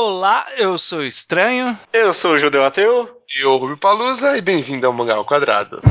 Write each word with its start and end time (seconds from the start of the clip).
Olá, 0.00 0.46
eu 0.56 0.78
sou 0.78 1.00
o 1.00 1.04
Estranho. 1.04 1.76
Eu 1.92 2.14
sou 2.14 2.34
o 2.34 2.38
Judeu 2.38 2.64
Ateu. 2.64 3.20
E 3.36 3.44
o 3.44 3.56
Rubio 3.56 3.76
Palusa, 3.76 4.38
e 4.38 4.40
bem-vindo 4.40 4.86
ao 4.86 4.92
Mangá 4.92 5.16
ao 5.16 5.24
Quadrado. 5.24 5.82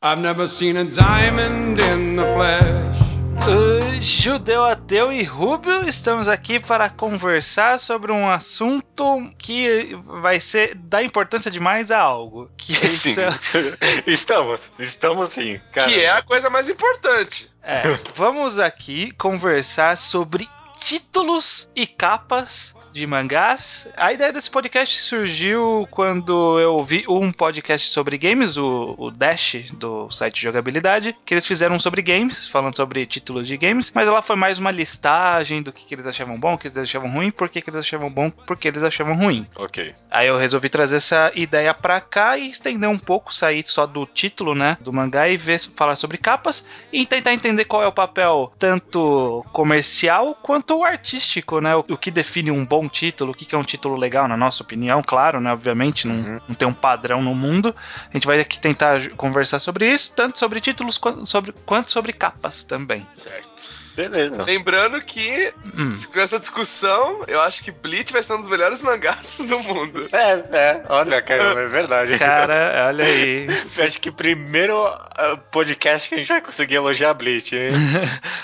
I've 0.00 0.22
never 0.22 0.46
seen 0.46 0.76
a 0.76 0.84
diamond 0.84 1.80
in 1.80 2.14
the 2.14 2.22
flesh. 2.36 3.00
Uh, 3.48 3.75
Judeu 4.00 4.64
Ateu 4.64 5.12
e 5.12 5.22
Rubio, 5.22 5.88
estamos 5.88 6.28
aqui 6.28 6.60
para 6.60 6.88
conversar 6.88 7.80
sobre 7.80 8.12
um 8.12 8.28
assunto 8.28 9.32
que 9.38 9.98
vai 10.04 10.38
ser 10.38 10.74
da 10.74 11.02
importância 11.02 11.50
demais 11.50 11.90
a 11.90 11.98
algo. 11.98 12.50
Que 12.56 12.74
sim. 12.88 13.14
estamos, 14.06 14.74
estamos 14.78 15.30
sim. 15.30 15.60
Cara. 15.72 15.88
Que 15.88 16.00
é 16.00 16.10
a 16.10 16.22
coisa 16.22 16.50
mais 16.50 16.68
importante. 16.68 17.50
É, 17.62 17.82
vamos 18.14 18.58
aqui 18.58 19.10
conversar 19.12 19.96
sobre 19.96 20.48
títulos 20.78 21.68
e 21.74 21.86
capas 21.86 22.74
de 22.96 23.06
mangás. 23.06 23.86
A 23.96 24.12
ideia 24.12 24.32
desse 24.32 24.50
podcast 24.50 25.02
surgiu 25.02 25.86
quando 25.90 26.58
eu 26.58 26.82
vi 26.82 27.04
um 27.08 27.30
podcast 27.30 27.88
sobre 27.88 28.16
games, 28.16 28.56
o, 28.56 28.94
o 28.98 29.10
Dash, 29.10 29.70
do 29.74 30.10
site 30.10 30.42
Jogabilidade, 30.42 31.16
que 31.24 31.34
eles 31.34 31.46
fizeram 31.46 31.78
sobre 31.78 32.00
games, 32.00 32.48
falando 32.48 32.74
sobre 32.74 33.04
títulos 33.04 33.46
de 33.46 33.56
games, 33.56 33.92
mas 33.94 34.08
ela 34.08 34.22
foi 34.22 34.34
mais 34.34 34.58
uma 34.58 34.70
listagem 34.70 35.62
do 35.62 35.72
que, 35.72 35.84
que 35.84 35.94
eles 35.94 36.06
achavam 36.06 36.38
bom, 36.38 36.54
o 36.54 36.58
que 36.58 36.66
eles 36.66 36.78
achavam 36.78 37.10
ruim, 37.10 37.30
por 37.30 37.48
que, 37.48 37.60
que 37.60 37.68
eles 37.68 37.78
achavam 37.78 38.10
bom, 38.10 38.30
por 38.30 38.56
que 38.56 38.68
eles 38.68 38.82
achavam 38.82 39.14
ruim. 39.14 39.46
Ok. 39.56 39.94
Aí 40.10 40.28
eu 40.28 40.38
resolvi 40.38 40.68
trazer 40.68 40.96
essa 40.96 41.30
ideia 41.34 41.74
pra 41.74 42.00
cá 42.00 42.38
e 42.38 42.48
estender 42.48 42.88
um 42.88 42.98
pouco, 42.98 43.34
sair 43.34 43.66
só 43.66 43.86
do 43.86 44.06
título, 44.06 44.54
né, 44.54 44.78
do 44.80 44.92
mangá 44.92 45.28
e 45.28 45.36
ver, 45.36 45.60
falar 45.74 45.96
sobre 45.96 46.16
capas 46.16 46.64
e 46.92 47.04
tentar 47.04 47.34
entender 47.34 47.66
qual 47.66 47.82
é 47.82 47.86
o 47.86 47.92
papel 47.92 48.52
tanto 48.58 49.44
comercial 49.52 50.34
quanto 50.42 50.82
artístico, 50.82 51.60
né, 51.60 51.76
o, 51.76 51.84
o 51.90 51.98
que 51.98 52.10
define 52.10 52.50
um 52.50 52.64
bom 52.64 52.85
título, 52.88 53.32
o 53.32 53.34
que 53.34 53.54
é 53.54 53.58
um 53.58 53.62
título 53.62 53.96
legal, 53.96 54.26
na 54.28 54.36
nossa 54.36 54.62
opinião, 54.62 55.02
claro, 55.02 55.40
né? 55.40 55.52
Obviamente, 55.52 56.06
não, 56.06 56.14
uhum. 56.14 56.40
não 56.48 56.54
tem 56.54 56.66
um 56.66 56.74
padrão 56.74 57.22
no 57.22 57.34
mundo. 57.34 57.74
A 58.08 58.12
gente 58.12 58.26
vai 58.26 58.40
aqui 58.40 58.58
tentar 58.58 59.10
conversar 59.10 59.58
sobre 59.58 59.90
isso, 59.90 60.14
tanto 60.14 60.38
sobre 60.38 60.60
títulos 60.60 60.98
quanto 60.98 61.26
sobre, 61.26 61.52
quanto 61.64 61.90
sobre 61.90 62.12
capas 62.12 62.64
também. 62.64 63.06
Certo. 63.10 63.85
Beleza. 63.96 64.44
Lembrando 64.44 65.00
que, 65.00 65.52
hum. 65.74 65.94
com 66.12 66.20
essa 66.20 66.38
discussão, 66.38 67.24
eu 67.26 67.40
acho 67.40 67.64
que 67.64 67.70
Bleach 67.70 68.12
vai 68.12 68.22
ser 68.22 68.34
um 68.34 68.38
dos 68.38 68.48
melhores 68.48 68.82
mangás 68.82 69.38
do 69.42 69.58
mundo. 69.60 70.06
É, 70.12 70.32
é. 70.56 70.84
Olha, 70.88 71.22
cara, 71.22 71.62
é 71.62 71.66
verdade. 71.66 72.18
Cara, 72.18 72.86
olha 72.88 73.04
aí. 73.04 73.46
acho 73.82 73.98
que 73.98 74.10
primeiro 74.10 74.86
uh, 74.86 75.38
podcast 75.50 76.08
que 76.08 76.14
a 76.14 76.18
gente 76.18 76.28
vai 76.28 76.42
conseguir 76.42 76.74
elogiar 76.74 77.14
Bleach, 77.14 77.56
hein? 77.56 77.72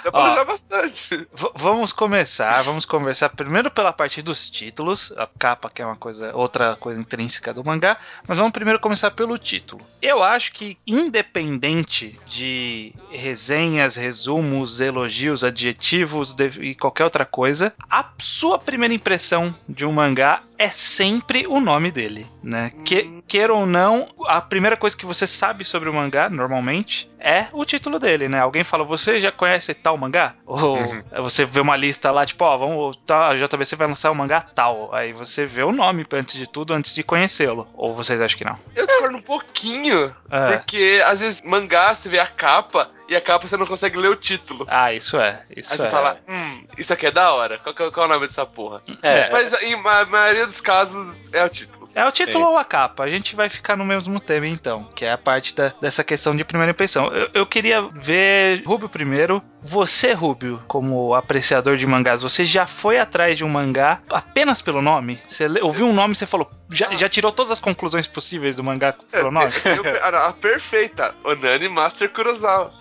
Dá 0.02 0.10
pra 0.10 0.20
elogiar 0.20 0.44
bastante. 0.44 1.28
Vamos 1.54 1.92
começar, 1.92 2.62
vamos 2.62 2.86
conversar 2.86 3.28
primeiro 3.28 3.70
pela 3.70 3.92
parte 3.92 4.22
dos 4.22 4.48
títulos, 4.48 5.12
a 5.18 5.28
capa 5.38 5.68
que 5.68 5.82
é 5.82 5.86
uma 5.86 5.96
coisa, 5.96 6.34
outra 6.34 6.76
coisa 6.76 6.98
intrínseca 6.98 7.52
do 7.52 7.62
mangá, 7.62 7.98
mas 8.26 8.38
vamos 8.38 8.52
primeiro 8.52 8.80
começar 8.80 9.10
pelo 9.10 9.36
título. 9.36 9.84
Eu 10.00 10.22
acho 10.22 10.52
que 10.52 10.78
independente 10.86 12.18
de 12.26 12.94
resenhas, 13.10 13.96
resumos, 13.96 14.80
elogios, 14.80 15.41
adjetivos 15.44 16.36
e 16.60 16.74
qualquer 16.74 17.04
outra 17.04 17.24
coisa, 17.24 17.72
a 17.90 18.04
sua 18.18 18.58
primeira 18.58 18.94
impressão 18.94 19.54
de 19.68 19.84
um 19.86 19.92
mangá 19.92 20.42
é 20.58 20.68
sempre 20.68 21.46
o 21.46 21.60
nome 21.60 21.90
dele, 21.90 22.26
né? 22.42 22.72
Que, 22.84 23.22
queira 23.26 23.52
ou 23.52 23.66
não, 23.66 24.08
a 24.26 24.40
primeira 24.40 24.76
coisa 24.76 24.96
que 24.96 25.06
você 25.06 25.26
sabe 25.26 25.64
sobre 25.64 25.88
o 25.88 25.94
mangá, 25.94 26.28
normalmente, 26.28 27.10
é 27.18 27.46
o 27.52 27.64
título 27.64 27.98
dele, 27.98 28.28
né? 28.28 28.40
Alguém 28.40 28.64
fala, 28.64 28.84
você 28.84 29.18
já 29.18 29.32
conhece 29.32 29.74
tal 29.74 29.96
mangá? 29.96 30.34
Ou 30.46 30.78
uhum. 30.78 31.02
você 31.22 31.44
vê 31.44 31.60
uma 31.60 31.76
lista 31.76 32.10
lá, 32.10 32.26
tipo, 32.26 32.44
ó, 32.44 32.56
vamos, 32.56 32.96
tá, 33.06 33.28
a 33.28 33.36
JBC 33.36 33.76
vai 33.76 33.88
lançar 33.88 34.10
o 34.10 34.12
um 34.12 34.16
mangá 34.16 34.40
tal. 34.40 34.94
Aí 34.94 35.12
você 35.12 35.46
vê 35.46 35.62
o 35.62 35.72
nome 35.72 36.04
antes 36.12 36.36
de 36.36 36.46
tudo, 36.48 36.74
antes 36.74 36.94
de 36.94 37.02
conhecê-lo. 37.02 37.68
Ou 37.74 37.94
vocês 37.94 38.20
acham 38.20 38.38
que 38.38 38.44
não? 38.44 38.56
Eu 38.74 38.86
discordo 38.86 39.16
um 39.16 39.22
pouquinho, 39.22 40.14
é. 40.30 40.56
porque 40.56 41.02
às 41.04 41.20
vezes 41.20 41.42
mangá, 41.42 41.94
você 41.94 42.08
vê 42.08 42.18
a 42.18 42.26
capa 42.26 42.90
e 43.12 43.16
a 43.16 43.20
capa 43.20 43.46
você 43.46 43.56
não 43.56 43.66
consegue 43.66 43.98
ler 43.98 44.08
o 44.08 44.16
título. 44.16 44.64
Ah, 44.68 44.92
isso 44.92 45.18
é. 45.18 45.42
Isso 45.54 45.72
Aí 45.72 45.78
é. 45.78 45.82
você 45.82 45.90
fala, 45.90 46.18
hum, 46.26 46.64
isso 46.78 46.92
aqui 46.92 47.06
é 47.06 47.10
da 47.10 47.32
hora. 47.32 47.58
Qual, 47.58 47.74
qual, 47.74 47.92
qual 47.92 48.06
é 48.06 48.08
o 48.08 48.12
nome 48.12 48.26
dessa 48.26 48.46
porra? 48.46 48.82
É. 49.02 49.30
Mas 49.30 49.52
em 49.62 49.74
a 49.74 50.04
maioria 50.06 50.46
dos 50.46 50.60
casos 50.60 51.32
é 51.32 51.44
o 51.44 51.48
título. 51.48 51.71
É 51.94 52.04
o 52.04 52.12
título 52.12 52.44
Sim. 52.44 52.50
ou 52.50 52.56
a 52.56 52.64
capa. 52.64 53.04
A 53.04 53.10
gente 53.10 53.36
vai 53.36 53.48
ficar 53.48 53.76
no 53.76 53.84
mesmo 53.84 54.18
tema 54.20 54.46
então, 54.46 54.88
que 54.94 55.04
é 55.04 55.12
a 55.12 55.18
parte 55.18 55.54
da, 55.54 55.72
dessa 55.80 56.02
questão 56.02 56.34
de 56.34 56.44
primeira 56.44 56.72
impressão. 56.72 57.08
Eu, 57.08 57.30
eu 57.34 57.46
queria 57.46 57.82
ver 57.82 58.62
Rubio 58.64 58.88
primeiro. 58.88 59.42
Você, 59.64 60.12
Rubio, 60.12 60.60
como 60.66 61.14
apreciador 61.14 61.76
de 61.76 61.86
mangás, 61.86 62.22
você 62.22 62.44
já 62.44 62.66
foi 62.66 62.98
atrás 62.98 63.38
de 63.38 63.44
um 63.44 63.48
mangá 63.48 64.00
apenas 64.10 64.60
pelo 64.60 64.82
nome? 64.82 65.20
Você 65.24 65.46
ouviu 65.60 65.86
um 65.86 65.92
nome 65.92 66.14
e 66.14 66.16
você 66.16 66.26
falou, 66.26 66.50
já, 66.68 66.92
já 66.96 67.08
tirou 67.08 67.30
todas 67.30 67.52
as 67.52 67.60
conclusões 67.60 68.06
possíveis 68.06 68.56
do 68.56 68.64
mangá 68.64 68.94
pelo 69.10 69.30
nome? 69.30 69.52
Eu, 69.64 70.02
a, 70.02 70.28
a 70.28 70.32
perfeita, 70.32 71.14
Onani 71.22 71.68
Master 71.68 72.10
Kurosawa. 72.10 72.72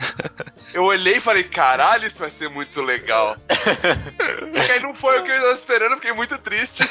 eu 0.73 0.83
olhei 0.83 1.17
e 1.17 1.21
falei, 1.21 1.43
caralho, 1.43 2.07
isso 2.07 2.19
vai 2.19 2.31
ser 2.31 2.49
muito 2.49 2.81
legal. 2.81 3.37
Aí 4.71 4.79
não 4.79 4.95
foi 4.95 5.19
o 5.19 5.23
que 5.23 5.29
eu 5.29 5.35
estava 5.35 5.53
esperando, 5.53 5.95
fiquei 5.95 6.13
muito 6.13 6.37
triste. 6.39 6.83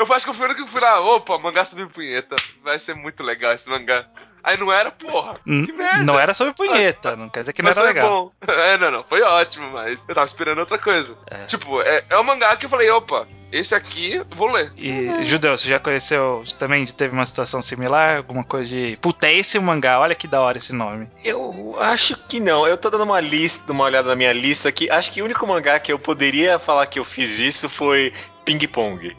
Eu 0.00 0.10
acho 0.14 0.24
que 0.24 0.30
eu 0.30 0.34
fui 0.34 0.46
o 0.46 0.48
único 0.48 0.64
que 0.64 0.72
fui 0.72 0.80
lá, 0.80 0.99
opa, 1.00 1.38
mangá 1.38 1.64
sobre 1.64 1.86
punheta. 1.86 2.36
Vai 2.62 2.78
ser 2.78 2.94
muito 2.94 3.22
legal 3.22 3.52
esse 3.52 3.68
mangá. 3.68 4.06
Aí 4.42 4.56
não 4.56 4.72
era, 4.72 4.90
porra. 4.90 5.38
Hum, 5.46 5.66
que 5.66 5.72
merda. 5.72 6.02
Não 6.02 6.18
era 6.18 6.32
sobre 6.32 6.54
punheta, 6.54 7.14
não 7.14 7.28
quer 7.28 7.40
dizer 7.40 7.52
que 7.52 7.62
não 7.62 7.70
era 7.70 7.82
legal. 7.82 8.08
Bom. 8.08 8.32
É, 8.60 8.76
não, 8.76 8.90
não, 8.90 9.04
foi 9.04 9.22
ótimo, 9.22 9.70
mas 9.70 10.08
eu 10.08 10.14
tava 10.14 10.26
esperando 10.26 10.58
outra 10.58 10.78
coisa. 10.78 11.16
É. 11.26 11.46
Tipo, 11.46 11.80
é, 11.82 12.04
é 12.08 12.18
um 12.18 12.22
mangá 12.22 12.56
que 12.56 12.66
eu 12.66 12.70
falei, 12.70 12.90
opa, 12.90 13.26
esse 13.52 13.74
aqui 13.74 14.20
vou 14.30 14.50
ler. 14.50 14.72
E, 14.76 15.24
Judeu, 15.24 15.56
você 15.56 15.68
já 15.68 15.78
conheceu 15.78 16.44
também? 16.58 16.84
Teve 16.86 17.14
uma 17.14 17.26
situação 17.26 17.60
similar? 17.60 18.18
Alguma 18.18 18.44
coisa 18.44 18.68
de. 18.68 18.98
Puta, 19.00 19.26
é 19.26 19.34
esse 19.34 19.58
mangá, 19.58 19.98
olha 19.98 20.14
que 20.14 20.28
da 20.28 20.40
hora 20.40 20.58
esse 20.58 20.72
nome. 20.72 21.08
Eu 21.24 21.76
acho 21.80 22.16
que 22.28 22.38
não. 22.38 22.66
Eu 22.66 22.76
tô 22.76 22.90
dando 22.90 23.04
uma 23.04 23.20
lista, 23.20 23.72
uma 23.72 23.84
olhada 23.84 24.08
na 24.08 24.16
minha 24.16 24.32
lista 24.32 24.68
aqui. 24.68 24.88
Acho 24.90 25.10
que 25.10 25.20
o 25.20 25.24
único 25.24 25.46
mangá 25.46 25.78
que 25.80 25.92
eu 25.92 25.98
poderia 25.98 26.58
falar 26.58 26.86
que 26.86 26.98
eu 26.98 27.04
fiz 27.04 27.38
isso 27.38 27.68
foi 27.68 28.12
Ping 28.50 28.66
Pong. 28.66 29.16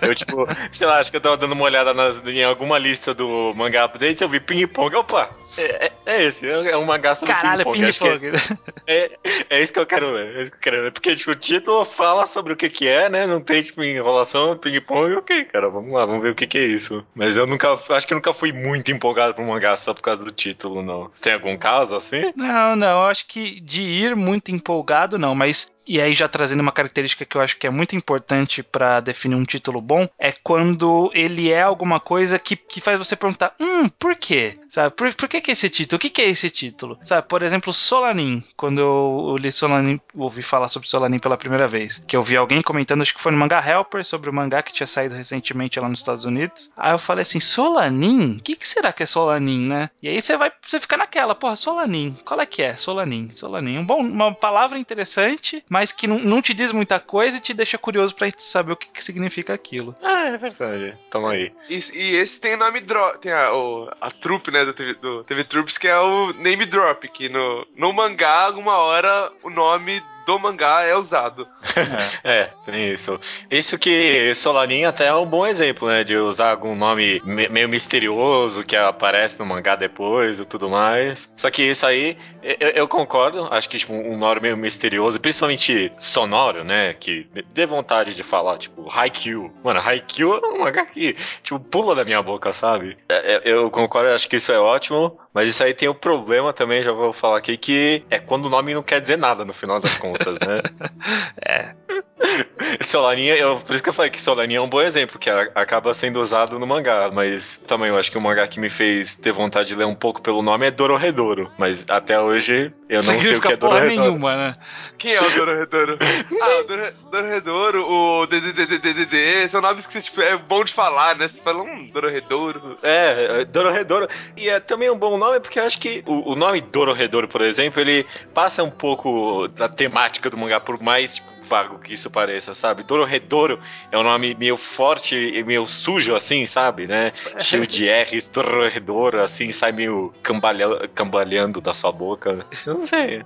Eu, 0.00 0.14
tipo, 0.14 0.46
sei 0.72 0.86
lá, 0.86 0.98
acho 0.98 1.10
que 1.10 1.16
eu 1.18 1.20
tava 1.20 1.36
dando 1.36 1.52
uma 1.52 1.64
olhada 1.64 1.92
nas, 1.92 2.22
em 2.26 2.42
alguma 2.42 2.78
lista 2.78 3.12
do 3.12 3.52
mangá 3.54 3.84
updates, 3.84 4.20
eu 4.20 4.28
vi 4.28 4.40
Ping 4.40 4.66
Pong. 4.66 4.96
Opa, 4.96 5.30
é, 5.58 5.86
é, 5.86 5.92
é 6.06 6.22
esse, 6.24 6.48
é 6.48 6.76
um 6.76 6.84
mangá 6.84 7.14
sobre 7.14 7.34
Caralho, 7.34 7.64
ping-pong. 7.64 7.92
Ping 7.92 8.30
-pong. 8.30 8.58
É, 8.86 9.10
é, 9.22 9.44
é, 9.50 9.62
isso 9.62 9.72
que 9.72 9.78
eu 9.78 9.86
quero 9.86 10.10
ler, 10.10 10.36
é 10.36 10.42
isso 10.42 10.50
que 10.50 10.56
eu 10.56 10.62
quero 10.62 10.82
ler. 10.82 10.92
Porque, 10.92 11.14
tipo, 11.14 11.32
o 11.32 11.34
título 11.34 11.84
fala 11.84 12.26
sobre 12.26 12.52
o 12.52 12.56
que 12.56 12.70
que 12.70 12.88
é, 12.88 13.08
né? 13.08 13.26
Não 13.26 13.40
tem, 13.40 13.62
tipo, 13.62 13.82
enrolação, 13.82 14.56
ping-pong, 14.56 15.14
ok, 15.16 15.44
cara, 15.44 15.68
vamos 15.68 15.92
lá, 15.92 16.06
vamos 16.06 16.22
ver 16.22 16.30
o 16.30 16.34
que 16.34 16.46
que 16.46 16.58
é 16.58 16.64
isso. 16.64 17.04
Mas 17.14 17.36
eu 17.36 17.46
nunca, 17.46 17.72
acho 17.72 18.06
que 18.06 18.14
eu 18.14 18.16
nunca 18.16 18.32
fui 18.32 18.52
muito 18.52 18.90
empolgado 18.90 19.34
pro 19.34 19.44
mangá 19.44 19.76
só 19.76 19.92
por 19.92 20.02
causa 20.02 20.24
do 20.24 20.30
título, 20.30 20.82
não. 20.82 21.08
Você 21.12 21.20
tem 21.20 21.34
algum 21.34 21.56
caso 21.58 21.96
assim? 21.96 22.30
Não, 22.34 22.76
não, 22.76 23.02
eu 23.02 23.06
acho 23.06 23.26
que 23.26 23.60
de 23.60 23.82
ir 23.82 24.16
muito 24.16 24.50
empolgado, 24.50 25.18
não, 25.18 25.34
mas 25.34 25.70
e 25.86 26.00
aí 26.00 26.14
já 26.14 26.28
trazendo 26.28 26.60
uma 26.60 26.72
característica 26.72 27.24
que 27.24 27.36
eu 27.36 27.40
acho 27.40 27.56
que 27.56 27.66
é 27.66 27.70
muito 27.70 27.96
importante 27.96 28.62
para 28.62 29.00
definir 29.00 29.34
um 29.34 29.44
título 29.44 29.80
bom, 29.80 30.08
é 30.18 30.32
quando 30.32 31.10
ele 31.14 31.50
é 31.50 31.62
alguma 31.62 32.00
coisa 32.00 32.38
que, 32.38 32.56
que 32.56 32.80
faz 32.80 32.98
você 32.98 33.16
perguntar, 33.16 33.54
hum, 33.60 33.88
por 33.88 34.16
quê? 34.16 34.58
Sabe, 34.68 34.94
por, 34.94 35.12
por 35.14 35.28
que 35.28 35.40
que 35.40 35.50
esse 35.50 35.68
título? 35.68 35.96
O 35.96 36.00
que 36.00 36.10
que 36.10 36.22
é 36.22 36.28
esse 36.28 36.48
título? 36.48 36.98
Sabe, 37.02 37.26
por 37.26 37.42
exemplo, 37.42 37.72
Solanin, 37.72 38.42
quando 38.56 38.80
eu, 38.80 39.26
eu 39.30 39.36
li 39.36 39.50
Solanin, 39.50 40.00
ouvi 40.14 40.42
falar 40.42 40.68
sobre 40.68 40.88
Solanin 40.88 41.18
pela 41.18 41.36
primeira 41.36 41.66
vez, 41.66 41.98
que 42.06 42.16
eu 42.16 42.22
vi 42.22 42.36
alguém 42.36 42.62
comentando, 42.62 43.02
acho 43.02 43.14
que 43.14 43.20
foi 43.20 43.32
no 43.32 43.38
Manga 43.38 43.60
Helper, 43.60 44.04
sobre 44.04 44.30
o 44.30 44.32
mangá 44.32 44.62
que 44.62 44.72
tinha 44.72 44.86
saído 44.86 45.14
recentemente 45.14 45.80
lá 45.80 45.88
nos 45.88 45.98
Estados 45.98 46.24
Unidos. 46.24 46.70
Aí 46.76 46.92
eu 46.92 46.98
falei 46.98 47.22
assim, 47.22 47.40
Solanin? 47.40 48.36
O 48.36 48.42
que 48.42 48.54
que 48.54 48.68
será 48.68 48.92
que 48.92 49.02
é 49.02 49.06
Solanin, 49.06 49.66
né? 49.66 49.90
E 50.00 50.08
aí 50.08 50.20
você 50.20 50.36
vai, 50.36 50.52
você 50.62 50.78
fica 50.78 50.96
naquela, 50.96 51.34
porra, 51.34 51.56
Solanin, 51.56 52.16
qual 52.24 52.40
é 52.40 52.46
que 52.46 52.62
é? 52.62 52.76
Solanin, 52.76 53.30
Solanin. 53.32 53.78
Um 53.78 53.84
bom, 53.84 54.00
uma 54.00 54.32
palavra 54.32 54.78
interessante, 54.78 55.64
mas 55.70 55.92
que 55.92 56.08
não, 56.08 56.18
não 56.18 56.42
te 56.42 56.52
diz 56.52 56.72
muita 56.72 56.98
coisa 56.98 57.36
e 57.36 57.40
te 57.40 57.54
deixa 57.54 57.78
curioso 57.78 58.12
pra 58.12 58.28
saber 58.36 58.72
o 58.72 58.76
que, 58.76 58.88
que 58.88 59.04
significa 59.04 59.54
aquilo. 59.54 59.94
Ah, 60.02 60.26
é 60.26 60.36
verdade. 60.36 60.98
Toma 61.08 61.30
aí. 61.30 61.52
E, 61.68 61.78
e 61.94 62.16
esse 62.16 62.40
tem 62.40 62.56
nome 62.56 62.80
drop, 62.80 63.20
tem 63.20 63.32
a, 63.32 63.54
o, 63.54 63.88
a 64.00 64.10
trupe, 64.10 64.50
né, 64.50 64.64
do 64.64 64.72
TV, 64.72 64.94
do 64.94 65.22
TV 65.22 65.44
Troops, 65.44 65.78
que 65.78 65.86
é 65.86 65.96
o 65.96 66.32
name 66.32 66.66
drop, 66.66 67.08
que 67.08 67.28
no, 67.28 67.64
no 67.76 67.92
mangá, 67.92 68.46
alguma 68.46 68.78
hora, 68.78 69.32
o 69.44 69.48
nome 69.48 70.02
do 70.26 70.38
mangá 70.38 70.82
é 70.82 70.94
usado. 70.94 71.46
é, 72.24 72.50
tem 72.64 72.92
isso. 72.92 73.18
Isso 73.50 73.78
que 73.78 74.34
Solanin 74.34 74.84
até 74.84 75.06
é 75.06 75.14
um 75.14 75.26
bom 75.26 75.46
exemplo, 75.46 75.88
né? 75.88 76.04
De 76.04 76.16
usar 76.16 76.50
algum 76.50 76.74
nome 76.74 77.20
meio 77.24 77.68
misterioso 77.68 78.64
que 78.64 78.76
aparece 78.76 79.38
no 79.38 79.46
mangá 79.46 79.76
depois 79.76 80.40
e 80.40 80.44
tudo 80.44 80.68
mais. 80.68 81.30
Só 81.36 81.50
que 81.50 81.62
isso 81.62 81.86
aí, 81.86 82.16
eu, 82.42 82.68
eu 82.70 82.88
concordo. 82.88 83.48
Acho 83.50 83.68
que 83.68 83.78
tipo, 83.78 83.92
um 83.92 84.16
nome 84.16 84.40
meio 84.40 84.56
misterioso, 84.56 85.20
principalmente 85.20 85.92
sonoro, 85.98 86.64
né? 86.64 86.94
Que 86.94 87.28
dê 87.52 87.66
vontade 87.66 88.14
de 88.14 88.22
falar, 88.22 88.58
tipo, 88.58 88.88
Haikyuu. 88.90 89.52
Mano, 89.62 89.80
Haikyuu 89.80 90.34
é 90.34 90.46
um 90.48 90.60
mangá 90.60 90.84
que, 90.86 91.14
tipo, 91.42 91.58
pula 91.58 91.94
da 91.94 92.04
minha 92.04 92.22
boca, 92.22 92.52
sabe? 92.52 92.96
É, 93.08 93.14
é, 93.14 93.34
é, 93.36 93.40
eu 93.44 93.70
concordo, 93.70 94.10
acho 94.10 94.28
que 94.28 94.36
isso 94.36 94.52
é 94.52 94.58
ótimo, 94.58 95.18
mas 95.32 95.48
isso 95.48 95.62
aí 95.62 95.72
tem 95.72 95.88
um 95.88 95.94
problema 95.94 96.52
também, 96.52 96.82
já 96.82 96.92
vou 96.92 97.12
falar 97.12 97.38
aqui, 97.38 97.56
que 97.56 98.04
é 98.10 98.18
quando 98.18 98.46
o 98.46 98.50
nome 98.50 98.74
não 98.74 98.82
quer 98.82 99.00
dizer 99.00 99.16
nada 99.16 99.44
no 99.44 99.52
final 99.52 99.80
das 99.80 99.96
contas, 99.96 100.38
né? 100.40 100.62
É. 101.46 101.74
Solaninha, 102.86 103.36
eu, 103.36 103.56
por 103.58 103.74
isso 103.74 103.82
que 103.82 103.88
eu 103.88 103.92
falei 103.92 104.10
que 104.10 104.20
Solaninha 104.20 104.58
é 104.58 104.62
um 104.62 104.68
bom 104.68 104.80
exemplo, 104.80 105.18
que 105.18 105.30
a- 105.30 105.48
acaba 105.54 105.92
sendo 105.94 106.20
usado 106.20 106.58
no 106.58 106.66
mangá, 106.66 107.10
mas 107.12 107.56
também 107.66 107.88
eu 107.88 107.96
acho 107.96 108.10
que 108.10 108.18
o 108.18 108.20
mangá 108.20 108.46
que 108.46 108.60
me 108.60 108.68
fez 108.70 109.14
ter 109.14 109.32
vontade 109.32 109.68
de 109.68 109.74
ler 109.74 109.86
um 109.86 109.94
pouco 109.94 110.20
pelo 110.20 110.42
nome 110.42 110.66
é 110.66 110.70
Dororedoro, 110.70 111.50
mas 111.58 111.84
até 111.88 112.20
hoje 112.20 112.72
eu 112.88 112.96
não 112.96 113.02
sei 113.02 113.16
o 113.16 113.18
que 113.20 113.24
Significa 113.26 113.52
é 113.52 113.56
Dororedoro. 113.56 114.00
nenhuma, 114.00 114.36
né? 114.36 114.52
Quem 114.98 115.12
é 115.14 115.20
o 115.20 115.30
Dororedoro? 115.30 115.98
ah, 116.42 116.60
o 116.60 116.64
Doro- 116.64 116.92
Dororedoro, 117.10 117.90
o 117.90 118.26
DDDDDD, 118.26 119.48
são 119.50 119.60
nomes 119.60 119.86
que 119.86 120.00
tipo, 120.00 120.20
é 120.20 120.36
bom 120.36 120.64
de 120.64 120.72
falar, 120.72 121.16
né? 121.16 121.28
Você 121.28 121.40
fala, 121.40 121.62
hum, 121.62 121.90
Dororedoro. 121.92 122.78
É, 122.82 123.40
é, 123.40 123.44
Dororedoro. 123.44 124.08
E 124.36 124.48
é 124.48 124.60
também 124.60 124.90
um 124.90 124.98
bom 124.98 125.16
nome 125.16 125.40
porque 125.40 125.58
eu 125.58 125.64
acho 125.64 125.78
que 125.78 126.02
o, 126.06 126.32
o 126.32 126.36
nome 126.36 126.60
Dororedoro, 126.60 127.28
por 127.28 127.40
exemplo, 127.40 127.80
ele 127.80 128.06
passa 128.34 128.62
um 128.62 128.70
pouco 128.70 129.48
da 129.48 129.68
temática 129.68 130.28
do 130.28 130.36
mangá, 130.36 130.60
por 130.60 130.80
mais 130.82 131.16
tipo, 131.16 131.28
vago 131.50 131.80
que 131.80 131.92
isso 131.92 132.08
pareça, 132.08 132.54
sabe? 132.54 132.84
Dororedoro 132.84 133.58
é 133.90 133.98
um 133.98 134.04
nome 134.04 134.36
meio 134.38 134.56
forte 134.56 135.16
e 135.16 135.42
meio 135.42 135.66
sujo, 135.66 136.14
assim, 136.14 136.46
sabe, 136.46 136.86
né? 136.86 137.12
Cheio 137.40 137.66
de 137.66 137.88
R's, 137.88 138.28
Dororedoro, 138.28 139.20
assim, 139.20 139.50
sai 139.50 139.72
meio 139.72 140.14
cambalha- 140.22 140.88
cambaleando 140.94 141.60
da 141.60 141.74
sua 141.74 141.90
boca. 141.90 142.46
Eu 142.64 142.74
não 142.74 142.80
sei. 142.80 143.24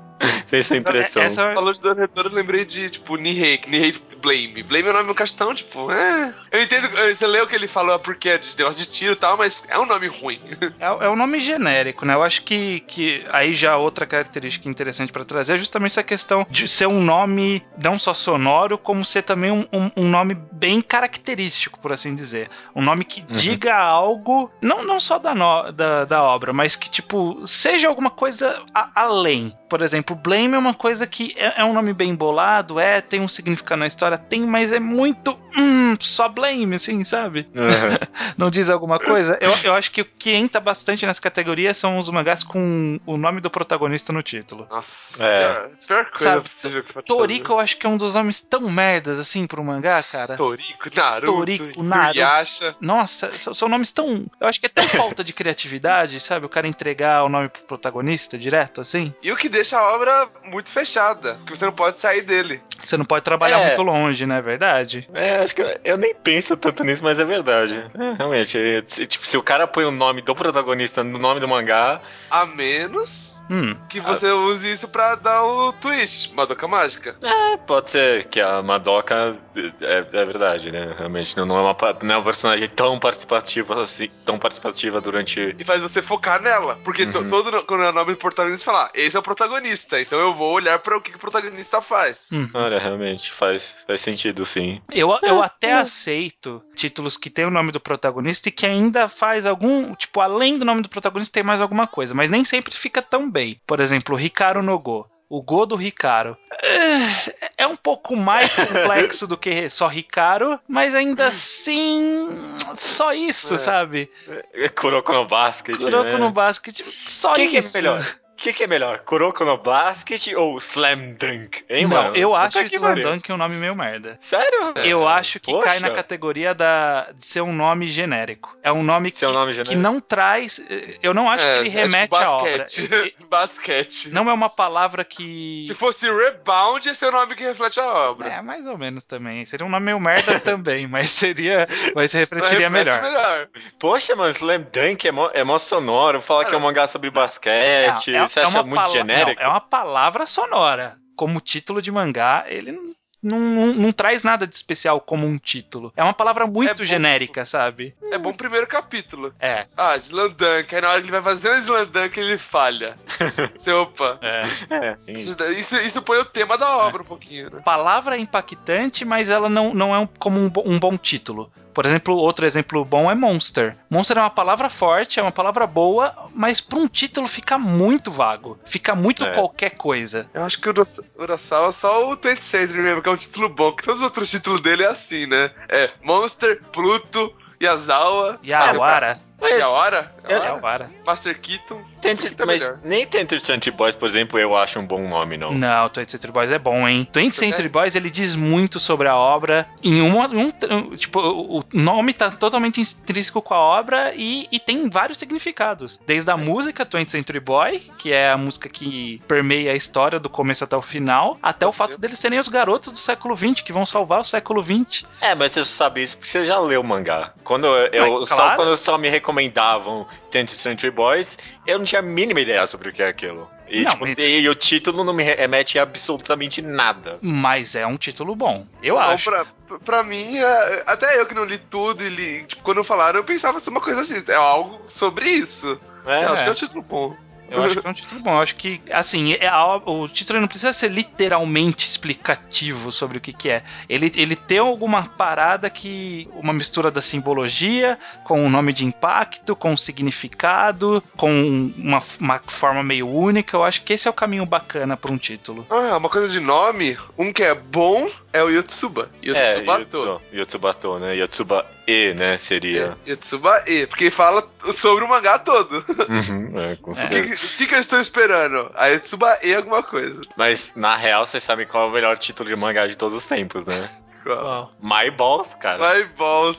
Tem 0.49 0.61
essa 0.61 0.76
impressão. 0.76 1.23
Essa, 1.23 1.53
Falou 1.53 1.73
de 1.73 1.82
Dororedoro, 1.82 2.29
eu 2.31 2.35
lembrei 2.35 2.65
de, 2.65 2.88
tipo, 2.88 3.17
Nihei, 3.17 3.61
Nihei 3.69 3.94
Blame. 4.23 4.62
Blame 4.62 4.88
é 4.88 4.91
o 4.91 4.94
nome 4.94 5.09
do 5.09 5.15
castão, 5.15 5.55
tipo, 5.55 5.91
é. 5.93 6.35
Eu 6.50 6.62
entendo, 6.62 6.88
você 7.15 7.26
leu 7.26 7.44
o 7.44 7.47
que 7.47 7.55
ele 7.55 7.69
falou 7.69 7.99
porque 7.99 8.31
é 8.31 8.38
de 8.38 8.56
negócio 8.56 8.81
de 8.85 8.91
tiro 8.91 9.12
e 9.12 9.17
tal, 9.17 9.37
mas 9.37 9.62
é 9.69 9.79
um 9.79 9.85
nome 9.87 10.06
ruim. 10.09 10.41
É, 10.81 10.87
é 10.87 11.09
um 11.09 11.17
nome 11.17 11.41
genérico, 11.41 12.05
né? 12.06 12.15
Eu 12.15 12.23
acho 12.23 12.43
que, 12.43 12.81
que 12.81 13.25
aí 13.31 13.53
já 13.53 13.76
outra 13.76 14.06
característica 14.06 14.69
interessante 14.69 15.12
pra 15.12 15.25
trazer 15.25 15.55
é 15.55 15.59
justamente 15.59 15.91
essa 15.93 16.03
questão 16.03 16.47
de 16.50 16.67
ser 16.69 16.87
um 16.87 17.03
nome 17.03 17.62
não 17.79 17.99
só 17.99 18.13
sonoro, 18.14 18.78
como 18.78 19.05
ser 19.05 19.22
também 19.22 19.50
um, 19.50 19.66
um- 19.72 19.90
um 19.96 20.08
nome 20.08 20.34
bem 20.52 20.81
característico, 20.81 21.78
por 21.81 21.93
assim 21.93 22.14
dizer. 22.14 22.49
Um 22.75 22.82
nome 22.82 23.05
que 23.05 23.20
diga 23.22 23.75
algo, 23.76 24.50
não, 24.61 24.84
não 24.84 24.99
só 24.99 25.19
da, 25.19 25.34
no- 25.34 25.70
da, 25.72 26.05
da 26.05 26.22
obra, 26.22 26.52
mas 26.52 26.76
que, 26.76 26.88
tipo, 26.90 27.46
seja 27.46 27.88
alguma 27.88 28.11
coisa 28.11 28.62
a- 28.75 28.90
além. 28.94 29.56
Por 29.69 29.82
exemplo, 29.82 30.14
Blame 30.16 30.55
é 30.55 30.58
uma 30.58 30.75
coisa 30.75 31.06
que 31.06 31.32
é, 31.37 31.61
é 31.61 31.64
um 31.64 31.72
nome 31.72 31.93
bem 31.93 32.14
bolado, 32.14 32.78
é, 32.78 33.00
tem 33.00 33.20
um 33.20 33.28
significado 33.28 33.81
na 33.81 33.87
história, 33.87 34.16
tem, 34.19 34.40
mas 34.46 34.72
é 34.72 34.78
muito. 34.81 35.37
Hum, 35.56 35.96
só 36.00 36.28
Blame, 36.28 36.75
assim, 36.76 37.02
sabe? 37.05 37.49
Uhum. 37.55 37.99
não 38.37 38.50
diz 38.50 38.69
alguma 38.70 38.99
coisa? 38.99 39.38
Eu, 39.40 39.50
eu 39.64 39.75
acho 39.75 39.90
que 39.90 40.00
o 40.02 40.05
que 40.05 40.31
entra 40.32 40.61
bastante 40.61 41.06
nessa 41.06 41.20
categoria 41.20 41.72
são 41.75 41.99
os 41.99 42.08
mangás 42.11 42.43
com 42.43 42.99
o 43.06 43.16
nome 43.16 43.40
do 43.40 43.50
protagonista 43.50 44.12
no 44.12 44.22
título. 44.22 44.66
Nossa, 44.70 45.25
É. 45.25 45.55
pior, 45.55 45.70
pior 45.87 46.05
coisa 46.11 46.25
Sabe, 46.25 46.43
possível 46.43 46.82
que 46.82 46.88
você 46.88 46.94
pode 46.94 47.06
Toriko, 47.06 47.43
fazer. 47.49 47.55
eu 47.55 47.61
acho 47.61 47.76
que 47.78 47.87
é 47.87 47.88
um 47.88 47.96
dos 47.96 48.03
nomes 48.12 48.42
tão 48.42 48.68
merdas 48.70 49.18
assim 49.18 49.46
pro 49.46 49.64
mangá, 49.64 50.02
cara. 50.02 50.36
Toriko, 50.36 50.90
Naruto, 50.94 51.32
Toriko, 51.32 51.82
Naruto. 51.82 52.10
Inuyasha. 52.18 52.76
Nossa, 52.78 53.32
são, 53.38 53.54
são 53.54 53.68
nomes 53.70 53.90
tão. 53.90 54.26
Eu 54.38 54.46
acho 54.46 54.60
que 54.60 54.66
é 54.66 54.68
tão 54.68 54.84
falta 54.90 55.24
de 55.24 55.32
criatividade, 55.32 56.20
sabe? 56.20 56.44
O 56.44 56.48
cara 56.50 56.68
entregar 56.68 57.24
o 57.24 57.30
nome 57.30 57.48
pro 57.48 57.62
protagonista 57.62 58.36
direto, 58.36 58.82
assim. 58.82 59.14
E 59.22 59.32
o 59.32 59.36
que 59.36 59.48
deixa 59.48 59.78
a 59.78 59.94
obra 59.94 60.28
muito 60.44 60.70
fechada, 60.70 61.36
porque 61.36 61.56
você 61.56 61.64
não 61.64 61.72
pode 61.72 61.98
sair 61.98 62.20
dele. 62.20 62.60
Você 62.84 62.98
não 62.98 63.04
pode 63.06 63.24
trabalhar 63.24 63.60
É. 63.60 63.66
muito 63.68 63.82
longe, 63.82 64.26
não 64.26 64.34
é 64.34 64.42
verdade? 64.42 65.08
É, 65.14 65.36
acho 65.36 65.54
que 65.54 65.62
eu, 65.62 65.80
eu 65.84 65.96
nem 65.96 66.14
penso 66.14 66.56
tanto 66.56 66.84
nisso, 66.84 67.02
mas 67.04 67.18
é 67.20 67.24
verdade. 67.24 67.82
É, 67.98 68.12
realmente, 68.18 68.58
é, 68.58 68.82
se- 68.86 69.06
tipo, 69.06 69.26
se 69.26 69.36
o 69.38 69.42
cara 69.42 69.66
põe 69.66 69.84
o 69.84 69.90
nome 69.92 70.20
do 70.20 70.34
protagonista 70.34 71.04
no 71.04 71.18
nome 71.18 71.38
do 71.40 71.46
mangá, 71.48 72.00
A 72.28 72.44
menos 72.44 73.33
Hum. 73.50 73.76
que 73.88 74.00
você 74.00 74.31
use 74.31 74.70
isso 74.70 74.88
pra 74.88 75.14
dar 75.14 75.44
o 75.44 75.73
twist, 75.75 76.32
Madoka 76.35 76.67
Mágica. 76.67 77.17
é, 77.23 77.56
pode 77.58 77.91
ser 77.91 78.25
que 78.25 78.41
a 78.41 78.62
Madoka 78.62 79.37
é, 79.82 79.99
é 79.99 80.25
verdade, 80.25 80.70
né? 80.70 80.94
Realmente, 80.96 81.37
não, 81.37 81.46
não 81.46 81.56
é 81.58 81.61
uma, 81.62 81.76
não 82.02 82.14
é 82.14 82.19
uma 82.19 82.25
personagem 82.25 82.69
tão 82.69 82.99
participativa 82.99 83.82
assim, 83.82 84.08
tão 84.25 84.38
participativa 84.38 85.00
durante. 85.00 85.55
E 85.58 85.64
faz 85.64 85.81
você 85.82 86.00
focar 86.02 86.41
nela. 86.43 86.76
Porque 86.85 87.05
Uhum. 87.05 87.29
todo 87.29 87.62
quando 87.64 87.85
é 87.85 87.91
o 87.91 87.93
nome 87.93 88.12
do 88.12 88.19
protagonista, 88.19 88.64
falar, 88.64 88.91
esse 88.94 89.17
é 89.17 89.20
o 89.20 89.23
protagonista, 89.23 90.00
então 90.00 90.19
eu 90.19 90.35
vou 90.35 90.52
olhar 90.55 90.79
pra 90.79 90.97
o 90.97 91.00
que, 91.00 91.11
que 91.11 91.17
o 91.17 91.20
protagonista 91.20 91.81
faz. 91.81 92.29
Hum. 92.32 92.49
Olha, 92.55 92.79
realmente, 92.79 93.31
faz, 93.31 93.85
faz 93.87 94.00
sentido, 94.00 94.44
sim. 94.47 94.81
Eu, 94.90 95.17
eu 95.23 95.43
até 95.43 95.73
aceito 95.73 96.62
títulos 96.75 97.17
que 97.17 97.31
tem 97.31 97.44
o 97.44 97.50
nome 97.50 97.73
do 97.73 97.81
protagonista 97.81 98.49
e 98.49 98.52
que 98.52 98.67
ainda 98.67 99.08
faz 99.08 99.47
algum. 99.47 99.94
Tipo, 99.94 100.20
além 100.20 100.58
do 100.58 100.64
nome 100.64 100.82
do 100.82 100.88
protagonista, 100.88 101.32
tem 101.35 101.43
mais 101.43 101.61
alguma 101.61 101.87
coisa. 101.87 102.14
Mas 102.14 102.31
nem 102.31 102.44
sempre 102.44 102.75
fica 102.75 103.00
tão 103.02 103.31
bem. 103.34 103.60
Por 103.66 103.81
exemplo, 103.81 104.16
Ricardo 104.16 104.62
no 104.62 104.78
Go. 104.78 105.06
O 105.28 105.42
Go 105.42 105.66
do 105.66 105.75
Ricardo. 105.75 106.36
É, 106.62 107.64
é 107.64 107.66
um 107.66 107.75
pouco 107.76 108.14
mais 108.14 108.54
complexo 108.54 109.26
do 109.26 109.36
que 109.36 109.69
só 109.69 109.88
Ricardo, 109.88 110.60
mas 110.69 110.94
ainda 110.94 111.26
assim. 111.26 112.28
Só 112.76 113.12
isso, 113.12 113.54
É. 113.54 113.58
sabe? 113.58 114.10
É 114.54 114.69
Kuroko 114.69 115.12
no 115.12 115.26
Basket, 115.26 115.76
Kuroko 115.76 116.04
né? 116.04 116.16
no 116.19 116.31
basket. 116.31 116.81
Só 117.08 117.32
O 117.32 117.34
que, 117.34 117.48
que 117.48 117.56
é 117.56 117.60
isso. 117.60 117.76
melhor? 117.76 118.06
O 118.34 118.36
que, 118.44 118.52
que 118.52 118.64
é 118.64 118.66
melhor? 118.66 118.98
Kuroko 118.98 119.44
no 119.44 119.56
Basket 119.56 120.34
ou 120.34 120.58
Slam 120.58 121.14
Dunk? 121.14 121.64
Hein, 121.70 121.86
Não, 121.86 122.02
mano? 122.02 122.16
eu 122.16 122.31
Puta 122.31 122.40
acho 122.42 122.58
que 122.58 122.66
Slam 122.66 122.82
pariu. 122.90 123.10
Dunk 123.12 123.32
um 123.32 123.36
nome 123.36 123.54
meio 123.54 123.76
merda. 123.76 124.16
Sério? 124.19 124.75
Eu 124.84 125.06
acho 125.06 125.38
que 125.38 125.52
Poxa. 125.52 125.64
cai 125.64 125.78
na 125.81 125.90
categoria 125.92 126.52
da, 126.52 127.12
de 127.12 127.25
ser 127.25 127.40
um 127.42 127.52
nome 127.52 127.88
genérico. 127.88 128.54
É 128.62 128.72
um 128.72 128.82
nome 128.82 129.10
que, 129.12 129.25
nome 129.25 129.54
que 129.64 129.76
não 129.76 130.00
traz. 130.00 130.60
Eu 131.00 131.14
não 131.14 131.31
acho 131.31 131.44
que 131.44 131.50
ele 131.60 131.69
remete 131.69 132.02
tipo 132.04 132.16
à 132.16 132.36
obra. 132.36 132.58
basquete. 132.58 133.16
basquete. 133.31 134.10
Não 134.10 134.28
é 134.28 134.32
uma 134.34 134.50
palavra 134.50 135.04
que. 135.04 135.62
Se 135.64 135.75
fosse 135.75 136.10
rebound, 136.10 136.88
esse 136.88 137.04
é 137.04 137.08
o 137.08 137.12
nome 137.12 137.37
que 137.37 137.44
reflete 137.44 137.78
a 137.78 137.87
obra. 137.87 138.28
É, 138.28 138.42
mais 138.42 138.66
ou 138.66 138.76
menos 138.76 139.04
também. 139.04 139.46
Seria 139.46 139.64
um 139.64 139.70
nome 139.70 139.87
meio 139.87 140.00
merda 140.00 140.38
também, 140.40 140.87
mas 140.88 141.08
seria. 141.10 141.66
Mas 141.94 142.10
se 142.10 142.16
Mas 142.19 142.30
refletiria 142.30 142.69
reflete 142.69 143.00
melhor. 143.00 143.48
Poxa, 143.78 144.16
mano, 144.16 144.30
Slam 144.30 144.62
Dunk 144.72 145.06
é 145.06 145.12
mó, 145.12 145.30
é 145.32 145.44
mó 145.44 145.56
sonoro. 145.56 146.20
Falar 146.20 146.44
que 146.46 146.54
é 146.54 146.58
um 146.58 146.60
mangá 146.60 146.87
sobre 146.88 147.10
basquete. 147.10 148.10
Não, 148.10 148.24
é- 148.24 148.24
você 148.29 148.41
é 148.41 148.43
acha 148.44 148.61
uma 148.61 148.69
muito 148.69 148.91
genérico? 148.91 149.41
não, 149.41 149.47
é 149.47 149.50
uma 149.50 149.61
palavra 149.61 150.26
sonora. 150.26 150.97
Como 151.17 151.41
título 151.41 151.81
de 151.81 151.93
mangá, 151.93 152.44
ele 152.49 152.73
não, 152.73 152.94
não, 153.23 153.67
não- 153.75 153.93
traz 153.93 154.23
nada 154.25 154.47
de 154.47 154.55
especial 154.55 155.00
como 155.00 155.26
um 155.26 155.38
título. 155.38 155.93
É 155.97 156.03
uma 156.03 156.12
palavra 156.12 156.47
muito 156.47 156.76
bom. 156.79 156.85
genérica, 156.85 157.44
sabe? 157.44 157.94
É 158.12 158.19
bom 158.19 158.32
primeiro 158.35 158.67
capítulo. 158.67 159.32
É. 159.41 159.67
Ah, 159.76 159.97
Slandunk. 159.97 160.75
Aí 160.75 160.81
na 160.81 160.91
hora 160.91 160.99
que 161.00 161.05
ele 161.06 161.12
vai 161.12 161.23
fazer 161.23 161.50
um 161.50 161.56
Slandunk, 161.56 162.19
ele 162.21 162.37
falha. 162.37 162.97
Você, 163.57 163.73
opa. 163.73 164.19
É. 164.21 164.43
É, 164.71 164.99
Isso, 165.12 165.37
isso, 165.57 165.76
isso 165.76 166.02
põe 166.02 166.19
o 166.19 166.25
tema 166.25 166.59
da 166.59 166.76
obra 166.76 167.02
um 167.02 167.07
pouquinho, 167.07 167.49
né? 167.50 167.62
palavra 167.64 168.16
é 168.16 168.21
impactante, 168.21 169.04
mas 169.04 169.31
ela 169.31 169.49
não, 169.49 169.73
não 169.73 169.95
é 169.95 169.99
um- 170.00 170.07
como 170.19 170.38
um, 170.40 170.50
um 170.66 170.78
bom 170.78 170.97
título. 170.99 171.50
Por 171.75 171.85
exemplo, 171.85 172.16
outro 172.16 172.47
exemplo 172.47 172.85
bom 172.85 173.11
é 173.11 173.14
Monster. 173.14 173.76
Monster 173.90 174.19
é 174.19 174.21
uma 174.21 174.31
palavra 174.31 174.71
forte, 174.71 175.19
é 175.19 175.23
uma 175.23 175.33
palavra 175.33 175.66
boa, 175.66 176.14
mas 176.33 176.61
para 176.61 176.78
um 176.78 176.87
título 176.87 177.26
fica 177.26 177.59
muito 177.59 178.11
vago. 178.11 178.59
Fica 178.64 178.95
muito 178.95 179.25
É. 179.25 179.35
qualquer 179.35 179.71
coisa. 179.71 180.28
Eu 180.33 180.45
acho 180.45 180.61
que 180.61 180.69
o 180.69 180.75
Urasawa 181.19 181.69
é 181.69 181.73
só 181.73 182.11
o 182.11 182.16
20th 182.16 182.40
Century 182.40 182.81
mesmo, 182.81 183.02
que 183.02 183.09
é 183.09 183.12
um 183.12 183.16
título 183.16 183.49
bom, 183.49 183.73
que 183.73 183.83
todos 183.83 184.00
os 184.00 184.04
outros 184.04 184.31
títulos 184.31 184.61
dele 184.61 184.85
é 184.85 184.88
assim, 184.88 185.26
né? 185.26 185.50
É 185.69 185.90
Monster, 186.02 186.62
Pluto, 186.73 187.33
Yazawa, 187.61 188.38
Yawara. 188.45 189.19
Mas- 189.41 189.59
Yawara, 189.59 190.12
Eu- 190.25 190.31
Yawara, 190.31 190.47
Yawara. 190.55 190.91
Master 191.07 191.38
Keaton. 191.41 191.81
Tente- 192.00 192.31
Tá 192.35 192.45
mas 192.47 192.61
melhor. 192.62 192.79
nem 192.85 193.07
Tenter 193.07 193.41
Century 193.41 193.71
Boys, 193.71 193.95
por 193.97 194.07
exemplo, 194.07 194.38
eu 194.38 194.57
acho 194.57 194.79
um 194.79 194.87
bom 194.87 195.07
nome, 195.09 195.37
não. 195.37 195.53
Não, 195.53 195.88
20th 195.88 196.11
Century 196.12 196.33
Boys 196.33 196.50
é 196.50 196.59
bom, 196.59 196.87
hein? 196.88 197.07
20th 197.12 197.35
Você 197.35 197.41
Century? 197.47 197.69
Boys, 197.69 197.95
ele 197.95 198.11
diz 198.11 198.35
muito 198.37 198.79
sobre 198.81 199.09
a 199.09 199.17
obra. 199.17 199.67
Em 199.83 200.00
uma, 200.00 200.26
um, 200.29 200.50
tipo, 200.97 201.19
o 201.21 201.64
nome 201.73 202.12
tá 202.14 202.31
totalmente 202.31 202.81
intrínseco 202.81 203.41
com 203.43 203.55
a 203.55 203.59
obra 203.59 204.12
e, 204.14 204.47
e 204.53 204.59
tem 204.61 204.88
vários 204.91 205.19
significados. 205.19 205.99
Desde 206.07 206.31
a 206.31 206.37
música 206.37 206.85
20th 206.85 207.11
Century 207.11 207.41
Boy, 207.41 207.81
que 207.99 208.12
é 208.12 208.31
a 208.31 208.37
música 208.37 208.69
que 208.69 209.21
permeia 209.26 209.73
a 209.73 209.75
história 209.75 210.19
do 210.21 210.29
começo 210.29 210.64
até 210.64 210.76
o 210.76 210.83
final, 210.83 211.38
até 211.43 211.67
o 211.67 211.73
fato 211.73 211.99
deles 211.99 212.19
serem 212.19 212.38
os 212.38 212.49
garotos 212.49 212.93
do 212.93 212.99
século 212.99 213.37
XX, 213.37 213.61
que 213.62 213.73
vão 213.73 213.87
salvar 213.87 214.21
o 214.21 214.25
século 214.25 214.62
XX. 214.62 215.05
É, 215.21 215.35
mas 215.35 215.53
você 215.53 215.64
sabe 215.64 216.03
isso 216.03 216.17
porque 216.19 216.29
você 216.31 216.45
já 216.47 216.59
leu 216.59 216.81
o 216.81 216.85
mangá. 216.85 217.33
Quando 217.43 217.67
eu, 217.67 217.87
eu- 217.93 218.21
Mas, 218.21 218.29
só 218.29 218.37
claro. 218.37 218.57
quando 218.57 218.76
só 218.76 218.99
me 218.99 219.09
recomendavam 219.25 220.07
Tenter 220.31 220.54
Century 220.54 220.90
Boys, 220.90 221.38
eu 221.66 221.78
não 221.78 221.85
tinha 221.87 222.00
a 222.00 222.02
mínima 222.02 222.40
ideia 222.40 222.66
sobre 222.66 222.90
o 222.90 222.93
que 222.93 223.02
é 223.02 223.09
aquilo. 223.09 223.49
E, 223.66 223.83
Não, 223.83 223.93
tipo, 223.93 224.04
mas- 224.07 224.19
e 224.19 224.47
o 224.47 224.54
título 224.54 225.02
não 225.02 225.14
me 225.14 225.23
remete 225.25 225.78
a 225.78 225.83
absolutamente 225.83 226.61
nada. 226.61 227.19
Mas 227.23 227.75
é 227.75 227.87
um 227.87 227.97
título 227.97 228.37
bom. 228.37 228.66
Eu 228.83 228.97
Então, 228.97 229.11
acho. 229.11 229.31
Pra, 229.31 229.47
pra 229.83 230.02
mim, 230.04 230.37
é- 230.37 230.83
até 230.87 231.19
eu 231.19 231.25
que 231.26 231.35
não 231.35 231.45
li 231.45 231.57
tudo 231.59 232.04
e 232.04 232.09
li, 232.11 232.45
tipo, 232.45 232.62
quando 232.62 232.85
falaram, 232.85 233.19
eu 233.21 233.25
pensava 233.25 233.59
ser 233.59 233.71
uma 233.71 233.81
coisa 233.81 234.02
assim, 234.02 234.23
é 234.31 234.35
algo 234.35 234.83
sobre 234.87 235.31
isso. 235.31 235.81
É, 236.07 236.25
eu 236.25 236.28
acho 236.33 236.43
que 236.43 236.49
é 236.50 236.52
um 236.52 236.54
título 236.54 236.83
bom. 236.83 237.16
Eu 237.50 237.62
acho 237.62 237.80
que 237.80 237.86
é 237.86 237.90
um 237.90 237.94
título 237.94 238.20
bom. 238.20 238.30
Eu 238.32 238.38
acho 238.40 238.56
que, 238.56 238.80
assim, 238.90 239.34
é 239.34 239.46
a- 239.46 239.76
o 239.76 240.08
título 240.08 240.40
não 240.40 240.48
precisa 240.48 240.72
ser 240.72 240.90
literalmente 240.90 241.86
explicativo 241.86 242.90
sobre 242.90 243.18
o 243.18 243.20
que, 243.20 243.32
que 243.32 243.48
é. 243.50 243.62
Ele, 243.88 244.10
ele 244.16 244.34
tem 244.36 244.58
alguma 244.58 245.04
parada 245.04 245.68
que. 245.70 246.28
Uma 246.34 246.52
mistura 246.52 246.90
da 246.90 247.00
simbologia 247.02 247.98
com 248.24 248.44
o 248.44 248.50
nome 248.50 248.72
de 248.72 248.84
impacto, 248.84 249.54
com 249.54 249.72
o 249.72 249.78
significado, 249.78 251.02
com 251.16 251.70
uma, 251.76 252.02
uma 252.20 252.38
forma 252.46 252.82
meio 252.82 253.08
única. 253.08 253.56
Eu 253.56 253.64
acho 253.64 253.82
que 253.82 253.92
esse 253.92 254.08
é 254.08 254.10
o 254.10 254.14
caminho 254.14 254.46
bacana 254.46 254.96
para 254.96 255.12
um 255.12 255.18
título. 255.18 255.66
Ah, 255.70 255.96
uma 255.96 256.08
coisa 256.08 256.28
de 256.28 256.40
nome, 256.40 256.96
um 257.18 257.32
que 257.32 257.42
é 257.42 257.54
bom 257.54 258.08
é 258.32 258.42
o 258.42 258.48
Yotsuba. 258.50 259.10
É, 259.22 259.28
Yotsubato. 259.28 259.80
Yotsu, 259.96 260.20
Yotsubato, 260.34 260.98
né? 260.98 261.14
Yotsuba 261.16 261.64
E, 261.87 262.14
né? 262.14 262.38
Seria. 262.38 262.97
É, 263.07 263.11
Yotsuba 263.11 263.62
E, 263.67 263.87
porque 263.87 264.11
fala 264.11 264.47
sobre 264.76 265.05
o 265.05 265.09
mangá 265.09 265.38
todo. 265.38 265.85
Uhum, 266.09 266.59
é, 266.59 266.76
com 266.81 266.93
O 266.93 266.95
certeza. 266.97 267.23
que, 267.29 267.35
o 267.35 267.49
que 267.59 267.67
que 267.67 267.75
eu 267.75 267.79
estou 267.81 268.00
esperando? 268.00 268.71
A 268.75 268.87
Yotsuba 268.87 269.38
E 269.43 269.55
alguma 269.55 269.83
coisa. 269.83 270.21
Mas, 270.37 270.73
na 270.75 270.97
real, 270.97 271.26
vocês 271.26 271.43
sabem 271.43 271.67
qual 271.67 271.87
é 271.87 271.91
o 271.91 271.93
melhor 271.93 272.17
título 272.19 272.49
de 272.49 272.57
mangá 272.57 272.87
de 272.87 272.97
todos 272.97 273.14
os 273.17 273.26
tempos, 273.26 273.64
né? 273.67 273.88
Qual? 274.25 274.73
My 274.83 275.11
Balls, 275.11 275.54
cara. 275.57 275.78
Vai 275.78 276.04
balls. 276.19 276.57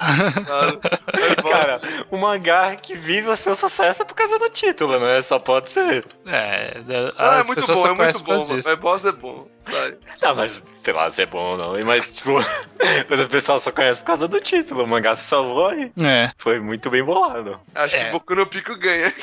Cara, 1.50 1.82
um 2.12 2.18
mangá 2.20 2.76
que 2.76 2.96
vive 2.96 3.28
o 3.28 3.36
seu 3.36 3.56
sucesso 3.56 4.04
é 4.04 4.06
por 4.06 4.14
causa 4.16 4.38
do 4.40 4.50
título, 4.50 5.00
né? 5.00 5.22
Só 5.22 5.40
pode 5.40 5.70
ser. 5.70 6.06
É, 6.26 6.78
Ah, 7.18 7.40
é 7.40 7.44
muito 7.44 7.60
pessoas 7.60 7.80
bom, 7.80 7.88
é 8.04 8.06
muito 8.06 8.24
bom. 8.24 8.62
Vai 8.62 8.76
balls 8.76 9.06
é 9.06 9.12
bom, 9.12 9.48
sabe? 9.62 9.98
Não, 10.22 10.36
mas 10.36 10.64
sei 10.74 10.94
lá 10.94 11.10
se 11.12 11.24
é 11.24 11.26
bom 11.26 11.52
ou 11.52 11.58
não. 11.58 11.86
Mas, 11.86 12.18
tipo, 12.18 12.34
mas 13.10 13.20
o 13.20 13.28
pessoal 13.28 13.60
só 13.60 13.72
conhece 13.72 14.02
por 14.02 14.08
causa 14.08 14.28
do 14.28 14.40
título. 14.40 14.84
O 14.84 14.88
mangá 14.88 15.16
se 15.16 15.24
salvou 15.24 15.74
e 15.74 15.92
É, 15.98 16.32
foi 16.38 16.60
muito 16.60 16.90
bem 16.90 17.04
bolado. 17.04 17.60
Acho 17.74 17.96
É. 17.96 18.06
que 18.06 18.12
Boku 18.12 18.36
no 18.36 18.46
Pico 18.46 18.76
ganha. 18.78 19.14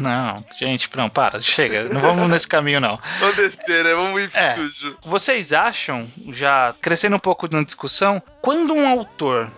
não, 0.00 0.44
gente, 0.58 0.88
não, 0.96 1.08
para, 1.08 1.40
chega, 1.40 1.84
não 1.84 2.00
vamos 2.00 2.28
nesse 2.28 2.48
caminho 2.48 2.80
não. 2.80 2.98
Vamos 3.20 3.36
descer, 3.36 3.84
né? 3.84 3.94
Vamos 3.94 4.22
ir 4.22 4.30
pro 4.30 4.40
É. 4.40 4.54
sujo. 4.54 4.96
Vocês 5.04 5.52
acham, 5.52 6.10
já 6.30 6.74
crescendo 6.80 7.16
um 7.16 7.20
pouco 7.20 7.48
na 7.52 7.62
discussão, 7.62 8.22
quando 8.40 8.74
um 8.74 8.86
autor, 8.86 9.50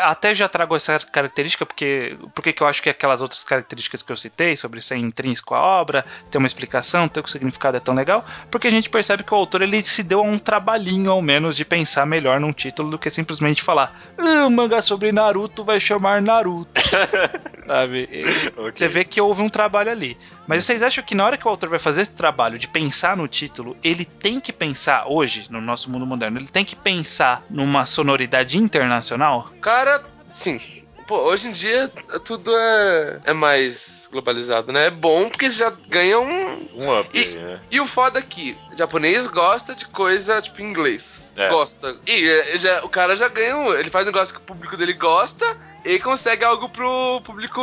até 0.00 0.34
já 0.34 0.48
trago 0.48 0.74
essa 0.76 0.98
característica, 1.00 1.64
porque, 1.66 2.16
porque 2.34 2.52
que 2.52 2.62
eu 2.62 2.66
acho 2.66 2.82
que 2.82 2.88
aquelas 2.90 3.22
outras 3.22 3.44
características 3.44 4.02
que 4.02 4.10
eu 4.12 4.16
citei, 4.16 4.56
sobre 4.56 4.80
ser 4.80 4.96
intrínseco 4.96 5.54
à 5.54 5.60
obra, 5.60 6.04
ter 6.30 6.38
uma 6.38 6.46
explicação, 6.46 7.08
ter 7.08 7.20
o 7.24 7.28
significado 7.28 7.76
é 7.76 7.80
tão 7.80 7.94
legal, 7.94 8.24
porque 8.50 8.68
a 8.68 8.70
gente 8.70 8.88
percebe 8.90 9.22
que 9.22 9.32
o 9.32 9.36
autor 9.36 9.62
ele 9.62 9.82
se 9.82 10.02
deu 10.02 10.20
a 10.20 10.22
um 10.22 10.38
trabalhinho, 10.38 11.10
ao 11.10 11.20
menos, 11.22 11.56
de 11.56 11.64
pensar 11.64 12.06
melhor 12.06 12.40
num 12.40 12.52
título 12.52 12.90
do 12.90 12.98
que 12.98 13.10
simplesmente 13.10 13.62
falar 13.62 13.98
ah, 14.18 14.46
o 14.46 14.50
mangá 14.50 14.80
sobre 14.82 15.12
Naruto 15.12 15.64
vai 15.64 15.78
chamar 15.80 16.22
Naruto. 16.22 16.80
Sabe? 17.66 18.08
E- 18.10 18.48
Ok. 18.58 18.72
Você 18.74 18.88
vê 18.88 19.04
que 19.04 19.20
houve 19.20 19.42
um 19.42 19.48
trabalho 19.48 19.90
ali. 19.90 20.16
Mas 20.46 20.64
vocês 20.64 20.82
acham 20.82 21.04
que 21.04 21.14
na 21.14 21.24
hora 21.24 21.36
que 21.36 21.46
o 21.46 21.50
autor 21.50 21.68
vai 21.68 21.78
fazer 21.78 22.02
esse 22.02 22.10
trabalho 22.12 22.58
de 22.58 22.66
pensar 22.66 23.16
no 23.16 23.28
título, 23.28 23.76
ele 23.84 24.04
tem 24.04 24.40
que 24.40 24.52
pensar, 24.52 25.06
hoje, 25.06 25.46
no 25.50 25.60
nosso 25.60 25.90
mundo 25.90 26.06
moderno, 26.06 26.38
ele 26.38 26.46
tem 26.48 26.64
que 26.64 26.74
pensar 26.74 27.42
numa 27.50 27.84
sonoridade 27.84 28.56
internacional? 28.58 29.50
Cara, 29.60 30.02
sim. 30.30 30.60
Pô, 31.06 31.20
hoje 31.22 31.48
em 31.48 31.52
dia 31.52 31.90
tudo 32.24 32.54
é, 32.54 33.20
é 33.24 33.32
mais 33.32 34.06
globalizado, 34.12 34.70
né? 34.72 34.86
É 34.86 34.90
bom 34.90 35.28
porque 35.30 35.50
você 35.50 35.58
já 35.58 35.70
ganha 35.88 36.18
um. 36.20 36.68
Um 36.74 37.00
up, 37.00 37.08
E- 37.18 37.28
né? 37.34 37.60
E 37.70 37.80
o 37.80 37.86
foda 37.86 38.18
aqui, 38.18 38.56
japonês 38.76 39.26
gosta 39.26 39.74
de 39.74 39.86
coisa 39.86 40.40
tipo 40.42 40.60
inglês. 40.60 41.32
É. 41.36 41.48
Gosta. 41.48 41.96
E 42.06 42.28
é, 42.28 42.58
já, 42.58 42.84
o 42.84 42.88
cara 42.90 43.16
já 43.16 43.26
ganha. 43.28 43.56
um- 43.56 43.72
Ele 43.74 43.88
faz 43.90 44.04
um 44.06 44.10
negócio 44.10 44.34
que 44.34 44.40
o 44.40 44.44
público 44.44 44.76
dele 44.76 44.92
gosta 44.92 45.56
e 45.88 45.98
consegue 45.98 46.44
algo 46.44 46.68
pro 46.68 47.20
público 47.24 47.60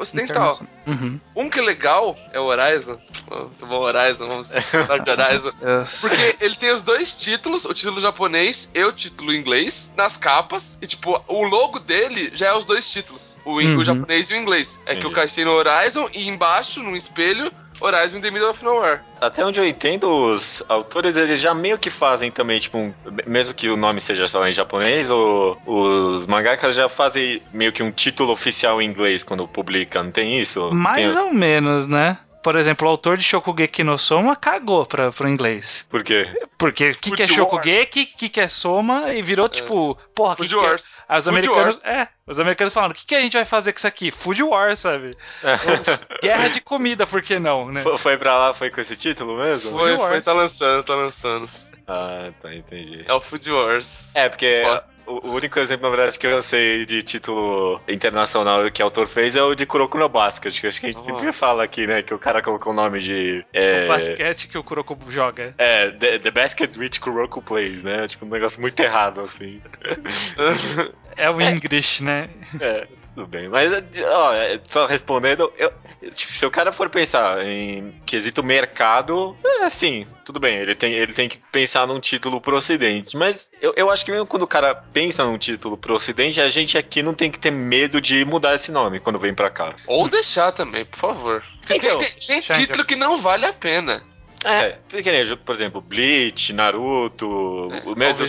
ocidental. 0.00 0.58
Uhum. 0.86 1.20
Um 1.34 1.50
que 1.50 1.58
é 1.58 1.62
legal 1.62 2.16
é 2.32 2.40
o 2.40 2.44
Horizon. 2.44 2.98
Muito 3.30 3.66
bom, 3.66 3.80
Horizon, 3.80 4.26
vamos 4.26 4.50
falar 4.52 4.98
de 4.98 5.10
Horizon. 5.10 5.52
Porque 6.00 6.36
ele 6.40 6.54
tem 6.54 6.70
os 6.72 6.82
dois 6.82 7.12
títulos, 7.14 7.64
o 7.64 7.74
título 7.74 8.00
japonês 8.00 8.70
e 8.74 8.82
o 8.82 8.92
título 8.92 9.34
inglês, 9.34 9.92
nas 9.96 10.16
capas. 10.16 10.78
E, 10.80 10.86
tipo, 10.86 11.22
o 11.28 11.42
logo 11.42 11.78
dele 11.78 12.30
já 12.32 12.48
é 12.48 12.54
os 12.54 12.64
dois 12.64 12.88
títulos. 12.90 13.36
O, 13.44 13.60
in- 13.60 13.74
o 13.74 13.78
Uhum. 13.78 13.84
japonês 13.84 14.30
e 14.30 14.34
o 14.34 14.36
inglês. 14.38 14.80
É 14.86 14.94
que 14.94 15.00
Entendi. 15.00 15.06
eu 15.06 15.12
caí 15.28 15.44
no 15.44 15.52
Horizon 15.52 16.08
e 16.14 16.26
embaixo, 16.28 16.82
no 16.82 16.96
espelho, 16.96 17.52
Horizon 17.80 18.20
The 18.20 18.30
Middle 18.30 18.50
of 18.50 18.64
Nowhere. 18.64 19.00
Até 19.20 19.44
onde 19.44 19.58
eu 19.60 19.66
entendo, 19.66 20.08
os 20.08 20.62
autores 20.68 21.16
eles 21.16 21.40
já 21.40 21.54
meio 21.54 21.78
que 21.78 21.88
fazem 21.90 22.30
também, 22.30 22.58
tipo, 22.60 22.76
um- 22.78 22.92
mesmo 23.26 23.54
que 23.54 23.68
o 23.68 23.76
nome 23.76 24.00
seja 24.00 24.28
só 24.28 24.46
em 24.46 24.52
japonês, 24.52 25.10
ou 25.10 25.56
os 25.66 26.26
mangakas 26.26 26.74
já 26.74 26.88
fazem 26.88 27.42
meio 27.52 27.72
que 27.72 27.82
um 27.82 27.90
título 27.90 28.32
oficial 28.32 28.80
em 28.80 28.86
inglês 28.86 29.24
quando 29.24 29.46
publica, 29.48 30.02
não 30.02 30.10
tem 30.10 30.38
isso? 30.40 30.70
Mais 30.72 31.14
Tem- 31.14 31.22
ou 31.22 31.32
menos, 31.32 31.86
né? 31.88 32.18
Por 32.46 32.54
exemplo, 32.54 32.86
o 32.86 32.90
autor 32.92 33.16
de 33.16 33.24
Shokugeki 33.24 33.82
no 33.82 33.98
Soma 33.98 34.36
cagou 34.36 34.86
pra, 34.86 35.10
pro 35.10 35.28
inglês. 35.28 35.84
Por 35.90 36.04
quê? 36.04 36.28
Porque 36.56 36.90
o 36.90 36.94
que, 36.96 37.10
que 37.10 37.22
é 37.24 37.26
Shokugeki, 37.26 38.02
o 38.02 38.16
que, 38.16 38.28
que 38.28 38.40
é 38.40 38.46
Soma, 38.46 39.12
e 39.12 39.20
virou 39.20 39.48
tipo, 39.48 39.98
porra, 40.14 40.36
que 40.36 40.42
Food 40.42 40.54
que 40.54 40.60
é? 40.60 40.68
Wars. 40.68 40.94
Aí 41.08 41.18
os 41.18 41.26
americanos, 41.26 41.84
é, 41.84 42.06
os 42.24 42.38
americanos 42.38 42.72
falaram, 42.72 42.92
o 42.92 42.94
que, 42.94 43.04
que 43.04 43.16
a 43.16 43.20
gente 43.20 43.32
vai 43.32 43.44
fazer 43.44 43.72
com 43.72 43.78
isso 43.78 43.86
aqui? 43.88 44.12
Food 44.12 44.44
War, 44.44 44.76
sabe? 44.76 45.16
Guerra 46.22 46.48
de 46.50 46.60
comida, 46.60 47.04
por 47.04 47.20
que 47.20 47.36
não, 47.40 47.72
né? 47.72 47.80
Foi- 47.80 47.98
Foi 47.98 48.16
pra 48.16 48.38
lá, 48.38 48.54
foi 48.54 48.70
com 48.70 48.80
esse 48.80 48.94
título 48.94 49.36
mesmo? 49.38 49.72
Foi, 49.72 49.96
foi, 49.96 50.22
tá 50.22 50.32
lançando, 50.32 50.84
tá 50.84 50.94
lançando. 50.94 51.50
Ah, 51.88 52.30
tá, 52.40 52.54
entendi. 52.54 53.04
É 53.08 53.12
o 53.12 53.20
Food 53.20 53.50
Wars. 53.50 54.14
É, 54.14 54.28
porque 54.28 54.62
Gosto. 54.62 54.90
O, 55.06 55.30
único 55.32 55.58
exemplo, 55.58 55.88
na 55.88 55.96
verdade, 55.96 56.18
que 56.18 56.26
eu 56.26 56.42
sei 56.42 56.84
de 56.84 57.02
título 57.02 57.80
internacional 57.88 58.70
que 58.70 58.82
o 58.82 58.84
autor 58.84 59.06
fez 59.06 59.36
é 59.36 59.42
o 59.42 59.54
de 59.54 59.66
Kuroko 59.66 59.98
no 59.98 60.08
Basket. 60.08 60.52
Acho 60.52 60.80
que 60.80 60.86
a 60.86 60.90
gente 60.90 61.00
sempre 61.00 61.26
Nossa. 61.26 61.32
fala 61.38 61.64
aqui, 61.64 61.86
né? 61.86 62.02
Que 62.02 62.14
o 62.14 62.18
cara 62.18 62.42
colocou 62.42 62.72
o 62.72 62.76
nome 62.76 63.00
de. 63.00 63.44
É, 63.52 63.84
O 63.84 63.88
basquete 63.88 64.48
que 64.48 64.58
o 64.58 64.64
Kuroko 64.64 64.96
joga. 65.08 65.54
é 65.58 65.90
the, 65.90 66.18
the 66.18 66.30
Basket 66.30 66.76
Which 66.76 67.00
Kuroko 67.00 67.40
Plays, 67.42 67.82
né? 67.82 68.06
Tipo, 68.08 68.26
um 68.26 68.28
negócio 68.30 68.60
muito 68.60 68.78
errado, 68.80 69.20
assim. 69.20 69.60
É 71.16 71.30
o 71.30 71.40
English, 71.40 72.04
né? 72.04 72.28
É, 72.60 72.86
tudo 73.16 73.26
bem. 73.26 73.48
Mas, 73.48 73.72
ó, 74.12 74.32
é, 74.34 74.60
só 74.68 74.84
respondendo, 74.86 75.50
eu- 75.58 75.72
tipo, 76.14 76.32
se 76.32 76.44
o 76.46 76.50
cara 76.50 76.70
for 76.70 76.88
pensar 76.90 77.44
em 77.44 77.90
quesito 78.04 78.42
mercado, 78.44 79.36
é 79.44 79.64
assim, 79.64 80.06
tudo 80.24 80.38
bem, 80.38 80.56
ele 80.58 80.74
tem, 80.74 80.92
ele 80.92 81.12
tem 81.12 81.28
que 81.28 81.38
pensar 81.50 81.86
num 81.86 81.98
título 81.98 82.40
pro 82.40 82.56
ocidente. 82.56 83.16
Mas 83.16 83.50
eu, 83.60 83.72
eu 83.76 83.90
acho 83.90 84.04
que 84.04 84.10
mesmo 84.12 84.26
quando 84.26 84.42
o 84.42 84.46
cara 84.46 84.74
pensa 84.74 85.24
num 85.24 85.38
título 85.38 85.76
pro 85.78 85.94
ocidente, 85.94 86.40
a 86.40 86.48
gente 86.50 86.76
aqui 86.76 87.02
não 87.02 87.14
tem 87.14 87.30
que 87.30 87.38
ter 87.38 87.50
medo 87.50 88.00
de 88.00 88.24
mudar 88.24 88.54
esse 88.54 88.70
nome 88.70 89.00
quando 89.00 89.18
vem 89.18 89.34
pra 89.34 89.48
cá. 89.50 89.74
Ou 89.86 90.08
deixar 90.08 90.52
também, 90.52 90.84
por 90.84 90.98
favor. 90.98 91.42
Tem, 91.66 91.78
Então, 91.78 91.98
tem- 91.98 92.10
tem 92.26 92.42
Xande. 92.42 92.60
título 92.66 92.84
que 92.84 92.94
não 92.94 93.18
vale 93.18 93.46
a 93.46 93.52
pena. 93.52 94.02
É, 94.48 94.78
né, 94.92 95.36
por 95.44 95.54
exemplo, 95.54 95.80
Bleach, 95.80 96.52
Naruto, 96.52 97.68
É, 97.72 97.82
o 97.88 97.96
mesmo. 97.96 98.24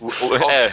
O- 0.00 0.06
o- 0.26 0.50
é, 0.50 0.72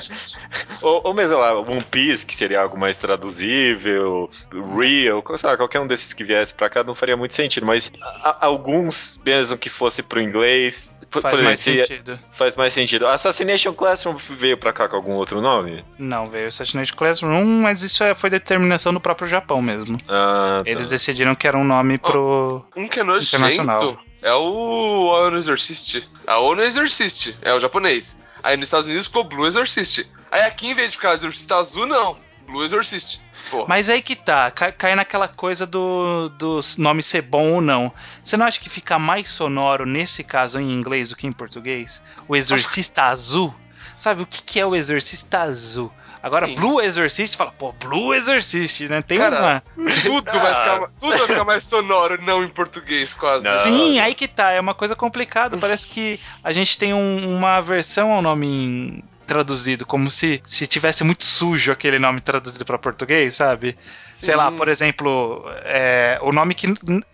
ou, 0.82 1.01
ou 1.06 1.13
mesmo 1.13 1.38
lá, 1.38 1.60
One 1.60 1.84
Piece, 1.89 2.25
que 2.25 2.36
seria 2.36 2.62
algo 2.62 2.77
mais 2.77 2.98
traduzível, 2.98 4.30
Real, 4.51 5.24
sei 5.38 5.50
lá, 5.50 5.58
qualquer 5.58 5.80
um 5.80 5.88
desses 5.88 6.13
que 6.13 6.24
viesse 6.24 6.54
pra 6.54 6.70
cá 6.70 6.84
não 6.84 6.96
faria 6.96 7.18
muito 7.18 7.34
sentido, 7.34 7.65
mas 7.65 7.92
a- 8.01 8.46
alguns, 8.46 9.20
mesmo 9.25 9.58
que 9.58 9.70
fosse 9.70 10.04
pro 10.04 10.22
inglês, 10.22 10.96
por, 11.10 11.22
Faz 11.22 11.36
por 11.36 11.44
mais 11.44 11.60
exemplo, 11.68 11.82
se- 11.82 11.88
sentido. 11.88 12.20
faz 12.32 12.56
mais 12.56 12.74
sentido. 12.74 13.08
Assassination 13.08 13.74
Classroom 13.74 14.15
veio 14.15 14.58
pra 14.58 14.72
cá 14.74 14.88
com 14.88 14.96
algum 14.96 15.13
outro 15.13 15.42
nome? 15.42 15.84
Não, 15.98 16.27
veio 16.30 16.48
Assassination 16.48 16.96
Classroom, 16.96 17.44
mas 17.62 17.82
isso 17.82 18.04
é- 18.04 18.13
foi 18.15 18.30
determinação 18.30 18.94
do 18.94 19.00
próprio 19.00 19.27
Japão 19.27 19.62
mesmo. 19.62 19.98
Ah, 20.08 20.62
tá. 20.63 20.70
Eles 20.70 20.88
decidiram 20.88 21.34
que 21.36 21.48
era 21.48 21.58
um 21.58 21.63
nome 21.63 21.98
pro. 21.98 22.63
Um 22.75 22.88
que 22.88 23.00
é 23.00 23.04
nojento 23.04 23.36
Internacional. 23.36 23.98
É 24.25 24.34
o 24.34 25.05
ONU 25.05 25.38
Exorcist. 25.38 26.03
A 26.25 26.39
ONU 26.39 26.63
Exorcist, 26.63 27.38
é 27.44 27.53
o 27.53 27.60
japonês. 27.60 28.17
Aí 28.41 28.58
nos 28.58 28.67
Estados 28.67 28.88
Unidos 28.88 29.05
ficou 29.05 29.24
Blue 29.24 29.46
Exorcist. 29.46 30.03
Aí 30.32 30.41
aqui, 30.41 30.67
em 30.67 30.74
vez 30.74 30.91
de 30.91 30.98
ficar 30.98 31.13
Exorcista 31.13 31.58
Azul, 31.58 31.86
não. 31.86 32.17
Blue 32.48 32.63
Exorcist. 32.63 33.22
Pô, 33.51 33.67
Mas 33.67 33.88
aí 33.88 34.01
que 34.01 34.15
tá, 34.15 34.50
cai, 34.50 34.72
cai 34.72 34.96
naquela 34.96 35.27
coisa 35.27 35.67
do, 35.67 36.29
do 36.29 36.60
nome 36.79 37.03
ser 37.03 37.22
bom 37.22 37.53
ou 37.53 37.62
não. 37.62 37.94
Você 38.24 38.36
não 38.36 38.48
acha 38.48 38.60
que 38.60 38.70
fica 38.70 38.98
mais 38.98 39.29
sonoro 39.29 39.86
nesse 39.86 40.24
caso 40.24 40.60
em 40.60 40.74
inglês 40.74 41.10
do 41.10 41.15
que 41.15 41.27
em 41.27 41.32
português? 41.32 42.01
O 42.27 42.36
Exorcista 42.36 43.03
Azul? 43.03 43.53
Sabe 44.00 44.24
o 44.24 44.25
que, 44.25 44.41
que 44.41 44.60
é 44.60 44.65
o 44.65 44.75
Exorcista 44.75 45.41
Azul? 45.41 45.91
Agora, 46.25 46.48
Sim. 46.48 46.55
Blue 46.55 46.82
Exorcist 46.82 47.38
fala, 47.38 47.51
pô, 47.51 47.72
Blue 47.72 48.12
Exorcist, 48.12 48.88
né? 48.88 49.00
Tem 49.03 49.20
Cara, 49.20 49.39
uma. 49.39 49.63
tudo, 50.01 50.25
vai 50.32 50.53
ficar, 50.55 50.89
tudo 51.00 51.17
vai 51.20 51.27
ficar 51.27 51.44
mais 51.44 51.63
sonoro, 51.63 52.20
não 52.20 52.44
em 52.44 52.48
português, 52.48 53.13
quase. 53.13 53.46
Não. 53.46 53.53
Sim, 53.53 54.00
aí 54.00 54.15
que 54.15 54.27
tá, 54.27 54.51
é 54.51 54.60
uma 54.60 54.74
coisa 54.74 54.96
complicada. 54.96 55.55
Parece 55.55 55.88
que 55.88 56.20
a 56.44 56.51
gente 56.51 56.79
tem 56.79 56.96
um- 56.96 57.38
uma 57.38 57.58
aversão 57.58 58.12
ao 58.12 58.24
nome 58.24 58.48
em- 58.48 59.03
traduzido, 59.27 59.86
como 59.86 60.10
se, 60.10 60.41
se 60.46 60.65
tivesse 60.65 61.03
muito 61.03 61.25
sujo 61.25 61.72
aquele 61.72 62.00
nome 62.00 62.22
traduzido 62.22 62.65
para 62.65 62.77
português, 62.79 63.36
sabe? 63.36 63.77
Sei 64.25 64.36
lá, 64.36 64.51
por 64.51 64.67
exemplo, 64.67 65.44
é, 65.63 66.20
o 66.22 66.32
nome 66.32 66.53
que 66.55 66.67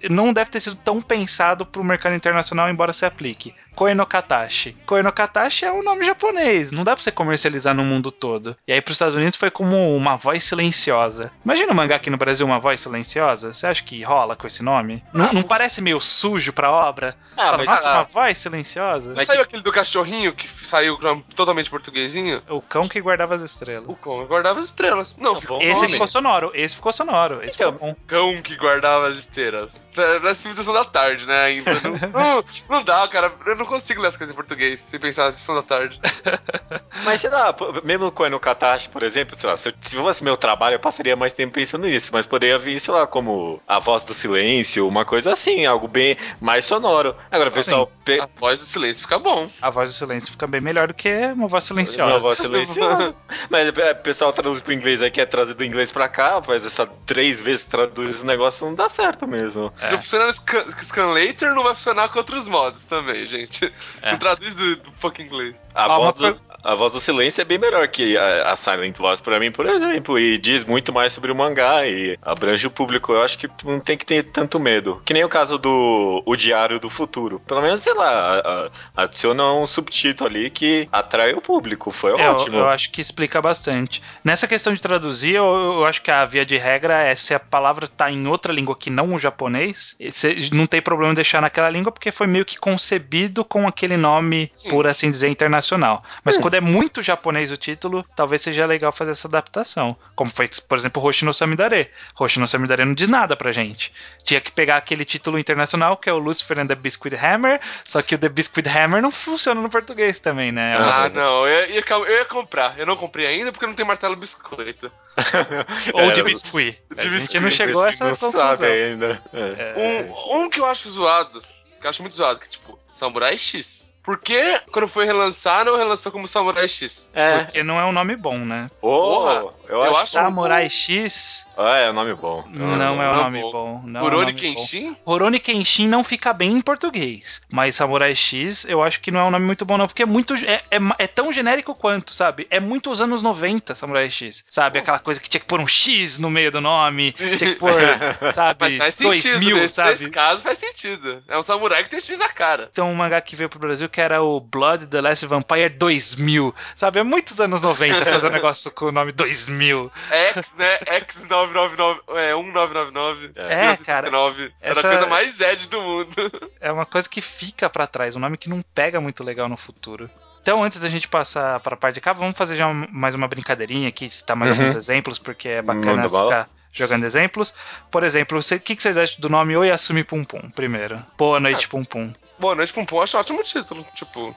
não 0.09 0.31
deve 0.33 0.49
ter 0.51 0.59
sido 0.59 0.75
tão 0.77 1.01
pensado 1.01 1.65
pro 1.65 1.83
mercado 1.83 2.15
internacional, 2.15 2.69
embora 2.69 2.93
se 2.93 3.05
aplique. 3.05 3.53
Koe 3.73 3.93
no 3.93 4.05
Katashi. 4.05 4.75
Koe 4.85 5.01
no 5.01 5.13
Katashi 5.13 5.63
é 5.63 5.71
um 5.71 5.81
nome 5.81 6.03
japonês, 6.03 6.73
não 6.73 6.83
dá 6.83 6.93
pra 6.93 7.01
você 7.01 7.09
comercializar 7.09 7.73
no 7.73 7.85
mundo 7.85 8.11
todo. 8.11 8.55
E 8.67 8.73
aí 8.73 8.81
pros 8.81 8.95
Estados 8.95 9.15
Unidos 9.15 9.37
foi 9.37 9.49
como 9.49 9.95
uma 9.95 10.17
voz 10.17 10.43
silenciosa. 10.43 11.31
Imagina 11.45 11.71
um 11.71 11.75
mangá 11.75 11.95
aqui 11.95 12.09
no 12.09 12.17
Brasil, 12.17 12.45
uma 12.45 12.59
voz 12.59 12.81
silenciosa. 12.81 13.53
Você 13.53 13.65
acha 13.65 13.81
que 13.81 14.03
rola 14.03 14.35
com 14.35 14.45
esse 14.45 14.61
nome? 14.61 15.01
Não, 15.13 15.31
não 15.31 15.41
parece 15.41 15.81
meio 15.81 16.01
sujo 16.01 16.51
pra 16.51 16.69
obra? 16.69 17.15
Ah, 17.37 17.45
Fala, 17.45 17.57
mas- 17.59 17.69
Nossa, 17.69 17.89
ah. 17.89 17.93
uma 17.99 18.03
voz 18.03 18.37
silenciosa? 18.37 19.13
Não 19.15 19.23
saiu 19.25 19.41
aquele 19.41 19.63
do 19.63 19.71
cachorrinho 19.71 20.33
que 20.33 20.47
saiu 20.49 20.97
totalmente 21.33 21.69
portuguesinho? 21.69 22.41
O 22.49 22.61
cão 22.61 22.89
que 22.89 22.99
guardava 22.99 23.35
as 23.35 23.41
estrelas. 23.41 23.87
O 23.87 23.95
cão 23.95 24.19
que 24.19 24.25
guardava 24.25 24.59
as 24.59 24.65
estrelas. 24.65 25.15
Não, 25.17 25.35
Tá 25.35 25.41
ficou 25.41 25.59
bom. 25.59 25.63
Esse 25.63 25.81
nome. 25.83 25.93
ficou 25.93 26.07
sonoro, 26.09 26.51
esse 26.53 26.75
ficou 26.75 26.91
sonoro. 26.91 27.00
Esse 27.43 27.55
Então, 27.55 27.71
bom. 27.73 27.95
cão 28.07 28.41
que 28.41 28.55
guardava 28.55 29.07
as 29.07 29.15
esteiras. 29.15 29.89
Parece 29.95 30.41
filme 30.41 30.51
de 30.53 30.57
Sessão 30.57 30.73
da 30.73 30.85
Tarde, 30.85 31.25
né? 31.25 31.43
Ainda. 31.45 31.71
Não, 31.81 32.35
não, 32.35 32.43
não 32.69 32.83
dá, 32.83 33.07
cara. 33.07 33.33
Eu 33.45 33.55
não 33.55 33.65
consigo 33.65 34.01
ler 34.01 34.07
as 34.09 34.17
coisas 34.17 34.33
em 34.33 34.35
português 34.35 34.81
sem 34.81 34.99
pensar 34.99 35.31
em 35.31 35.35
Sessão 35.35 35.55
da 35.55 35.63
Tarde. 35.63 35.99
Mas 37.03 37.21
sei 37.21 37.29
lá, 37.29 37.55
mesmo 37.83 38.11
com 38.11 38.29
no 38.29 38.39
Katashi, 38.39 38.87
por 38.89 39.01
exemplo, 39.03 39.35
sei 39.37 39.49
lá, 39.49 39.55
se, 39.57 39.69
eu- 39.69 39.73
se 39.81 39.95
fosse 39.95 40.23
meu 40.23 40.37
trabalho, 40.37 40.75
eu 40.75 40.79
passaria 40.79 41.15
mais 41.15 41.33
tempo 41.33 41.53
pensando 41.53 41.85
nisso, 41.87 42.11
mas 42.13 42.25
poderia 42.25 42.57
vir, 42.59 42.79
sei 42.79 42.93
lá, 42.93 43.07
como 43.07 43.61
a 43.67 43.79
voz 43.79 44.03
do 44.03 44.13
silêncio, 44.13 44.87
uma 44.87 45.03
coisa 45.03 45.33
assim, 45.33 45.65
algo 45.65 45.87
bem 45.87 46.15
mais 46.39 46.63
sonoro. 46.65 47.15
Agora, 47.31 47.49
pessoal, 47.49 47.91
pe- 48.05 48.19
A 48.21 48.29
voz 48.39 48.59
do 48.59 48.65
silêncio 48.65 49.03
fica 49.03 49.17
bom. 49.17 49.49
A 49.61 49.69
voz 49.69 49.91
do 49.91 49.95
silêncio 49.97 50.31
fica 50.31 50.45
bem 50.47 50.61
melhor 50.61 50.87
do 50.89 50.93
que 50.93 51.09
uma 51.09 51.47
voz 51.47 51.51
Uma 51.51 51.61
silenciosa. 51.61 52.19
voz 52.19 52.37
silenciosa. 52.37 53.15
Mas 53.49 53.67
é, 53.75 53.91
o 53.91 53.95
pessoal 53.95 54.31
traduz 54.31 54.61
pro 54.61 54.73
inglês 54.73 55.01
aí, 55.01 55.09
quer 55.09 55.25
trazer 55.25 55.53
do 55.55 55.63
inglês 55.65 55.91
pra 55.91 56.07
cá, 56.07 56.41
faz 56.43 56.65
essa 56.65 56.85
três 57.05 57.41
vezes 57.41 57.63
traduz 57.63 58.09
esse 58.11 58.25
negócio, 58.25 58.65
não 58.65 58.75
dá 58.75 58.87
certo 58.89 59.27
mesmo. 59.27 59.73
Se 59.79 59.91
não 59.91 59.97
funcionar 59.99 60.27
no 60.27 60.33
Scan, 60.33 60.65
Scanlator, 60.81 61.53
não 61.55 61.63
vai 61.63 61.75
funcionar 61.75 62.09
com 62.09 62.19
outros 62.19 62.47
modos 62.47 62.85
também, 62.85 63.25
gente. 63.25 63.71
É. 64.01 64.11
Não 64.11 64.19
traduz 64.19 64.55
do, 64.55 64.75
do 64.77 64.91
fucking 64.99 65.23
inglês. 65.23 65.67
A, 65.73 65.85
Ah, 65.85 65.97
voz 65.97 66.13
do, 66.15 66.37
a 66.63 66.75
voz 66.75 66.93
do 66.93 66.99
silêncio 66.99 67.41
é 67.41 67.45
bem 67.45 67.57
melhor 67.57 67.87
que 67.87 68.17
a, 68.17 68.51
a 68.51 68.55
Silent 68.55 68.97
Voice 68.97 69.21
pra 69.21 69.39
mim, 69.39 69.51
por 69.51 69.65
exemplo, 69.65 70.19
e 70.19 70.37
diz 70.37 70.63
muito 70.63 70.93
mais 70.93 71.13
sobre 71.13 71.31
o 71.31 71.35
mangá 71.35 71.85
e 71.87 72.17
abrange 72.21 72.65
o 72.67 72.71
público. 72.71 73.11
Eu 73.13 73.21
acho 73.21 73.37
que 73.37 73.49
não 73.65 73.79
tem 73.79 73.97
que 73.97 74.05
ter 74.05 74.23
tanto 74.23 74.59
medo. 74.59 75.01
Que 75.05 75.13
nem 75.13 75.23
o 75.23 75.29
caso 75.29 75.57
do 75.57 76.23
O 76.25 76.35
Diário 76.35 76.79
do 76.79 76.89
Futuro. 76.89 77.39
Pelo 77.47 77.61
menos, 77.61 77.81
sei 77.81 77.93
lá, 77.93 78.39
a- 78.39 78.69
adiciona 79.03 79.51
um 79.53 79.65
subtítulo 79.67 80.29
ali 80.29 80.49
que 80.49 80.87
atrai 80.91 81.33
o 81.33 81.41
público. 81.41 81.91
Foi 81.91 82.11
É, 82.11 82.27
Eu, 82.27 82.31
ótimo. 82.31 82.57
eu 82.57 82.69
acho 82.69 82.91
que 82.91 83.01
explica 83.01 83.41
bastante. 83.41 84.01
Nessa 84.23 84.47
questão 84.47 84.73
de 84.73 84.81
traduzir, 84.81 85.35
eu, 85.35 85.45
eu 85.45 85.85
acho 85.85 86.01
que 86.01 86.11
a 86.11 86.23
via 86.25 86.45
de 86.45 86.57
regra 86.57 87.01
é 87.03 87.15
se 87.15 87.33
a 87.33 87.39
palavra 87.39 87.87
tá 87.87 88.11
em 88.11 88.27
outra 88.27 88.51
língua 88.53 88.75
que 88.75 88.89
não 88.89 89.13
o 89.13 89.19
japonês, 89.19 89.95
você 89.99 90.37
não 90.53 90.65
tem 90.67 90.81
problema 90.81 91.13
deixar 91.13 91.41
naquela 91.41 91.69
língua 91.69 91.91
porque 91.91 92.11
foi 92.11 92.27
meio 92.27 92.45
que 92.45 92.57
concebido 92.57 93.43
com 93.45 93.67
aquele 93.67 93.97
nome, 93.97 94.51
Sim. 94.53 94.69
por 94.69 94.87
assim 94.87 95.09
dizer, 95.09 95.29
internacional. 95.29 96.03
Mas 96.23 96.37
quando 96.37 96.50
é 96.57 96.61
muito 96.61 97.01
japonês 97.01 97.51
o 97.51 97.57
título, 97.57 98.03
talvez 98.15 98.41
seja 98.41 98.65
legal 98.65 98.91
fazer 98.91 99.11
essa 99.11 99.27
adaptação. 99.27 99.95
Como 100.15 100.31
foi, 100.31 100.49
por 100.67 100.77
exemplo, 100.77 101.03
Hoshi 101.03 101.25
no 101.25 101.33
Samidare. 101.33 101.89
Hoshi 102.19 102.39
no 102.39 102.47
Samidare 102.47 102.85
não 102.85 102.93
diz 102.93 103.07
nada 103.09 103.35
pra 103.35 103.51
gente. 103.51 103.91
Tinha 104.23 104.39
que 104.41 104.51
pegar 104.51 104.77
aquele 104.77 105.05
título 105.05 105.37
internacional 105.39 105.97
que 105.97 106.09
é 106.09 106.13
o 106.13 106.17
Lucifer 106.17 106.59
and 106.59 106.67
the 106.67 106.75
Biscuit 106.75 107.15
Hammer, 107.15 107.59
só 107.85 108.01
que 108.01 108.15
o 108.15 108.17
The 108.17 108.29
Biscuit 108.29 108.67
Hammer 108.67 109.01
não 109.01 109.11
funciona 109.11 109.59
no 109.61 109.69
português 109.69 110.19
também, 110.19 110.51
né? 110.51 110.73
É 110.73 110.77
Ah, 110.77 110.99
mas- 111.03 111.13
não, 111.13 111.47
eu 111.47 111.69
ia, 111.69 111.83
eu 111.89 112.07
ia 112.17 112.25
comprar. 112.25 112.77
Eu 112.79 112.85
não 112.85 112.95
comprei 112.95 113.25
ainda 113.27 113.51
porque 113.51 113.65
não 113.67 113.73
tem 113.73 113.85
martelo 113.85 114.15
biscoito. 114.15 114.91
Ou 115.93 116.11
de 116.11 116.19
É, 116.21 116.23
biscuit. 116.23 116.77
A 116.91 117.01
de 117.01 117.09
gente 117.19 117.39
não 117.39 117.47
biscuit, 117.49 117.51
chegou 117.55 117.83
a 117.85 117.89
essa 117.89 118.05
não 118.05 118.11
conclusão. 118.15 118.39
sabe 118.57 118.65
ainda. 118.65 119.21
É. 119.33 119.73
Um, 119.77 120.43
um 120.43 120.49
que 120.49 120.59
eu 120.59 120.65
acho 120.65 120.89
zoado, 120.89 121.41
que 121.79 121.85
eu 121.85 121.89
acho 121.89 122.01
muito 122.01 122.15
zoado, 122.15 122.39
que 122.39 122.49
tipo, 122.49 122.79
Samurai 122.93 123.37
X. 123.37 123.90
Por 124.03 124.17
que 124.17 124.59
quando 124.71 124.87
foi 124.87 125.05
relançar 125.05 125.63
não 125.65 125.77
relançou 125.77 126.11
como 126.11 126.27
Samurai 126.27 126.67
X? 126.67 127.09
É. 127.13 127.43
Porque 127.43 127.63
não 127.63 127.79
é 127.79 127.85
um 127.85 127.91
nome 127.91 128.15
bom, 128.15 128.39
né? 128.39 128.69
Oh, 128.81 128.89
Porra, 128.89 129.53
eu, 129.71 129.85
eu 129.85 129.95
acho. 129.95 130.11
Samurai 130.11 130.69
X 130.69 131.45
Ah, 131.57 131.77
é 131.77 131.89
um 131.89 131.93
nome 131.93 132.13
bom. 132.13 132.43
não 132.49 132.81
é 132.81 132.91
um 132.91 132.97
bom. 132.97 133.15
nome 133.15 133.41
Não, 133.41 133.51
bom. 133.51 133.81
Não 133.85 133.99
é 133.99 134.03
um 134.03 134.05
Rurouni 134.05 134.31
nome 134.33 134.33
bom. 134.33 134.55
Kenshin? 134.55 134.97
Rurouni 135.05 135.39
Kenshin 135.39 135.87
não 135.87 136.03
fica 136.03 136.33
bem 136.33 136.51
em 136.57 136.61
português. 136.61 137.41
Mas 137.49 137.75
Samurai 137.75 138.13
X 138.13 138.65
eu 138.65 138.83
acho 138.83 138.99
que 138.99 139.11
não 139.11 139.19
é 139.21 139.23
um 139.23 139.31
nome 139.31 139.45
muito 139.45 139.65
bom, 139.65 139.77
não. 139.77 139.87
Porque 139.87 140.03
é 140.03 140.05
muito. 140.05 140.35
É, 140.35 140.61
é, 140.69 140.79
é 140.99 141.07
tão 141.07 141.31
genérico 141.31 141.73
quanto, 141.73 142.13
sabe? 142.13 142.47
É 142.49 142.59
muito 142.59 142.91
os 142.91 142.99
anos 143.01 143.21
90, 143.21 143.73
Samurai 143.73 144.09
X. 144.09 144.43
Sabe? 144.49 144.79
Aquela 144.79 144.99
coisa 144.99 145.19
que 145.19 145.29
tinha 145.29 145.39
que 145.39 145.47
pôr 145.47 145.59
um 145.59 145.67
X 145.67 146.17
no 146.19 146.29
meio 146.29 146.51
do 146.51 146.59
nome. 146.59 147.11
Sim. 147.11 147.37
Tinha 147.37 147.53
que 147.53 147.59
pôr, 147.59 147.71
sabe? 148.35 148.57
Mas 148.59 148.75
faz 148.75 148.95
sentido, 148.95 149.31
2000, 149.31 149.55
nesse, 149.57 149.75
sabe? 149.75 149.89
nesse 149.91 150.09
caso 150.09 150.43
faz 150.43 150.57
sentido. 150.57 151.23
É 151.27 151.37
um 151.37 151.41
samurai 151.41 151.83
que 151.83 151.89
tem 151.89 152.01
X 152.01 152.17
na 152.17 152.29
cara. 152.29 152.69
Tem 152.73 152.83
um 152.83 152.93
mangá 152.93 153.21
que 153.21 153.35
veio 153.35 153.49
pro 153.49 153.59
Brasil 153.59 153.87
que 153.87 154.01
era 154.01 154.21
o 154.21 154.39
Blood 154.39 154.87
The 154.87 154.99
Last 155.01 155.25
Vampire 155.25 155.69
2000. 155.69 156.53
Sabe? 156.75 156.99
É 156.99 157.03
muitos 157.03 157.39
anos 157.39 157.61
90 157.61 158.05
fazer 158.05 158.27
um 158.27 158.31
negócio 158.33 158.69
com 158.71 158.85
o 158.85 158.91
nome 158.91 159.11
2000. 159.11 159.60
X, 160.09 160.55
né? 160.55 160.77
X999, 160.79 161.99
é, 162.15 162.33
1999. 162.35 163.31
É, 163.35 163.47
1979. 163.47 164.51
Era 164.61 164.71
essa- 164.71 164.87
a 164.87 164.91
coisa 164.91 165.07
mais 165.07 165.39
Ed 165.41 165.67
do 165.67 165.81
mundo. 165.81 166.13
é 166.59 166.71
uma 166.71 166.85
coisa 166.85 167.07
que 167.09 167.21
fica 167.21 167.69
pra 167.69 167.87
trás, 167.87 168.15
um 168.15 168.19
nome 168.19 168.37
que 168.37 168.49
não 168.49 168.61
pega 168.73 168.99
muito 169.01 169.23
legal 169.23 169.47
no 169.49 169.57
futuro. 169.57 170.09
Então, 170.41 170.63
antes 170.63 170.79
da 170.79 170.89
gente 170.89 171.07
passar 171.07 171.59
para 171.59 171.75
a 171.75 171.77
parte 171.77 171.95
de 171.95 172.01
cá, 172.01 172.13
vamos 172.13 172.35
fazer 172.35 172.55
já 172.55 172.67
mais 172.73 173.13
uma 173.13 173.27
brincadeirinha 173.27 173.87
aqui, 173.89 174.09
citar 174.09 174.35
mais 174.35 174.51
Uhum. 174.51 174.57
alguns 174.57 174.75
exemplos, 174.75 175.19
porque 175.19 175.47
é 175.49 175.61
bacana 175.61 176.03
ficar 176.09 176.49
jogando 176.73 177.05
exemplos. 177.05 177.53
Por 177.91 178.03
exemplo, 178.03 178.39
o 178.39 178.59
que, 178.59 178.75
que 178.75 178.81
vocês 178.81 178.97
acham 178.97 179.19
do 179.19 179.29
nome 179.29 179.55
Oyasumi 179.55 180.03
Pum 180.03 180.23
Pum, 180.23 180.49
primeiro? 180.49 180.99
Boa 181.15 181.39
noite, 181.39 181.67
Pum 181.67 181.83
Pum. 181.83 182.11
Boa 182.39 182.55
noite, 182.55 182.73
Pum 182.73 182.83
Pum. 182.85 182.99
Acho 183.01 183.17
um 183.17 183.19
ótimo 183.19 183.43
título. 183.43 183.85
Tipo, 183.93 184.35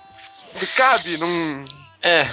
cabe 0.76 1.16
num. 1.16 1.64
É. 2.02 2.28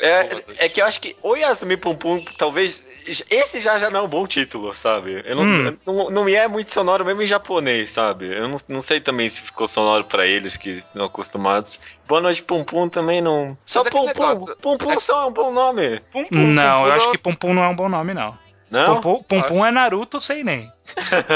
É, 0.00 0.64
é 0.64 0.68
que 0.68 0.80
eu 0.80 0.86
acho 0.86 1.00
que 1.00 1.14
o 1.22 1.36
Yasumi 1.36 1.76
Pum 1.76 1.94
Pum, 1.94 2.24
talvez. 2.38 2.82
Esse 3.30 3.60
já, 3.60 3.78
já 3.78 3.90
não 3.90 4.00
é 4.00 4.02
um 4.04 4.08
bom 4.08 4.26
título, 4.26 4.74
sabe? 4.74 5.22
Eu 5.26 5.36
não, 5.36 5.42
Hum. 5.44 5.76
não, 5.86 6.10
não 6.10 6.24
me 6.24 6.34
é 6.34 6.48
muito 6.48 6.72
sonoro 6.72 7.04
mesmo 7.04 7.20
em 7.22 7.26
japonês, 7.26 7.90
sabe? 7.90 8.32
Eu 8.34 8.48
não, 8.48 8.56
não 8.68 8.80
sei 8.80 9.00
também 9.00 9.28
se 9.28 9.42
ficou 9.42 9.66
sonoro 9.66 10.04
pra 10.04 10.26
eles 10.26 10.56
que 10.56 10.70
estão 10.70 11.04
acostumados. 11.04 11.78
Boa 12.08 12.20
noite, 12.20 12.42
Pum 12.42 12.64
Pum 12.64 12.88
também 12.88 13.20
não. 13.20 13.56
Só 13.66 13.82
é 13.82 13.90
Pum 13.90 14.06
negócio, 14.06 14.56
Pum. 14.56 14.76
Pum 14.76 14.78
Pum 14.78 14.92
é- 14.92 14.98
só 14.98 15.24
é 15.24 15.26
um 15.26 15.32
bom 15.32 15.50
nome. 15.52 16.00
Pum 16.12 16.24
Pum. 16.24 16.46
Não, 16.46 16.78
Pum 16.78 16.82
Pum 16.82 16.86
eu 16.88 16.92
acho 16.94 17.04
não- 17.06 17.12
que 17.12 17.18
Pum 17.18 17.34
Pum 17.34 17.54
não 17.54 17.62
é 17.64 17.68
um 17.68 17.76
bom 17.76 17.88
nome, 17.88 18.14
não. 18.14 18.38
Não? 18.70 19.00
Pum 19.00 19.18
Pum, 19.18 19.22
Pum, 19.24 19.42
Pum 19.42 19.66
é 19.66 19.70
Naruto 19.70 20.18
sem 20.20 20.42
nem. 20.44 20.72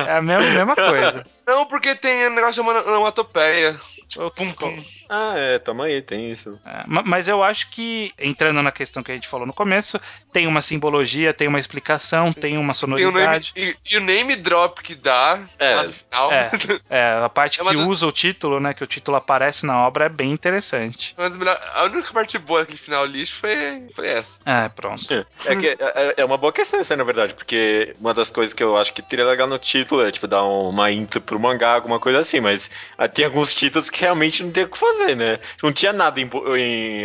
É 0.06 0.12
a 0.12 0.22
mesma, 0.22 0.48
mesma 0.64 0.74
coisa. 0.76 1.26
Não, 1.46 1.66
porque 1.66 1.94
tem 1.94 2.28
um 2.28 2.34
negócio 2.34 2.54
chamado 2.64 2.88
onomatopeia. 2.88 3.78
Tipo, 4.08 4.30
Pum 4.30 4.52
Pum. 4.52 4.84
Ah, 5.08 5.34
é, 5.36 5.58
toma 5.58 5.84
aí, 5.84 6.00
tem 6.02 6.30
isso. 6.32 6.58
É, 6.64 6.84
ma- 6.86 7.02
mas 7.04 7.28
eu 7.28 7.42
acho 7.42 7.68
que, 7.70 8.12
entrando 8.18 8.62
na 8.62 8.72
questão 8.72 9.02
que 9.02 9.10
a 9.12 9.14
gente 9.14 9.28
falou 9.28 9.46
no 9.46 9.52
começo, 9.52 10.00
tem 10.32 10.46
uma 10.46 10.60
simbologia, 10.62 11.32
tem 11.34 11.46
uma 11.48 11.58
explicação, 11.58 12.32
tem 12.32 12.56
uma 12.58 12.72
Tem 12.72 12.84
o 13.06 13.10
name, 13.10 13.12
sonoridade. 13.12 13.52
e, 13.56 13.76
e 13.90 13.96
o 13.96 14.00
name 14.00 14.36
drop 14.36 14.82
que 14.82 14.94
dá 14.94 15.40
É. 15.58 15.74
lá 15.74 15.82
no 15.84 15.92
final. 15.92 16.32
É, 16.32 16.50
é, 16.90 17.20
a 17.24 17.28
parte 17.28 17.60
É 17.60 17.64
que 17.64 17.76
das- 17.76 17.86
usa 17.86 18.06
o 18.06 18.12
título, 18.12 18.60
né? 18.60 18.72
Que 18.74 18.82
o 18.84 18.86
título 18.86 19.16
aparece 19.16 19.66
na 19.66 19.86
obra 19.86 20.06
é 20.06 20.08
bem 20.08 20.30
interessante. 20.32 21.14
Mas 21.16 21.34
a 21.34 21.38
melhor- 21.38 21.60
a 21.74 21.84
única 21.84 22.12
parte 22.12 22.38
boa 22.38 22.60
daquele 22.60 22.78
final 22.78 23.04
lixo 23.04 23.34
foi, 23.34 23.86
foi 23.94 24.08
essa. 24.08 24.40
É, 24.46 24.68
pronto. 24.68 25.26
É 25.44 25.56
que 25.56 25.68
é, 25.68 26.14
é 26.18 26.24
uma 26.24 26.36
boa 26.38 26.52
questão 26.52 26.80
isso 26.80 26.92
aí, 26.92 26.96
na 26.96 27.04
verdade, 27.04 27.34
porque 27.34 27.94
uma 28.00 28.14
das 28.14 28.30
coisas 28.30 28.54
que 28.54 28.62
eu 28.62 28.76
acho 28.76 28.92
que 28.92 29.02
teria 29.02 29.24
legal 29.26 29.46
no 29.46 29.58
título 29.58 30.04
é, 30.06 30.10
tipo, 30.10 30.26
dar 30.26 30.42
uma 30.44 30.90
intro 30.90 31.20
pro 31.20 31.38
mangá, 31.38 31.74
alguma 31.74 31.98
coisa 32.00 32.18
assim, 32.20 32.40
mas 32.40 32.70
ah, 32.96 33.08
tem 33.08 33.24
alguns 33.24 33.54
títulos 33.54 33.90
que 33.90 34.00
realmente 34.00 34.42
não 34.42 34.50
tem 34.50 34.64
o 34.64 34.68
que 34.68 34.78
fazer, 34.78 34.93
né? 35.16 35.38
Não 35.62 35.72
tinha 35.72 35.92
nada 35.92 36.20
em, 36.20 36.30
em, 36.58 37.04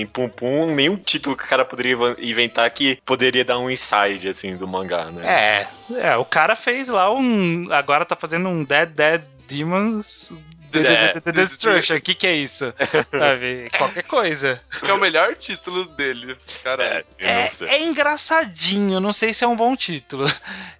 em 0.00 0.06
Pum 0.06 0.28
Pum, 0.28 0.74
nenhum 0.74 0.96
título 0.96 1.36
que 1.36 1.44
o 1.44 1.48
cara 1.48 1.64
poderia 1.64 1.96
inventar 2.18 2.70
que 2.70 2.98
poderia 3.04 3.44
dar 3.44 3.58
um 3.58 3.70
inside, 3.70 4.28
assim, 4.28 4.56
do 4.56 4.66
mangá, 4.68 5.10
né? 5.10 5.68
É, 5.90 6.08
é, 6.10 6.16
o 6.16 6.24
cara 6.24 6.56
fez 6.56 6.88
lá 6.88 7.12
um. 7.12 7.72
Agora 7.72 8.04
tá 8.04 8.16
fazendo 8.16 8.48
um 8.48 8.62
Dead 8.64 8.88
Dead 8.90 9.22
Demons. 9.48 10.32
The, 10.72 10.82
the- 10.82 10.88
É. 10.92 11.20
the- 11.20 11.30
Destruction, 11.32 11.96
o 11.98 12.00
que, 12.00 12.16
que 12.16 12.26
é 12.26 12.32
isso? 12.34 12.74
Sabe? 13.12 13.70
Qualquer 13.78 14.02
coisa. 14.02 14.60
É 14.82 14.92
o 14.92 14.98
melhor 14.98 15.36
título 15.36 15.84
dele. 15.84 16.36
Caralho. 16.64 17.04
eu 17.20 17.26
não 17.28 17.32
É, 17.42 17.48
sei. 17.48 17.68
é 17.68 17.82
engraçadinho, 17.84 18.98
não 18.98 19.12
sei 19.12 19.32
se 19.32 19.44
é 19.44 19.46
um 19.46 19.54
bom 19.54 19.76
título. 19.76 20.26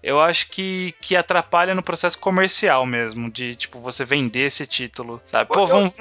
Eu 0.02 0.20
acho 0.20 0.48
que, 0.48 0.94
que 1.00 1.14
atrapalha 1.14 1.76
no 1.76 1.82
processo 1.82 2.18
comercial 2.18 2.84
mesmo, 2.84 3.30
de 3.30 3.54
tipo, 3.54 3.78
você 3.78 4.04
vender 4.04 4.40
esse 4.46 4.66
título, 4.66 5.22
sabe? 5.26 5.48
Pô, 5.52 5.60
Eu- 5.60 5.66
vamos. 5.68 5.94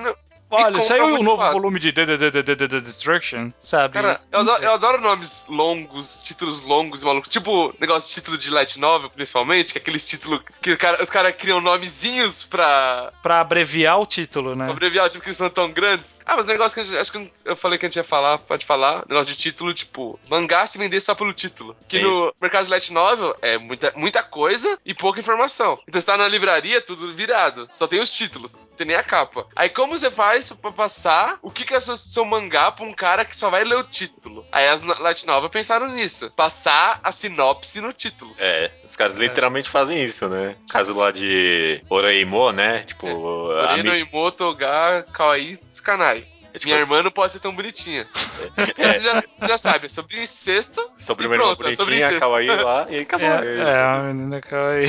Olha, 0.55 0.81
saiu 0.81 1.05
um 1.05 1.09
muito 1.11 1.23
novo 1.23 1.37
fácil. 1.41 1.59
volume 1.61 1.79
de 1.79 1.91
The, 1.91 2.05
The, 2.05 2.17
The, 2.31 2.43
The, 2.43 2.55
The, 2.67 2.79
Destruction, 2.81 3.51
sabe? 3.59 3.93
Cara, 3.93 4.21
eu 4.31 4.39
adoro, 4.39 4.63
eu 4.63 4.73
adoro 4.73 5.01
nomes 5.01 5.45
longos, 5.47 6.19
títulos 6.23 6.61
longos 6.61 7.01
e 7.01 7.05
malucos. 7.05 7.29
Tipo, 7.29 7.73
negócio 7.79 8.07
de 8.09 8.15
título 8.15 8.37
de 8.37 8.49
light 8.51 8.79
novel, 8.79 9.09
principalmente, 9.09 9.71
que 9.73 9.79
é 9.79 9.81
aqueles 9.81 10.07
títulos 10.07 10.41
que 10.61 10.71
o 10.73 10.77
cara- 10.77 11.01
os 11.01 11.09
caras 11.09 11.35
criam 11.37 11.59
nomezinhos 11.61 12.43
pra 12.43 13.11
Pra 13.21 13.39
abreviar 13.39 13.99
o 13.99 14.05
título, 14.05 14.55
né? 14.55 14.69
abreviar, 14.69 15.09
tipo, 15.09 15.21
que 15.23 15.29
eles 15.29 15.37
são 15.37 15.49
tão 15.49 15.71
grandes. 15.71 16.19
Ah, 16.25 16.35
mas 16.35 16.45
o 16.45 16.49
negócio 16.49 16.73
que 16.75 16.81
a 16.81 16.83
gente, 16.83 16.97
acho 16.97 17.11
que 17.11 17.29
eu 17.45 17.55
falei 17.55 17.77
que 17.77 17.85
a 17.85 17.89
gente 17.89 17.95
ia 17.97 18.03
falar, 18.03 18.37
pode 18.39 18.65
falar, 18.65 19.03
negócio 19.09 19.33
de 19.33 19.39
título, 19.39 19.73
tipo, 19.73 20.19
mangá 20.29 20.65
se 20.65 20.77
vender 20.77 21.01
só 21.01 21.13
pelo 21.15 21.33
título. 21.33 21.75
Que 21.87 21.97
É 21.97 22.01
no 22.01 22.33
mercado 22.41 22.65
de 22.65 22.69
light 22.71 22.91
novel 22.91 23.35
é 23.41 23.57
muita, 23.57 23.91
muita 23.95 24.23
coisa 24.23 24.77
e 24.85 24.93
pouca 24.93 25.19
informação. 25.19 25.79
Então 25.87 25.99
você 25.99 26.05
tá 26.05 26.17
na 26.17 26.27
livraria, 26.27 26.81
tudo 26.81 27.13
virado. 27.15 27.67
Só 27.71 27.87
tem 27.87 27.99
os 27.99 28.11
títulos, 28.11 28.67
não 28.69 28.77
tem 28.77 28.87
nem 28.87 28.95
a 28.95 29.03
capa. 29.03 29.45
Aí 29.55 29.69
como 29.69 29.97
você 29.97 30.09
faz 30.11 30.42
faz 30.49 30.59
pra 30.59 30.71
passar 30.71 31.37
o 31.41 31.49
que, 31.49 31.63
que 31.65 31.73
é 31.73 31.79
seu, 31.79 31.95
seu 31.97 32.25
mangá 32.25 32.71
pra 32.71 32.85
um 32.85 32.93
cara 32.93 33.25
que 33.25 33.35
só 33.35 33.49
vai 33.49 33.63
ler 33.63 33.75
o 33.77 33.83
título? 33.83 34.45
Aí 34.51 34.67
as 34.67 34.81
novel 35.25 35.49
pensaram 35.49 35.87
nisso. 35.89 36.31
Passar 36.35 36.99
a 37.03 37.11
sinopse 37.11 37.79
no 37.81 37.93
título. 37.93 38.33
É, 38.37 38.71
os 38.83 38.95
caras 38.95 39.15
literalmente 39.15 39.69
fazem 39.69 40.03
isso, 40.03 40.27
né? 40.29 40.55
Caso 40.69 40.97
lá 40.97 41.11
de 41.11 41.81
Oraimo, 41.89 42.51
né? 42.51 42.81
Tipo, 42.83 43.07
a 43.07 43.73
Orino, 43.73 43.91
mi- 43.93 44.01
Imoto, 44.01 44.53
Ga, 44.55 45.03
Kawaii, 45.13 45.57
Tsukanai. 45.57 46.27
É 46.53 46.59
tipo 46.59 46.65
Minha 46.65 46.75
assim, 46.77 46.91
irmã 46.91 47.03
não 47.03 47.11
pode 47.11 47.31
ser 47.31 47.39
tão 47.39 47.53
bonitinha. 47.55 48.07
Você, 48.55 48.99
já, 48.99 49.21
você 49.21 49.47
já 49.47 49.57
sabe, 49.57 49.85
é 49.87 49.89
sobre 49.89 50.21
incesto. 50.21 50.89
Sobre 50.93 51.25
uma 51.25 51.35
irmã 51.35 51.55
pronto, 51.55 51.67
é 51.67 51.71
sobre 51.75 51.85
bonitinha, 51.85 52.07
incesto. 52.07 52.19
Kawaii 52.19 52.47
lá, 52.47 52.85
e 52.89 52.97
acabou. 53.01 53.27
É, 53.27 53.55
É 53.55 53.59
é, 53.61 53.75
a 53.79 53.97
menina 53.99 54.41
kawaii. 54.41 54.87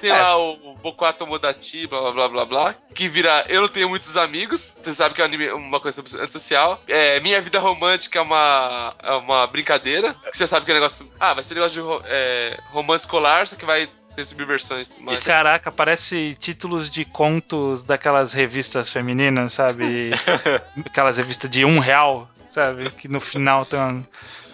Tem 0.00 0.10
É. 0.10 0.14
lá 0.20 0.36
o 0.36 0.74
Bokuato 0.82 1.26
Modachi, 1.26 1.86
blá 1.86 2.00
blá 2.00 2.12
blá 2.12 2.28
blá 2.28 2.44
blá, 2.44 2.74
que 2.94 3.08
vira 3.08 3.44
Eu 3.48 3.62
não 3.62 3.68
tenho 3.68 3.88
muitos 3.88 4.16
amigos. 4.16 4.78
Você 4.82 4.90
sabe 4.92 5.14
que 5.14 5.20
é 5.20 5.24
um 5.24 5.28
anime- 5.28 5.52
uma 5.52 5.80
coisa 5.80 6.02
antissocial. 6.20 6.80
É, 6.88 7.20
Minha 7.20 7.40
vida 7.40 7.58
romântica 7.58 8.18
é 8.18 8.22
uma, 8.22 8.94
é 9.02 9.12
uma 9.12 9.46
brincadeira. 9.46 10.14
Você 10.32 10.46
sabe 10.46 10.64
que 10.66 10.72
é 10.72 10.74
um 10.74 10.78
negócio. 10.78 11.08
Ah, 11.20 11.34
vai 11.34 11.42
ser 11.44 11.54
um 11.54 11.56
negócio 11.56 11.82
de 12.00 12.04
é, 12.08 12.58
romance 12.70 13.04
escolar, 13.04 13.46
só 13.46 13.54
que 13.56 13.64
vai 13.64 13.88
ter 14.18 14.24
subversões. 14.24 14.92
Mas... 15.00 15.22
Caraca, 15.22 15.70
parece 15.70 16.34
títulos 16.34 16.90
de 16.90 17.04
contos 17.04 17.84
daquelas 17.84 18.32
revistas 18.32 18.90
femininas, 18.90 19.52
sabe? 19.52 20.10
Aquelas 20.84 21.18
revistas 21.18 21.48
de 21.48 21.64
um 21.64 21.78
real, 21.78 22.28
sabe? 22.48 22.90
Que 22.90 23.06
no 23.06 23.20
final 23.20 23.64
tem 23.64 23.78
uma... 23.78 24.04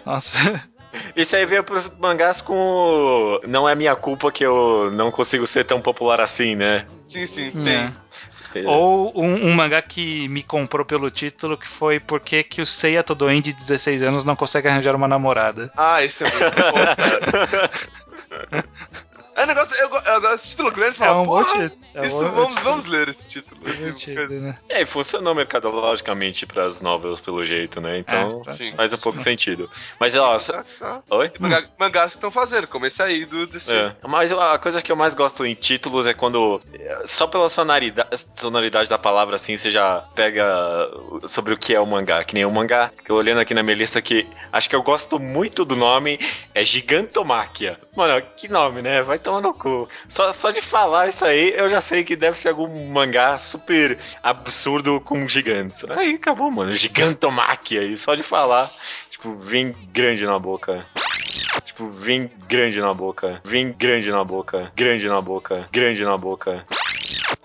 Nossa. 0.05 0.63
Isso 1.15 1.35
aí 1.35 1.47
veio 1.47 1.63
pros 1.63 1.91
mangás 1.97 2.39
com. 2.41 3.41
Não 3.47 3.67
é 3.67 3.73
minha 3.73 3.95
culpa 3.95 4.31
que 4.31 4.45
eu 4.45 4.91
não 4.93 5.11
consigo 5.11 5.47
ser 5.47 5.65
tão 5.65 5.81
popular 5.81 6.21
assim, 6.21 6.55
né? 6.55 6.85
Sim, 7.07 7.25
sim, 7.25 7.51
É. 7.67 7.91
tem. 8.53 8.65
Ou 8.67 9.11
um, 9.19 9.47
um 9.47 9.53
mangá 9.53 9.81
que 9.81 10.27
me 10.29 10.43
comprou 10.43 10.85
pelo 10.85 11.09
título, 11.09 11.57
que 11.57 11.67
foi 11.67 11.99
Por 11.99 12.21
que, 12.21 12.43
que 12.43 12.61
o 12.61 12.65
Seiya 12.65 13.03
Todoin 13.03 13.41
de 13.41 13.51
16 13.51 14.03
anos 14.03 14.23
não 14.23 14.35
consegue 14.35 14.67
arranjar 14.67 14.95
uma 14.95 15.07
namorada? 15.07 15.69
Ah, 15.75 16.01
esse 16.03 16.23
é 16.23 16.29
muito 16.29 16.55
bom, 16.55 16.85
cara. 16.85 17.71
É 19.35 19.45
negócio. 19.45 19.75
Eu, 19.75 19.89
eu 19.89 20.27
assisto 20.29 20.49
título 20.51 20.71
grande 20.71 20.97
e 20.99 21.03
É 21.03 21.11
um 21.11 21.23
bom 21.23 21.43
título. 21.43 21.71
É 21.93 22.01
um 22.01 22.03
isso, 22.05 22.17
bom 22.17 22.31
vamos, 22.31 22.47
título. 22.55 22.63
vamos 22.69 22.85
ler 22.85 23.09
esse 23.09 23.27
título. 23.27 23.61
É 23.65 23.67
um 23.67 23.71
Esse- 23.71 23.93
título, 23.93 24.39
né? 24.41 24.57
É, 24.69 24.81
e 24.81 24.85
funcionou 24.85 25.35
mercadologicamente 25.35 26.45
pras 26.45 26.79
novelas, 26.81 27.19
pelo 27.21 27.43
jeito, 27.43 27.79
né? 27.81 27.97
Então 27.99 28.41
É, 28.47 28.53
Sim. 28.53 28.73
faz 28.75 28.93
um 28.93 28.97
pouco 28.97 29.17
de 29.17 29.23
sentido. 29.23 29.69
Mas, 29.99 30.15
ó, 30.15 30.39
só-. 30.39 30.63
Oi? 31.09 31.31
Mangá- 31.39 31.65
Mangás 31.77 32.11
que 32.11 32.17
estão 32.17 32.31
fazendo, 32.31 32.67
como 32.67 32.85
esse 32.85 33.01
aí 33.01 33.25
do 33.25 33.45
16. 33.45 33.87
É. 33.87 33.95
Mas 34.07 34.31
a 34.31 34.57
coisa 34.57 34.81
que 34.81 34.91
eu 34.91 34.95
mais 34.95 35.13
gosto 35.13 35.45
em 35.45 35.53
títulos 35.53 36.05
é 36.05 36.13
quando, 36.13 36.61
só 37.05 37.27
pela 37.27 37.49
sonoridade, 37.49 38.09
sonoridade 38.35 38.89
da 38.89 38.97
palavra, 38.97 39.35
assim, 39.35 39.57
você 39.57 39.69
já 39.69 40.01
pega 40.15 40.45
sobre 41.27 41.53
o 41.53 41.57
que 41.57 41.75
é 41.75 41.79
o 41.79 41.85
mangá. 41.85 42.23
Que 42.23 42.33
nem 42.35 42.45
o 42.45 42.51
mangá, 42.51 42.91
eu 43.07 43.15
olhando 43.15 43.39
aqui 43.41 43.53
na 43.53 43.63
minha 43.63 43.75
lista 43.75 44.01
que 44.01 44.27
acho 44.51 44.69
que 44.69 44.75
eu 44.75 44.83
gosto 44.83 45.19
muito 45.19 45.65
do 45.65 45.75
nome, 45.75 46.19
é 46.53 46.63
Gigantomáquia. 46.63 47.77
Mano, 47.95 48.21
que 48.35 48.47
nome, 48.47 48.81
né? 48.81 49.01
Vai 49.01 49.17
tomar 49.25 49.41
no 49.41 49.53
cu. 49.53 49.89
Só, 50.07 50.31
só 50.31 50.51
de 50.51 50.61
falar 50.61 51.09
isso 51.09 51.25
aí, 51.25 51.53
eu 51.57 51.67
já 51.67 51.81
sei 51.81 52.03
que 52.03 52.15
deve 52.15 52.37
ser 52.37 52.49
algum 52.49 52.87
mangá 52.91 53.37
super 53.37 53.97
absurdo 54.21 55.01
com 55.01 55.27
gigantes. 55.27 55.83
Aí 55.89 56.13
acabou, 56.13 56.51
mano. 56.51 56.71
Gigantomáquia. 56.73 57.83
E 57.83 57.97
só 57.97 58.13
de 58.13 58.23
falar, 58.23 58.69
tipo, 59.09 59.35
vem 59.35 59.75
grande 59.91 60.25
na 60.25 60.37
boca. 60.37 60.85
Tipo, 61.65 61.89
vem 61.89 62.29
grande 62.47 62.79
na 62.79 62.93
boca. 62.93 63.41
Vem 63.43 63.73
grande 63.73 64.11
na 64.11 64.23
boca. 64.23 64.71
Grande 64.75 65.07
na 65.07 65.19
boca. 65.19 65.67
Grande 65.71 66.05
na 66.05 66.17
boca. 66.17 66.63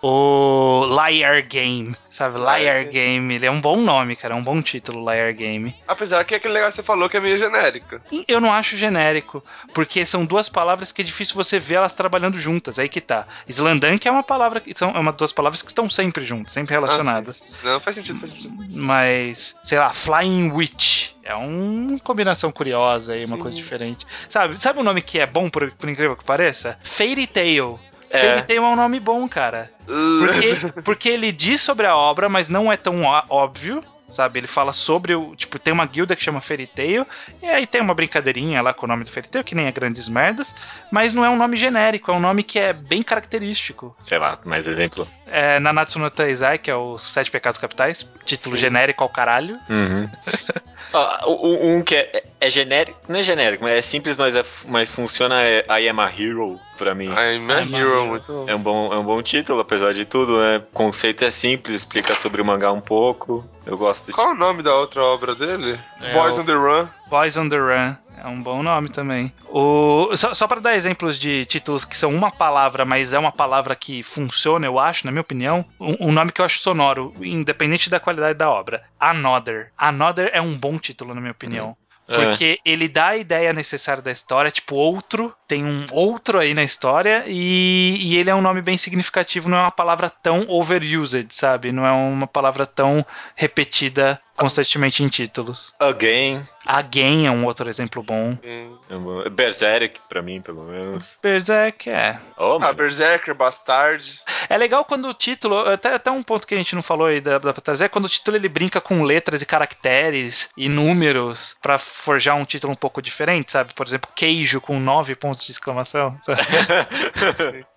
O 0.02 0.86
Liar 0.86 1.42
Game, 1.46 1.94
sabe? 2.10 2.38
Liar 2.38 2.84
Game. 2.88 3.34
Ele 3.34 3.46
é 3.46 3.50
um 3.50 3.60
bom 3.60 3.76
nome, 3.80 4.16
cara. 4.16 4.34
É 4.34 4.36
um 4.36 4.42
bom 4.42 4.62
título, 4.62 5.10
Liar 5.10 5.34
Game. 5.34 5.74
Apesar 5.86 6.24
que 6.24 6.34
aquele 6.34 6.54
negócio 6.54 6.72
que 6.72 6.76
você 6.76 6.82
falou 6.82 7.08
que 7.08 7.16
é 7.16 7.20
meio 7.20 7.36
genérico. 7.38 8.00
Eu 8.26 8.40
não 8.40 8.52
acho 8.52 8.76
genérico, 8.76 9.44
porque 9.74 10.06
são 10.06 10.24
duas 10.24 10.48
palavras 10.48 10.90
que 10.90 11.02
é 11.02 11.04
difícil 11.04 11.34
você 11.34 11.58
ver 11.58 11.74
elas 11.74 11.94
trabalhando 11.94 12.40
juntas. 12.40 12.78
Aí 12.78 12.88
que 12.88 13.00
tá. 13.00 13.26
Slandank 13.48 14.06
é 14.06 14.10
uma 14.10 14.22
palavra 14.22 14.60
que 14.60 14.76
são 14.76 14.90
é 14.90 14.98
uma 14.98 15.12
duas 15.12 15.32
palavras 15.32 15.60
que 15.60 15.68
estão 15.68 15.88
sempre 15.88 16.24
juntas, 16.24 16.52
sempre 16.52 16.74
relacionadas. 16.74 17.42
Ah, 17.42 17.54
sim. 17.54 17.66
Não, 17.66 17.80
faz 17.80 17.96
sentido, 17.96 18.20
faz 18.20 18.32
sentido. 18.32 18.54
Mas, 18.70 19.56
sei 19.62 19.78
lá, 19.78 19.90
Flying 19.90 20.50
Witch 20.50 21.10
é 21.22 21.34
uma 21.34 21.98
combinação 22.00 22.50
curiosa 22.50 23.12
aí, 23.12 23.24
uma 23.24 23.36
Sim. 23.36 23.42
coisa 23.42 23.56
diferente. 23.56 24.06
Sabe, 24.28 24.60
sabe 24.60 24.78
um 24.80 24.82
nome 24.82 25.02
que 25.02 25.18
é 25.18 25.26
bom, 25.26 25.48
por, 25.48 25.70
por 25.72 25.88
incrível 25.88 26.16
que 26.16 26.24
pareça? 26.24 26.78
Fairy 26.82 27.26
Tail. 27.26 27.78
É. 28.08 28.18
Fairy 28.18 28.42
Tail 28.42 28.64
é 28.64 28.68
um 28.68 28.76
nome 28.76 28.98
bom, 28.98 29.28
cara. 29.28 29.70
Porque, 29.90 30.82
porque 30.82 31.08
ele 31.08 31.32
diz 31.32 31.60
sobre 31.60 31.86
a 31.86 31.96
obra, 31.96 32.28
mas 32.28 32.48
não 32.48 32.72
é 32.72 32.76
tão 32.76 33.02
óbvio. 33.28 33.82
Sabe, 34.10 34.40
ele 34.40 34.48
fala 34.48 34.72
sobre 34.72 35.14
o. 35.14 35.36
Tipo, 35.36 35.56
tem 35.56 35.72
uma 35.72 35.86
guilda 35.86 36.16
que 36.16 36.24
chama 36.24 36.40
Tail, 36.74 37.06
e 37.40 37.46
aí 37.46 37.64
tem 37.64 37.80
uma 37.80 37.94
brincadeirinha 37.94 38.60
lá 38.60 38.74
com 38.74 38.84
o 38.84 38.88
nome 38.88 39.04
do 39.04 39.10
Tail, 39.10 39.44
que 39.44 39.54
nem 39.54 39.66
é 39.66 39.72
grandes 39.72 40.08
merdas, 40.08 40.52
mas 40.90 41.12
não 41.12 41.24
é 41.24 41.30
um 41.30 41.36
nome 41.36 41.56
genérico, 41.56 42.10
é 42.10 42.14
um 42.14 42.18
nome 42.18 42.42
que 42.42 42.58
é 42.58 42.72
bem 42.72 43.02
característico. 43.02 43.96
Sei 44.02 44.18
lá, 44.18 44.36
mais 44.44 44.66
exemplo. 44.66 45.06
É 45.30 45.60
Nanatsu 45.60 45.98
no 45.98 46.10
Taizai, 46.10 46.58
que 46.58 46.70
é 46.70 46.74
os 46.76 47.02
Sete 47.02 47.30
Pecados 47.30 47.58
Capitais, 47.58 48.08
título 48.24 48.56
genérico 48.56 49.02
ao 49.04 49.08
caralho. 49.08 49.58
Uhum. 49.68 50.08
Ó, 50.92 51.30
um, 51.46 51.76
um 51.76 51.82
que 51.82 51.94
é, 51.94 52.24
é 52.40 52.50
genérico, 52.50 52.98
não 53.08 53.20
é 53.20 53.22
genérico, 53.22 53.62
mas 53.62 53.74
é 53.78 53.80
simples, 53.82 54.16
mas, 54.16 54.34
é, 54.34 54.44
mas 54.66 54.88
funciona 54.88 55.40
é 55.40 55.64
I 55.80 55.88
Am 55.88 56.00
a 56.00 56.06
Hero, 56.10 56.58
pra 56.76 56.96
mim. 56.96 57.06
I'm 57.06 57.48
a 57.52 57.62
I'm 57.62 57.72
Hero, 57.76 58.06
muito 58.06 58.32
bom. 58.32 58.44
É 58.48 58.54
um, 58.56 58.58
bom, 58.60 58.92
é 58.92 58.98
um 58.98 59.04
bom 59.04 59.22
título, 59.22 59.60
apesar 59.60 59.94
de 59.94 60.04
tudo, 60.04 60.40
né? 60.40 60.56
O 60.58 60.62
conceito 60.74 61.24
é 61.24 61.30
simples, 61.30 61.76
explica 61.76 62.12
sobre 62.16 62.42
o 62.42 62.44
mangá 62.44 62.72
um 62.72 62.80
pouco. 62.80 63.44
Eu 63.64 63.78
gosto 63.78 64.06
desse 64.06 64.18
Qual 64.18 64.30
o 64.32 64.34
nome 64.34 64.64
da 64.64 64.74
outra 64.74 65.00
obra 65.00 65.36
dele? 65.36 65.78
É 66.00 66.12
Boys 66.12 66.36
o- 66.36 66.40
on 66.40 66.44
the 66.44 66.54
Run. 66.54 66.88
Boys 67.08 67.36
on 67.36 67.48
the 67.48 67.56
Run. 67.56 67.96
É 68.22 68.28
um 68.28 68.42
bom 68.42 68.62
nome 68.62 68.88
também. 68.90 69.32
O, 69.48 70.14
só 70.14 70.34
só 70.34 70.46
para 70.46 70.60
dar 70.60 70.76
exemplos 70.76 71.18
de 71.18 71.44
títulos 71.46 71.84
que 71.84 71.96
são 71.96 72.14
uma 72.14 72.30
palavra, 72.30 72.84
mas 72.84 73.14
é 73.14 73.18
uma 73.18 73.32
palavra 73.32 73.74
que 73.74 74.02
funciona, 74.02 74.66
eu 74.66 74.78
acho, 74.78 75.06
na 75.06 75.10
minha 75.10 75.22
opinião. 75.22 75.64
Um, 75.80 76.08
um 76.08 76.12
nome 76.12 76.30
que 76.30 76.40
eu 76.40 76.44
acho 76.44 76.62
sonoro, 76.62 77.14
independente 77.20 77.88
da 77.88 77.98
qualidade 77.98 78.38
da 78.38 78.50
obra. 78.50 78.82
Another. 78.98 79.72
Another 79.76 80.30
é 80.32 80.40
um 80.40 80.56
bom 80.56 80.78
título, 80.78 81.14
na 81.14 81.20
minha 81.20 81.32
opinião. 81.32 81.76
Porque 82.16 82.58
ele 82.64 82.88
dá 82.88 83.08
a 83.08 83.16
ideia 83.16 83.52
necessária 83.52 84.02
da 84.02 84.10
história, 84.10 84.50
tipo 84.50 84.74
outro, 84.74 85.34
tem 85.46 85.64
um 85.64 85.84
outro 85.92 86.38
aí 86.38 86.54
na 86.54 86.62
história, 86.62 87.24
e, 87.26 87.96
e 88.00 88.16
ele 88.16 88.30
é 88.30 88.34
um 88.34 88.40
nome 88.42 88.62
bem 88.62 88.76
significativo, 88.76 89.48
não 89.48 89.58
é 89.58 89.62
uma 89.62 89.70
palavra 89.70 90.10
tão 90.10 90.44
overused, 90.48 91.32
sabe? 91.34 91.72
Não 91.72 91.86
é 91.86 91.92
uma 91.92 92.26
palavra 92.26 92.66
tão 92.66 93.04
repetida 93.34 94.20
constantemente 94.36 95.02
em 95.02 95.08
títulos. 95.08 95.74
Again. 95.78 96.46
Again 96.66 97.26
é 97.26 97.30
um 97.30 97.44
outro 97.46 97.68
exemplo 97.68 98.02
bom. 98.02 98.36
Hum. 98.44 99.22
é 99.24 99.30
Berserk, 99.30 99.98
pra 100.08 100.20
mim, 100.22 100.40
pelo 100.42 100.64
menos. 100.64 101.18
Berserk 101.22 101.88
é. 101.88 102.18
Oh, 102.36 102.58
Ah. 102.60 102.72
Berserker, 102.72 103.34
Bastard. 103.34 104.20
É 104.48 104.56
legal 104.56 104.84
quando 104.84 105.08
o 105.08 105.14
título, 105.14 105.58
até, 105.68 105.94
até 105.94 106.10
um 106.10 106.22
ponto 106.22 106.46
que 106.46 106.54
a 106.54 106.58
gente 106.58 106.74
não 106.74 106.82
falou 106.82 107.06
aí 107.06 107.20
da, 107.20 107.38
da 107.38 107.52
pra 107.52 107.62
trazer, 107.62 107.84
é 107.86 107.88
quando 107.88 108.04
o 108.04 108.08
título 108.08 108.36
ele 108.36 108.48
brinca 108.48 108.80
com 108.80 109.02
letras 109.02 109.40
e 109.42 109.46
caracteres 109.46 110.50
e 110.56 110.68
números 110.68 111.56
pra 111.62 111.78
forjar 112.00 112.36
um 112.36 112.44
título 112.44 112.72
um 112.72 112.76
pouco 112.76 113.00
diferente, 113.02 113.52
sabe? 113.52 113.74
Por 113.74 113.86
exemplo, 113.86 114.10
queijo 114.14 114.60
com 114.60 114.78
nove 114.80 115.14
pontos 115.14 115.44
de 115.46 115.52
exclamação. 115.52 116.18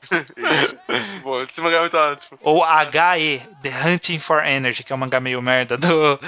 Bom, 1.24 1.42
esse 1.42 1.62
mangá 1.62 1.78
é 1.78 1.82
muito 1.82 1.98
ótimo. 1.98 2.38
Ou 2.42 2.64
HE, 2.66 3.40
The 3.62 3.70
Hunting 3.88 4.20
for 4.20 4.44
Energy, 4.46 4.84
que 4.84 4.92
é 4.92 4.96
um 4.96 5.00
mangá 5.00 5.20
meio 5.20 5.42
merda 5.42 5.78
do, 5.78 6.20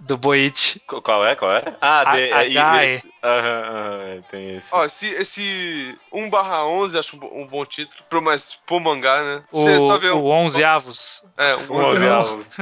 do. 0.00 0.18
Qu- 0.86 1.02
Qual 1.02 1.26
é? 1.26 1.34
Qual 1.36 1.52
é? 1.52 1.62
Ah, 1.80 2.10
A- 2.10 2.16
de, 2.16 2.22
é, 2.30 2.96
HE. 2.96 3.02
Aham, 3.22 3.62
aham, 3.62 4.22
tem 4.30 4.56
esse. 4.56 4.74
Ó, 4.74 4.84
esse, 4.84 5.06
esse 5.08 5.98
1 6.12 6.30
barra 6.30 6.64
11 6.66 6.98
acho 6.98 7.16
um, 7.16 7.42
um 7.42 7.46
bom 7.46 7.64
título, 7.64 8.02
pro, 8.08 8.22
mas 8.22 8.58
pro 8.66 8.80
mangá, 8.80 9.22
né? 9.22 9.42
O, 9.50 9.62
Você 9.62 9.80
só 9.80 9.98
vê 9.98 10.08
o 10.10 10.24
11 10.26 10.62
avos. 10.64 11.24
É, 11.36 11.56
um 11.56 11.72
Um 11.72 11.84
onze 11.84 12.04
não. 12.04 12.20
avos. 12.20 12.50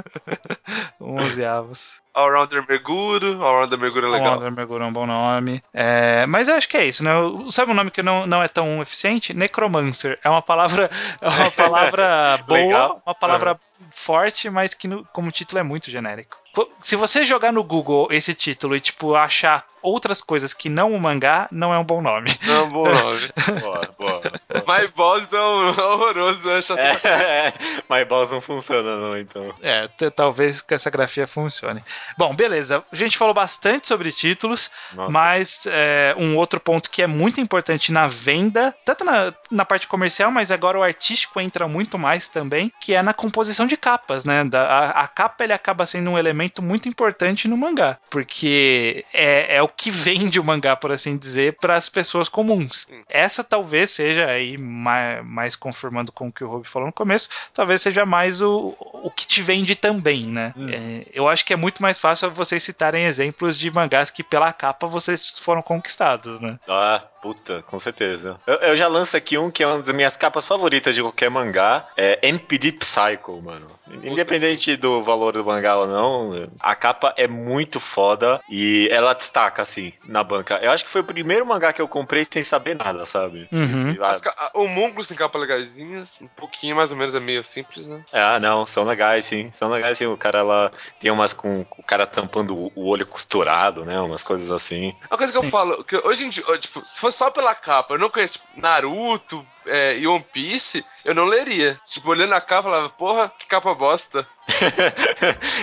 O 1.01 1.14
11 1.20 1.44
avos. 1.44 2.04
All-Rounder 2.14 2.64
Meguro. 2.68 3.42
All-Rounder 3.42 3.79
Meguro 3.79 4.07
é 4.07 4.11
legal. 4.11 4.35
Wonder 4.37 4.50
Meguro 4.53 4.85
é 4.85 4.87
um 4.87 4.92
bom 4.92 5.05
nome. 5.07 5.62
É, 5.72 6.24
mas 6.27 6.46
eu 6.48 6.55
acho 6.55 6.68
que 6.68 6.77
é 6.77 6.87
isso, 6.87 7.03
né? 7.03 7.14
O- 7.16 7.50
Sabe 7.50 7.72
um 7.72 7.74
nome 7.74 7.90
que 7.90 8.03
não, 8.03 8.27
não 8.27 8.42
é 8.42 8.48
tão 8.48 8.81
eficiente? 8.81 9.35
Necromancer. 9.35 10.18
É 10.22 10.31
uma 10.31 10.40
palavra, 10.42 10.90
é 11.20 11.29
uma 11.29 11.50
palavra 11.50 12.38
boa, 12.46 13.00
uma 13.05 13.14
palavra 13.14 13.61
forte, 13.90 14.48
mas 14.48 14.74
que 14.74 14.87
no- 14.88 15.05
como 15.12 15.33
título 15.33 15.59
é 15.59 15.62
muito 15.62 15.90
genérico. 15.90 16.37
Se 16.81 16.97
você 16.97 17.25
jogar 17.25 17.53
no 17.53 17.64
Google 17.64 18.09
esse 18.11 18.35
título 18.35 18.77
e, 18.77 18.81
tipo, 18.81 19.14
achar 19.14 19.64
outras 19.83 20.23
coisas 20.23 20.55
que 20.55 20.71
não 20.71 20.95
o 20.95 20.99
mangá, 21.01 21.47
não 21.53 21.73
é 21.75 21.79
um 21.79 21.85
bom 21.85 22.01
nome. 22.01 22.31
Não, 22.45 22.69
bom 22.71 22.88
nome. 22.88 23.21
Boa, 23.61 23.83
boa. 23.99 24.23
My 24.67 24.88
Balls 24.97 25.25
então 25.25 25.75
é 25.79 25.83
horroroso, 25.83 26.47
né? 26.47 26.62
Chato 26.62 26.79
pra 26.79 27.11
É, 27.11 27.53
My 27.90 28.03
Balls 28.07 28.31
não 28.33 28.40
funciona, 28.40 28.97
não, 28.97 29.19
então. 29.19 29.53
É, 29.61 29.87
talvez 30.17 30.62
que 30.62 30.73
essa 30.73 30.88
grafia 30.88 31.27
funcione. 31.27 31.85
Bom, 32.17 32.35
beleza. 32.35 32.83
A 32.90 32.97
gente 32.97 33.19
falou 33.19 33.35
bastante 33.35 33.87
sobre 33.87 34.11
títulos, 34.11 34.71
Nossa. 34.95 35.12
mas 35.12 35.67
é, 35.67 36.14
um 36.17 36.35
outro 36.38 36.59
ponto 36.59 36.88
que 36.88 37.03
é 37.03 37.07
muito 37.07 37.38
importante 37.38 37.93
na 37.93 38.07
venda, 38.07 38.75
tanto 38.87 39.05
na, 39.05 39.35
na 39.51 39.67
parte 39.67 39.87
comercial, 39.87 40.31
mas 40.31 40.51
agora 40.51 40.79
o 40.79 40.83
artístico 40.83 41.38
entra 41.43 41.69
muito 41.69 41.99
mais 41.99 42.31
também, 42.31 42.73
que 42.81 42.95
é 42.95 43.03
na 43.03 43.12
composição 43.12 43.67
de 43.67 43.77
capas, 43.77 44.25
né? 44.25 44.45
Da- 44.45 44.67
a, 44.67 44.90
a 45.03 45.09
capa 45.09 45.45
ele 45.45 45.53
acaba 45.53 45.85
sendo 45.85 46.09
um 46.11 46.19
elemento 46.19 46.43
muito 46.62 46.88
importante 46.88 47.48
no 47.48 47.57
mangá, 47.57 47.98
porque 48.11 49.04
é, 49.12 49.57
é 49.57 49.62
o 49.62 49.68
que 49.68 49.90
vende 49.92 50.38
o 50.38 50.44
mangá, 50.44 50.76
por 50.76 50.92
assim 50.92 51.16
dizer, 51.16 51.57
para 51.61 51.74
as 51.74 51.88
pessoas 51.88 52.28
comuns. 52.28 52.87
Essa 53.09 53.44
talvez 53.44 53.90
seja 53.90 54.26
aí 54.26 54.57
mais, 54.57 55.24
mais 55.24 55.57
confirmando 55.57 56.12
com 56.12 56.28
o 56.28 56.33
que 56.33 56.44
o 56.44 56.48
Rob 56.48 56.68
falou 56.68 56.87
no 56.87 56.92
começo, 56.92 57.28
talvez 57.52 57.83
seja 57.83 58.04
mais 58.04 58.42
o, 58.42 58.76
o 58.78 59.11
que 59.11 59.26
te 59.26 59.42
vende 59.42 59.74
também, 59.74 60.26
né? 60.26 60.52
Hum. 60.57 60.68
É, 60.68 61.07
eu 61.12 61.28
acho 61.28 61.44
que 61.44 61.52
é 61.52 61.57
muito 61.57 61.83
mais 61.83 61.98
fácil 61.98 62.30
vocês 62.30 62.62
citarem 62.62 63.07
exemplos 63.07 63.59
de 63.59 63.70
mangás 63.70 64.11
que 64.11 64.22
pela 64.22 64.52
capa 64.52 64.87
vocês 64.87 65.38
foram 65.38 65.62
conquistados, 65.62 66.40
né? 66.40 66.59
Ah, 66.68 67.02
puta, 67.22 67.62
com 67.62 67.78
certeza. 67.78 68.40
Eu, 68.46 68.57
eu 68.57 68.76
já 68.76 68.88
lanço 68.88 69.16
aqui 69.16 69.38
um 69.38 69.50
que 69.50 69.62
é 69.62 69.66
uma 69.66 69.80
das 69.80 69.94
minhas 69.94 70.16
capas 70.16 70.44
favoritas 70.44 70.94
de 70.94 71.02
qualquer 71.02 71.30
mangá. 71.30 71.88
É 71.96 72.18
MPD 72.22 72.72
Psycho, 72.72 73.40
mano. 73.42 73.66
Independente 74.02 74.76
do 74.76 75.02
valor 75.02 75.33
do 75.33 75.44
mangá 75.44 75.76
ou 75.76 75.87
não, 75.87 76.34
a 76.61 76.75
capa 76.75 77.14
é 77.16 77.27
muito 77.27 77.81
foda 77.81 78.40
e 78.49 78.88
ela 78.90 79.14
destaca, 79.14 79.62
assim, 79.62 79.92
na 80.05 80.23
banca. 80.25 80.59
Eu 80.62 80.70
acho 80.70 80.85
que 80.85 80.90
foi 80.90 81.01
o 81.01 81.05
primeiro 81.05 81.47
mangá 81.47 81.73
que 81.73 81.81
eu 81.83 81.88
comprei 81.88 82.25
sem 82.25 82.42
saber 82.42 82.75
nada, 82.75 83.05
sabe? 83.07 83.49
Uhum. 83.53 83.97
As 84.05 84.20
ca- 84.20 84.51
O 84.55 84.66
Mungus 84.66 85.09
tem 85.09 85.16
capa 85.16 85.38
legaisinhas, 85.38 86.18
um 86.20 86.29
pouquinho 86.29 86.77
mais 86.77 86.90
ou 86.90 86.97
menos, 86.97 87.14
é 87.14 87.20
meio 87.20 87.42
simples, 87.42 87.87
né? 87.87 88.01
Ah, 88.12 88.38
não, 88.38 88.66
são 88.66 88.85
legais, 88.85 89.25
sim. 89.25 89.51
São 89.53 89.68
legais, 89.70 89.99
sim. 89.99 90.07
O 90.07 90.16
cara, 90.16 90.38
ela 90.40 90.73
tem 90.99 91.11
umas 91.11 91.33
com 91.33 91.61
o 91.77 91.83
cara 91.83 92.07
tampando 92.07 92.57
o- 92.57 92.73
olho 92.88 93.07
costurado, 93.07 93.85
né? 93.85 94.01
Umas 94.01 94.23
coisas 94.23 94.51
assim. 94.51 94.94
Uma 95.11 95.18
coisa 95.18 95.33
que 95.33 95.38
Sim. 95.38 95.44
eu 95.47 95.51
falo, 95.51 95.85
que 95.85 95.97
hoje 95.97 96.25
em 96.25 96.29
dia, 96.29 96.42
tipo, 96.59 96.83
se 96.87 97.01
fosse 97.01 97.18
só 97.18 97.31
pela 97.31 97.55
capa, 97.55 97.94
eu 97.94 97.99
não 97.99 98.11
conheço 98.11 98.38
tipo, 98.38 98.61
Naruto 98.61 99.47
é, 99.66 99.96
e 99.98 100.07
One 100.07 100.24
Piece, 100.33 100.85
eu 101.05 101.14
não 101.14 101.24
leria. 101.24 101.79
Tipo, 101.85 102.11
olhando 102.11 102.35
a 102.35 102.40
capa, 102.40 102.68
eu 102.68 102.72
falava, 102.72 102.88
porra, 102.90 103.33
que 103.38 103.46
capa 103.46 103.74
bosta. 103.74 104.27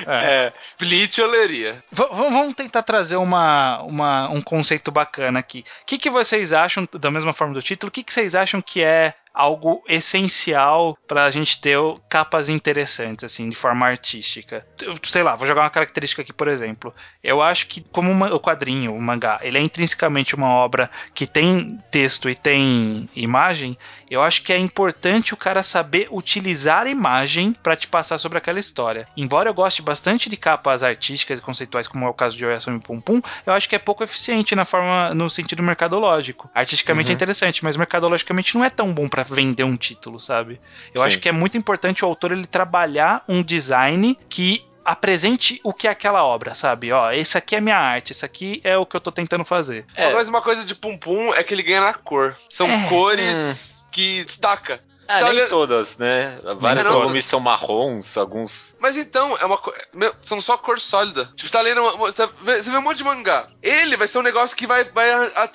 É. 0.07 0.47
É, 0.47 0.53
Bleach 0.79 1.19
eu 1.21 1.27
leria. 1.29 1.83
V- 1.91 2.07
vamos 2.11 2.55
tentar 2.55 2.81
trazer 2.83 3.15
uma, 3.17 3.79
uma- 3.83 4.29
um 4.29 4.41
conceito 4.41 4.91
bacana 4.91 5.39
aqui. 5.39 5.63
O 5.83 5.85
que, 5.85 5.97
que 5.97 6.09
vocês 6.09 6.51
acham, 6.51 6.87
da 6.93 7.11
mesma 7.11 7.33
forma 7.33 7.53
do 7.53 7.61
título, 7.61 7.89
o 7.89 7.91
que, 7.91 8.03
que 8.03 8.11
vocês 8.11 8.33
acham 8.33 8.61
que 8.61 8.83
é 8.83 9.13
algo 9.33 9.81
essencial 9.87 10.97
pra 11.07 11.29
gente 11.31 11.59
ter 11.59 11.77
capas 12.09 12.49
interessantes, 12.49 13.23
assim, 13.23 13.49
de 13.49 13.55
forma 13.55 13.85
artística? 13.87 14.65
Sei 15.03 15.23
lá, 15.23 15.35
vou 15.35 15.47
jogar 15.47 15.61
uma 15.61 15.69
característica 15.69 16.21
aqui, 16.21 16.33
por 16.33 16.47
exemplo. 16.47 16.93
Eu 17.23 17.41
acho 17.41 17.67
que, 17.67 17.81
como 17.91 18.11
o 18.25 18.39
quadrinho, 18.39 18.93
o 18.93 19.01
mangá, 19.01 19.39
ele 19.41 19.57
é 19.57 19.61
intrinsecamente 19.61 20.35
uma 20.35 20.49
obra 20.49 20.89
que 21.13 21.25
tem 21.25 21.79
texto 21.91 22.29
e 22.29 22.35
tem 22.35 23.09
imagem, 23.15 23.77
eu 24.09 24.21
acho 24.21 24.43
que 24.43 24.51
é 24.53 24.57
importante 24.57 25.33
o 25.33 25.37
cara 25.37 25.63
saber 25.63 26.07
utilizar 26.11 26.85
a 26.85 26.89
imagem 26.89 27.53
pra 27.63 27.75
te 27.75 27.87
passar 27.87 28.17
sobre 28.17 28.37
aquela 28.37 28.59
história. 28.59 29.07
Embora 29.15 29.49
eu 29.49 29.53
goste 29.53 29.81
bastante 29.81 30.29
de 30.29 30.37
capas 30.37 30.83
artísticas 30.83 31.39
e 31.39 31.41
conceituais, 31.41 31.87
como 31.87 32.05
é 32.05 32.09
o 32.09 32.13
caso 32.13 32.35
de 32.37 32.45
Oyasun 32.45 32.75
e 32.75 32.79
Pum 32.79 32.99
Pum, 32.99 33.21
eu 33.45 33.53
acho 33.53 33.67
que 33.69 33.75
é 33.75 33.79
pouco 33.79 34.03
eficiente 34.03 34.55
na 34.55 34.65
forma, 34.65 35.13
no 35.13 35.29
sentido 35.29 35.63
mercadológico. 35.63 36.49
Artisticamente 36.53 37.07
Uhum. 37.07 37.13
é 37.13 37.15
interessante, 37.15 37.63
mas 37.63 37.77
mercadologicamente 37.77 38.55
não 38.55 38.63
é 38.65 38.69
tão 38.69 38.93
bom 38.93 39.07
pra 39.25 39.35
vender 39.35 39.63
um 39.63 39.77
título, 39.77 40.19
sabe? 40.19 40.59
Eu 40.93 41.01
Sim. 41.01 41.07
acho 41.07 41.19
que 41.19 41.29
é 41.29 41.31
muito 41.31 41.57
importante 41.57 42.03
o 42.03 42.07
autor 42.07 42.31
ele 42.31 42.45
trabalhar 42.45 43.23
um 43.27 43.41
design 43.43 44.17
que 44.29 44.65
apresente 44.83 45.59
o 45.63 45.73
que 45.73 45.87
é 45.87 45.91
aquela 45.91 46.23
obra, 46.23 46.53
sabe? 46.55 46.91
Ó, 46.91 47.11
esse 47.11 47.37
aqui 47.37 47.55
é 47.55 47.61
minha 47.61 47.77
arte, 47.77 48.11
isso 48.13 48.25
aqui 48.25 48.59
é 48.63 48.75
o 48.77 48.85
que 48.85 48.95
eu 48.95 49.01
tô 49.01 49.11
tentando 49.11 49.45
fazer. 49.45 49.85
É. 49.95 50.11
Mas 50.13 50.27
uma 50.27 50.41
coisa 50.41 50.65
de 50.65 50.73
Pum 50.73 50.97
Pum 50.97 51.33
é 51.33 51.43
que 51.43 51.53
ele 51.53 51.63
ganha 51.63 51.81
na 51.81 51.93
cor. 51.93 52.35
São 52.49 52.67
É. 52.69 52.89
cores 52.89 53.87
que 53.91 54.23
destaca. 54.23 54.81
Ah, 55.11 55.19
Tá 55.19 55.25
nem 55.25 55.33
olhando- 55.35 55.49
todas, 55.49 55.97
né? 55.97 56.39
Vários 56.59 56.85
Não, 56.85 56.93
volumes 56.93 57.25
são 57.25 57.39
marrons, 57.39 58.17
alguns. 58.17 58.75
Mas 58.79 58.97
então, 58.97 59.37
é 59.37 59.45
uma 59.45 59.57
co... 59.57 59.73
meu, 59.93 60.13
são 60.23 60.39
só 60.39 60.57
cor 60.57 60.79
sólida. 60.79 61.25
Tipo, 61.35 61.49
você 61.49 61.49
tá 61.49 61.61
lendo. 61.61 61.81
Uma, 61.81 61.97
você, 61.97 62.27
vê, 62.41 62.63
você 62.63 62.69
vê 62.71 62.77
um 62.77 62.81
monte 62.81 62.97
de 62.97 63.03
mangá. 63.03 63.47
Ele 63.61 63.97
vai 63.97 64.07
ser 64.07 64.17
um 64.19 64.21
negócio 64.23 64.55
que 64.55 64.65
vai, 64.65 64.83
vai 64.85 65.09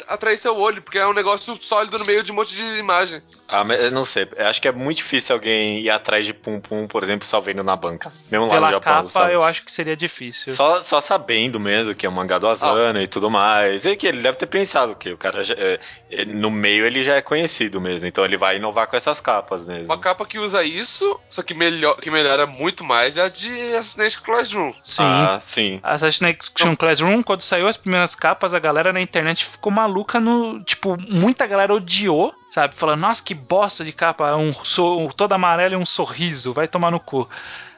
atrair 0.09 0.37
seu 0.39 0.57
olho, 0.57 0.83
porque 0.83 0.99
é 0.99 1.07
um 1.07 1.15
negócio 1.15 1.57
sólido 1.61 1.99
no 1.99 2.05
meio 2.05 2.23
de 2.23 2.33
um 2.33 2.35
monte 2.35 2.55
de 2.55 2.63
imagem. 2.79 3.23
Ah, 3.49 3.65
mas 3.65 3.85
eu 3.85 3.91
não 3.91 4.05
sei. 4.05 4.29
Eu 4.37 4.47
acho 4.47 4.61
que 4.61 4.69
é 4.69 4.73
muito 4.73 4.99
difícil 4.99 5.35
alguém 5.35 5.81
ir 5.81 5.91
atrás 5.91 6.27
de 6.27 6.35
Pum 6.35 6.61
Pum, 6.61 6.87
por 6.87 7.03
exemplo, 7.03 7.27
só 7.27 7.41
vendo 7.41 7.63
na 7.63 7.77
banca. 7.77 8.13
Mesmo 8.31 8.47
lá 8.47 8.55
no 8.55 8.61
Pela 8.61 8.71
Japão, 8.71 8.93
capa, 8.95 9.07
sabe? 9.09 9.33
eu 9.35 9.43
acho 9.43 9.65
que 9.65 9.73
seria 9.73 9.97
difícil. 9.97 10.53
Só, 10.53 10.83
só 10.83 11.01
sabendo 11.01 11.59
mesmo 11.61 11.95
que 11.95 12.05
é 12.05 12.09
um 12.09 12.13
mangá 12.13 12.39
do 12.39 12.49
Asano 12.49 13.01
e 13.01 13.07
tudo 13.07 13.31
mais. 13.31 13.85
E 13.87 13.97
que 13.97 14.07
ele 14.07 14.21
deve 14.21 14.37
ter 14.37 14.47
pensado 14.47 14.97
que 14.97 15.13
o 15.13 15.17
cara 15.17 15.43
já, 15.45 15.55
é, 15.55 15.79
é, 16.11 16.25
no 16.25 16.51
meio 16.51 16.85
ele 16.85 17.03
já 17.05 17.15
é 17.15 17.23
conhecido 17.23 17.81
mesmo. 17.81 18.09
Então 18.09 18.25
ele 18.25 18.37
vai 18.37 18.57
inovar 18.57 18.87
com 18.89 18.97
essas 18.97 19.21
capas 19.21 19.46
mesmo. 19.65 19.87
Uma 19.87 19.99
capa 19.99 20.27
que 20.27 20.39
usa 20.39 20.63
isso, 20.65 21.19
só 21.29 21.43
que, 21.43 21.55
melhor, 21.55 21.97
que 21.97 22.11
melhora 22.11 22.47
muito 22.47 22.85
mais 22.85 23.17
é 23.17 23.23
a 23.23 23.29
de 23.29 23.51
Assassination 23.75 24.23
Classroom. 24.23 24.73
Sim. 24.83 25.03
Ah, 25.03 25.39
sim. 25.41 25.81
Assassination 25.83 26.77
Classroom, 26.77 27.23
quando 27.23 27.43
saiu 27.43 27.69
as 27.69 27.77
primeiras 27.77 28.15
capas, 28.15 28.55
a 28.55 28.59
galera 28.59 28.93
na 28.93 29.01
internet 29.01 29.45
ficou 29.45 29.73
maluca 29.73 30.19
no. 30.19 30.63
Tipo, 30.65 30.97
muita 31.09 31.47
galera 31.47 31.75
odiou, 31.75 32.35
sabe? 32.49 32.75
Falando, 32.75 33.01
nossa, 33.01 33.23
que 33.23 33.35
bosta 33.35 33.85
de 33.85 33.93
capa, 33.93 34.35
um 34.37 34.53
so, 34.53 35.09
todo 35.17 35.33
amarelo 35.33 35.75
e 35.75 35.77
um 35.77 35.87
sorriso, 35.87 36.53
vai 36.53 36.69
tomar 36.69 36.91
no 36.91 37.01
cu. 37.01 37.29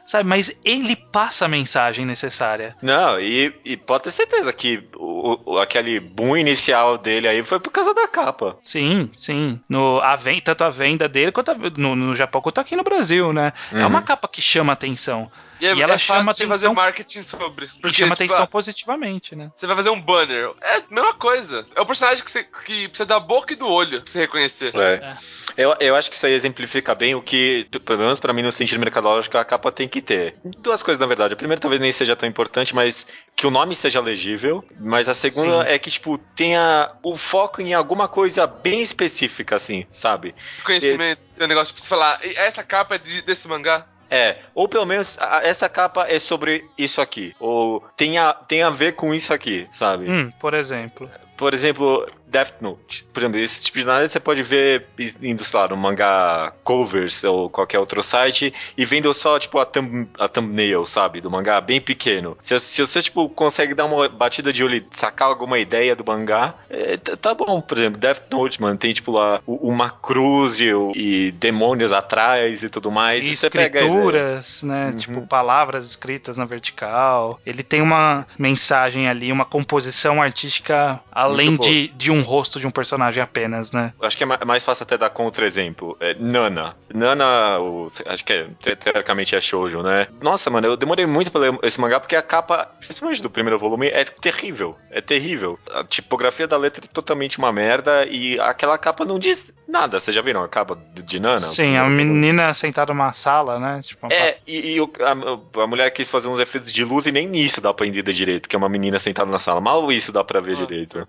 Sabe, 0.08 0.24
mas 0.26 0.50
ele 0.64 0.96
passa 0.96 1.44
a 1.44 1.48
mensagem 1.48 2.06
necessária. 2.06 2.74
Não, 2.80 3.20
e, 3.20 3.54
e 3.62 3.76
pode 3.76 4.04
ter 4.04 4.10
certeza 4.10 4.50
que 4.54 4.82
o, 4.96 5.52
o- 5.52 5.58
aquele 5.58 6.00
boom 6.00 6.34
inicial 6.34 6.96
dele 6.96 7.28
aí 7.28 7.44
foi 7.44 7.60
por 7.60 7.70
causa 7.70 7.92
da 7.92 8.08
capa. 8.08 8.56
Sim, 8.64 9.10
sim. 9.14 9.60
No, 9.68 10.00
a 10.00 10.16
ven- 10.16 10.40
tanto 10.40 10.64
a 10.64 10.70
venda 10.70 11.06
dele 11.06 11.30
quanto 11.30 11.50
a- 11.50 11.56
no, 11.76 11.94
no 11.94 12.16
Japão 12.16 12.40
quanto 12.40 12.58
aqui 12.58 12.74
no 12.74 12.82
Brasil, 12.82 13.34
né? 13.34 13.52
É 13.70 13.76
Uhum. 13.80 13.86
uma 13.86 14.00
capa 14.00 14.26
que 14.26 14.40
chama 14.40 14.72
atenção. 14.72 15.30
E, 15.60 15.66
é, 15.66 15.74
E 15.74 15.82
ela 15.82 15.94
é 15.94 15.98
chama 15.98 16.32
de 16.32 16.46
fazer 16.46 16.66
atenção- 16.68 16.74
marketing 16.74 17.20
sobre. 17.20 17.66
e 17.66 17.70
chama 17.92 17.92
tipo, 17.92 18.12
atenção 18.14 18.44
ah, 18.44 18.46
positivamente, 18.46 19.36
né? 19.36 19.50
Você 19.54 19.66
vai 19.66 19.76
fazer 19.76 19.90
um 19.90 20.00
banner. 20.00 20.52
É 20.62 20.76
a 20.78 20.82
mesma 20.88 21.12
coisa. 21.14 21.66
É 21.76 21.80
o 21.82 21.84
personagem 21.86 22.24
que, 22.24 22.30
você, 22.30 22.44
que 22.44 22.88
precisa 22.88 23.04
da 23.04 23.20
boca 23.20 23.52
e 23.52 23.56
do 23.56 23.66
olho 23.66 24.00
pra 24.00 24.10
você 24.10 24.20
reconhecer. 24.20 24.74
É. 24.74 25.16
Eu, 25.58 25.74
eu 25.80 25.96
acho 25.96 26.08
que 26.08 26.14
isso 26.14 26.24
aí 26.24 26.32
exemplifica 26.32 26.94
bem 26.94 27.16
o 27.16 27.20
que, 27.20 27.66
pelo 27.84 27.98
menos 27.98 28.20
pra 28.20 28.32
mim, 28.32 28.42
no 28.42 28.52
sentido 28.52 28.78
mercadológico, 28.78 29.36
a 29.36 29.44
capa 29.44 29.72
tem 29.72 29.88
que 29.88 30.00
ter. 30.00 30.36
Duas 30.44 30.84
coisas, 30.84 31.00
na 31.00 31.06
verdade. 31.06 31.34
A 31.34 31.36
primeira 31.36 31.60
talvez 31.60 31.80
nem 31.82 31.90
seja 31.90 32.14
tão 32.14 32.28
importante, 32.28 32.72
mas 32.72 33.08
que 33.34 33.44
o 33.44 33.50
nome 33.50 33.74
seja 33.74 34.00
legível. 34.00 34.64
Mas 34.78 35.08
a 35.08 35.14
segunda 35.14 35.64
Sim. 35.64 35.70
é 35.72 35.76
que, 35.76 35.90
tipo, 35.90 36.16
tenha 36.16 36.92
o 37.02 37.16
foco 37.16 37.60
em 37.60 37.74
alguma 37.74 38.06
coisa 38.06 38.46
bem 38.46 38.80
específica, 38.80 39.56
assim, 39.56 39.84
sabe? 39.90 40.32
Conhecimento, 40.64 41.22
é 41.36 41.44
um 41.44 41.48
negócio 41.48 41.74
pra 41.74 41.82
você 41.82 41.88
falar. 41.88 42.24
"E 42.24 42.36
Essa 42.36 42.62
capa 42.62 42.94
é 42.94 42.98
de- 42.98 43.22
desse 43.22 43.48
mangá. 43.48 43.84
É, 44.10 44.36
ou 44.54 44.68
pelo 44.68 44.86
menos 44.86 45.18
a- 45.20 45.40
essa 45.44 45.68
capa 45.68 46.06
é 46.08 46.18
sobre 46.20 46.64
isso 46.78 47.00
aqui. 47.00 47.34
Ou 47.40 47.84
tem 47.96 48.16
a, 48.16 48.32
tem 48.32 48.62
a 48.62 48.70
ver 48.70 48.92
com 48.92 49.12
isso 49.12 49.34
aqui, 49.34 49.66
sabe? 49.72 50.08
Hum, 50.08 50.32
por 50.40 50.54
exemplo. 50.54 51.10
Por 51.36 51.52
exemplo, 51.52 52.08
Death 52.30 52.54
Note. 52.60 53.04
Por 53.12 53.20
exemplo, 53.20 53.40
esse 53.40 53.64
tipo 53.64 53.78
de 53.78 53.84
análise 53.84 54.12
você 54.12 54.20
pode 54.20 54.42
ver 54.42 54.86
indo, 55.22 55.44
sei 55.44 55.60
lá, 55.60 55.68
no 55.68 55.76
mangá 55.76 56.52
covers 56.62 57.24
ou 57.24 57.48
qualquer 57.48 57.78
outro 57.78 58.02
site 58.02 58.52
e 58.76 58.84
vendo 58.84 59.12
só, 59.14 59.38
tipo, 59.38 59.58
a, 59.58 59.66
thumb, 59.66 60.08
a 60.18 60.28
thumbnail, 60.28 60.86
sabe? 60.86 61.20
Do 61.20 61.30
mangá, 61.30 61.60
bem 61.60 61.80
pequeno. 61.80 62.36
Se, 62.42 62.58
se 62.58 62.84
você, 62.84 63.00
tipo, 63.00 63.28
consegue 63.28 63.74
dar 63.74 63.86
uma 63.86 64.08
batida 64.08 64.52
de 64.52 64.62
olho 64.62 64.76
e 64.76 64.86
sacar 64.90 65.28
alguma 65.28 65.58
ideia 65.58 65.96
do 65.96 66.04
mangá, 66.04 66.54
é, 66.68 66.96
tá, 66.96 67.16
tá 67.16 67.34
bom. 67.34 67.60
Por 67.60 67.78
exemplo, 67.78 68.00
Death 68.00 68.24
Note, 68.30 68.60
mano, 68.60 68.76
tem, 68.76 68.92
tipo, 68.92 69.12
lá 69.12 69.40
uma 69.46 69.90
cruz 69.90 70.60
e, 70.60 70.70
e 70.94 71.32
demônios 71.32 71.92
atrás 71.92 72.62
e 72.62 72.68
tudo 72.68 72.90
mais. 72.90 73.24
E 73.24 73.28
E 73.28 73.32
escrituras, 73.32 74.62
né? 74.62 74.90
Uhum. 74.90 74.96
Tipo, 74.96 75.26
palavras 75.26 75.86
escritas 75.86 76.36
na 76.36 76.44
vertical. 76.44 77.40
Ele 77.44 77.62
tem 77.62 77.80
uma 77.80 78.26
mensagem 78.38 79.08
ali, 79.08 79.32
uma 79.32 79.44
composição 79.44 80.20
artística 80.22 81.00
além 81.10 81.56
de, 81.56 81.88
de 81.88 82.10
um 82.10 82.17
rosto 82.22 82.58
de 82.60 82.66
um 82.66 82.70
personagem 82.70 83.22
apenas, 83.22 83.72
né? 83.72 83.92
Acho 84.02 84.16
que 84.16 84.22
é 84.22 84.26
ma- 84.26 84.38
mais 84.46 84.62
fácil 84.62 84.82
até 84.84 84.96
dar 84.98 85.10
contra-exemplo. 85.10 85.96
É, 86.00 86.14
Nana. 86.14 86.76
Nana, 86.92 87.58
o- 87.60 87.88
acho 88.06 88.24
que 88.24 88.32
é, 88.32 88.46
te- 88.60 88.76
teoricamente 88.76 89.34
é 89.34 89.40
shoujo, 89.40 89.82
né? 89.82 90.06
Nossa, 90.20 90.50
mano, 90.50 90.66
eu 90.66 90.76
demorei 90.76 91.06
muito 91.06 91.30
pra 91.30 91.40
ler 91.40 91.58
esse 91.62 91.80
mangá 91.80 92.00
porque 92.00 92.16
a 92.16 92.22
capa, 92.22 92.66
principalmente 92.80 93.22
do 93.22 93.30
primeiro 93.30 93.58
volume, 93.58 93.88
é 93.88 94.04
terrível. 94.04 94.76
É 94.90 95.00
terrível. 95.00 95.58
A 95.72 95.84
tipografia 95.84 96.46
da 96.46 96.56
letra 96.56 96.84
é 96.84 96.88
totalmente 96.88 97.38
uma 97.38 97.52
merda 97.52 98.06
e 98.06 98.38
aquela 98.40 98.76
capa 98.78 99.04
não 99.04 99.18
diz 99.18 99.52
nada. 99.66 99.98
Vocês 100.00 100.14
já 100.14 100.22
viram 100.22 100.42
a 100.42 100.48
capa 100.48 100.76
de 100.94 101.02
de 101.08 101.18
Nana? 101.18 101.38
Sim, 101.40 101.76
a 101.76 101.86
menina 101.88 102.52
sentada 102.52 102.92
numa 102.92 103.12
sala, 103.12 103.58
né? 103.58 103.80
Tipo, 103.82 104.06
uma 104.06 104.12
É, 104.14 104.36
e, 104.46 104.72
e 104.74 104.80
o- 104.80 104.90
a, 105.00 105.62
a 105.62 105.66
mulher 105.66 105.90
quis 105.90 106.08
fazer 106.10 106.28
uns 106.28 106.38
efeitos 106.38 106.70
de 106.70 106.84
luz 106.84 107.06
e 107.06 107.12
nem 107.12 107.26
nisso 107.26 107.60
dá 107.62 107.72
pra 107.72 107.86
entender 107.86 108.12
direito, 108.12 108.46
que 108.48 108.54
é 108.54 108.58
uma 108.58 108.68
menina 108.68 108.98
sentada 109.00 109.30
na 109.30 109.38
sala. 109.38 109.58
Mal 109.60 109.90
isso 109.90 110.12
dá 110.12 110.22
pra 110.22 110.38
ver 110.40 110.52
Ah, 110.52 110.66
direito. 110.66 110.98
É, 110.98 111.04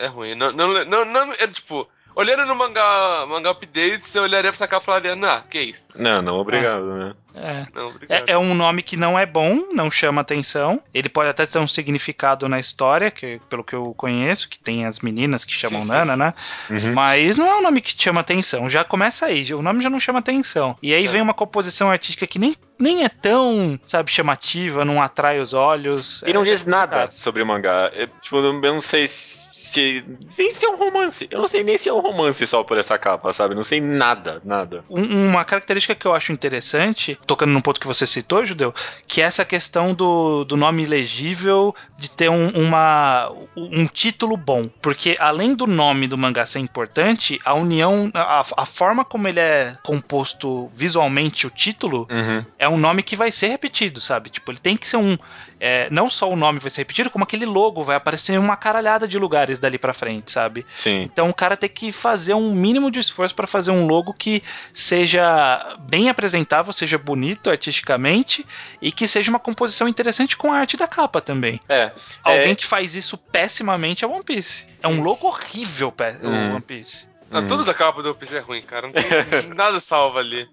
é 0.00 0.06
ruim. 0.06 0.34
Não, 0.34 0.52
não, 0.52 0.84
não, 0.84 1.04
não, 1.04 1.32
é 1.32 1.46
tipo. 1.46 1.88
olhando 2.14 2.46
no 2.46 2.54
mangá, 2.54 3.26
mangá 3.28 3.50
updates, 3.50 4.14
eu 4.14 4.22
olharia 4.22 4.50
pra 4.50 4.56
essa 4.56 4.68
capa 4.68 4.82
e 4.82 4.86
falaria, 4.86 5.16
nah, 5.16 5.42
que 5.42 5.60
isso? 5.60 5.92
Não, 5.94 6.22
não, 6.22 6.36
obrigado, 6.38 6.84
né? 6.94 7.14
É. 7.40 7.66
Não, 7.74 7.88
obrigado. 7.88 8.28
É, 8.28 8.32
é 8.32 8.38
um 8.38 8.54
nome 8.54 8.82
que 8.82 8.96
não 8.96 9.18
é 9.18 9.24
bom, 9.26 9.68
não 9.72 9.90
chama 9.90 10.20
atenção. 10.20 10.80
Ele 10.92 11.08
pode 11.08 11.28
até 11.28 11.46
ter 11.46 11.58
um 11.58 11.68
significado 11.68 12.48
na 12.48 12.58
história, 12.58 13.10
que 13.10 13.40
pelo 13.48 13.64
que 13.64 13.74
eu 13.74 13.94
conheço, 13.94 14.48
que 14.48 14.58
tem 14.58 14.84
as 14.86 15.00
meninas 15.00 15.44
que 15.44 15.52
chamam 15.52 15.80
Sim, 15.82 15.86
sim. 15.86 15.92
Nana, 15.92 16.16
né? 16.16 16.34
Uhum. 16.70 16.92
Mas 16.94 17.36
não 17.36 17.46
é 17.46 17.54
um 17.56 17.62
nome 17.62 17.80
que 17.80 17.94
chama 17.96 18.20
atenção. 18.20 18.68
Já 18.68 18.84
começa 18.84 19.26
aí, 19.26 19.52
o 19.54 19.62
nome 19.62 19.82
já 19.82 19.90
não 19.90 20.00
chama 20.00 20.18
atenção. 20.18 20.76
E 20.82 20.92
aí 20.94 21.04
É. 21.04 21.08
vem 21.08 21.22
uma 21.22 21.34
composição 21.34 21.90
artística 21.90 22.26
que 22.26 22.38
nem, 22.38 22.54
nem 22.78 23.04
é 23.04 23.08
tão, 23.08 23.78
sabe, 23.84 24.10
chamativa, 24.10 24.84
não 24.84 25.00
atrai 25.02 25.38
os 25.40 25.54
olhos. 25.54 26.22
E 26.26 26.32
não 26.32 26.42
É- 26.42 26.44
diz 26.44 26.64
nada 26.64 27.10
sobre 27.10 27.42
o 27.42 27.46
mangá. 27.46 27.90
É, 27.94 28.06
tipo, 28.20 28.36
eu 28.38 28.52
não 28.54 28.80
sei 28.80 29.06
se, 29.06 29.46
se- 29.52 30.04
Nem 30.38 30.50
se 30.50 30.64
é 30.64 30.68
um 30.68 30.76
romance. 30.76 31.26
Eu 31.30 31.40
não 31.40 31.48
sei 31.48 31.62
nem 31.64 31.76
se 31.76 31.88
é 31.88 31.92
um 31.92 32.00
romance 32.00 32.46
só 32.46 32.62
por 32.62 32.78
essa 32.78 32.96
capa, 32.98 33.32
sabe? 33.32 33.54
Não 33.54 33.62
sei 33.62 33.80
nada, 33.80 34.40
nada. 34.44 34.84
Um- 34.88 35.26
uma 35.28 35.44
característica 35.44 35.94
que 35.94 36.06
eu 36.06 36.14
acho 36.14 36.32
interessante, 36.32 37.18
tocando 37.28 37.52
num 37.52 37.60
ponto 37.60 37.78
que 37.78 37.86
você 37.86 38.06
citou, 38.06 38.44
Judeu, 38.44 38.74
que 39.06 39.20
é 39.20 39.24
essa 39.24 39.44
questão 39.44 39.94
do, 39.94 40.44
do 40.44 40.56
nome 40.56 40.84
legível, 40.84 41.74
de 41.96 42.10
ter 42.10 42.28
um, 42.28 42.48
uma, 42.48 43.30
um 43.56 43.86
título 43.86 44.36
bom. 44.36 44.68
Porque 44.82 45.16
além 45.20 45.54
do 45.54 45.66
nome 45.66 46.08
do 46.08 46.18
mangá 46.18 46.44
ser 46.46 46.58
importante, 46.58 47.38
a 47.44 47.54
união, 47.54 48.10
a, 48.14 48.44
a 48.56 48.66
forma 48.66 49.04
como 49.04 49.28
ele 49.28 49.38
é 49.38 49.76
composto 49.84 50.68
visualmente, 50.74 51.46
o 51.46 51.50
título, 51.50 52.08
Uhum. 52.10 52.44
é 52.58 52.68
um 52.68 52.78
nome 52.78 53.02
que 53.02 53.14
vai 53.14 53.30
ser 53.30 53.48
repetido, 53.48 54.00
sabe? 54.00 54.30
Tipo, 54.30 54.50
ele 54.50 54.58
tem 54.58 54.76
que 54.76 54.88
ser 54.88 54.96
um. 54.96 55.18
É, 55.60 55.88
não 55.90 56.08
só 56.10 56.28
o 56.30 56.36
nome 56.36 56.58
vai 56.58 56.70
ser 56.70 56.82
repetido, 56.82 57.10
como 57.10 57.24
aquele 57.24 57.44
logo 57.46 57.82
vai 57.82 57.96
aparecer 57.96 58.34
em 58.34 58.38
uma 58.38 58.56
caralhada 58.56 59.06
de 59.08 59.18
lugares 59.18 59.58
dali 59.58 59.78
pra 59.78 59.92
frente, 59.92 60.30
sabe? 60.30 60.64
Sim. 60.74 61.02
Então 61.02 61.28
o 61.28 61.34
cara 61.34 61.56
tem 61.56 61.68
que 61.68 61.90
fazer 61.92 62.34
um 62.34 62.52
mínimo 62.54 62.90
de 62.90 62.98
esforço 63.00 63.34
para 63.34 63.46
fazer 63.46 63.70
um 63.70 63.86
logo 63.86 64.12
que 64.12 64.42
seja 64.72 65.76
bem 65.80 66.08
apresentável, 66.08 66.72
seja 66.72 66.96
bonito 66.98 67.50
artisticamente 67.50 68.46
e 68.80 68.90
que 68.92 69.06
seja 69.08 69.30
uma 69.30 69.38
composição 69.40 69.88
interessante 69.88 70.36
com 70.36 70.52
a 70.52 70.58
arte 70.58 70.76
da 70.76 70.86
capa 70.88 71.20
também. 71.20 71.60
É. 71.68 71.92
Alguém 72.22 72.52
É. 72.52 72.54
que 72.54 72.64
faz 72.66 72.94
isso 72.94 73.16
pessimamente 73.18 74.04
é 74.04 74.08
One 74.08 74.22
Piece. 74.24 74.66
É 74.82 74.88
um 74.88 75.02
logo 75.02 75.26
horrível, 75.26 75.92
o 76.22 76.28
Hum. 76.28 76.52
One 76.52 76.60
Piece. 76.60 77.06
Ah, 77.30 77.40
Uhum. 77.40 77.46
Tudo 77.46 77.64
da 77.64 77.74
capa 77.74 78.02
do 78.02 78.08
One 78.08 78.18
Piece 78.18 78.36
é 78.36 78.40
ruim, 78.40 78.62
cara. 78.62 78.86
Não 78.86 78.92
tem 78.94 79.02
nada 79.54 79.80
salva 79.80 80.18
ali. 80.20 80.48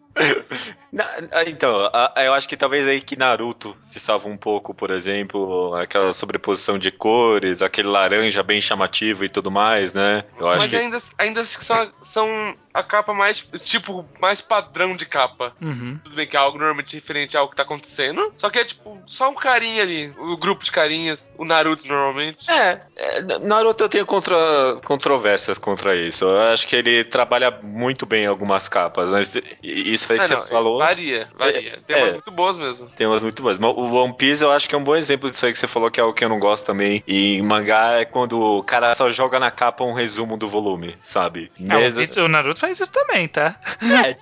Na- 0.95 1.09
ah, 1.33 1.43
então, 1.45 1.89
a- 1.91 2.13
eu 2.23 2.33
acho 2.33 2.47
que 2.47 2.55
talvez 2.55 2.87
aí 2.87 3.01
que 3.01 3.17
Naruto 3.17 3.75
se 3.81 3.99
salva 3.99 4.29
um 4.29 4.37
pouco, 4.37 4.73
por 4.73 4.91
exemplo, 4.91 5.75
aquela 5.75 6.13
sobreposição 6.13 6.79
de 6.79 6.89
cores, 6.89 7.61
aquele 7.61 7.89
laranja 7.89 8.41
bem 8.41 8.61
chamativo 8.61 9.25
e 9.25 9.29
tudo 9.29 9.51
mais, 9.51 9.93
né? 9.93 10.23
Eu 10.39 10.47
acho 10.47 10.59
Mas 10.61 10.67
que. 10.69 10.75
ainda, 10.77 10.99
ainda 11.17 11.41
acho 11.41 11.57
que 11.57 11.65
são, 11.65 11.89
são 12.01 12.55
a 12.73 12.81
capa 12.81 13.13
mais, 13.13 13.45
tipo, 13.63 14.05
mais 14.21 14.39
padrão 14.39 14.95
de 14.95 15.05
capa. 15.05 15.53
Uhum. 15.61 15.99
Tudo 16.01 16.15
bem 16.15 16.27
que 16.27 16.37
é 16.37 16.39
algo 16.39 16.57
normalmente 16.57 16.95
referente 16.95 17.35
ao 17.35 17.49
que 17.49 17.55
tá 17.57 17.63
acontecendo. 17.63 18.33
Só 18.37 18.49
que 18.49 18.59
é, 18.59 18.63
tipo, 18.63 18.97
só 19.05 19.29
um 19.29 19.35
carinha 19.35 19.81
ali. 19.81 20.13
O 20.17 20.37
grupo 20.37 20.63
de 20.63 20.71
carinhas. 20.71 21.35
O 21.37 21.43
Naruto, 21.43 21.85
normalmente. 21.87 22.49
É, 22.49 22.81
é, 22.95 23.21
Naruto 23.39 23.83
eu 23.83 23.89
tenho 23.89 24.05
contra, 24.05 24.35
controvérsias 24.85 25.57
contra 25.57 25.95
isso. 25.95 26.23
Eu 26.25 26.41
acho 26.53 26.65
que 26.67 26.75
ele 26.75 27.03
trabalha 27.03 27.51
muito 27.63 28.05
bem 28.05 28.25
algumas 28.25 28.67
capas, 28.69 29.09
mas 29.09 29.35
isso 29.61 30.11
aí 30.11 30.19
que 30.19 30.25
Ah, 30.25 30.27
você 30.27 30.35
não, 30.35 30.41
falou. 30.47 30.84
Varia, 30.85 31.27
varia. 31.37 31.77
Tem 31.85 31.95
é. 31.95 31.99
umas 32.03 32.11
muito 32.13 32.31
boas 32.31 32.57
mesmo. 32.57 32.89
Tem 32.95 33.07
umas 33.07 33.23
muito 33.23 33.41
boas. 33.41 33.57
Mas 33.57 33.71
o 33.75 33.93
One 33.93 34.13
Piece 34.13 34.43
eu 34.43 34.51
acho 34.51 34.67
que 34.69 34.75
é 34.75 34.77
um 34.77 34.83
bom 34.83 34.95
exemplo 34.95 35.29
disso 35.29 35.45
aí 35.45 35.51
que 35.51 35.57
você 35.57 35.67
falou, 35.67 35.89
que 35.89 35.99
é 35.99 36.03
o 36.03 36.13
que 36.13 36.23
eu 36.23 36.29
não 36.29 36.39
gosto 36.39 36.65
também. 36.65 37.03
E 37.07 37.37
em 37.37 37.41
mangá 37.41 37.99
é 37.99 38.05
quando 38.05 38.39
o 38.39 38.63
cara 38.63 38.93
só 38.95 39.09
joga 39.09 39.39
na 39.39 39.49
capa 39.51 39.83
um 39.83 39.93
resumo 39.93 40.37
do 40.37 40.47
volume, 40.47 40.95
sabe? 41.01 41.51
É, 41.59 41.63
o, 41.75 41.79
Mesmo- 41.79 41.99
Piece- 41.99 42.19
o 42.21 42.27
Naruto 42.27 42.59
faz 42.59 42.79
isso 42.79 42.91
também, 42.91 43.27
tá? 43.27 43.55
É, 43.81 44.15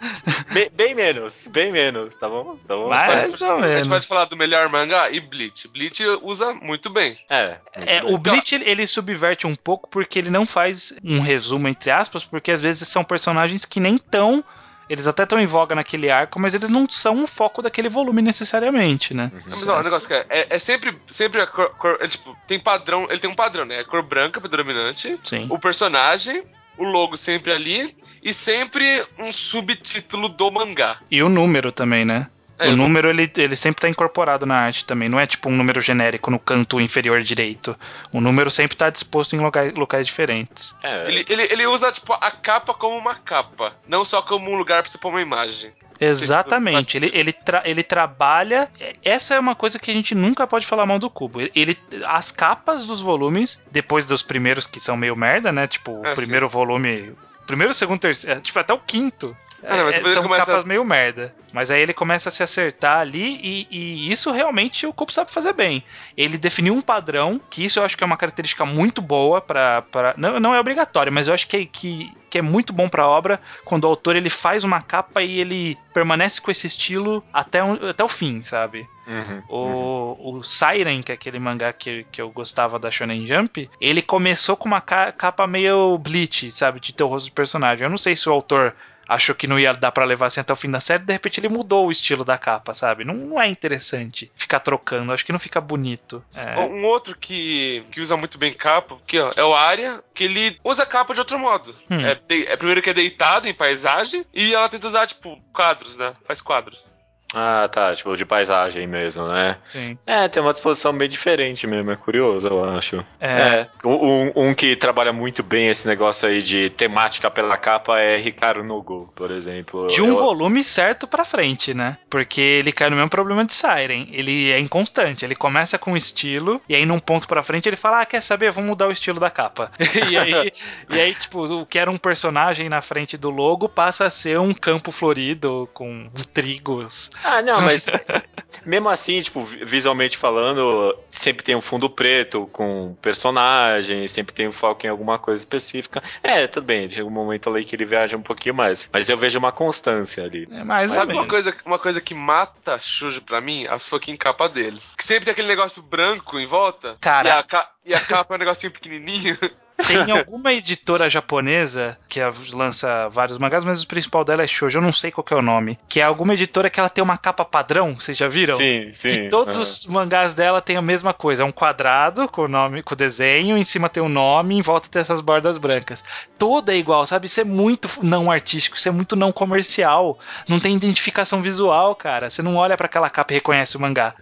bem, 0.54 0.70
bem 0.74 0.96
menos, 0.96 1.48
bem 1.50 1.72
menos, 1.72 2.14
tá 2.16 2.28
bom? 2.30 2.56
Tá 2.68 2.76
bom? 2.76 2.90
Mais 2.90 3.42
ou 3.42 3.48
A 3.48 3.62
gente 3.62 3.68
menos. 3.70 3.88
pode 3.88 4.08
falar 4.08 4.26
do 4.26 4.38
melhor 4.38 4.70
mangá 4.70 5.10
e 5.10 5.20
Bleach. 5.20 5.68
Bleach 5.68 6.04
usa 6.22 6.54
muito 6.54 6.90
bem. 6.90 7.18
É. 7.30 7.58
É, 7.74 8.04
o 8.04 8.18
Bleach 8.18 8.56
ele, 8.56 8.70
ele 8.70 8.88
subverte 8.88 9.46
um 9.48 9.56
pouco 9.56 9.90
porque 9.90 10.18
ele 10.20 10.30
não 10.30 10.46
faz 10.46 10.94
um 11.04 11.20
resumo 11.20 11.68
entre 11.68 11.92
aspas, 11.92 12.24
porque 12.24 12.52
às 12.52 12.62
vezes 12.62 12.88
são 12.88 13.04
personagens 13.04 13.66
que 13.66 13.80
nem 13.80 13.98
tão 13.98 14.44
eles 14.90 15.08
até 15.08 15.24
estão 15.24 15.40
em 15.40 15.46
voga 15.46 15.76
naquele 15.76 16.10
arco, 16.10 16.40
mas 16.40 16.54
eles 16.54 16.70
não 16.70 16.88
são 16.90 17.24
o 17.24 17.28
foco 17.28 17.62
daquele 17.62 17.90
volume 17.90 18.22
necessariamente, 18.22 19.14
né? 19.14 19.32
Mas 19.46 19.68
ó, 19.68 19.80
o 19.80 19.84
negócio 19.84 20.08
que 20.08 20.14
é, 20.14 20.26
é, 20.30 20.48
é 20.50 20.60
sempre, 20.60 20.98
sempre 21.10 21.42
a 21.42 21.48
cor, 21.48 21.70
cor- 21.78 21.98
é, 22.02 22.08
tipo, 22.08 22.36
tem 22.48 22.60
padrão, 22.60 23.08
ele 23.10 23.20
tem 23.20 23.30
um 23.30 23.36
padrão, 23.36 23.66
né? 23.66 23.80
A 23.80 23.86
cor 23.86 24.04
branca 24.04 24.40
predominante, 24.42 25.20
Sim. 25.24 25.48
o 25.50 25.58
personagem, 25.60 26.44
o 26.78 26.84
logo 26.84 27.18
sempre 27.18 27.52
ali 27.52 27.96
e 28.22 28.34
sempre 28.34 29.06
um 29.20 29.32
subtítulo 29.32 30.30
do 30.30 30.52
mangá. 30.52 30.98
E 31.10 31.22
o 31.22 31.30
número 31.30 31.72
também, 31.72 32.04
né? 32.06 32.28
É, 32.60 32.70
o 32.70 32.76
número 32.76 33.10
ele, 33.10 33.30
ele 33.36 33.56
sempre 33.56 33.82
tá 33.82 33.90
incorporado 33.90 34.46
na 34.46 34.56
arte 34.56 34.86
também, 34.86 35.10
não 35.10 35.20
é 35.20 35.26
tipo 35.26 35.50
um 35.50 35.56
número 35.56 35.82
genérico 35.82 36.30
no 36.32 36.40
canto 36.40 36.80
inferior 36.80 37.22
direito. 37.22 37.76
O 38.12 38.22
número 38.22 38.50
sempre 38.52 38.78
tá 38.78 38.90
disposto 38.90 39.36
em 39.36 39.40
locais, 39.40 39.74
locais 39.74 40.06
diferentes. 40.08 40.74
É, 40.84 41.08
Ele, 41.08 41.26
ele, 41.28 41.44
ele 41.52 41.68
usa, 41.68 41.92
tipo, 41.92 42.14
a 42.14 42.32
capa 42.32 42.74
como 42.74 42.96
uma 42.98 43.16
capa, 43.16 43.74
não 43.88 44.06
só 44.06 44.22
como 44.22 44.52
um 44.52 44.56
lugar 44.56 44.82
pra 44.84 44.92
você 44.92 44.98
pôr 44.98 45.10
uma 45.10 45.22
imagem. 45.22 45.72
Exatamente, 46.00 46.98
ele, 46.98 47.12
ele, 47.14 47.32
tra- 47.32 47.62
ele 47.66 47.84
trabalha. 47.84 48.70
Essa 49.04 49.36
é 49.36 49.40
uma 49.40 49.56
coisa 49.56 49.80
que 49.80 49.90
a 49.90 49.94
gente 49.94 50.14
nunca 50.16 50.46
pode 50.48 50.66
falar 50.66 50.86
mal 50.86 51.00
do 51.00 51.10
Cubo. 51.10 51.40
Ele, 51.56 51.78
as 52.06 52.32
capas 52.32 52.86
dos 52.86 53.02
volumes, 53.02 53.60
depois 53.72 54.06
dos 54.06 54.22
primeiros 54.24 54.66
que 54.68 54.80
são 54.80 54.96
meio 54.98 55.16
merda, 55.16 55.52
né? 55.52 55.68
Tipo, 55.68 56.02
o 56.02 56.06
É, 56.06 56.14
primeiro 56.16 56.48
volume. 56.50 57.14
Primeiro, 57.48 57.74
segundo, 57.74 58.00
terceiro. 58.00 58.42
Tipo, 58.42 58.60
até 58.60 58.74
o 58.74 58.80
quinto. 58.80 59.36
Ah, 59.66 59.78
não, 59.78 59.86
mas 59.86 59.96
É, 59.96 60.00
são 60.02 60.08
ele 60.12 60.22
começa- 60.24 60.46
capas 60.46 60.64
meio 60.66 60.84
merda. 60.84 61.34
Mas 61.54 61.70
aí 61.72 61.82
ele 61.82 61.94
começa 61.94 62.30
a 62.30 62.32
se 62.32 62.42
acertar 62.42 62.98
ali 63.00 63.40
e, 63.44 63.68
e 63.70 64.12
isso 64.12 64.32
realmente 64.32 64.88
o 64.88 64.92
Cubo 64.94 65.12
sabe 65.12 65.32
fazer 65.32 65.54
bem. 65.54 65.84
Ele 66.18 66.38
definiu 66.38 66.74
um 66.74 66.82
padrão, 66.82 67.40
que 67.50 67.64
isso 67.64 67.80
eu 67.80 67.86
acho 67.86 67.96
que 67.96 68.04
é 68.04 68.08
uma 68.08 68.18
característica 68.18 68.66
muito 68.66 69.02
boa 69.02 69.40
para 69.40 69.84
não, 70.18 70.40
não 70.40 70.54
é 70.56 70.60
obrigatório, 70.60 71.12
mas 71.14 71.28
eu 71.28 71.34
acho 71.34 71.48
que, 71.48 71.66
que, 71.68 72.12
que 72.30 72.40
é 72.40 72.42
muito 72.42 72.74
bom 72.74 72.90
pra 72.90 73.08
obra 73.08 73.40
quando 73.64 73.84
o 73.84 73.88
autor 73.88 74.16
ele 74.16 74.30
faz 74.32 74.64
uma 74.64 74.82
capa 74.82 75.22
e 75.22 75.40
ele 75.40 75.78
permanece 75.94 76.42
com 76.42 76.50
esse 76.50 76.66
estilo 76.66 77.24
até, 77.32 77.64
o- 77.64 77.88
até 77.88 78.04
o 78.04 78.10
fim, 78.10 78.42
sabe? 78.42 78.88
uhum, 79.06 79.44
O, 79.48 80.38
o 80.40 80.44
Siren, 80.44 81.02
que 81.04 81.12
é 81.12 81.16
aquele 81.16 81.38
mangá 81.38 81.72
que, 81.72 82.04
que 82.12 82.20
eu 82.22 82.32
gostava 82.32 82.80
da 82.80 82.90
Shonen 82.90 83.28
Jump, 83.28 83.70
ele 83.80 84.02
começou 84.02 84.58
com 84.58 84.68
uma 84.68 84.82
ca- 84.82 85.12
capa 85.12 85.46
meio 85.46 85.98
bleach, 86.00 86.52
sabe? 86.52 86.80
De 86.80 86.92
ter 86.94 87.04
o 87.04 87.08
rosto 87.08 87.30
do 87.30 87.34
personagem. 87.34 87.84
Eu 87.86 87.90
não 87.92 87.98
sei 87.98 88.16
se 88.16 88.28
o 88.28 88.34
autor 88.34 88.74
achou 89.08 89.36
que 89.36 89.48
não 89.48 89.60
ia 89.60 89.74
dar 89.74 89.92
pra 89.92 90.06
levar 90.06 90.28
assim 90.28 90.40
até 90.40 90.52
o 90.54 90.56
fim 90.56 90.70
da 90.72 90.80
série, 90.80 91.04
de 91.04 91.14
repente 91.14 91.40
ele 91.40 91.50
mudou 91.50 91.88
o 91.88 91.92
estilo 91.92 92.24
da 92.24 92.38
capa, 92.38 92.74
sabe? 92.74 93.04
Não, 93.04 93.14
não 93.14 93.42
é 93.42 93.48
interessante 93.48 94.32
ficar 94.36 94.60
trocando, 94.60 95.12
acho 95.12 95.26
que 95.26 95.32
não 95.32 95.40
fica 95.40 95.60
bonito. 95.62 96.24
É. 96.34 96.60
Um 96.60 96.86
outro 96.86 97.16
que, 97.18 97.84
que 97.92 98.00
usa 98.02 98.16
muito 98.18 98.38
bem 98.38 98.54
capa, 98.54 98.98
que 99.06 99.20
ó, 99.20 99.32
é 99.36 99.44
o 99.44 99.54
Arya, 99.54 100.04
que 100.14 100.24
ele 100.24 100.58
usa 100.64 100.86
capa 100.86 101.14
de 101.14 101.20
outro 101.20 101.38
modo. 101.40 101.76
Hum. 101.90 102.00
É, 102.02 102.16
de- 102.16 102.48
é 102.48 102.56
primeiro 102.56 102.82
que 102.82 102.90
é 102.90 102.94
deitado 102.94 103.48
em 103.48 103.54
paisagem, 103.54 104.26
e 104.34 104.54
ela 104.54 104.70
tenta 104.70 104.88
usar, 104.88 105.08
tipo, 105.08 105.40
quadros, 105.54 105.98
né? 105.98 106.14
Faz 106.26 106.42
quadros. 106.42 106.93
Ah, 107.34 107.68
tá, 107.72 107.96
tipo, 107.96 108.16
de 108.16 108.26
paisagem 108.26 108.86
mesmo, 108.88 109.28
né? 109.28 109.58
Sim. 109.72 109.98
É, 110.06 110.28
tem 110.28 110.42
uma 110.42 110.52
disposição 110.52 110.96
bem 110.96 111.10
diferente 111.10 111.66
mesmo, 111.68 111.92
é 111.92 111.96
curioso, 111.96 112.48
eu 112.48 112.64
acho. 112.64 113.04
É. 113.20 113.34
É, 113.34 113.68
um, 113.86 114.32
um 114.50 114.54
que 114.54 114.76
trabalha 114.76 115.12
muito 115.14 115.42
bem 115.44 115.68
esse 115.70 115.88
negócio 115.88 116.28
aí 116.28 116.42
de 116.42 116.70
temática 116.72 117.30
pela 117.32 117.58
capa 117.58 118.00
é 118.00 118.18
Ricardo 118.18 118.64
Nogo, 118.64 119.12
por 119.16 119.32
exemplo. 119.32 119.88
De 119.88 120.02
um 120.02 120.08
Eu- 120.10 120.18
volume 120.18 120.64
certo 120.64 121.08
pra 121.08 121.24
frente, 121.26 121.74
né? 121.74 121.98
Porque 122.10 122.42
ele 122.42 122.72
cai 122.72 122.90
no 122.90 122.96
mesmo 122.96 123.10
problema 123.10 123.44
de 123.46 123.54
Siren. 123.54 124.08
Ele 124.12 124.52
é 124.52 124.60
inconstante. 124.60 125.26
Ele 125.26 125.36
começa 125.36 125.78
com 125.78 125.94
um 125.94 125.98
estilo, 125.98 126.62
e 126.70 126.76
aí 126.76 126.86
num 126.86 127.00
ponto 127.00 127.28
pra 127.28 127.44
frente 127.44 127.68
ele 127.68 127.76
fala: 127.76 128.02
Ah, 128.02 128.06
quer 128.06 128.22
saber? 128.22 128.52
Vamos 128.52 128.70
mudar 128.70 128.88
o 128.88 128.92
estilo 128.92 129.20
da 129.20 129.30
capa. 129.30 129.72
e, 130.12 130.18
aí, 130.18 130.52
e 130.90 131.00
aí, 131.00 131.14
tipo, 131.14 131.44
o 131.46 131.66
que 131.66 131.80
era 131.80 131.90
um 131.90 131.98
personagem 131.98 132.70
na 132.70 132.82
frente 132.82 133.18
do 133.18 133.30
logo 133.30 133.68
passa 133.68 134.06
a 134.06 134.10
ser 134.10 134.40
um 134.40 134.54
campo 134.54 134.92
florido 134.92 135.68
com 135.74 136.10
trigos. 136.34 137.10
Ah, 137.24 137.42
não, 137.42 137.62
mas 137.62 137.86
mesmo 138.66 138.90
assim, 138.90 139.22
tipo, 139.22 139.44
vi- 139.44 139.64
visualmente 139.66 140.18
falando, 140.18 140.98
sempre 141.10 141.44
tem 141.44 141.56
um 141.56 141.62
fundo 141.62 141.90
preto 141.90 142.48
com 142.52 142.96
personagem, 143.02 144.08
sempre 144.08 144.34
tem 144.34 144.48
um 144.48 144.52
foco 144.52 144.86
em 144.86 144.90
alguma 144.90 145.18
coisa 145.18 145.42
específica. 145.42 146.02
É, 146.22 146.48
tudo 146.48 146.66
bem, 146.66 146.90
chega 146.90 147.06
um 147.08 147.12
momento 147.12 147.50
ali 147.50 147.64
que 147.66 147.76
ele 147.76 147.86
viaja 147.86 148.16
um 148.18 148.22
pouquinho 148.22 148.56
mais, 148.56 148.90
mas 148.92 149.10
eu 149.10 149.18
vejo 149.18 149.40
uma 149.40 149.52
constância 149.52 150.24
ali. 150.24 150.48
É 150.52 150.64
mais 150.64 150.92
ou 150.92 150.98
Sabe 151.00 151.14
uma 151.14 151.28
coisa, 151.28 151.56
uma 151.66 151.80
coisa 151.80 152.02
que 152.02 152.14
mata 152.14 152.80
Shujo 152.80 153.22
pra 153.22 153.40
mim? 153.42 153.66
As 153.68 153.88
fucking 153.88 154.18
capa 154.18 154.48
deles. 154.50 154.96
Que 154.98 155.06
sempre 155.06 155.26
tem 155.26 155.32
aquele 155.32 155.48
negócio 155.48 155.82
branco 155.82 156.38
em 156.40 156.46
volta. 156.46 156.98
Cara. 157.02 157.30
E 157.30 157.32
a, 157.32 157.44
ca- 157.44 157.70
e 157.86 157.94
a 157.94 158.00
capa 158.00 158.34
é 158.34 158.36
um 158.36 158.40
negocinho 158.40 158.72
pequenininho. 158.72 159.38
Tem 159.78 160.12
alguma 160.12 160.54
editora 160.54 161.10
japonesa 161.10 161.98
que 162.08 162.20
lança 162.54 163.10
vários 163.10 163.38
mangás, 163.38 163.64
mas 163.64 163.84
o 163.84 163.88
principal 163.88 164.24
dela 164.24 164.44
é 164.44 164.48
Shoujo, 164.48 164.78
eu 164.78 164.82
não 164.82 164.94
sei 164.94 165.12
qual 165.12 165.26
é 165.32 165.36
o 165.36 165.42
nome. 165.42 165.80
Que 165.90 166.00
é 166.00 166.04
alguma 166.04 166.34
editora 166.34 166.70
que 166.70 166.80
ela 166.80 166.90
tem 166.90 167.04
uma 167.04 167.18
capa 167.18 167.44
padrão, 167.44 167.96
vocês 167.96 168.18
já 168.18 168.28
viram? 168.28 168.58
Sim, 168.58 168.92
sim. 168.94 169.10
Que 169.10 169.30
todos 169.30 169.58
os 169.58 169.86
mangás 169.86 170.34
dela 170.34 170.62
têm 170.62 170.78
a 170.78 170.82
mesma 170.82 171.14
coisa, 171.14 171.44
é 171.44 171.46
um 171.46 171.52
quadrado 171.52 172.28
com 172.28 172.44
o 172.44 172.48
nome, 172.48 172.84
com 172.84 172.94
o 172.94 172.98
desenho, 172.98 173.58
em 173.58 173.64
cima 173.64 173.90
tem 173.90 174.02
o 174.02 174.10
nome, 174.10 174.56
em 174.56 174.62
volta 174.62 174.88
tem 174.90 175.02
essas 175.02 175.22
bordas 175.22 175.58
brancas. 175.58 176.04
Toda 176.38 176.74
é 176.74 176.78
igual, 176.78 177.06
sabe? 177.06 177.28
Isso 177.28 177.42
é 177.42 177.44
muito 177.44 177.90
não 178.02 178.32
artístico, 178.32 178.78
isso 178.78 178.88
é 178.88 178.92
muito 178.92 179.16
não 179.16 179.32
comercial. 179.32 180.20
Não 180.48 180.60
tem 180.60 180.76
identificação 180.76 181.42
visual, 181.42 181.96
cara. 181.96 182.30
Você 182.30 182.42
não 182.42 182.56
olha 182.56 182.78
para 182.78 182.86
aquela 182.86 183.10
capa 183.10 183.34
e 183.34 183.36
reconhece 183.36 183.78
o 183.78 183.80
mangá. 183.80 184.14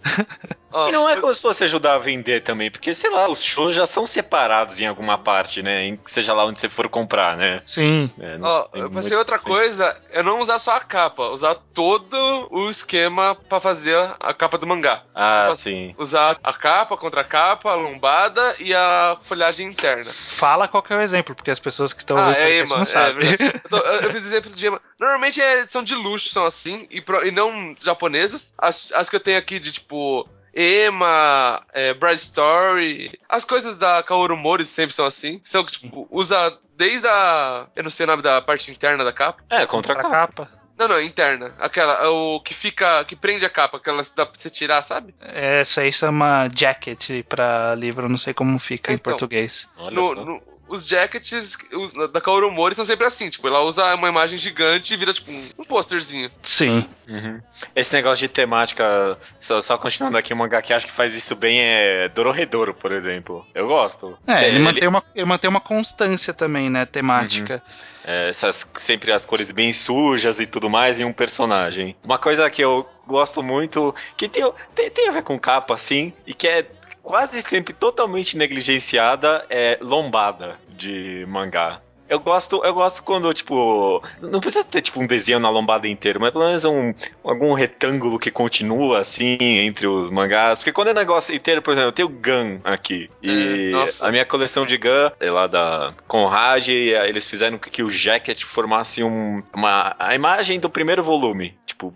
Oh, 0.72 0.88
e 0.90 0.92
não 0.92 1.10
é 1.10 1.20
como 1.20 1.34
se 1.34 1.42
fosse 1.42 1.64
ajudar 1.64 1.96
a 1.96 2.00
vender 2.00 2.42
também, 2.42 2.70
porque, 2.72 2.94
sei 2.94 3.10
lá, 3.10 3.30
os 3.30 3.44
shows 3.44 3.74
já 3.74 3.86
são 3.86 4.06
separados 4.08 4.80
em 4.80 4.86
alguma 4.86 5.18
parte, 5.18 5.41
né? 5.62 5.86
Em, 5.86 6.00
seja 6.06 6.34
lá 6.34 6.46
onde 6.46 6.60
você 6.60 6.70
for 6.70 6.88
comprar, 6.88 7.38
né? 7.38 7.62
Sim. 7.64 8.12
É, 8.20 8.38
oh, 8.42 8.78
eu 8.78 8.90
pensei 8.90 9.18
outra 9.18 9.36
assim. 9.36 9.48
coisa, 9.48 9.98
é 10.12 10.22
não 10.22 10.40
usar 10.40 10.60
só 10.60 10.76
a 10.76 10.80
capa, 10.80 11.30
usar 11.30 11.56
todo 11.74 12.48
o 12.52 12.70
esquema 12.70 13.36
para 13.36 13.60
fazer 13.60 13.98
a 14.20 14.34
capa 14.34 14.58
do 14.58 14.68
mangá. 14.68 15.04
Ah, 15.14 15.52
sim. 15.54 15.96
Usar 15.98 16.38
a 16.44 16.54
capa 16.54 16.98
contra 16.98 17.22
a 17.22 17.26
capa, 17.26 17.72
a 17.72 17.76
lombada 17.76 18.56
e 18.60 18.74
a 18.74 19.18
folhagem 19.24 19.68
interna. 19.68 20.12
Fala 20.28 20.68
qual 20.68 20.84
que 20.84 20.94
é 20.94 20.98
o 20.98 21.02
exemplo, 21.02 21.36
porque 21.36 21.52
as 21.52 21.60
pessoas 21.60 21.94
que 21.94 22.00
estão 22.00 22.18
ah, 22.18 22.34
é, 22.34 22.60
Ema, 22.60 22.76
não 22.76 22.82
é, 22.82 22.86
sabem. 22.86 23.28
eu, 23.40 23.70
tô, 23.70 23.78
eu, 23.78 24.10
fiz 24.12 24.26
exemplo 24.26 24.52
de 24.52 24.68
Ema. 24.68 24.82
Normalmente 25.00 25.42
é, 25.42 25.68
são 25.68 25.84
de 25.84 25.96
luxo, 25.96 26.30
são 26.30 26.46
assim, 26.46 26.88
e, 26.90 27.02
pro, 27.02 27.26
e 27.26 27.32
não 27.32 27.76
japonesas. 27.80 28.54
As, 28.58 28.92
as 28.94 29.10
que 29.10 29.16
eu 29.16 29.20
tenho 29.20 29.38
aqui 29.38 29.60
de, 29.60 29.72
tipo 29.72 30.28
Ema, 30.54 31.64
é, 31.74 31.94
Bright 31.94 32.22
Story, 32.22 33.20
as 33.30 33.46
coisas 33.46 33.78
da 33.78 34.04
Kaoru 34.04 34.36
Mori 34.36 34.66
sempre 34.66 34.94
são 34.94 35.06
assim. 35.06 35.42
São 35.46 35.64
que, 35.64 35.72
tipo, 35.72 36.08
usa 36.12 36.58
desde 36.76 37.08
a. 37.08 37.68
Eu 37.76 37.84
não 37.84 37.90
sei 37.90 38.06
o 38.06 38.08
nome 38.08 38.22
da 38.22 38.42
parte 38.42 38.72
interna 38.72 39.04
da 39.04 39.14
capa. 39.14 39.44
É, 39.50 39.66
contra, 39.66 39.94
a 39.94 40.02
capa. 40.02 40.50
Não, 40.78 40.88
não, 40.88 41.02
interna. 41.02 41.54
Aquela, 41.60 42.10
o 42.10 42.42
que 42.42 42.54
fica, 42.54 43.06
que 43.06 43.16
prende 43.16 43.46
a 43.46 43.50
capa, 43.50 43.78
aquela 43.78 44.02
dá 44.16 44.26
pra 44.26 44.40
você 44.40 44.50
tirar, 44.50 44.82
sabe? 44.82 45.14
Essa 45.22 45.82
aí 45.82 45.94
chama 45.94 46.50
jacket 46.54 47.24
pra 47.30 47.76
livro, 47.76 48.10
não 48.10 48.18
sei 48.18 48.34
como 48.34 48.58
fica 48.58 48.92
então, 48.92 48.96
em 48.96 48.98
português. 48.98 49.70
No, 49.78 50.16
no, 50.16 50.42
os 50.72 50.86
jackets 50.86 51.58
os, 51.74 51.92
da 52.12 52.22
Kaoru 52.22 52.50
Mori 52.50 52.74
são 52.74 52.86
sempre 52.86 53.06
assim, 53.06 53.30
tipo, 53.30 53.48
ela 53.48 53.62
usa 53.62 53.94
uma 53.94 54.08
imagem 54.08 54.38
gigante 54.38 54.94
e 54.94 54.98
vira, 54.98 55.14
tipo, 55.14 55.30
um, 55.30 55.50
um 55.60 55.64
posterzinho. 55.66 56.32
Sim. 56.42 56.88
Uhum. 57.08 57.42
Esse 57.76 57.94
negócio 57.94 58.26
de 58.26 58.34
temática, 58.34 59.18
só, 59.40 59.62
só, 59.62 59.78
continuando 59.78 60.18
aqui, 60.18 60.34
um 60.34 60.38
mangá 60.38 60.62
que 60.62 60.74
acho 60.74 60.86
que 60.86 60.92
faz 60.92 61.14
isso 61.14 61.36
bem 61.36 61.60
é 61.60 62.10
Dororedoro, 62.10 62.74
por 62.74 62.92
exemplo. 62.94 63.46
Eu 63.54 63.68
gosto. 63.68 64.18
É, 64.26 64.36
Cê, 64.38 64.46
ele, 64.46 64.56
ele... 64.56 64.64
Mantém 64.64 64.88
uma, 64.88 65.04
ele 65.14 65.26
mantém 65.26 65.50
uma 65.50 65.62
constância 65.62 66.34
também, 66.34 66.70
né, 66.70 66.86
temática. 66.86 67.56
Uhum. 67.56 67.92
É, 68.04 68.30
essas, 68.30 68.66
sempre 68.76 69.12
as 69.12 69.26
cores 69.26 69.52
bem 69.52 69.74
sujas 69.74 70.40
e 70.40 70.48
tudo 70.48 70.70
mais 70.70 71.00
em 71.00 71.04
um 71.04 71.14
personagem. 71.14 71.96
Uma 72.04 72.18
coisa 72.18 72.50
que 72.50 72.64
eu 72.64 72.88
gosto 73.06 73.44
muito, 73.44 73.94
que 74.16 74.30
tem, 74.30 74.44
tem, 74.74 74.90
tem 74.90 75.10
a 75.10 75.12
ver 75.12 75.24
com 75.24 75.38
capa, 75.38 75.74
assim, 75.74 76.14
e 76.26 76.34
que 76.34 76.48
é 76.48 76.66
quase 77.04 77.42
sempre 77.42 77.74
totalmente 77.74 78.38
negligenciada 78.38 79.46
é 79.50 79.78
lombada 79.82 80.60
de 80.70 81.26
mangá. 81.28 81.82
Eu 82.12 82.20
gosto, 82.20 82.62
eu 82.66 82.74
gosto 82.74 83.02
quando, 83.04 83.34
tipo, 83.34 84.04
não 84.22 84.42
precisa 84.42 84.66
ter 84.66 84.82
tipo 84.82 85.00
um 85.00 85.08
desenho 85.08 85.40
na 85.40 85.50
lombada 85.50 85.88
inteira, 85.88 86.20
mas 86.20 86.32
pelo 86.32 86.46
menos 86.46 86.66
um, 86.66 86.94
algum 87.24 87.54
retângulo 87.54 88.20
que 88.20 88.30
continua 88.30 89.00
assim 89.00 89.38
entre 89.40 89.88
os 89.88 90.10
mangás. 90.10 90.60
Porque 90.60 90.74
quando 90.74 90.90
é 90.90 90.94
negócio 90.94 91.34
inteiro, 91.34 91.62
por 91.62 91.72
exemplo, 91.72 91.88
eu 91.88 91.94
tenho 91.94 92.10
Gun 92.10 92.60
aqui. 92.66 93.10
E 93.24 93.72
é, 93.74 94.06
a 94.06 94.12
minha 94.12 94.26
coleção 94.26 94.66
de 94.66 94.76
Gun 94.76 95.12
é 95.22 95.32
lá 95.32 95.48
da 95.48 95.94
Conrad, 96.06 96.68
e 96.68 96.90
eles 96.90 97.26
fizeram 97.26 97.58
que 97.58 97.82
o 97.82 97.90
jacket 97.90 98.44
formasse 98.44 99.02
um, 99.02 99.42
uma, 99.54 99.96
a 99.98 100.14
imagem 100.14 100.60
do 100.60 100.70
primeiro 100.70 101.02
volume. 101.02 101.58
Tipo, 101.66 101.94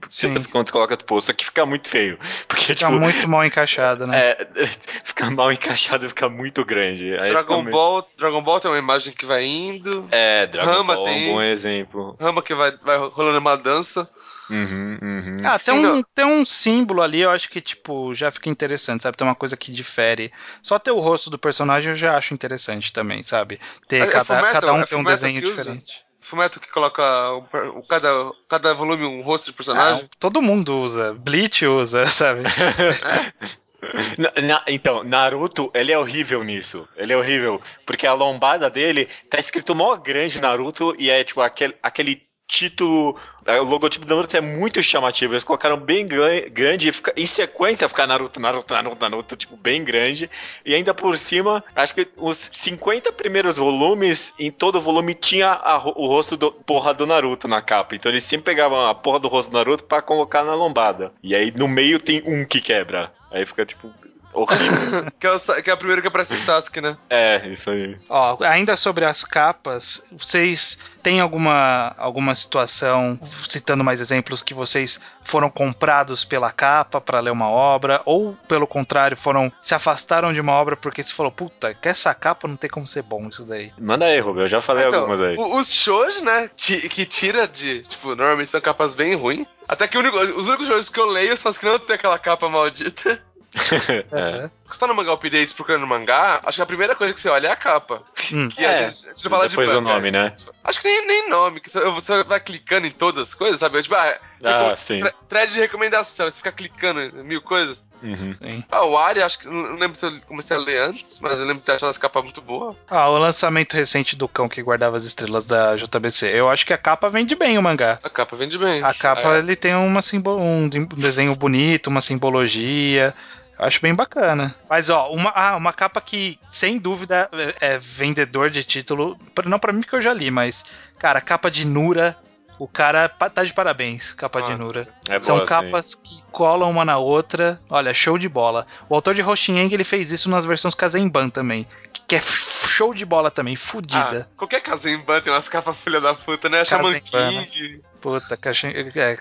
quando 0.49 0.65
você 0.65 0.71
coloca 0.71 0.95
do 0.95 1.03
posto, 1.03 1.29
aqui 1.29 1.43
fica 1.43 1.65
muito 1.65 1.89
feio. 1.89 2.17
Porque, 2.47 2.67
fica 2.67 2.75
tipo, 2.75 2.91
muito 2.93 3.27
mal 3.27 3.43
encaixado, 3.43 4.07
né? 4.07 4.17
É, 4.17 4.47
fica 5.03 5.29
mal 5.29 5.51
encaixado 5.51 6.05
e 6.05 6.07
fica 6.07 6.29
muito 6.29 6.63
grande. 6.63 7.17
Aí 7.17 7.31
Dragon 7.31 7.65
Ball, 7.65 8.07
Dragon 8.17 8.41
Ball 8.41 8.61
tem 8.61 8.71
uma 8.71 8.79
imagem 8.79 9.11
que 9.11 9.25
vai 9.25 9.43
indo. 9.43 10.04
É, 10.11 10.47
Dragon 10.47 10.71
Rama 10.71 10.95
Ball 10.95 11.05
tem... 11.05 11.27
é 11.27 11.29
um 11.29 11.33
bom 11.33 11.41
exemplo. 11.41 12.17
Rama 12.19 12.41
que 12.41 12.53
vai, 12.53 12.71
vai 12.77 12.97
rolando 12.97 13.39
uma 13.39 13.55
dança. 13.55 14.09
Uhum, 14.49 14.99
uhum. 15.01 15.35
Ah, 15.43 15.57
tem 15.57 15.73
um, 15.73 16.03
tem 16.03 16.25
um 16.25 16.45
símbolo 16.45 17.01
ali, 17.01 17.21
eu 17.21 17.31
acho 17.31 17.49
que, 17.49 17.59
tipo, 17.59 18.13
já 18.13 18.29
fica 18.29 18.49
interessante, 18.49 19.03
sabe? 19.03 19.17
Tem 19.17 19.27
uma 19.27 19.35
coisa 19.35 19.57
que 19.57 19.71
difere. 19.71 20.31
Só 20.61 20.77
ter 20.77 20.91
o 20.91 20.99
rosto 20.99 21.29
do 21.29 21.39
personagem 21.39 21.91
eu 21.91 21.95
já 21.95 22.15
acho 22.15 22.33
interessante 22.33 22.93
também, 22.93 23.23
sabe? 23.23 23.59
Ter 23.87 24.03
é, 24.03 24.07
cada, 24.07 24.51
cada 24.51 24.73
um 24.73 24.81
é 24.81 24.85
tem 24.85 24.97
um 24.97 25.03
desenho 25.03 25.41
diferente. 25.41 26.05
Fumeto 26.21 26.59
que 26.59 26.71
coloca 26.71 27.03
o, 27.33 27.83
cada, 27.83 28.31
cada 28.49 28.73
volume 28.73 29.05
um 29.05 29.21
rosto 29.21 29.45
de 29.45 29.53
personagem? 29.53 30.05
Ah, 30.05 30.15
todo 30.19 30.41
mundo 30.41 30.79
usa. 30.79 31.13
Bleach 31.13 31.65
usa, 31.65 32.05
sabe? 32.07 32.43
é? 33.85 33.91
Na, 34.41 34.41
na, 34.41 34.63
então, 34.67 35.03
Naruto, 35.03 35.71
ele 35.73 35.91
é 35.91 35.97
horrível 35.97 36.43
nisso. 36.43 36.87
Ele 36.95 37.13
é 37.13 37.17
horrível. 37.17 37.61
Porque 37.85 38.07
a 38.07 38.13
lombada 38.13 38.69
dele 38.69 39.07
tá 39.29 39.39
escrito 39.39 39.75
mó 39.75 39.95
grande 39.95 40.41
Naruto 40.41 40.95
e 40.97 41.09
é 41.09 41.23
tipo 41.23 41.41
aquele, 41.41 41.75
aquele 41.81 42.25
título. 42.47 43.17
O 43.47 43.63
logotipo 43.63 44.05
do 44.05 44.15
Naruto 44.15 44.37
é 44.37 44.41
muito 44.41 44.81
chamativo. 44.81 45.33
Eles 45.33 45.43
colocaram 45.43 45.77
bem 45.77 46.07
grande 46.07 46.89
e 46.89 46.91
fica, 46.91 47.13
em 47.15 47.25
sequência 47.25 47.87
ficar 47.87 48.07
Naruto, 48.07 48.39
Naruto, 48.39 48.73
Naruto, 48.73 49.09
Naruto, 49.09 49.35
tipo, 49.35 49.55
bem 49.55 49.83
grande. 49.83 50.29
E 50.65 50.73
ainda 50.73 50.93
por 50.93 51.17
cima, 51.17 51.63
acho 51.75 51.93
que 51.93 52.07
os 52.17 52.49
50 52.53 53.11
primeiros 53.11 53.57
volumes, 53.57 54.33
em 54.39 54.51
todo 54.51 54.81
volume 54.81 55.13
tinha 55.13 55.51
a, 55.51 55.77
o 55.77 56.07
rosto 56.07 56.35
do 56.35 56.51
porra 56.51 56.93
do 56.93 57.05
Naruto 57.05 57.47
na 57.47 57.61
capa. 57.61 57.95
Então 57.95 58.11
eles 58.11 58.23
sempre 58.23 58.45
pegavam 58.45 58.87
a 58.87 58.95
porra 58.95 59.19
do 59.19 59.27
rosto 59.27 59.51
do 59.51 59.57
Naruto 59.57 59.83
para 59.83 60.01
colocar 60.01 60.43
na 60.43 60.55
lombada. 60.55 61.13
E 61.21 61.35
aí 61.35 61.53
no 61.55 61.67
meio 61.67 61.99
tem 61.99 62.23
um 62.25 62.45
que 62.45 62.61
quebra. 62.61 63.13
Aí 63.35 63.45
fica 63.45 63.65
tipo. 63.65 63.93
Que, 65.19 65.27
é 65.27 65.31
o, 65.31 65.39
que 65.39 65.69
é 65.69 65.73
a 65.73 65.77
primeira 65.77 66.01
que 66.01 66.07
aparece 66.07 66.35
Sasuke, 66.35 66.81
né? 66.81 66.97
É, 67.09 67.47
isso 67.47 67.69
aí. 67.69 67.97
Ó, 68.09 68.37
ainda 68.43 68.75
sobre 68.75 69.05
as 69.05 69.23
capas, 69.23 70.03
vocês 70.11 70.77
têm 71.01 71.19
alguma, 71.19 71.93
alguma 71.97 72.35
situação, 72.35 73.19
citando 73.47 73.83
mais 73.83 74.01
exemplos, 74.01 74.41
que 74.41 74.53
vocês 74.53 74.99
foram 75.23 75.49
comprados 75.49 76.23
pela 76.23 76.51
capa 76.51 76.99
para 76.99 77.19
ler 77.19 77.31
uma 77.31 77.49
obra, 77.49 78.01
ou 78.05 78.35
pelo 78.47 78.67
contrário, 78.67 79.15
foram 79.15 79.51
se 79.61 79.73
afastaram 79.73 80.33
de 80.33 80.41
uma 80.41 80.53
obra 80.53 80.75
porque 80.75 81.01
se 81.01 81.13
falou, 81.13 81.31
puta, 81.31 81.73
que 81.73 81.87
essa 81.87 82.13
capa 82.13 82.47
não 82.47 82.55
tem 82.55 82.69
como 82.69 82.87
ser 82.87 83.03
bom 83.03 83.27
isso 83.27 83.45
daí. 83.45 83.71
Manda 83.79 84.05
aí, 84.05 84.19
Rubio, 84.19 84.43
eu 84.43 84.47
já 84.47 84.61
falei 84.61 84.85
então, 84.85 85.01
algumas 85.01 85.21
aí. 85.21 85.35
Os 85.37 85.73
shows, 85.73 86.21
né, 86.21 86.49
que 86.55 87.05
tira 87.05 87.47
de, 87.47 87.83
tipo, 87.83 88.15
normalmente 88.15 88.49
são 88.49 88.61
capas 88.61 88.95
bem 88.95 89.15
ruins. 89.15 89.47
Até 89.67 89.87
que 89.87 89.97
único, 89.97 90.17
os 90.17 90.47
únicos 90.47 90.67
shows 90.67 90.89
que 90.89 90.99
eu 90.99 91.05
leio 91.05 91.35
são 91.37 91.51
os 91.51 91.57
que 91.57 91.65
não 91.65 91.79
tem 91.79 91.95
aquela 91.95 92.19
capa 92.19 92.49
maldita. 92.49 93.21
é. 94.11 94.49
Você 94.67 94.79
tá 94.79 94.87
no 94.87 94.95
mangá 94.95 95.13
updates 95.13 95.53
procurando 95.53 95.85
mangá, 95.85 96.41
acho 96.43 96.57
que 96.57 96.61
a 96.61 96.65
primeira 96.65 96.95
coisa 96.95 97.13
que 97.13 97.19
você 97.19 97.29
olha 97.29 97.47
é 97.47 97.51
a 97.51 97.55
capa. 97.55 98.01
Hum. 98.33 98.49
Que 98.49 98.65
é, 98.65 98.67
a 98.67 98.89
gente, 98.89 99.05
a 99.05 99.09
gente 99.09 99.23
não 99.23 99.31
fala 99.31 99.47
Depois 99.47 99.69
de 99.69 99.75
o 99.75 99.81
nome, 99.81 100.11
né? 100.11 100.35
Acho 100.63 100.81
que 100.81 100.87
nem, 100.87 101.05
nem 101.05 101.29
nome. 101.29 101.61
Que 101.61 101.69
você 101.69 102.23
vai 102.23 102.39
clicando 102.39 102.87
em 102.87 102.91
todas 102.91 103.29
as 103.29 103.33
coisas, 103.35 103.59
sabe? 103.59 103.81
Tipo, 103.83 103.95
ah, 103.95 104.17
ah 104.43 104.75
sim. 104.75 105.01
Thread 105.29 105.53
de 105.53 105.59
recomendação, 105.59 106.29
você 106.29 106.37
fica 106.37 106.51
clicando 106.51 106.99
em 106.99 107.23
mil 107.23 107.41
coisas. 107.43 107.91
Uhum. 108.01 108.63
Ah, 108.71 108.85
o 108.85 108.97
Ari, 108.97 109.21
acho 109.21 109.39
que. 109.39 109.47
Não 109.47 109.75
lembro 109.75 109.95
se 109.95 110.05
eu 110.05 110.19
comecei 110.27 110.57
a 110.57 110.59
ler 110.59 110.81
antes, 110.81 111.19
mas 111.19 111.39
eu 111.39 111.45
lembro 111.45 111.59
de 111.59 111.65
ter 111.65 111.73
achado 111.73 111.91
as 111.91 111.97
capas 111.99 112.23
muito 112.23 112.41
boas. 112.41 112.75
Ah, 112.89 113.07
o 113.09 113.17
lançamento 113.19 113.73
recente 113.75 114.15
do 114.15 114.27
cão 114.27 114.49
que 114.49 114.63
guardava 114.63 114.97
as 114.97 115.03
estrelas 115.03 115.45
da 115.45 115.75
JBC. 115.75 116.27
Eu 116.33 116.49
acho 116.49 116.65
que 116.65 116.73
a 116.73 116.77
capa 116.77 117.07
vende 117.09 117.35
bem 117.35 117.57
o 117.57 117.63
mangá. 117.63 117.99
A 118.03 118.09
capa 118.09 118.35
vende 118.35 118.57
bem. 118.57 118.83
A 118.83 118.93
capa, 118.93 119.35
é. 119.35 119.37
ele 119.37 119.55
tem 119.55 119.75
uma 119.75 120.01
simbolo, 120.01 120.41
um 120.41 120.67
desenho 120.67 121.35
bonito, 121.35 121.87
uma 121.87 122.01
simbologia. 122.01 123.13
Acho 123.57 123.81
bem 123.81 123.95
bacana. 123.95 124.53
Mas, 124.69 124.89
ó, 124.89 125.09
uma, 125.09 125.31
ah, 125.31 125.55
uma 125.55 125.73
capa 125.73 126.01
que, 126.01 126.39
sem 126.51 126.77
dúvida, 126.77 127.29
é, 127.61 127.73
é 127.73 127.77
vendedor 127.77 128.49
de 128.49 128.63
título. 128.63 129.17
Não 129.45 129.59
para 129.59 129.71
mim, 129.71 129.81
porque 129.81 129.95
eu 129.95 130.01
já 130.01 130.13
li, 130.13 130.29
mas, 130.29 130.65
cara, 130.99 131.21
capa 131.21 131.49
de 131.49 131.65
Nura. 131.65 132.17
O 132.57 132.69
cara 132.69 133.09
tá 133.09 133.43
de 133.43 133.53
parabéns, 133.53 134.13
capa 134.13 134.39
ah, 134.39 134.41
de 134.43 134.55
Nura. 134.55 134.87
É 135.09 135.19
São 135.19 135.35
boa, 135.37 135.47
capas 135.47 135.87
sim. 135.87 135.97
que 136.01 136.23
colam 136.31 136.69
uma 136.69 136.85
na 136.85 136.97
outra. 136.97 137.59
Olha, 137.69 137.93
show 137.93 138.17
de 138.17 138.29
bola. 138.29 138.65
O 138.87 138.95
autor 138.95 139.13
de 139.13 139.21
Hoshieng, 139.21 139.73
ele 139.73 139.83
fez 139.83 140.09
isso 140.09 140.29
nas 140.29 140.45
versões 140.45 140.73
Kazemban 140.73 141.29
também. 141.29 141.67
Que 142.07 142.15
é 142.15 142.21
show 142.21 142.93
de 142.93 143.05
bola 143.05 143.29
também, 143.29 143.57
fudida. 143.57 144.29
Ah, 144.31 144.37
qualquer 144.37 144.61
Kazemban 144.61 145.19
tem 145.19 145.33
umas 145.33 145.49
capas 145.49 145.75
filha 145.79 145.99
da 145.99 146.13
puta, 146.13 146.47
né? 146.47 146.63
Shaman 146.63 147.01
King. 147.01 147.81
Puta, 147.99 148.37
caixa, 148.37 148.69
é, 148.69 149.17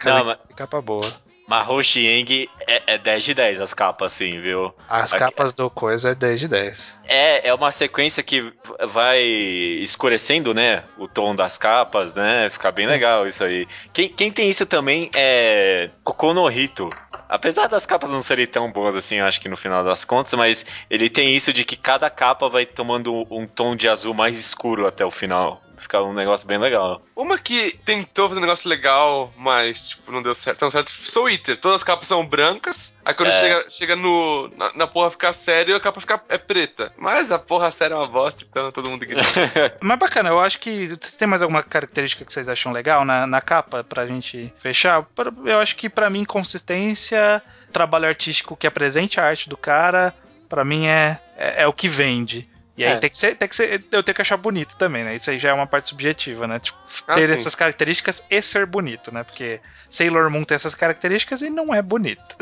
capa 0.55 0.81
boa. 0.81 1.24
Mas 1.47 1.67
Roxieng 1.67 2.49
é, 2.67 2.95
é 2.95 2.99
10 2.99 3.23
de 3.23 3.35
10 3.35 3.61
as 3.61 3.75
capas, 3.75 4.15
assim, 4.15 4.41
viu? 4.41 4.75
As 4.89 5.13
capas 5.13 5.53
do 5.53 5.69
coisa 5.69 6.11
é 6.11 6.15
10 6.15 6.41
de 6.41 6.49
10. 6.49 6.97
É, 7.07 7.49
é 7.49 7.55
uma 7.55 7.71
sequência 7.71 8.23
que 8.23 8.53
vai 8.89 9.21
escurecendo, 9.21 10.55
né? 10.55 10.85
O 10.97 11.07
tom 11.07 11.35
das 11.35 11.59
capas, 11.59 12.15
né? 12.15 12.49
Fica 12.51 12.73
bem 12.73 12.87
Sim. 12.87 12.93
legal 12.93 13.27
isso 13.27 13.45
aí. 13.45 13.67
Quem, 13.93 14.09
quem 14.09 14.33
tem 14.33 14.49
isso 14.49 14.65
também 14.65 15.11
é 15.15 15.91
Kokono 16.03 16.51
Hito. 16.51 16.91
Apesar 17.29 17.67
das 17.67 17.85
capas 17.85 18.11
não 18.11 18.21
serem 18.21 18.47
tão 18.47 18.71
boas 18.71 18.95
assim, 18.95 19.17
eu 19.17 19.27
acho 19.27 19.41
que 19.41 19.49
no 19.49 19.57
final 19.57 19.83
das 19.83 20.05
contas, 20.05 20.35
mas 20.35 20.65
ele 20.89 21.11
tem 21.11 21.35
isso 21.35 21.53
de 21.53 21.65
que 21.65 21.77
cada 21.77 22.09
capa 22.09 22.49
vai 22.49 22.65
tomando 22.65 23.27
um 23.31 23.47
tom 23.47 23.75
de 23.75 23.89
azul 23.89 24.15
mais 24.15 24.39
escuro 24.39 24.87
até 24.87 25.05
o 25.05 25.11
final. 25.11 25.64
Fica 25.77 26.01
um 26.03 26.13
negócio 26.13 26.47
bem 26.47 26.59
legal. 26.59 27.03
Uma 27.17 27.39
que 27.39 27.79
tentou 27.85 28.29
fazer 28.29 28.39
um 28.41 28.43
negócio 28.43 28.69
legal, 28.69 29.33
mas, 29.37 29.89
tipo, 29.89 30.13
não 30.13 30.23
deu 30.23 30.35
certo, 30.35 30.59
tão 30.61 30.71
certo, 30.71 30.91
Soul 30.91 31.31
Eater. 31.31 31.57
Todas 31.59 31.77
as 31.77 31.85
capas 31.85 32.09
são 32.09 32.25
brancas, 32.25 32.95
aí 33.05 33.13
quando 33.15 33.31
É. 33.31 33.33
chega, 33.33 33.71
chega 33.71 33.97
no, 33.97 34.49
na, 34.57 34.73
na 34.75 34.87
porra 34.87 35.11
ficar 35.11 35.33
sério, 35.33 35.75
a 35.77 35.81
capa 35.81 36.01
fica, 36.01 36.23
é 36.29 36.39
preta. 36.39 36.93
Mas 36.97 37.33
a 37.33 37.39
porra 37.39 37.71
séria 37.71 37.95
é 37.95 37.99
uma 37.99 38.07
bosta, 38.07 38.45
então 38.49 38.71
todo 38.73 38.89
mundo 38.89 39.03
ignora. 39.05 39.25
Mas 39.81 39.99
bacana, 39.99 40.29
eu 40.31 40.41
acho 40.41 40.59
que. 40.59 40.89
Vocês 40.89 41.17
têm 41.17 41.29
mais 41.29 41.43
alguma 41.43 41.63
característica 41.63 42.25
que 42.25 42.33
vocês 42.33 42.49
acham 42.49 42.73
legal 42.73 43.05
na, 43.05 43.27
na 43.27 43.41
capa 43.41 43.83
pra 43.83 44.07
gente 44.07 44.53
fechar? 44.59 45.05
Eu 45.45 45.59
acho 45.59 45.77
que 45.77 45.89
pra 45.89 46.09
mim, 46.09 46.25
consistência, 46.25 47.43
trabalho 47.73 48.07
artístico 48.07 48.57
que 48.57 48.67
apresente 48.67 49.19
a 49.21 49.25
arte 49.25 49.49
do 49.49 49.57
cara, 49.57 50.15
pra 50.49 50.65
mim 50.65 50.87
é, 50.87 51.19
é, 51.37 51.63
é 51.63 51.67
o 51.67 51.73
que 51.73 51.89
vende. 51.89 52.49
E 52.77 52.85
aí 52.85 52.93
É. 52.95 52.97
tem, 52.99 53.09
que 53.11 53.17
ser, 53.17 53.37
tem 53.37 53.49
que 53.49 53.55
ser. 53.55 53.85
Eu 53.93 54.03
tenho 54.03 54.15
que 54.15 54.23
achar 54.23 54.37
bonito 54.37 54.75
também, 54.77 55.05
né? 55.05 55.15
Isso 55.15 55.31
aí 55.31 55.39
já 55.39 55.51
é 55.51 55.53
uma 55.53 55.67
parte 55.67 55.89
subjetiva, 55.89 56.47
né? 56.47 56.59
Tipo, 56.59 56.77
Ah, 57.07 57.15
ter 57.15 57.29
sim. 57.29 57.35
essas 57.35 57.55
características 57.55 58.25
e 58.29 58.43
ser 58.43 58.67
bonito, 58.67 59.15
né? 59.15 59.23
Porque 59.23 59.61
Sailor 59.89 60.29
Moon 60.31 60.45
tem 60.45 60.57
essas 60.57 60.75
características 60.75 61.41
e 61.43 61.51
não 61.51 61.73
é 61.75 61.81
bonito. 61.81 62.37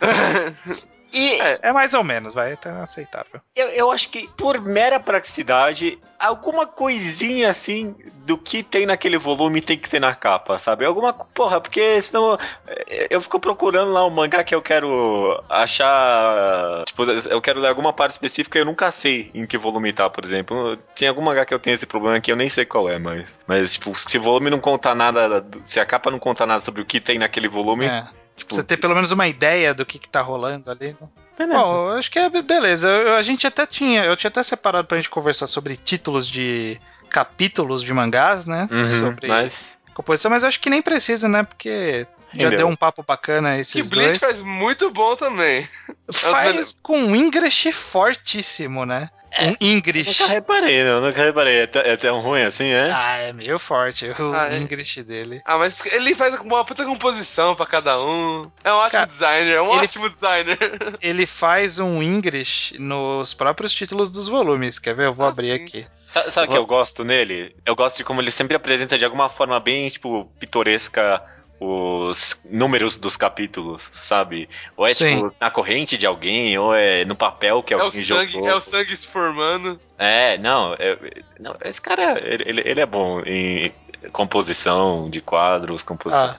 E 1.12 1.38
É 1.62 1.72
mais 1.72 1.94
ou 1.94 2.04
menos, 2.04 2.34
vai, 2.34 2.56
tá 2.56 2.82
aceitável. 2.82 3.40
eu, 3.54 3.68
eu 3.68 3.90
acho 3.90 4.08
que, 4.08 4.28
por 4.36 4.60
mera 4.60 5.00
praticidade, 5.00 5.98
alguma 6.18 6.66
coisinha 6.66 7.50
assim 7.50 7.96
do 8.26 8.36
que 8.36 8.62
tem 8.62 8.86
naquele 8.86 9.16
volume 9.16 9.60
tem 9.60 9.78
que 9.78 9.88
ter 9.88 10.00
na 10.00 10.14
capa, 10.14 10.58
sabe? 10.58 10.84
Alguma. 10.84 11.12
Porra, 11.12 11.60
porque 11.60 12.00
senão 12.02 12.38
eh, 12.66 13.08
eu 13.10 13.20
fico 13.22 13.40
procurando 13.40 13.90
lá 13.92 14.06
um 14.06 14.10
mangá 14.10 14.44
que 14.44 14.54
eu 14.54 14.62
quero 14.62 15.42
achar. 15.48 16.84
Tipo, 16.84 17.04
eu 17.04 17.40
quero 17.40 17.60
ler 17.60 17.68
alguma 17.68 17.92
parte 17.92 18.12
específica 18.12 18.58
e 18.58 18.60
eu 18.60 18.66
nunca 18.66 18.90
sei 18.90 19.30
em 19.34 19.46
que 19.46 19.58
volume 19.58 19.92
tá, 19.92 20.08
por 20.08 20.24
exemplo. 20.24 20.76
Tem 20.94 21.08
algum 21.08 21.22
mangá 21.22 21.44
que 21.44 21.54
eu 21.54 21.58
tenho 21.58 21.74
esse 21.74 21.86
problema 21.86 22.20
que 22.20 22.30
eu 22.30 22.36
nem 22.36 22.48
sei 22.48 22.64
qual 22.64 22.88
é, 22.88 22.98
mas. 22.98 23.38
Mas, 23.46 23.72
tipo, 23.72 23.98
se 23.98 24.18
o 24.18 24.22
volume 24.22 24.50
não 24.50 24.60
conta 24.60 24.94
nada. 24.94 25.44
Se 25.64 25.80
a 25.80 25.86
capa 25.86 26.10
não 26.10 26.18
conta 26.18 26.46
nada 26.46 26.60
sobre 26.60 26.82
o 26.82 26.86
que 26.86 27.00
tem 27.00 27.18
naquele 27.18 27.48
volume. 27.48 27.86
É. 27.86 28.19
Tipo, 28.40 28.54
Você 28.54 28.62
ter 28.64 28.78
pelo 28.78 28.94
menos 28.94 29.12
uma 29.12 29.28
ideia 29.28 29.72
do 29.74 29.84
que, 29.86 29.98
que 29.98 30.08
tá 30.08 30.20
rolando 30.20 30.70
ali. 30.70 30.96
né? 31.00 31.08
beleza. 31.38 31.58
Bom, 31.58 31.90
eu 31.92 31.98
acho 31.98 32.10
que 32.10 32.18
é 32.18 32.28
be- 32.28 32.42
beleza. 32.42 32.88
Eu- 32.88 33.14
a 33.14 33.22
gente 33.22 33.46
até 33.46 33.64
tinha, 33.66 34.04
eu 34.04 34.16
tinha 34.16 34.28
até 34.28 34.42
separado 34.42 34.86
pra 34.88 34.96
gente 34.98 35.08
conversar 35.08 35.46
sobre 35.46 35.76
títulos 35.76 36.28
de 36.28 36.78
capítulos 37.08 37.82
de 37.82 37.92
mangás, 37.94 38.46
né? 38.46 38.68
Uhum, 38.70 38.86
sobre 38.86 39.28
mas. 39.28 39.78
composição, 39.94 40.30
mas 40.30 40.42
eu 40.42 40.48
acho 40.48 40.60
que 40.60 40.68
nem 40.70 40.80
precisa, 40.82 41.28
né? 41.28 41.42
Porque 41.42 42.06
já 42.34 42.44
Rendeu. 42.44 42.58
deu 42.58 42.68
um 42.68 42.76
papo 42.76 43.02
bacana 43.02 43.54
que 43.56 43.60
esses 43.62 43.88
Bleach 43.90 44.06
dois. 44.10 44.18
faz 44.18 44.40
muito 44.42 44.90
bom 44.90 45.16
também. 45.16 45.68
Faz 46.12 46.78
com 46.82 46.98
um 46.98 47.16
English 47.16 47.72
fortíssimo, 47.72 48.84
né? 48.86 49.10
Um 49.40 49.54
English. 49.60 50.20
Nunca 50.20 50.32
reparei, 50.32 50.82
não, 50.84 51.00
nunca 51.00 51.22
reparei. 51.24 51.58
É, 51.60 51.70
é 51.72 51.96
tão 51.96 52.20
ruim 52.20 52.42
assim, 52.42 52.66
é? 52.66 52.90
Ah, 52.92 53.16
é 53.18 53.32
meio 53.32 53.58
forte 53.58 54.06
o 54.06 54.32
Ah, 54.34 54.48
é? 54.52 54.56
English 54.58 55.02
dele. 55.02 55.40
Ah, 55.44 55.56
mas 55.58 55.84
ele 55.86 56.14
faz 56.16 56.34
uma 56.40 56.64
puta 56.64 56.84
composição 56.84 57.54
pra 57.54 57.66
cada 57.66 58.00
um. 58.02 58.50
É 58.64 58.72
um 58.72 58.76
ótimo 58.76 58.90
Cara, 58.92 59.06
designer, 59.06 59.54
é 59.54 59.62
um 59.62 59.70
ele- 59.74 59.82
ótimo 59.84 60.08
designer. 60.08 60.58
Ele 61.00 61.26
faz 61.26 61.78
um 61.78 62.02
English 62.02 62.76
nos 62.78 63.32
próprios 63.34 63.72
títulos 63.72 64.10
dos 64.10 64.26
volumes. 64.28 64.78
Quer 64.78 64.94
ver? 64.94 65.06
Eu 65.06 65.14
vou 65.14 65.26
Ah, 65.26 65.30
abrir 65.30 65.56
sim. 65.58 65.64
aqui. 65.64 65.86
Sa- 66.06 66.28
Sabe 66.28 66.48
o 66.48 66.50
que 66.50 66.56
eu 66.58 66.66
gosto 66.66 67.04
nele? 67.04 67.54
Eu 67.64 67.74
gosto 67.76 67.96
de 67.98 68.04
como 68.04 68.20
ele 68.20 68.30
sempre 68.30 68.56
apresenta 68.56 68.98
de 68.98 69.04
alguma 69.04 69.28
forma 69.28 69.58
bem, 69.60 69.88
tipo, 69.88 70.24
pitoresca 70.38 71.22
os 71.60 72.40
números 72.50 72.96
dos 72.96 73.16
capítulos, 73.16 73.88
sabe? 73.92 74.48
Ou 74.76 74.86
é, 74.86 74.94
Sim. 74.94 75.16
tipo, 75.16 75.34
na 75.38 75.50
corrente 75.50 75.98
de 75.98 76.06
alguém, 76.06 76.56
ou 76.58 76.74
é 76.74 77.04
no 77.04 77.14
papel 77.14 77.62
que 77.62 77.74
É 77.74 77.76
o 77.76 77.82
alguém 77.82 78.02
sangue, 78.02 78.32
jogou. 78.32 78.48
é 78.48 78.54
o 78.54 78.60
sangue 78.62 78.96
se 78.96 79.06
formando. 79.06 79.78
É, 79.98 80.38
não, 80.38 80.72
é- 80.78 80.96
não, 81.38 81.54
esse 81.64 81.80
cara, 81.80 82.18
ele, 82.18 82.44
ele- 82.46 82.62
ele 82.64 82.80
é 82.80 82.86
bom 82.86 83.20
em 83.26 83.72
composição 84.12 85.10
de 85.10 85.20
quadros, 85.20 85.82
composição 85.82 86.30
Ah. 86.30 86.38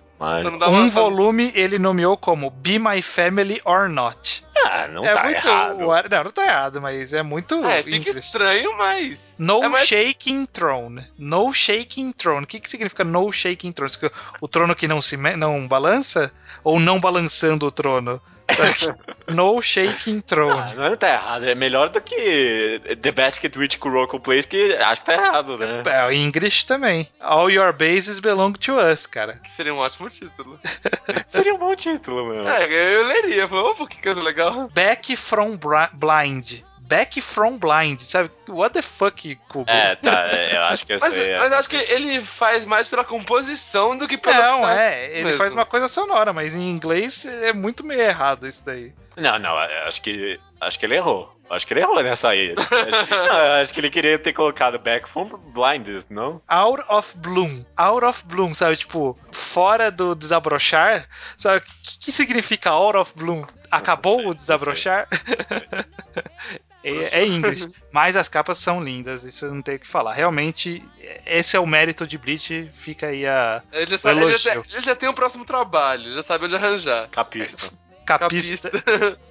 Dá 0.60 0.70
Um 0.70 0.88
volume 0.90 1.52
ele 1.56 1.80
nomeou 1.80 2.16
como 2.16 2.50
Be 2.50 2.78
My 2.78 3.02
Family 3.02 3.60
or 3.66 3.90
Not. 3.90 4.46
Ah, 4.64 4.88
não 4.88 5.04
é 5.04 5.14
tá 5.14 5.24
muito. 5.24 5.48
errado. 5.48 5.80
Não, 5.80 6.24
não 6.26 6.32
tá 6.32 6.44
errado, 6.46 6.82
mas 6.82 7.12
é 7.14 7.24
muito. 7.24 7.64
É, 7.66 7.82
fica 7.82 8.12
estranho, 8.12 8.78
mas. 8.78 9.36
No 9.40 9.64
É 9.64 9.68
mais- 9.70 9.88
Shaking 9.88 10.46
Throne. 10.46 11.06
No 11.18 11.52
Shaking 11.54 12.12
Throne. 12.12 12.44
O 12.44 12.48
que, 12.48 12.60
que 12.60 12.70
significa 12.70 13.04
No 13.04 13.32
Shaking 13.32 13.72
Throne? 13.72 13.92
O 14.40 14.48
trono 14.48 14.76
que 14.76 14.88
não 14.88 15.02
se 15.02 15.18
me- 15.18 15.36
não 15.36 15.68
balança? 15.68 16.32
Ou 16.64 16.80
não 16.80 17.00
balançando 17.00 17.66
o 17.66 17.72
trono? 17.72 18.22
no 19.34 19.62
Shaking 19.62 20.22
Throne. 20.22 20.52
Ah, 20.60 20.89
não 20.89 20.97
tá 20.97 21.10
errado, 21.10 21.45
é 21.45 21.56
melhor 21.56 21.89
do 21.89 22.02
que 22.02 22.82
The 23.02 23.12
Basket 23.12 23.56
Witch 23.56 23.78
Kuroko 23.78 24.20
Place, 24.20 24.47
que 24.47 24.74
acho 24.76 25.02
que 25.02 25.08
tá 25.08 25.14
errado, 25.14 25.58
né? 25.58 25.84
É, 25.86 26.06
o 26.06 26.12
English 26.12 26.66
também. 26.66 27.08
All 27.20 27.49
your 27.49 27.72
bases 27.74 28.20
belong 28.20 28.54
to 28.54 28.78
us, 28.80 29.06
cara. 29.06 29.39
Seria 29.56 29.74
um 29.74 29.78
ótimo 29.78 30.10
título. 30.10 30.60
Seria 31.28 31.54
um 31.54 31.58
bom 31.58 31.76
título, 31.76 32.26
meu. 32.28 32.47
É, 32.47 32.66
eu 32.95 33.08
leria. 33.08 33.47
Falei, 33.47 33.64
opa, 33.64 33.88
que 33.88 34.02
coisa 34.02 34.22
legal. 34.22 34.70
Back 34.74 35.16
from 35.16 35.58
Bra- 35.58 35.89
Blind. 35.93 36.62
Back 36.92 37.22
from 37.22 37.58
Blind, 37.58 38.02
sabe? 38.02 38.30
What 38.50 38.74
the 38.74 38.82
fuck, 38.82 39.36
Kubo? 39.48 39.64
É, 39.72 39.96
tá, 39.96 40.28
é, 40.28 40.58
eu 40.58 40.62
acho 40.64 40.86
que 40.86 40.92
essa 40.94 41.06
Mas, 41.08 41.18
é- 41.18 41.38
mas 41.39 41.54
acho 41.54 41.70
que 41.70 41.78
ele 41.78 42.20
faz 42.22 42.66
mais 42.66 42.89
pela 42.89 43.06
composição 43.06 43.98
do 43.98 44.06
que 44.10 44.18
pela. 44.18 44.36
Não, 44.38 44.70
é, 44.70 45.06
ele 45.12 45.24
mesmo. 45.24 45.38
faz 45.38 45.54
uma 45.54 45.66
coisa 45.66 45.88
sonora, 45.88 46.34
mas 46.34 46.54
em 46.54 46.70
inglês 46.70 47.26
é 47.26 47.54
muito 47.54 47.82
meio 47.82 48.02
errado 48.02 48.46
isso 48.46 48.66
daí. 48.66 48.94
Não, 49.16 49.39
não, 49.39 49.52
eu 49.52 49.88
acho 49.88 50.02
que. 50.02 50.38
Acho 50.60 50.78
que 50.78 50.86
ele 50.86 50.98
errou. 50.98 51.34
Acho 51.50 51.66
que 51.66 51.74
ele 51.74 51.80
errou 51.80 52.04
nessa 52.04 52.28
aí. 52.30 52.54
Acho- 52.58 53.16
não, 53.16 53.38
eu 53.46 53.62
acho 53.62 53.74
que 53.74 53.80
ele 53.80 53.89
queria 53.89 54.20
ter 54.20 54.34
colocado 54.34 54.78
Back 54.78 55.08
from 55.10 55.30
Blindness, 55.54 56.08
não? 56.10 56.42
Out 56.50 56.84
of 56.89 57.18
Bloom. 57.18 57.66
Out 57.78 58.06
of 58.06 58.26
Bloom, 58.26 58.54
sabe? 58.54 58.76
Tipo, 58.76 59.18
fora 59.32 59.89
do 59.89 60.14
desabrochar. 60.14 61.08
Sabe? 61.38 61.58
O 61.58 61.62
que, 61.84 61.98
que 62.00 62.12
significa 62.12 62.70
Out 62.72 62.98
of 62.98 63.14
Bloom? 63.16 63.46
Acabou 63.72 64.18
sei, 64.18 64.28
o 64.28 64.34
desabrochar? 64.34 65.08
é, 66.84 67.22
é 67.22 67.26
inglês. 67.26 67.70
Mas 67.92 68.16
as 68.16 68.28
capas 68.28 68.58
são 68.58 68.84
lindas, 68.84 69.24
isso 69.24 69.46
eu 69.46 69.54
não 69.54 69.62
tenho 69.62 69.78
o 69.78 69.80
que 69.80 69.88
falar. 69.88 70.14
Realmente, 70.14 70.84
esse 71.26 71.56
é 71.56 71.60
o 71.60 71.68
mérito 71.68 72.08
de 72.08 72.18
Bleach. 72.18 72.70
Fica 72.76 73.08
aí 73.08 73.26
a 73.26 73.62
Ele 73.72 73.92
já, 73.92 73.98
sabe, 73.98 74.22
ele, 74.22 74.38
já, 74.38 74.56
ele 74.56 74.82
já 74.82 74.96
tem 74.96 75.10
um 75.10 75.14
próximo 75.14 75.46
trabalho, 75.46 76.14
já 76.16 76.24
sabe 76.24 76.46
onde 76.46 76.56
arranjar. 76.56 77.10
Capista. 77.10 77.72
capista. 78.06 78.72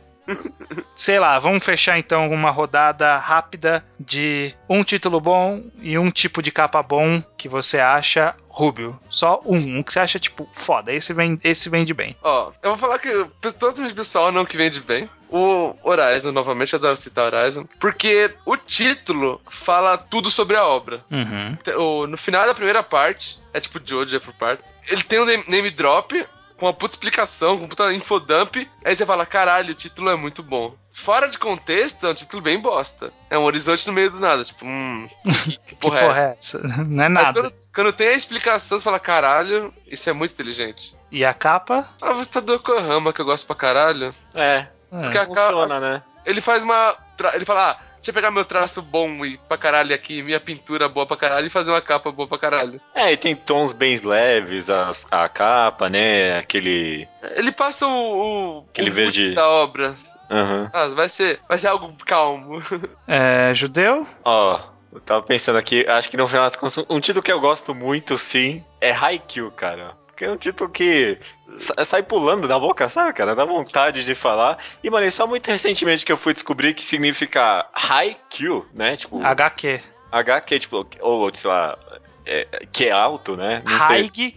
Sei 0.94 1.18
lá, 1.18 1.38
vamos 1.38 1.64
fechar 1.64 1.98
então 1.98 2.30
uma 2.30 2.50
rodada 2.50 3.16
rápida 3.16 3.84
de 3.98 4.54
um 4.68 4.84
título 4.84 5.20
bom 5.20 5.62
e 5.80 5.98
um 5.98 6.10
tipo 6.10 6.42
de 6.42 6.50
capa 6.50 6.82
bom 6.82 7.22
que 7.36 7.48
você 7.48 7.78
acha, 7.78 8.34
Rubio. 8.48 8.98
Só 9.08 9.40
um, 9.44 9.78
um 9.78 9.82
que 9.82 9.92
você 9.92 10.00
acha, 10.00 10.18
tipo, 10.18 10.48
foda, 10.52 10.92
esse, 10.92 11.12
vem, 11.12 11.38
esse 11.42 11.68
vende 11.68 11.94
bem. 11.94 12.16
Ó, 12.22 12.52
eu 12.62 12.70
vou 12.70 12.78
falar 12.78 12.98
que 12.98 13.26
totalmente 13.58 13.94
pessoal 13.94 14.30
não 14.30 14.44
que 14.44 14.56
vende 14.56 14.80
bem. 14.80 15.08
O 15.30 15.74
Horizon, 15.82 16.32
novamente, 16.32 16.72
eu 16.72 16.78
adoro 16.78 16.96
citar 16.96 17.32
Horizon. 17.32 17.64
Porque 17.78 18.34
o 18.44 18.56
título 18.56 19.40
fala 19.48 19.96
tudo 19.96 20.28
sobre 20.28 20.56
a 20.56 20.66
obra. 20.66 21.04
Uhum. 21.10 22.06
No 22.08 22.16
final 22.16 22.46
da 22.46 22.54
primeira 22.54 22.82
parte, 22.82 23.38
é 23.54 23.60
tipo 23.60 23.80
Jojo, 23.84 24.16
é 24.16 24.20
por 24.20 24.34
partes. 24.34 24.74
Ele 24.88 25.02
tem 25.04 25.20
um 25.20 25.24
name 25.24 25.70
drop 25.70 26.26
com 26.60 26.66
uma 26.66 26.74
puta 26.74 26.92
explicação, 26.94 27.56
com 27.56 27.62
uma 27.64 27.68
puta 27.68 27.92
infodump. 27.92 28.56
Aí 28.84 28.94
você 28.94 29.04
fala, 29.06 29.26
caralho, 29.26 29.72
o 29.72 29.74
título 29.74 30.10
é 30.10 30.14
muito 30.16 30.42
bom. 30.42 30.74
Fora 30.94 31.28
de 31.28 31.38
contexto, 31.38 32.06
é 32.06 32.10
um 32.10 32.14
título 32.14 32.42
bem 32.42 32.60
bosta. 32.60 33.12
É 33.28 33.38
um 33.38 33.44
horizonte 33.44 33.86
no 33.86 33.92
meio 33.92 34.10
do 34.10 34.20
nada, 34.20 34.44
tipo, 34.44 34.64
hum, 34.66 35.08
que, 35.24 35.32
que 35.52 35.58
Que 35.58 35.74
porra, 35.76 36.00
porra 36.00 36.20
é 36.20 36.24
é 36.26 36.30
essa? 36.32 36.58
essa? 36.58 36.66
Não 36.84 37.04
é 37.04 37.08
Mas 37.08 37.24
nada. 37.28 37.40
quando, 37.42 37.54
quando 37.74 37.92
tem 37.92 38.08
a 38.08 38.12
explicação, 38.12 38.78
você 38.78 38.84
fala, 38.84 39.00
caralho, 39.00 39.72
isso 39.86 40.08
é 40.08 40.12
muito 40.12 40.32
inteligente. 40.32 40.94
E 41.10 41.24
a 41.24 41.32
capa? 41.34 41.88
Ah, 42.00 42.12
você 42.12 42.30
tá 42.30 42.40
do 42.40 42.52
Yokohama, 42.54 43.12
que 43.12 43.20
eu 43.20 43.24
gosto 43.24 43.46
pra 43.46 43.56
caralho. 43.56 44.14
É, 44.34 44.66
Porque 44.90 45.18
É. 45.18 45.20
a 45.22 45.26
funciona, 45.26 45.74
capa- 45.74 45.80
né? 45.80 46.02
Ele 46.26 46.40
faz 46.40 46.62
uma. 46.62 46.94
Ele 47.32 47.44
fala, 47.44 47.70
ah, 47.72 47.78
deixa 48.00 48.10
eu 48.10 48.14
pegar 48.14 48.30
meu 48.30 48.44
traço 48.44 48.80
bom 48.82 49.24
e 49.24 49.36
pra 49.48 49.56
caralho 49.58 49.94
aqui, 49.94 50.22
minha 50.22 50.40
pintura 50.40 50.88
boa 50.88 51.06
pra 51.06 51.16
caralho 51.16 51.46
e 51.46 51.50
fazer 51.50 51.70
uma 51.70 51.80
capa 51.82 52.10
boa 52.10 52.26
pra 52.26 52.38
caralho. 52.38 52.80
É, 52.94 53.12
e 53.12 53.16
tem 53.16 53.34
tons 53.36 53.72
bem 53.72 53.98
leves, 53.98 54.68
as- 54.70 55.06
a 55.10 55.28
capa, 55.28 55.88
né? 55.88 56.38
Aquele. 56.38 57.06
Ele 57.36 57.52
passa 57.52 57.86
o. 57.86 58.60
o 58.60 58.64
Aquele 58.70 58.90
o 58.90 58.92
verde- 58.92 59.34
da 59.34 59.48
obra. 59.48 59.94
Aham. 60.30 60.70
Ah, 60.72 60.86
vai 60.88 61.08
ser, 61.08 61.40
vai 61.48 61.58
ser 61.58 61.68
algo 61.68 61.92
calmo. 62.06 62.60
É, 63.06 63.52
judeu? 63.54 64.06
Ó, 64.24 64.60
eu 64.92 65.00
tava 65.00 65.22
pensando 65.22 65.58
aqui, 65.58 65.84
acho 65.88 66.08
que 66.08 66.16
no 66.16 66.26
final 66.28 66.44
das 66.44 66.54
contas, 66.56 66.84
um 66.88 67.00
título 67.00 67.22
que 67.22 67.32
eu 67.32 67.40
gosto 67.40 67.74
muito, 67.74 68.16
sim, 68.16 68.64
é 68.80 68.92
Haikyuu, 68.92 69.50
cara. 69.50 69.92
Porque 70.20 70.24
é 70.26 70.32
um 70.32 70.36
título 70.36 70.68
que 70.68 71.18
sa- 71.56 71.82
sai 71.82 72.02
pulando 72.02 72.46
da 72.46 72.58
boca, 72.58 72.90
sabe, 72.90 73.14
cara? 73.14 73.34
Dá 73.34 73.46
vontade 73.46 74.04
de 74.04 74.14
falar. 74.14 74.58
E, 74.84 74.90
mano, 74.90 75.06
é 75.06 75.10
só 75.10 75.26
muito 75.26 75.46
recentemente 75.50 76.04
que 76.04 76.12
eu 76.12 76.16
fui 76.18 76.34
descobrir 76.34 76.74
que 76.74 76.84
significa 76.84 77.66
Haikyuu, 77.72 78.66
né? 78.74 78.98
Tipo, 78.98 79.24
HQ. 79.24 79.80
H 80.12 80.40
que 80.42 80.54
é 80.56 80.58
tipo, 80.58 80.86
ou 81.00 81.34
sei 81.34 81.48
lá, 81.50 81.78
é, 82.26 82.46
que 82.70 82.88
é 82.88 82.90
alto, 82.90 83.34
né? 83.34 83.62
Haig, 83.64 84.36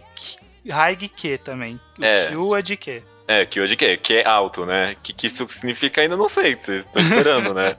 Haig 0.70 1.08
Q 1.10 1.36
também. 1.36 1.78
O 1.98 2.02
É. 2.04 2.28
Q 2.34 2.56
é 2.56 2.62
de 2.62 2.76
quê? 2.78 3.02
É, 3.26 3.46
Kyoji 3.46 3.74
que, 3.74 3.96
que 3.96 4.14
é 4.18 4.26
alto, 4.28 4.66
né? 4.66 4.96
Que, 5.02 5.14
que 5.14 5.26
isso 5.28 5.48
significa 5.48 6.02
ainda 6.02 6.14
não 6.14 6.28
sei, 6.28 6.58
estou 6.62 7.00
esperando, 7.00 7.54
né? 7.54 7.74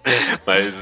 Mas 0.46 0.76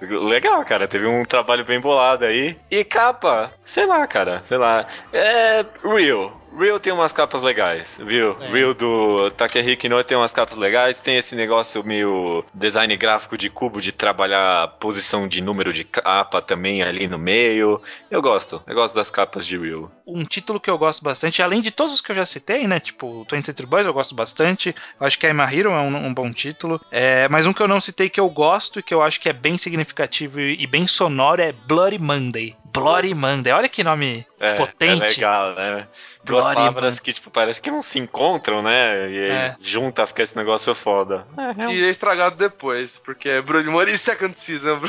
legal, 0.00 0.62
cara, 0.64 0.86
teve 0.86 1.06
um 1.06 1.24
trabalho 1.24 1.64
bem 1.64 1.80
bolado 1.80 2.26
aí. 2.26 2.54
E 2.70 2.84
capa, 2.84 3.50
sei 3.64 3.86
lá, 3.86 4.06
cara, 4.06 4.42
sei 4.44 4.58
lá. 4.58 4.86
É 5.10 5.64
real, 5.82 6.38
Real 6.56 6.80
tem 6.80 6.92
umas 6.92 7.12
capas 7.12 7.42
legais, 7.42 8.00
viu? 8.04 8.36
É. 8.40 8.50
Real 8.50 8.74
do 8.74 9.30
Takehiko 9.30 9.86
Inoue 9.86 10.04
tem 10.04 10.16
umas 10.16 10.32
capas 10.32 10.56
legais, 10.56 11.00
tem 11.00 11.16
esse 11.16 11.34
negócio 11.34 11.84
meio 11.84 12.44
design 12.52 12.94
gráfico 12.96 13.38
de 13.38 13.48
cubo 13.48 13.80
de 13.80 13.92
trabalhar 13.92 14.68
posição 14.78 15.28
de 15.28 15.40
número 15.40 15.72
de 15.72 15.84
capa 15.84 16.42
também 16.42 16.82
ali 16.82 17.06
no 17.06 17.18
meio. 17.18 17.80
Eu 18.10 18.20
gosto, 18.20 18.62
eu 18.66 18.74
gosto 18.74 18.94
das 18.94 19.10
capas 19.10 19.46
de 19.46 19.56
Real. 19.56 19.90
Um 20.06 20.24
título 20.24 20.60
que 20.60 20.68
eu 20.68 20.76
gosto 20.76 21.02
bastante, 21.04 21.42
além 21.42 21.62
de 21.62 21.70
todos 21.70 21.92
os 21.92 22.00
que 22.00 22.10
eu 22.10 22.16
já 22.16 22.26
citei, 22.26 22.66
né? 22.66 22.80
Tipo, 22.80 23.24
Twin 23.26 23.42
Century 23.42 23.66
Boys 23.66 23.86
eu 23.86 23.92
gosto 23.92 24.14
bastante. 24.14 24.74
Eu 25.00 25.06
acho 25.06 25.18
que 25.18 25.26
a 25.26 25.30
Hero 25.30 25.70
é 25.70 25.80
um, 25.80 26.06
um, 26.06 26.14
bom 26.14 26.32
título. 26.32 26.80
É, 26.90 27.28
mas 27.28 27.46
um 27.46 27.52
que 27.52 27.62
eu 27.62 27.68
não 27.68 27.80
citei 27.80 28.10
que 28.10 28.20
eu 28.20 28.28
gosto 28.28 28.80
e 28.80 28.82
que 28.82 28.92
eu 28.92 29.02
acho 29.02 29.20
que 29.20 29.28
é 29.28 29.32
bem 29.32 29.56
significativo 29.56 30.40
e, 30.40 30.62
e 30.62 30.66
bem 30.66 30.86
sonoro 30.86 31.40
é 31.40 31.52
Bloody 31.52 31.98
Monday. 31.98 32.56
Bloody 32.72 33.14
Monday. 33.14 33.52
Olha 33.52 33.68
que 33.68 33.84
nome 33.84 34.26
é, 34.40 34.54
potente. 34.54 35.04
É 35.04 35.06
legal, 35.06 35.54
né? 35.54 35.86
Duas 36.24 36.46
palavras 36.46 36.94
Man. 36.94 37.00
que, 37.02 37.12
tipo, 37.12 37.30
parece 37.30 37.60
que 37.60 37.70
não 37.70 37.82
se 37.82 37.98
encontram, 37.98 38.62
né? 38.62 39.10
E 39.10 39.18
aí 39.18 39.30
é. 39.30 39.54
junta, 39.62 40.06
fica 40.06 40.22
esse 40.22 40.34
negócio 40.34 40.74
foda. 40.74 41.26
É, 41.36 41.66
é 41.66 41.74
E 41.74 41.84
é 41.84 41.90
estragado 41.90 42.36
depois, 42.36 42.96
porque 42.96 43.28
é 43.28 43.42
Monday 43.42 43.94
e 43.94 43.98
Second 43.98 44.38
Season. 44.38 44.80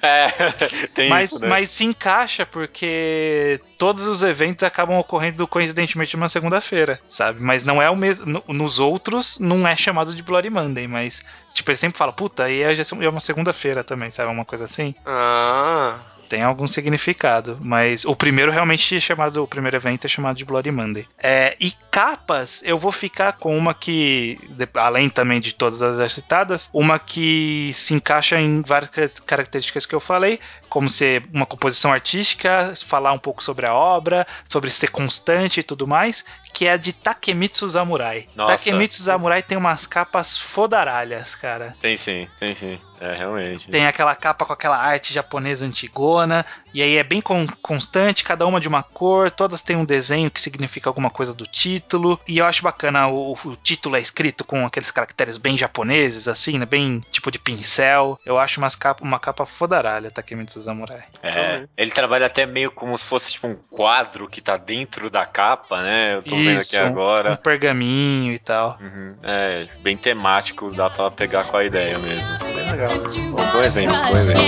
é, 0.00 0.28
tem 0.94 1.10
mas, 1.10 1.32
isso, 1.32 1.42
né? 1.42 1.48
Mas 1.48 1.70
se 1.70 1.84
encaixa, 1.84 2.46
porque 2.46 3.60
todos 3.76 4.06
os 4.06 4.22
eventos 4.22 4.64
acabam 4.64 4.98
ocorrendo 4.98 5.46
coincidentemente 5.46 6.16
numa 6.16 6.28
segunda-feira, 6.28 6.98
sabe? 7.06 7.42
Mas 7.42 7.62
não 7.62 7.82
é 7.82 7.90
o 7.90 7.96
mesmo. 7.96 8.42
Nos 8.48 8.78
outros, 8.78 9.38
não 9.38 9.68
é 9.68 9.76
chamado 9.76 10.14
de 10.14 10.22
Bloody 10.22 10.48
Monday, 10.48 10.88
mas, 10.88 11.22
tipo, 11.52 11.70
ele 11.70 11.76
sempre 11.76 11.98
fala, 11.98 12.12
puta, 12.12 12.44
aí 12.44 12.62
é, 12.62 12.72
é 12.72 13.08
uma 13.08 13.20
segunda-feira 13.20 13.84
também, 13.84 14.10
sabe? 14.10 14.30
Uma 14.30 14.46
coisa 14.46 14.64
assim. 14.64 14.94
Ah 15.04 15.98
tem 16.26 16.42
algum 16.42 16.66
significado, 16.66 17.58
mas 17.60 18.04
o 18.04 18.14
primeiro 18.14 18.52
realmente 18.52 18.96
é 18.96 19.00
chamado, 19.00 19.42
o 19.42 19.46
primeiro 19.46 19.76
evento 19.76 20.06
é 20.06 20.08
chamado 20.08 20.36
de 20.36 20.44
Bloody 20.44 20.70
Monday. 20.70 21.06
É, 21.18 21.56
e 21.60 21.72
capas, 21.90 22.62
eu 22.64 22.78
vou 22.78 22.92
ficar 22.92 23.34
com 23.34 23.56
uma 23.56 23.72
que, 23.72 24.38
além 24.74 25.08
também 25.08 25.40
de 25.40 25.54
todas 25.54 25.82
as 25.82 26.12
citadas, 26.12 26.68
uma 26.72 26.98
que 26.98 27.70
se 27.74 27.94
encaixa 27.94 28.38
em 28.40 28.62
várias 28.62 28.90
características 29.24 29.86
que 29.86 29.94
eu 29.94 30.00
falei, 30.00 30.38
como 30.68 30.88
ser 30.88 31.24
uma 31.32 31.46
composição 31.46 31.92
artística, 31.92 32.72
falar 32.84 33.12
um 33.12 33.18
pouco 33.18 33.42
sobre 33.42 33.66
a 33.66 33.74
obra, 33.74 34.26
sobre 34.44 34.70
ser 34.70 34.90
constante 34.90 35.60
e 35.60 35.62
tudo 35.62 35.86
mais, 35.86 36.24
que 36.52 36.66
é 36.66 36.72
a 36.72 36.76
de 36.76 36.92
Takemitsu 36.92 37.68
Samurai. 37.68 38.28
Nossa. 38.34 38.56
Takemitsu 38.56 39.02
Samurai 39.02 39.42
tem 39.42 39.58
umas 39.58 39.86
capas 39.86 40.38
fodaralhas, 40.38 41.34
cara. 41.34 41.76
Tem 41.80 41.96
sim, 41.96 42.28
tem 42.38 42.54
sim. 42.54 42.78
É, 43.00 43.14
realmente. 43.14 43.68
Tem 43.68 43.86
aquela 43.86 44.14
capa 44.14 44.44
com 44.44 44.52
aquela 44.52 44.78
arte 44.78 45.12
japonesa 45.12 45.66
antigona, 45.66 46.46
e 46.72 46.82
aí 46.82 46.96
é 46.96 47.04
bem 47.04 47.20
con 47.20 47.46
constante, 47.60 48.24
cada 48.24 48.46
uma 48.46 48.60
de 48.60 48.68
uma 48.68 48.82
cor, 48.82 49.30
todas 49.30 49.60
têm 49.60 49.76
um 49.76 49.84
desenho 49.84 50.30
que 50.30 50.40
significa 50.40 50.88
alguma 50.88 51.10
coisa 51.10 51.34
do 51.34 51.46
título, 51.46 52.18
e 52.26 52.38
eu 52.38 52.46
acho 52.46 52.62
bacana, 52.62 53.06
o, 53.08 53.32
o 53.32 53.56
título 53.56 53.96
é 53.96 54.00
escrito 54.00 54.44
com 54.44 54.64
aqueles 54.64 54.90
caracteres 54.90 55.36
bem 55.36 55.58
japoneses, 55.58 56.26
assim, 56.26 56.58
né, 56.58 56.64
bem 56.64 57.04
tipo 57.12 57.30
de 57.30 57.38
pincel. 57.38 58.18
Eu 58.24 58.38
acho 58.38 58.60
umas 58.60 58.74
capa, 58.74 59.04
uma 59.04 59.18
capa 59.18 59.44
fodaralha, 59.44 60.10
Takemitsu 60.10 60.55
Samurai. 60.60 61.04
É, 61.22 61.64
ele 61.76 61.90
trabalha 61.90 62.26
até 62.26 62.46
meio 62.46 62.70
como 62.70 62.96
se 62.96 63.04
fosse 63.04 63.32
tipo 63.32 63.46
um 63.46 63.56
quadro 63.70 64.28
que 64.28 64.40
tá 64.40 64.56
dentro 64.56 65.10
da 65.10 65.24
capa, 65.24 65.82
né? 65.82 66.14
Eu 66.16 66.22
tô 66.22 66.36
Isso, 66.36 66.44
vendo 66.44 66.60
aqui 66.60 66.76
agora. 66.76 67.32
Um 67.32 67.36
pergaminho 67.36 68.32
e 68.32 68.38
tal. 68.38 68.78
Uhum. 68.80 69.08
É, 69.22 69.66
bem 69.82 69.96
temático, 69.96 70.72
dá 70.74 70.90
pra 70.90 71.10
pegar 71.10 71.46
com 71.46 71.56
a 71.56 71.64
ideia 71.64 71.98
mesmo. 71.98 72.26
Bem 72.54 72.70
legal. 72.70 72.90
Bom, 73.30 73.52
bom 73.52 73.62
exemplo, 73.62 73.96
bom 73.96 74.16
exemplo. 74.16 74.46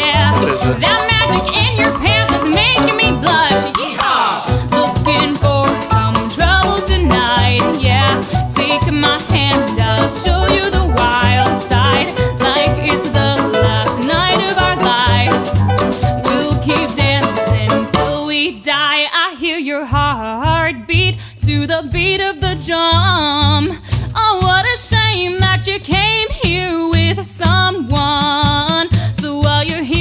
afraid 22.18 22.30
of 22.30 22.40
the 22.40 22.54
drum. 22.66 23.78
Oh, 24.14 24.40
what 24.42 24.64
a 24.66 24.76
shame 24.78 25.40
that 25.40 25.66
you 25.66 25.78
came 25.78 26.28
here 26.30 26.88
with 26.88 27.24
someone. 27.26 28.88
So 29.14 29.38
while 29.38 29.64
you're 29.64 29.82
here, 29.82 29.97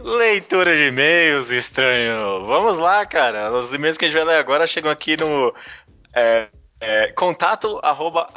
Leitura 0.00 0.74
de 0.74 0.88
e-mails, 0.88 1.50
estranho. 1.50 2.44
Vamos 2.44 2.76
lá, 2.76 3.06
cara. 3.06 3.52
Os 3.52 3.72
e-mails 3.72 3.96
que 3.96 4.04
a 4.04 4.08
gente 4.08 4.16
vai 4.16 4.34
ler 4.34 4.40
agora 4.40 4.66
chegam 4.66 4.90
aqui 4.90 5.16
no 5.16 5.54
é, 6.12 6.48
é, 6.80 7.12
contato 7.12 7.78
arroba 7.84 8.28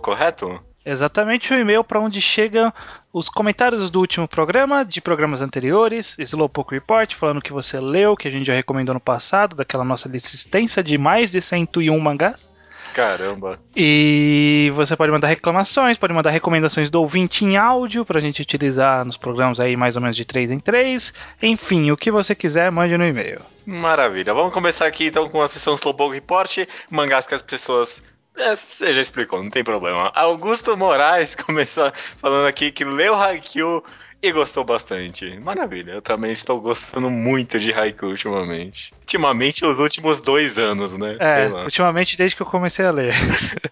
correto? 0.00 0.60
Exatamente 0.84 1.54
o 1.54 1.58
e-mail 1.58 1.84
para 1.84 2.00
onde 2.00 2.20
chegam 2.20 2.72
os 3.12 3.28
comentários 3.28 3.88
do 3.88 4.00
último 4.00 4.26
programa, 4.26 4.84
de 4.84 5.00
programas 5.00 5.40
anteriores, 5.42 6.16
Slowpoke 6.18 6.74
Report, 6.74 7.14
falando 7.14 7.40
que 7.40 7.52
você 7.52 7.78
leu, 7.78 8.16
que 8.16 8.26
a 8.26 8.30
gente 8.32 8.46
já 8.46 8.54
recomendou 8.54 8.94
no 8.94 9.00
passado, 9.00 9.54
daquela 9.54 9.84
nossa 9.84 10.08
extensa 10.14 10.82
de 10.82 10.98
mais 10.98 11.30
de 11.30 11.40
101 11.40 11.96
mangás. 12.00 12.52
Caramba. 12.92 13.58
E 13.76 14.70
você 14.74 14.96
pode 14.96 15.12
mandar 15.12 15.28
reclamações, 15.28 15.96
pode 15.96 16.12
mandar 16.12 16.30
recomendações 16.30 16.90
do 16.90 17.00
ouvinte 17.00 17.44
em 17.44 17.56
áudio 17.56 18.04
pra 18.04 18.20
gente 18.20 18.42
utilizar 18.42 19.04
nos 19.04 19.16
programas 19.16 19.60
aí 19.60 19.76
mais 19.76 19.96
ou 19.96 20.02
menos 20.02 20.16
de 20.16 20.24
3 20.24 20.50
em 20.50 20.60
3. 20.60 21.12
Enfim, 21.42 21.90
o 21.90 21.96
que 21.96 22.10
você 22.10 22.34
quiser, 22.34 22.70
mande 22.70 22.96
no 22.96 23.04
e-mail. 23.04 23.40
Maravilha. 23.64 24.34
Vamos 24.34 24.52
começar 24.52 24.86
aqui 24.86 25.06
então 25.06 25.28
com 25.28 25.40
a 25.40 25.48
sessão 25.48 25.74
Slowpoke 25.74 26.14
Report, 26.14 26.58
mangás 26.90 27.26
que 27.26 27.34
as 27.34 27.42
pessoas 27.42 28.02
é, 28.36 28.54
você 28.54 28.92
já 28.92 29.00
explicou, 29.00 29.42
não 29.42 29.50
tem 29.50 29.62
problema. 29.62 30.10
Augusto 30.14 30.76
Moraes 30.76 31.34
começou 31.46 31.92
falando 32.18 32.46
aqui 32.46 32.70
que 32.70 32.84
leu 32.84 33.14
Haikyuu 33.14 33.84
e 34.22 34.32
gostou 34.32 34.64
bastante. 34.64 35.38
Maravilha, 35.42 35.92
eu 35.92 36.02
também 36.02 36.32
estou 36.32 36.60
gostando 36.60 37.10
muito 37.10 37.58
de 37.58 37.72
Haiku 37.72 38.06
ultimamente. 38.06 38.92
Ultimamente, 39.00 39.64
os 39.64 39.80
últimos 39.80 40.20
dois 40.20 40.58
anos, 40.58 40.96
né? 40.96 41.16
É, 41.18 41.46
ultimamente 41.64 42.16
desde 42.16 42.36
que 42.36 42.42
eu 42.42 42.46
comecei 42.46 42.84
a 42.84 42.90
ler. 42.90 43.14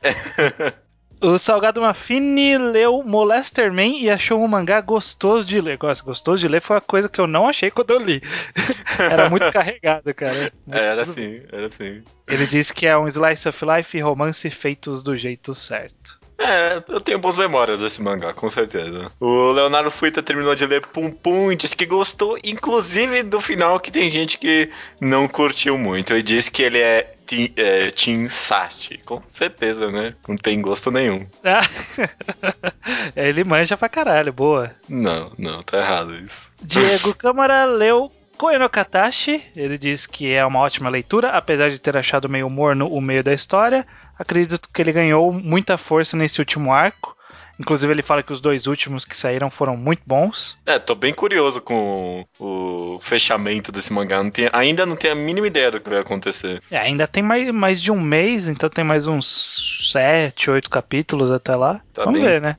O 1.21 1.37
Salgado 1.37 1.81
Mafini 1.81 2.57
leu 2.57 3.03
Molester 3.03 3.73
Man 3.73 3.99
e 3.99 4.09
achou 4.09 4.41
um 4.41 4.47
mangá 4.47 4.81
gostoso 4.81 5.49
de 5.49 5.61
ler. 5.61 5.77
Gostoso 5.77 6.41
de 6.41 6.47
ler 6.47 6.61
foi 6.61 6.77
uma 6.77 6.83
coisa 6.83 7.09
que 7.09 7.21
eu 7.21 7.27
não 7.27 7.49
achei 7.49 7.73
quando 7.73 7.91
eu 7.91 7.99
li. 7.99 8.23
era 8.99 9.29
muito 9.29 9.51
carregado, 9.51 10.15
cara. 10.15 10.53
Era 10.71 11.03
assim, 11.03 11.43
era 11.51 11.67
assim. 11.67 12.03
Ele 12.29 12.47
disse 12.47 12.73
que 12.73 12.87
é 12.87 12.97
um 12.97 13.09
slice 13.09 13.49
of 13.49 13.65
life 13.65 13.97
e 13.97 14.01
romance 14.01 14.49
feitos 14.49 15.03
do 15.03 15.17
jeito 15.17 15.57
certo. 15.57 16.18
É, 16.39 16.83
eu 16.89 17.01
tenho 17.01 17.19
boas 17.19 17.37
memórias 17.37 17.81
desse 17.81 18.01
mangá, 18.01 18.33
com 18.33 18.49
certeza. 18.49 19.11
O 19.19 19.51
Leonardo 19.51 19.91
Fuita 19.91 20.23
terminou 20.23 20.55
de 20.55 20.67
ler 20.67 20.87
Pum 20.87 21.11
Pum 21.11 21.51
e 21.51 21.57
disse 21.57 21.75
que 21.75 21.85
gostou, 21.85 22.39
inclusive 22.45 23.25
do 23.25 23.41
final, 23.41 23.81
que 23.81 23.91
tem 23.91 24.09
gente 24.11 24.39
que 24.39 24.71
não 25.01 25.27
curtiu 25.27 25.77
muito. 25.77 26.15
E 26.15 26.23
disse 26.23 26.51
que 26.51 26.63
ele 26.63 26.79
é 26.79 27.15
Team, 27.27 27.51
é, 27.57 28.29
Sati. 28.29 28.99
Com 29.05 29.21
certeza, 29.27 29.91
né? 29.91 30.15
Não 30.27 30.37
tem 30.37 30.63
gosto 30.63 30.91
nenhum. 30.91 31.27
ele 33.17 33.43
manja 33.45 33.77
pra 33.77 33.89
caralho, 33.89 34.33
boa. 34.33 34.71
Não, 34.89 35.33
não, 35.37 35.63
tá 35.63 35.79
errado 35.79 36.15
isso. 36.15 36.53
Diego 36.63 37.13
Câmara 37.19 37.65
leu 37.65 38.11
Koe 38.39 38.57
Katashi, 38.69 39.43
ele 39.57 39.77
diz 39.77 40.07
que 40.07 40.33
é 40.33 40.47
uma 40.47 40.61
ótima 40.61 40.89
leitura, 40.89 41.31
apesar 41.31 41.71
de 41.71 41.79
ter 41.81 41.97
achado 41.97 42.29
meio 42.29 42.49
morno 42.49 42.87
o 42.87 43.01
meio 43.01 43.23
da 43.23 43.33
história. 43.33 43.85
Acredito 44.19 44.69
que 44.73 44.83
ele 44.83 44.93
ganhou 44.93 45.33
muita 45.33 45.79
força 45.79 46.17
nesse 46.17 46.41
último 46.41 46.73
arco. 46.73 47.17
Inclusive, 47.61 47.93
ele 47.93 48.03
fala 48.05 48.23
que 48.23 48.33
os 48.33 48.41
dois 48.41 48.69
últimos 48.69 49.05
que 49.05 49.17
saíram 49.17 49.51
foram 49.51 49.77
muito 49.77 50.03
bons. 50.07 50.57
É, 50.65 50.79
tô 50.79 50.95
bem 50.95 51.13
curioso 51.13 51.61
com 51.61 52.25
o 52.39 53.01
fechamento 53.01 53.73
desse 53.73 53.93
mangá. 53.93 54.23
Não 54.23 54.31
tem, 54.31 54.49
ainda 54.53 54.87
não 54.87 54.95
tenho 54.95 55.15
a 55.15 55.17
mínima 55.17 55.49
ideia 55.49 55.71
do 55.71 55.81
que 55.81 55.91
vai 55.91 55.99
acontecer. 55.99 56.63
É, 56.71 56.79
ainda 56.79 57.07
tem 57.09 57.21
mais, 57.23 57.53
mais 57.53 57.83
de 57.83 57.91
um 57.91 58.01
mês, 58.01 58.47
então 58.47 58.71
tem 58.71 58.85
mais 58.85 59.09
uns 59.09 59.91
sete, 59.91 60.51
oito 60.51 60.71
capítulos 60.71 61.33
até 61.33 61.57
lá. 61.57 61.81
Tá 61.93 62.05
Vamos 62.05 62.21
bem. 62.21 62.29
ver, 62.29 62.41
né? 62.41 62.57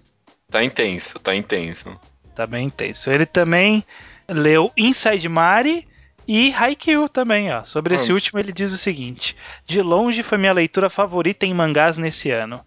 Tá 0.52 0.64
intenso, 0.64 1.18
tá 1.20 1.34
intenso. 1.34 1.98
Tá 2.36 2.46
bem 2.46 2.66
intenso. 2.66 3.10
Ele 3.10 3.26
também 3.26 3.84
leu 4.28 4.70
Inside 4.76 5.30
Mari 5.30 5.88
e 6.32 6.54
Haikyuu 6.54 7.10
também, 7.10 7.52
ó. 7.52 7.64
Sobre 7.66 7.96
esse 7.96 8.12
Hum. 8.12 8.16
último 8.16 8.40
ele 8.40 8.52
diz 8.54 8.72
o 8.72 8.78
seguinte: 8.78 9.36
De 9.66 9.82
longe 9.82 10.22
foi 10.22 10.38
minha 10.38 10.54
leitura 10.54 10.88
favorita 10.90 11.46
em 11.46 11.54
mangás 11.56 11.98
nesse 11.98 12.30
ano. 12.30 12.62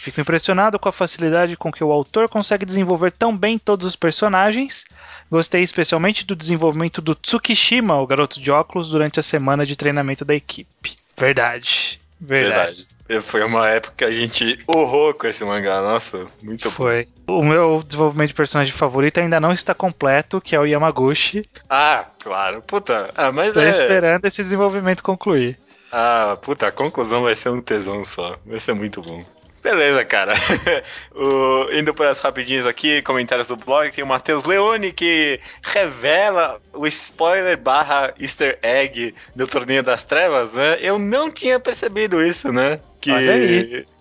Fico 0.00 0.20
impressionado 0.20 0.78
com 0.78 0.88
a 0.88 0.92
facilidade 0.92 1.56
com 1.56 1.72
que 1.72 1.82
o 1.82 1.90
autor 1.90 2.28
consegue 2.28 2.64
desenvolver 2.64 3.10
tão 3.10 3.36
bem 3.36 3.58
todos 3.58 3.84
os 3.86 3.96
personagens. 3.96 4.84
Gostei 5.28 5.62
especialmente 5.62 6.24
do 6.24 6.36
desenvolvimento 6.36 7.02
do 7.02 7.14
Tsukishima, 7.14 8.00
o 8.00 8.06
garoto 8.06 8.40
de 8.40 8.50
óculos, 8.52 8.88
durante 8.88 9.18
a 9.18 9.22
semana 9.22 9.66
de 9.66 9.74
treinamento 9.74 10.24
da 10.24 10.34
equipe. 10.34 10.96
Verdade. 11.16 12.00
Verdade. 12.20 12.66
Verdade. 12.76 12.97
Foi 13.22 13.42
uma 13.42 13.68
época 13.68 13.94
que 13.96 14.04
a 14.04 14.12
gente 14.12 14.62
urrou 14.68 15.14
com 15.14 15.26
esse 15.26 15.44
mangá. 15.44 15.80
Nossa, 15.80 16.26
muito 16.42 16.70
bom. 16.70 16.76
Foi. 16.76 17.08
O 17.26 17.42
meu 17.42 17.80
desenvolvimento 17.84 18.28
de 18.28 18.34
personagem 18.34 18.72
favorito 18.72 19.18
ainda 19.18 19.40
não 19.40 19.52
está 19.52 19.74
completo, 19.74 20.40
que 20.40 20.54
é 20.54 20.60
o 20.60 20.66
Yamaguchi. 20.66 21.42
Ah, 21.68 22.06
claro. 22.18 22.62
Puta, 22.62 23.10
ah, 23.16 23.32
mas 23.32 23.54
Tô 23.54 23.60
é. 23.60 23.70
esperando 23.70 24.24
esse 24.26 24.42
desenvolvimento 24.42 25.02
concluir. 25.02 25.58
Ah, 25.90 26.36
puta, 26.42 26.66
a 26.66 26.72
conclusão 26.72 27.22
vai 27.22 27.34
ser 27.34 27.48
um 27.48 27.62
tesão 27.62 28.04
só. 28.04 28.36
Vai 28.44 28.58
ser 28.58 28.74
muito 28.74 29.00
bom. 29.00 29.24
Beleza, 29.62 30.04
cara. 30.04 30.32
O- 31.14 31.68
indo 31.72 31.92
para 31.92 32.10
as 32.10 32.20
rapidinhas 32.20 32.64
aqui, 32.66 33.02
comentários 33.02 33.48
do 33.48 33.56
blog, 33.56 33.90
tem 33.90 34.04
o 34.04 34.06
Matheus 34.06 34.44
Leone 34.44 34.92
que 34.92 35.40
revela 35.62 36.60
o 36.72 36.86
spoiler 36.86 37.56
barra 37.58 38.14
easter 38.20 38.58
egg 38.62 39.14
do 39.34 39.46
Torneio 39.46 39.82
das 39.82 40.04
Trevas, 40.04 40.54
né? 40.54 40.78
Eu 40.80 40.98
não 40.98 41.30
tinha 41.30 41.58
percebido 41.58 42.22
isso, 42.22 42.52
né? 42.52 42.78
Que. 43.00 43.10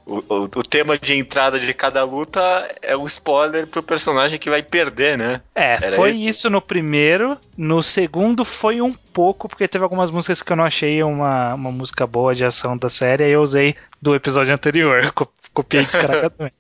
O, 0.08 0.24
o, 0.34 0.44
o 0.44 0.64
tema 0.64 0.98
de 0.98 1.14
entrada 1.14 1.60
de 1.60 1.74
cada 1.74 2.04
luta 2.04 2.40
é 2.82 2.96
o 2.96 3.06
spoiler 3.06 3.68
pro 3.68 3.84
personagem 3.84 4.40
que 4.40 4.50
vai 4.50 4.64
perder, 4.64 5.18
né? 5.18 5.42
É, 5.54 5.80
Era 5.82 5.96
foi 5.96 6.12
esse? 6.12 6.28
isso 6.28 6.50
no 6.50 6.62
primeiro. 6.62 7.38
No 7.58 7.84
segundo 7.84 8.46
foi 8.46 8.82
um 8.82 8.94
pouco, 8.94 9.50
porque 9.50 9.68
teve 9.68 9.84
algumas 9.84 10.10
músicas 10.10 10.42
que 10.42 10.52
eu 10.52 10.56
não 10.58 10.64
achei 10.64 11.04
uma, 11.04 11.54
uma 11.54 11.72
música 11.72 12.08
boa 12.08 12.34
de 12.34 12.46
ação 12.46 12.78
da 12.78 12.90
série, 12.90 13.24
aí 13.26 13.32
eu 13.32 13.42
usei 13.42 13.76
do 14.02 14.16
episódio 14.16 14.54
anterior. 14.54 15.12
co- 15.14 15.32
Copiei 15.54 15.84
descaradamente. 15.86 16.56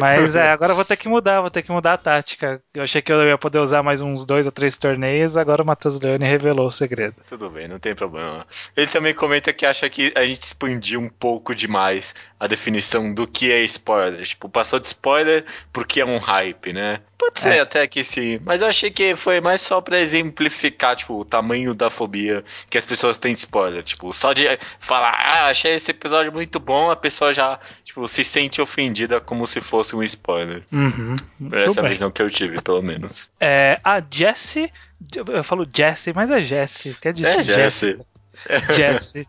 Mas 0.00 0.34
é, 0.34 0.50
agora 0.50 0.72
eu 0.72 0.76
vou 0.76 0.84
ter 0.84 0.96
que 0.96 1.08
mudar, 1.08 1.40
vou 1.40 1.50
ter 1.50 1.62
que 1.62 1.70
mudar 1.70 1.94
a 1.94 1.98
tática. 1.98 2.62
Eu 2.74 2.82
achei 2.82 3.02
que 3.02 3.12
eu 3.12 3.26
ia 3.26 3.38
poder 3.38 3.58
usar 3.58 3.82
mais 3.82 4.00
uns 4.00 4.24
dois 4.24 4.46
ou 4.46 4.52
três 4.52 4.76
torneios, 4.76 5.36
agora 5.36 5.62
o 5.62 5.66
Matheus 5.66 6.00
Leone 6.00 6.24
revelou 6.24 6.66
o 6.66 6.72
segredo. 6.72 7.16
Tudo 7.26 7.50
bem, 7.50 7.68
não 7.68 7.78
tem 7.78 7.94
problema. 7.94 8.46
Ele 8.76 8.86
também 8.86 9.14
comenta 9.14 9.52
que 9.52 9.66
acha 9.66 9.88
que 9.88 10.12
a 10.16 10.24
gente 10.24 10.42
expandiu 10.42 11.00
um 11.00 11.08
pouco 11.08 11.54
demais 11.54 12.14
a 12.38 12.46
definição 12.46 13.12
do 13.12 13.26
que 13.26 13.50
é 13.50 13.60
spoiler. 13.62 14.22
Tipo, 14.22 14.48
passou 14.48 14.78
de 14.78 14.86
spoiler 14.86 15.44
porque 15.72 16.00
é 16.00 16.04
um 16.04 16.18
hype, 16.18 16.72
né? 16.72 17.00
Pode 17.18 17.40
ser 17.40 17.54
É. 17.54 17.60
até 17.60 17.86
que 17.86 18.04
sim, 18.04 18.38
mas 18.44 18.60
eu 18.60 18.68
achei 18.68 18.90
que 18.90 19.16
foi 19.16 19.40
mais 19.40 19.60
só 19.62 19.80
pra 19.80 19.98
exemplificar, 19.98 20.94
tipo, 20.96 21.18
o 21.18 21.24
tamanho 21.24 21.74
da 21.74 21.88
fobia 21.88 22.44
que 22.68 22.76
as 22.76 22.84
pessoas 22.84 23.16
têm 23.16 23.32
de 23.32 23.38
spoiler. 23.38 23.82
Tipo, 23.82 24.12
só 24.12 24.32
de 24.34 24.44
falar, 24.78 25.12
ah, 25.18 25.46
achei 25.46 25.72
esse 25.74 25.90
episódio 25.90 26.30
muito 26.30 26.60
bom, 26.60 26.90
a 26.90 26.96
pessoa 26.96 27.32
já, 27.32 27.58
tipo, 27.84 28.06
se 28.06 28.22
sente 28.22 28.60
ofendida 28.60 29.18
como 29.20 29.46
se 29.46 29.60
fosse 29.62 29.96
um 29.96 30.02
spoiler. 30.02 30.62
Uhum. 30.70 31.16
Essa 31.52 31.80
bem. 31.80 31.90
visão 31.92 32.10
que 32.10 32.20
eu 32.20 32.30
tive, 32.30 32.60
pelo 32.60 32.82
menos. 32.82 33.30
É, 33.40 33.80
a 33.82 34.02
Jessie. 34.10 34.70
Eu 35.14 35.44
falo 35.44 35.66
Jessie, 35.74 36.12
mas 36.14 36.30
é 36.30 36.40
Jessie. 36.40 36.94
Que 37.00 37.08
é 37.08 37.12
de 37.12 37.24
É, 37.24 37.40
Jesse. 37.42 37.98
Jessie. 38.74 39.26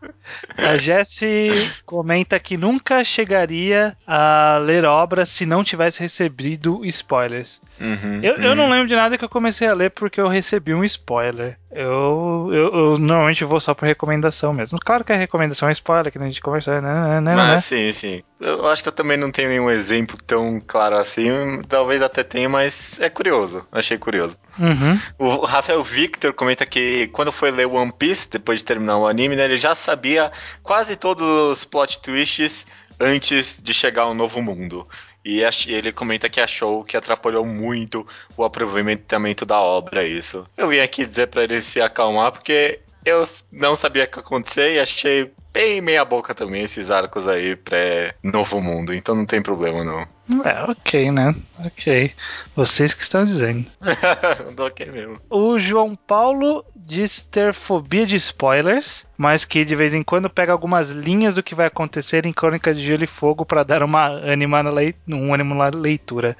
A 0.57 0.77
Jessie 0.77 1.51
comenta 1.85 2.39
que 2.39 2.57
nunca 2.57 3.03
chegaria 3.03 3.95
a 4.05 4.57
ler 4.61 4.85
obras 4.85 5.29
se 5.29 5.45
não 5.45 5.63
tivesse 5.63 5.99
recebido 5.99 6.83
spoilers. 6.85 7.61
Uhum, 7.79 8.19
Eu, 8.23 8.35
eu 8.37 8.49
uhum. 8.49 8.55
não 8.55 8.69
lembro 8.69 8.87
de 8.87 8.95
nada 8.95 9.17
que 9.17 9.23
eu 9.23 9.29
comecei 9.29 9.67
a 9.67 9.73
ler 9.73 9.91
porque 9.91 10.19
eu 10.19 10.27
recebi 10.27 10.73
um 10.73 10.83
spoiler. 10.83 11.57
Eu, 11.71 12.49
eu, 12.51 12.67
eu 12.73 12.97
normalmente 12.97 13.43
vou 13.43 13.59
só 13.59 13.73
por 13.73 13.85
recomendação 13.85 14.53
mesmo. 14.53 14.79
Claro 14.79 15.03
que 15.03 15.13
a 15.13 15.17
recomendação 15.17 15.69
é 15.69 15.71
spoiler, 15.71 16.11
que 16.11 16.17
a 16.17 16.21
gente 16.21 16.41
conversou, 16.41 16.81
né? 16.81 16.81
né, 16.81 17.21
né, 17.21 17.35
Mas 17.35 17.49
né? 17.49 17.57
sim, 17.61 17.91
sim. 17.91 18.23
Eu 18.39 18.67
acho 18.67 18.83
que 18.83 18.89
eu 18.89 18.93
também 18.93 19.17
não 19.17 19.31
tenho 19.31 19.49
nenhum 19.49 19.69
exemplo 19.69 20.15
tão 20.25 20.59
claro 20.65 20.95
assim. 20.95 21.29
Talvez 21.67 22.01
até 22.01 22.23
tenha, 22.23 22.47
mas 22.47 22.99
é 22.99 23.09
curioso. 23.09 23.65
Achei 23.71 23.97
curioso. 23.97 24.37
Uhum. 24.59 24.99
O 25.17 25.45
Rafael 25.45 25.83
Victor 25.83 26.33
comenta 26.33 26.65
que 26.65 27.07
quando 27.07 27.31
foi 27.31 27.49
ler 27.49 27.65
One 27.65 27.91
Piece, 27.91 28.29
depois 28.29 28.59
de 28.59 28.65
terminar 28.65 28.97
o 28.97 29.07
anime, 29.07 29.35
né, 29.35 29.45
ele 29.45 29.57
já 29.57 29.73
sabia 29.73 30.31
quase 30.61 30.95
todos 30.95 31.25
os 31.25 31.65
plot 31.65 31.99
twists 31.99 32.65
antes 32.99 33.61
de 33.61 33.73
chegar 33.73 34.03
ao 34.03 34.13
novo 34.13 34.41
mundo. 34.41 34.87
E 35.25 35.41
ele 35.67 35.91
comenta 35.91 36.29
que 36.29 36.39
achou 36.39 36.85
que 36.85 36.95
atrapalhou 36.95 37.45
muito 37.45 38.07
o 38.37 38.45
aproveitamento 38.45 39.45
da 39.45 39.59
obra, 39.59 40.05
isso. 40.05 40.45
Eu 40.55 40.69
vim 40.69 40.79
aqui 40.79 41.05
dizer 41.05 41.27
pra 41.27 41.43
ele 41.43 41.59
se 41.59 41.81
acalmar, 41.81 42.31
porque 42.31 42.79
eu 43.09 43.23
não 43.51 43.75
sabia 43.75 44.03
o 44.03 44.07
que 44.07 44.17
ia 44.19 44.21
acontecer 44.23 44.73
e 44.75 44.79
achei 44.79 45.31
bem 45.53 45.81
meia 45.81 46.05
boca 46.05 46.35
também 46.35 46.61
esses 46.63 46.91
arcos 46.91 47.27
aí 47.27 47.55
pré-novo 47.55 48.61
mundo, 48.61 48.93
então 48.93 49.15
não 49.15 49.25
tem 49.25 49.41
problema 49.41 49.83
não. 49.83 50.05
É, 50.43 50.63
ok, 50.69 51.09
né? 51.11 51.33
Ok. 51.65 52.11
Vocês 52.55 52.93
que 52.93 53.01
estão 53.01 53.23
dizendo. 53.23 53.65
ok 54.57 54.85
mesmo. 54.87 55.19
O 55.29 55.57
João 55.57 55.95
Paulo 55.95 56.63
diz 56.75 57.21
ter 57.21 57.53
fobia 57.53 58.05
de 58.05 58.17
spoilers, 58.17 59.05
mas 59.17 59.45
que 59.45 59.63
de 59.65 59.75
vez 59.75 59.93
em 59.93 60.03
quando 60.03 60.29
pega 60.29 60.51
algumas 60.51 60.89
linhas 60.89 61.35
do 61.35 61.43
que 61.43 61.55
vai 61.55 61.65
acontecer 61.67 62.25
em 62.25 62.33
Crônicas 62.33 62.77
de 62.77 62.83
Gelo 62.85 63.03
e 63.05 63.07
Fogo 63.07 63.45
para 63.45 63.63
dar 63.63 63.81
uma 63.81 64.05
ânima 64.07 64.61
na 64.61 64.69
lei- 64.69 64.95
um 65.07 65.33
ânimo 65.33 65.55
na 65.55 65.69
leitura. 65.69 66.35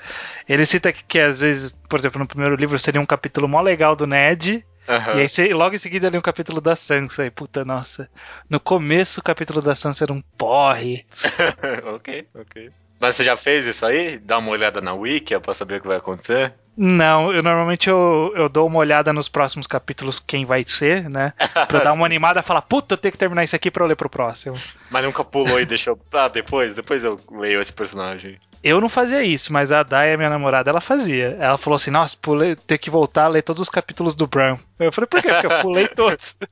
Ele 0.47 0.65
cita 0.65 0.91
que, 0.91 1.03
que 1.03 1.19
às 1.19 1.39
vezes, 1.39 1.71
por 1.89 1.97
exemplo, 1.97 2.19
no 2.19 2.27
primeiro 2.27 2.55
livro 2.55 2.77
seria 2.77 3.01
um 3.01 3.05
capítulo 3.05 3.47
mó 3.47 3.61
legal 3.61 3.95
do 3.95 4.05
Ned, 4.05 4.63
Aham. 4.87 5.19
e 5.19 5.21
aí 5.41 5.53
logo 5.53 5.75
em 5.75 5.79
seguida 5.79 6.07
ali 6.07 6.17
um 6.17 6.21
capítulo 6.21 6.61
da 6.61 6.75
Sansa, 6.75 7.25
e 7.25 7.31
puta 7.31 7.65
nossa. 7.65 8.09
No 8.49 8.59
começo 8.59 9.19
o 9.19 9.23
capítulo 9.23 9.61
da 9.61 9.75
Sansa 9.75 10.05
era 10.05 10.13
um 10.13 10.21
porre. 10.37 11.05
ok, 11.95 12.27
ok. 12.33 12.71
Mas 12.99 13.15
você 13.15 13.23
já 13.23 13.37
fez 13.37 13.65
isso 13.65 13.85
aí? 13.85 14.17
Dá 14.17 14.37
uma 14.37 14.51
olhada 14.51 14.81
na 14.81 14.93
wiki 14.93 15.37
pra 15.39 15.53
saber 15.53 15.77
o 15.77 15.81
que 15.81 15.87
vai 15.87 15.97
acontecer? 15.97 16.53
Não, 16.75 17.33
eu 17.33 17.41
normalmente 17.41 17.89
eu, 17.89 18.31
eu 18.35 18.47
dou 18.47 18.67
uma 18.67 18.77
olhada 18.77 19.11
nos 19.11 19.27
próximos 19.27 19.65
capítulos 19.65 20.19
quem 20.19 20.45
vai 20.45 20.63
ser, 20.67 21.09
né? 21.09 21.33
Pra 21.67 21.79
dar 21.79 21.93
uma 21.93 22.05
animada 22.05 22.39
e 22.39 22.43
falar, 22.43 22.61
puta, 22.61 22.93
eu 22.93 22.97
tenho 22.97 23.11
que 23.11 23.17
terminar 23.17 23.43
isso 23.43 23.55
aqui 23.55 23.71
pra 23.71 23.83
eu 23.83 23.87
ler 23.87 23.95
pro 23.95 24.07
próximo. 24.07 24.55
Mas 24.91 25.03
nunca 25.03 25.23
pulou 25.23 25.59
e 25.59 25.65
deixou 25.65 25.97
pra 25.97 26.27
depois? 26.27 26.75
Depois 26.75 27.03
eu 27.03 27.19
leio 27.31 27.59
esse 27.59 27.73
personagem. 27.73 28.39
Eu 28.63 28.79
não 28.79 28.89
fazia 28.89 29.23
isso, 29.23 29.51
mas 29.51 29.71
a 29.71 29.81
Daya, 29.81 30.17
minha 30.17 30.29
namorada, 30.29 30.69
ela 30.69 30.81
fazia. 30.81 31.35
Ela 31.39 31.57
falou 31.57 31.77
assim, 31.77 31.91
nossa, 31.91 32.15
pulei, 32.19 32.55
ter 32.55 32.77
que 32.77 32.89
voltar 32.89 33.25
a 33.25 33.29
ler 33.29 33.41
todos 33.41 33.61
os 33.61 33.69
capítulos 33.69 34.13
do 34.13 34.27
Bran. 34.27 34.57
Eu 34.79 34.91
falei, 34.91 35.07
por 35.07 35.21
quê? 35.21 35.29
Porque 35.29 35.47
eu 35.47 35.61
pulei 35.61 35.87
todos. 35.87 36.35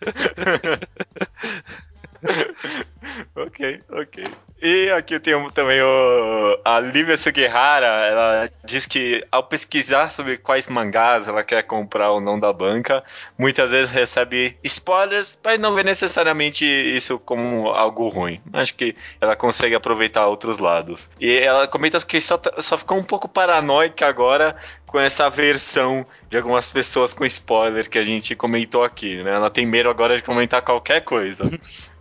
ok, 3.36 3.80
ok. 3.90 4.24
E 4.62 4.90
aqui 4.92 5.20
tem 5.20 5.34
também 5.52 5.82
o, 5.82 6.60
a 6.64 6.80
Lívia 6.80 7.18
Sugihara, 7.18 7.86
ela 7.86 8.50
diz 8.64 8.86
que 8.86 9.24
ao 9.32 9.44
pesquisar 9.44 10.10
sobre 10.10 10.38
quais 10.38 10.68
mangás 10.68 11.28
ela 11.28 11.44
quer 11.44 11.62
comprar 11.64 12.12
ou 12.12 12.22
não 12.22 12.40
da 12.40 12.52
banca, 12.52 13.04
muitas 13.38 13.70
vezes 13.70 13.92
recebe 13.92 14.58
spoilers, 14.64 15.38
mas 15.44 15.60
não 15.60 15.76
vê 15.76 15.84
necessariamente 15.84 16.66
isso 16.66 17.20
como 17.20 17.68
algo 17.70 18.08
ruim. 18.08 18.42
Acho 18.54 18.74
que 18.76 18.96
ela 19.20 19.36
consegue 19.36 19.76
aproveitar 19.76 20.26
outros 20.28 20.58
lados. 20.60 21.10
E 21.20 21.38
ela 21.38 21.68
comenta 21.68 22.00
que 22.04 22.20
só, 22.20 22.38
tá- 22.38 22.60
só 22.62 22.78
ficou 22.78 22.98
um 22.98 23.04
pouco 23.04 23.28
paranoica 23.28 24.08
agora 24.08 24.56
com 24.88 25.00
essa 25.00 25.30
versão 25.30 26.06
de 26.30 26.38
algumas 26.38 26.72
pessoas 26.72 27.14
com 27.14 27.26
spoiler 27.26 27.90
que 27.90 28.00
a 28.00 28.04
gente 28.04 28.36
comentou 28.36 28.84
aqui, 28.84 29.22
né? 29.22 29.36
Ela 29.36 29.50
tem 29.50 29.66
medo 29.66 29.90
agora 29.90 30.16
de 30.16 30.24
comentar 30.24 30.62
qualquer 30.62 31.02
coisa. 31.02 31.44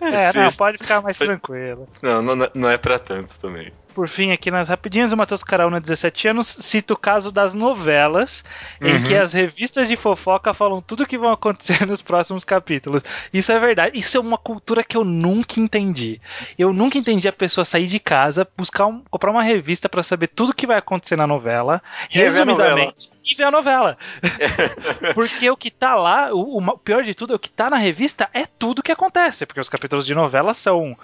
É, 0.00 0.32
não, 0.32 0.52
pode 0.52 0.78
ficar 0.78 1.00
mais 1.00 1.16
tranquilo. 1.16 1.88
não, 2.02 2.22
não, 2.22 2.50
não 2.54 2.70
é 2.70 2.76
pra 2.76 2.98
tanto 2.98 3.38
também. 3.40 3.72
Por 3.94 4.08
fim, 4.08 4.32
aqui 4.32 4.50
nas 4.50 4.68
rapidinhas, 4.68 5.12
o 5.12 5.16
Matheus 5.16 5.44
Caraúna, 5.44 5.80
17 5.80 6.28
anos, 6.28 6.48
cita 6.48 6.94
o 6.94 6.96
caso 6.96 7.30
das 7.30 7.54
novelas, 7.54 8.44
em 8.80 8.94
Uhum. 8.96 9.04
que 9.04 9.14
as 9.14 9.32
revistas 9.32 9.88
de 9.88 9.96
fofoca 9.96 10.52
falam 10.52 10.80
tudo 10.80 11.04
o 11.04 11.06
que 11.06 11.16
vão 11.16 11.30
acontecer 11.30 11.86
nos 11.86 12.02
próximos 12.02 12.42
capítulos. 12.42 13.02
Isso 13.32 13.52
é 13.52 13.58
verdade. 13.58 13.96
Isso 13.96 14.16
é 14.16 14.20
uma 14.20 14.36
cultura 14.36 14.82
que 14.82 14.96
eu 14.96 15.04
nunca 15.04 15.60
entendi. 15.60 16.20
Eu 16.58 16.72
nunca 16.72 16.98
entendi 16.98 17.28
a 17.28 17.32
pessoa 17.32 17.64
sair 17.64 17.86
de 17.86 18.00
casa, 18.00 18.46
buscar 18.56 18.86
um- 18.86 19.02
comprar 19.10 19.30
uma 19.30 19.42
revista 19.44 19.88
pra 19.88 20.02
saber 20.02 20.26
tudo 20.28 20.50
o 20.50 20.54
que 20.54 20.66
vai 20.66 20.76
acontecer 20.78 21.14
na 21.16 21.26
novela, 21.26 21.80
E 22.12 22.18
resumidamente, 22.18 23.08
e 23.24 23.34
ver 23.36 23.44
a 23.44 23.50
novela. 23.52 23.96
porque 25.14 25.48
o 25.50 25.56
que 25.56 25.70
tá 25.70 25.94
lá, 25.94 26.32
o, 26.34 26.58
o 26.58 26.78
pior 26.78 27.02
de 27.02 27.14
tudo, 27.14 27.32
é 27.32 27.36
o 27.36 27.38
que 27.38 27.50
tá 27.50 27.70
na 27.70 27.76
revista 27.76 28.28
é 28.34 28.44
tudo 28.46 28.80
o 28.80 28.82
que 28.82 28.92
acontece, 28.92 29.46
porque 29.46 29.60
os 29.60 29.68
capítulos 29.68 30.06
de 30.06 30.14
novela 30.14 30.52
são 30.54 30.96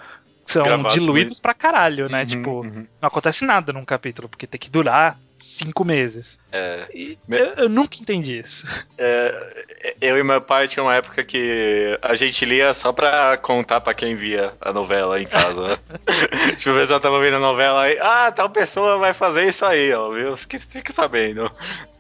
são 0.51 0.63
Gravados 0.63 0.95
diluídos 0.95 1.33
mesmo. 1.35 1.43
pra 1.43 1.55
caralho, 1.55 2.09
né? 2.09 2.21
Uhum, 2.23 2.27
tipo, 2.27 2.51
uhum. 2.63 2.87
não 3.01 3.07
acontece 3.09 3.45
nada 3.45 3.73
num 3.73 3.85
capítulo, 3.85 4.29
porque 4.29 4.47
tem 4.47 4.59
que 4.61 4.71
durar 4.71 5.19
cinco 5.37 5.85
meses. 5.85 6.39
É, 6.53 6.87
E 6.93 7.19
Me- 7.27 7.39
eu, 7.39 7.47
eu 7.55 7.69
nunca 7.69 7.97
entendi 8.01 8.39
isso. 8.41 8.67
é, 8.99 9.65
eu 10.01 10.19
e 10.19 10.23
meu 10.23 10.41
pai 10.41 10.69
tinha 10.69 10.83
uma 10.83 10.95
época 10.95 11.25
que 11.25 11.99
a 12.03 12.15
gente 12.15 12.45
lia 12.45 12.75
só 12.75 12.93
pra 12.93 13.39
contar 13.39 13.81
pra 13.81 13.95
quem 13.95 14.15
via 14.15 14.53
a 14.61 14.73
novela 14.73 15.21
em 15.21 15.27
casa. 15.27 15.69
né? 15.69 15.77
tipo, 16.59 16.71
o 16.71 16.75
pessoal 16.75 17.01
tava 17.01 17.19
vendo 17.21 17.37
a 17.37 17.41
novela 17.41 17.83
aí, 17.85 17.99
ah, 18.01 18.31
tal 18.31 18.51
pessoa 18.51 18.99
vai 18.99 19.15
fazer 19.15 19.49
isso 19.49 19.65
aí, 19.65 19.93
ó, 19.95 20.11
viu? 20.11 20.37
Fique, 20.37 20.59
fique 20.59 20.93
sabendo. 20.93 21.51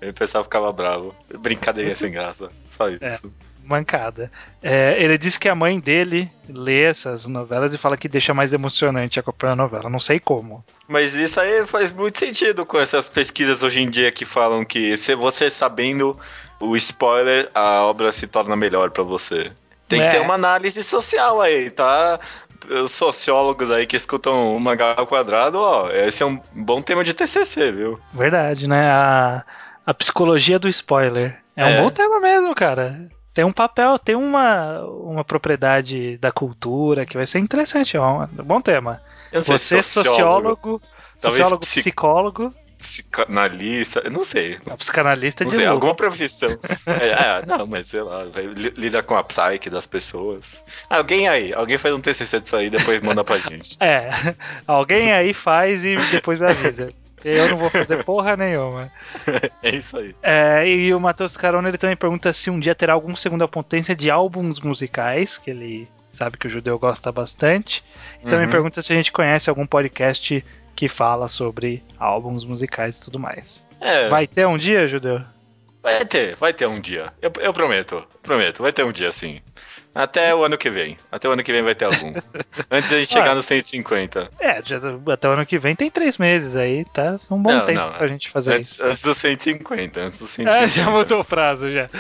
Aí 0.03 0.11
o 0.11 0.15
pessoal 0.15 0.45
ficava 0.45 0.71
bravo. 0.73 1.15
Brincadeirinha 1.39 1.97
sem 1.97 2.11
graça. 2.13 2.51
Só 2.69 2.89
isso. 2.91 3.33
Mancada. 3.71 4.31
É, 4.63 4.97
ele 4.99 5.17
disse 5.17 5.39
que 5.39 5.49
a 5.49 5.55
mãe 5.55 5.79
dele 5.79 6.31
lê 6.49 6.83
essas 6.83 7.27
novelas 7.27 7.73
e 7.73 7.79
fala 7.79 7.97
que 7.97 8.09
deixa 8.09 8.35
mais 8.35 8.53
emocionante 8.53 9.19
acompanhar 9.21 9.53
a 9.53 9.57
novela. 9.57 9.89
Não 9.89 10.01
sei 10.01 10.19
como. 10.21 10.65
Mas 10.89 11.15
isso 11.15 11.41
aí 11.41 11.65
faz 11.67 11.93
muito 11.93 12.19
sentido 12.19 12.67
com 12.67 12.79
essas 12.79 13.09
pesquisas 13.09 13.63
hoje 13.63 13.81
em 13.81 13.89
dia 13.89 14.11
que 14.13 14.25
falam 14.25 14.65
que 14.65 14.97
se 14.97 15.15
você 15.15 15.49
sabendo 15.49 16.19
o 16.59 16.77
spoiler, 16.77 17.49
a 17.55 17.83
obra 17.85 18.13
se 18.13 18.27
torna 18.27 18.57
melhor 18.57 18.91
pra 18.91 19.03
você. 19.03 19.53
Tem 19.89 20.01
que 20.03 20.07
É. 20.09 20.11
ter 20.11 20.21
uma 20.21 20.35
análise 20.35 20.83
social 20.83 21.41
aí, 21.41 21.71
tá? 21.71 22.21
Os 22.69 22.91
sociólogos 22.93 23.71
aí 23.71 23.87
que 23.87 23.97
escutam 23.97 24.55
o 24.55 24.61
mangá 24.61 24.95
ao 24.97 25.07
quadrado, 25.07 25.59
ó, 25.59 25.91
esse 25.91 26.23
é 26.23 26.27
um 26.27 26.39
bom 26.53 26.83
tema 26.83 27.03
de 27.03 27.15
TCC, 27.15 27.73
viu? 27.73 27.99
Verdade, 28.13 28.69
né? 28.69 28.91
A, 28.91 29.43
a 29.87 29.95
psicologia 29.95 30.59
do 30.59 30.69
spoiler. 30.69 31.39
É 31.57 31.65
um 31.65 31.69
É. 31.69 31.81
bom 31.83 31.91
tema 31.91 32.21
mesmo, 32.21 32.55
cara. 32.55 33.09
Tem 33.33 33.45
um 33.45 33.53
papel, 33.53 33.99
tem 33.99 34.15
uma, 34.17 34.81
uma 34.85 35.25
propriedade 35.25 36.19
da 36.19 36.33
cultura 36.33 37.07
que 37.07 37.17
vai 37.17 37.27
ser 37.27 37.39
interessante. 37.39 37.97
É 37.97 38.01
um 38.01 38.27
bom 38.45 38.61
tema. 38.61 39.01
Eu 39.33 39.41
Você, 39.43 39.81
sociólogo, 39.83 40.81
sociólogo, 41.19 41.61
psi- 41.61 41.81
psicólogo, 41.81 42.53
psicanalista, 42.77 44.01
eu 44.05 44.11
não 44.11 44.25
sei. 44.25 44.59
a 44.69 44.77
psicanalista 44.77 45.45
Não 45.45 45.51
de 45.51 45.57
sei, 45.57 45.67
alguma 45.67 45.95
profissão. 45.95 46.59
é, 46.87 47.09
é, 47.11 47.47
não, 47.47 47.67
mas 47.67 47.87
sei 47.87 48.03
lá, 48.03 48.25
lida 48.77 49.03
com 49.03 49.15
a 49.15 49.23
psyche 49.23 49.71
das 49.71 49.87
pessoas. 49.87 50.65
Alguém 50.89 51.29
aí, 51.29 51.53
alguém 51.55 51.79
faz 51.79 51.95
um 51.95 52.01
TCC 52.01 52.41
disso 52.41 52.57
aí 52.57 52.67
e 52.67 52.71
depois 52.71 53.01
manda 53.01 53.23
pra 53.23 53.39
gente. 53.39 53.77
É, 53.81 54.11
alguém 54.67 55.13
aí 55.13 55.33
faz 55.33 55.85
e 55.85 55.95
depois 56.11 56.41
me 56.41 56.47
avisa. 56.51 56.93
Eu 57.25 57.51
não 57.51 57.59
vou 57.59 57.71
fazer 57.71 58.05
porra 58.05 58.37
nenhuma. 58.37 58.91
É 59.63 59.71
isso 59.75 59.99
aí. 59.99 60.15
É, 60.23 60.67
e 60.67 60.95
o 60.95 60.99
Matheus 61.01 61.37
Carona 61.37 61.69
ele 61.69 61.77
também 61.79 61.97
pergunta 61.97 62.33
se 62.33 62.49
um 62.51 62.59
dia 62.59 62.75
terá 62.75 62.95
algum 62.95 63.15
segunda 63.15 63.47
potência 63.47 63.95
de 63.95 64.11
álbuns 64.11 64.59
musicais, 64.61 65.37
que 65.37 65.51
ele 65.51 65.89
sabe 66.13 66.39
que 66.39 66.47
o 66.47 66.51
judeu 66.51 66.79
gosta 66.79 67.13
bastante. 67.13 67.85
E 68.23 68.27
também 68.27 68.47
Uhum. 68.47 68.51
pergunta 68.51 68.81
se 68.83 68.93
a 68.93 68.97
gente 68.97 69.13
conhece 69.13 69.51
algum 69.51 69.67
podcast 69.67 70.45
que 70.75 70.89
fala 70.89 71.29
sobre 71.29 71.83
álbuns 71.99 72.45
musicais 72.45 72.99
e 72.99 73.03
tudo 73.03 73.19
mais. 73.19 73.65
É, 73.81 74.09
Vai 74.09 74.27
ter 74.27 74.47
um 74.47 74.57
dia, 74.59 74.89
judeu? 74.89 75.21
Vai 75.83 76.05
ter, 76.05 76.37
vai 76.37 76.53
ter 76.53 76.67
um 76.67 76.79
dia. 76.81 77.13
Eu, 77.23 77.33
eu 77.41 77.53
prometo, 77.55 78.05
prometo, 78.23 78.63
vai 78.63 78.71
ter 78.73 78.85
um 78.85 78.93
dia 78.93 79.11
sim. 79.13 79.41
Até 79.95 80.33
o 80.35 80.45
ano 80.45 80.57
que 80.59 80.71
vem. 80.71 80.97
Até 81.11 81.27
o 81.29 81.33
ano 81.33 81.43
que 81.43 81.51
vem 81.51 81.63
vai 81.63 81.75
ter 81.75 81.87
algum. 81.87 82.13
Antes 82.71 82.91
da 82.91 82.99
gente 82.99 83.09
chegar 83.13 83.31
Ah. 83.31 83.35
no 83.35 83.43
150. 83.43 84.31
É, 84.39 84.63
já- 84.63 84.79
até 85.13 85.29
o 85.29 85.33
ano 85.33 85.45
que 85.47 85.59
vem 85.59 85.75
tem 85.75 85.91
três 85.91 86.17
meses 86.19 86.55
aí, 86.55 86.85
tá? 86.93 87.17
Um 87.31 87.43
bom 87.43 87.51
Não, 87.53 87.65
tempo 87.67 87.81
não, 87.81 87.93
pra 87.95 88.07
gente 88.07 88.29
fazer 88.31 88.55
Antes, 88.55 88.73
isso. 88.73 88.85
antes 88.85 89.03
do 89.03 89.15
150, 89.15 90.01
antes 90.01 90.19
do 90.19 90.25
Ah, 90.47 90.67
150. 90.67 90.69
já 90.69 90.91
mudou 90.91 91.21
o 91.21 91.25
prazo 91.25 91.71
já. 91.71 91.87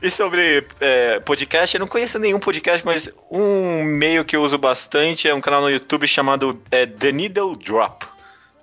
E 0.00 0.10
sobre 0.10 0.64
é, 0.80 1.18
podcast, 1.20 1.74
eu 1.76 1.80
não 1.80 1.88
conheço 1.88 2.18
nenhum 2.18 2.38
podcast, 2.38 2.84
mas 2.86 3.10
um 3.30 3.82
meio 3.82 4.24
que 4.24 4.36
eu 4.36 4.42
uso 4.42 4.56
bastante 4.56 5.28
é 5.28 5.34
um 5.34 5.40
canal 5.40 5.60
no 5.60 5.68
YouTube 5.70 6.06
chamado 6.06 6.60
é, 6.70 6.86
The 6.86 7.10
Needle 7.12 7.56
Drop. 7.56 8.06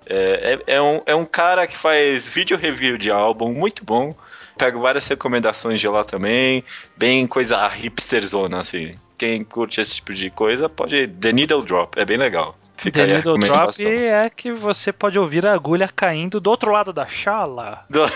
É, 0.06 0.60
é, 0.68 0.76
é 0.76 0.82
um, 0.82 1.02
é 1.04 1.14
um 1.14 1.24
cara 1.24 1.66
que 1.66 1.76
faz 1.76 2.28
vídeo 2.28 2.56
review 2.56 2.96
de 2.96 3.10
álbum, 3.10 3.52
muito 3.52 3.84
bom. 3.84 4.14
Pego 4.56 4.80
várias 4.80 5.06
recomendações 5.06 5.80
de 5.80 5.88
lá 5.88 6.04
também. 6.04 6.64
Bem 6.96 7.26
coisa 7.26 7.66
hipsterzona, 7.68 8.58
assim. 8.58 8.96
Quem 9.18 9.44
curte 9.44 9.80
esse 9.80 9.96
tipo 9.96 10.14
de 10.14 10.30
coisa 10.30 10.68
pode. 10.68 11.08
The 11.08 11.32
Needle 11.32 11.64
Drop, 11.64 11.98
é 11.98 12.04
bem 12.04 12.16
legal. 12.16 12.56
Fica 12.76 13.06
The 13.06 13.14
Needle 13.14 13.38
Drop 13.38 13.86
é 13.86 14.30
que 14.30 14.52
você 14.52 14.92
pode 14.92 15.18
ouvir 15.18 15.46
a 15.46 15.52
agulha 15.52 15.88
caindo 15.88 16.40
do 16.40 16.50
outro 16.50 16.70
lado 16.70 16.92
da 16.92 17.06
chala. 17.06 17.84
Do... 17.90 18.06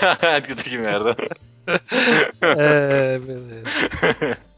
que 0.64 0.78
merda. 0.78 1.16
É, 2.43 3.18
beleza. 3.18 4.38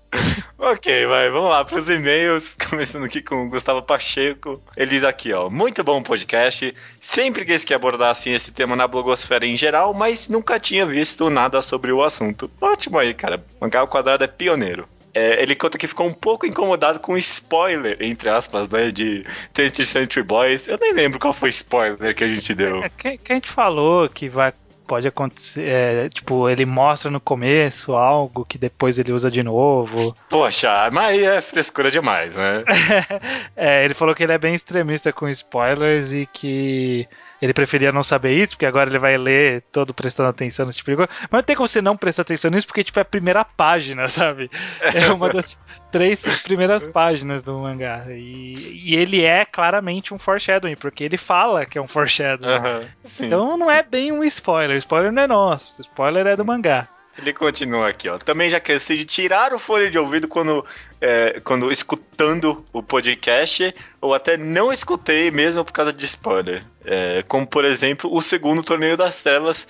Ok, 0.65 1.07
vai, 1.07 1.29
vamos 1.29 1.51
lá 1.51 1.65
para 1.65 1.77
os 1.77 1.89
e-mails. 1.89 2.57
Começando 2.71 3.03
aqui 3.03 3.21
com 3.21 3.47
o 3.47 3.49
Gustavo 3.49 3.83
Pacheco. 3.83 4.63
Ele 4.77 4.91
diz 4.91 5.03
aqui, 5.03 5.33
ó, 5.33 5.51
muito 5.51 5.83
bom 5.83 6.01
podcast. 6.01 6.73
Sempre 7.01 7.45
quis 7.45 7.65
que 7.65 7.75
abordassem 7.75 8.33
esse 8.33 8.53
tema 8.53 8.77
na 8.77 8.87
blogosfera 8.87 9.45
em 9.45 9.57
geral, 9.57 9.93
mas 9.93 10.29
nunca 10.29 10.61
tinha 10.61 10.87
visto 10.87 11.29
nada 11.29 11.61
sobre 11.63 11.91
o 11.91 12.01
assunto. 12.01 12.49
Ótimo 12.61 12.97
aí, 12.97 13.13
cara. 13.13 13.45
Mangá 13.61 13.85
quadrado 13.89 14.23
é 14.23 14.29
pioneiro. 14.29 14.87
É, 15.13 15.43
ele 15.43 15.57
conta 15.57 15.77
que 15.77 15.89
ficou 15.89 16.07
um 16.07 16.15
pouco 16.15 16.47
incomodado 16.47 17.01
com 17.01 17.19
spoiler, 17.19 17.97
entre 18.01 18.31
aspas, 18.31 18.69
né, 18.69 18.93
de 18.93 19.27
20th 19.55 19.85
Century 19.85 20.23
Boys. 20.23 20.69
Eu 20.69 20.79
nem 20.79 20.93
lembro 20.93 21.19
qual 21.19 21.33
foi 21.33 21.49
o 21.49 21.51
spoiler 21.51 22.15
que 22.15 22.23
a 22.23 22.29
gente 22.29 22.55
deu. 22.55 22.85
É, 22.85 22.89
que, 22.89 23.19
que 23.19 23.33
a 23.33 23.35
gente 23.35 23.49
falou 23.49 24.09
que 24.09 24.29
vai 24.29 24.55
pode 24.93 25.09
acontecer, 25.09 25.63
é, 25.63 26.09
tipo, 26.11 26.51
ele 26.51 26.67
mostra 26.67 27.11
no 27.11 27.19
começo 27.19 27.95
algo 27.95 28.45
que 28.45 28.59
depois 28.59 28.99
ele 28.99 29.11
usa 29.11 29.31
de 29.31 29.43
novo. 29.43 30.15
Poxa, 30.29 30.91
mas 30.93 31.05
aí 31.07 31.25
é 31.25 31.41
frescura 31.41 31.91
demais, 31.91 32.35
né? 32.35 32.63
É, 33.57 33.85
ele 33.85 33.95
falou 33.95 34.15
que 34.15 34.23
ele 34.23 34.33
é 34.33 34.39
bem 34.39 34.55
extremista 34.55 35.13
com 35.13 35.29
spoilers 35.31 36.13
e 36.13 36.27
que 36.27 37.09
ele 37.43 37.53
preferia 37.53 37.91
não 37.91 38.05
saber 38.05 38.35
isso, 38.35 38.53
porque 38.53 38.67
agora 38.67 38.89
ele 38.89 39.01
vai 39.01 39.19
ler 39.19 39.65
todo 39.73 39.93
prestando 39.93 40.29
atenção 40.29 40.65
nesse 40.65 40.79
tipo 40.79 40.93
de 40.93 40.97
coisa. 40.97 41.11
Mas 41.23 41.41
não 41.41 41.43
tem 41.43 41.57
como 41.57 41.67
você 41.67 41.83
não 41.83 41.97
prestar 41.97 42.23
atenção 42.23 42.53
nisso, 42.53 42.69
porque 42.69 42.85
tipo, 42.85 43.01
é 43.01 43.03
a 43.03 43.05
primeira 43.05 43.45
página, 43.45 44.07
sabe? 44.09 44.49
É 44.95 45.13
uma 45.13 45.29
das 45.29 45.59
três 45.91 46.25
primeiras 46.45 46.87
páginas 46.87 47.43
do 47.43 47.59
mangá. 47.59 48.05
E, 48.11 48.55
e 48.85 48.95
ele 48.95 49.25
é 49.25 49.45
claramente 49.45 50.15
um 50.15 50.21
foreshadowing, 50.21 50.77
porque 50.77 51.03
ele 51.03 51.17
fala 51.17 51.67
que 51.67 51.77
é 51.77 51.83
um 51.83 51.89
foreshadowing. 51.89 52.53
Aham, 52.53 52.81
sim. 53.03 53.27
Então 53.27 53.57
não 53.57 53.69
é 53.69 53.83
bem 53.83 54.13
um 54.13 54.23
spoiler. 54.23 54.77
O 54.77 54.79
spoiler 54.79 55.11
não 55.11 55.23
é 55.23 55.27
nosso. 55.27 55.79
O 55.79 55.81
spoiler 55.81 56.29
é 56.29 56.37
do 56.37 56.45
mangá. 56.45 56.87
Ele 57.19 57.33
continua 57.33 57.89
aqui, 57.89 58.09
ó. 58.09 58.19
Também 58.19 58.49
já 58.49 58.59
cansei 58.59 58.97
de 58.97 59.05
tirar 59.05 59.53
o 59.53 59.59
fone 59.59 59.91
de 59.91 59.99
ouvido 59.99 60.27
quando, 60.27 60.65
é, 61.01 61.41
quando 61.45 61.71
escutando 61.71 62.65
o 62.73 62.83
podcast, 62.83 63.75
ou 64.01 64.15
até 64.15 64.37
não 64.37 64.73
escutei 64.73 65.31
mesmo 65.31 65.65
por 65.65 65.73
causa 65.73 65.93
de 65.93 66.07
spoiler. 66.07 66.65
É, 66.85 67.23
como, 67.29 67.47
por 67.47 67.65
exemplo, 67.65 68.13
o 68.13 68.21
segundo 68.23 68.63
Torneio 68.63 68.97
das 68.97 69.23
Trevas, 69.23 69.67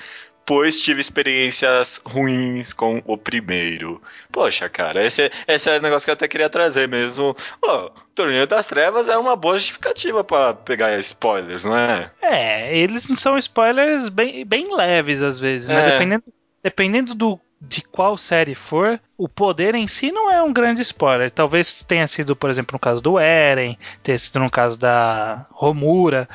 pois 0.46 0.80
tive 0.80 1.00
experiências 1.00 2.00
ruins 2.04 2.72
com 2.72 3.02
o 3.06 3.16
primeiro. 3.16 4.00
Poxa, 4.30 4.68
cara, 4.68 5.04
esse, 5.04 5.30
esse 5.46 5.70
é 5.70 5.78
o 5.78 5.82
negócio 5.82 6.06
que 6.06 6.10
eu 6.10 6.14
até 6.14 6.28
queria 6.28 6.48
trazer 6.48 6.88
mesmo. 6.88 7.36
Ó, 7.60 7.90
Torneio 8.14 8.46
das 8.46 8.66
Trevas 8.66 9.08
é 9.08 9.16
uma 9.16 9.36
boa 9.36 9.54
justificativa 9.54 10.22
pra 10.22 10.54
pegar 10.54 10.98
spoilers, 11.00 11.64
não 11.64 11.76
é? 11.76 12.10
É, 12.20 12.76
eles 12.76 13.06
são 13.16 13.36
spoilers 13.38 14.08
bem, 14.08 14.44
bem 14.44 14.74
leves 14.74 15.22
às 15.22 15.38
vezes, 15.38 15.68
né? 15.68 15.88
É. 15.88 15.90
Dependendo, 15.92 16.24
dependendo 16.62 17.14
do, 17.14 17.40
de 17.60 17.82
qual 17.82 18.16
série 18.16 18.54
for, 18.54 19.00
o 19.16 19.28
poder 19.28 19.74
em 19.74 19.86
si 19.86 20.10
não 20.10 20.30
é 20.30 20.42
um 20.42 20.52
grande 20.52 20.82
spoiler. 20.82 21.30
Talvez 21.30 21.82
tenha 21.82 22.06
sido, 22.08 22.34
por 22.34 22.50
exemplo, 22.50 22.74
no 22.74 22.78
caso 22.78 23.02
do 23.02 23.18
Eren, 23.18 23.78
tenha 24.02 24.18
sido 24.18 24.40
no 24.40 24.50
caso 24.50 24.78
da 24.78 25.46
Romura. 25.50 26.28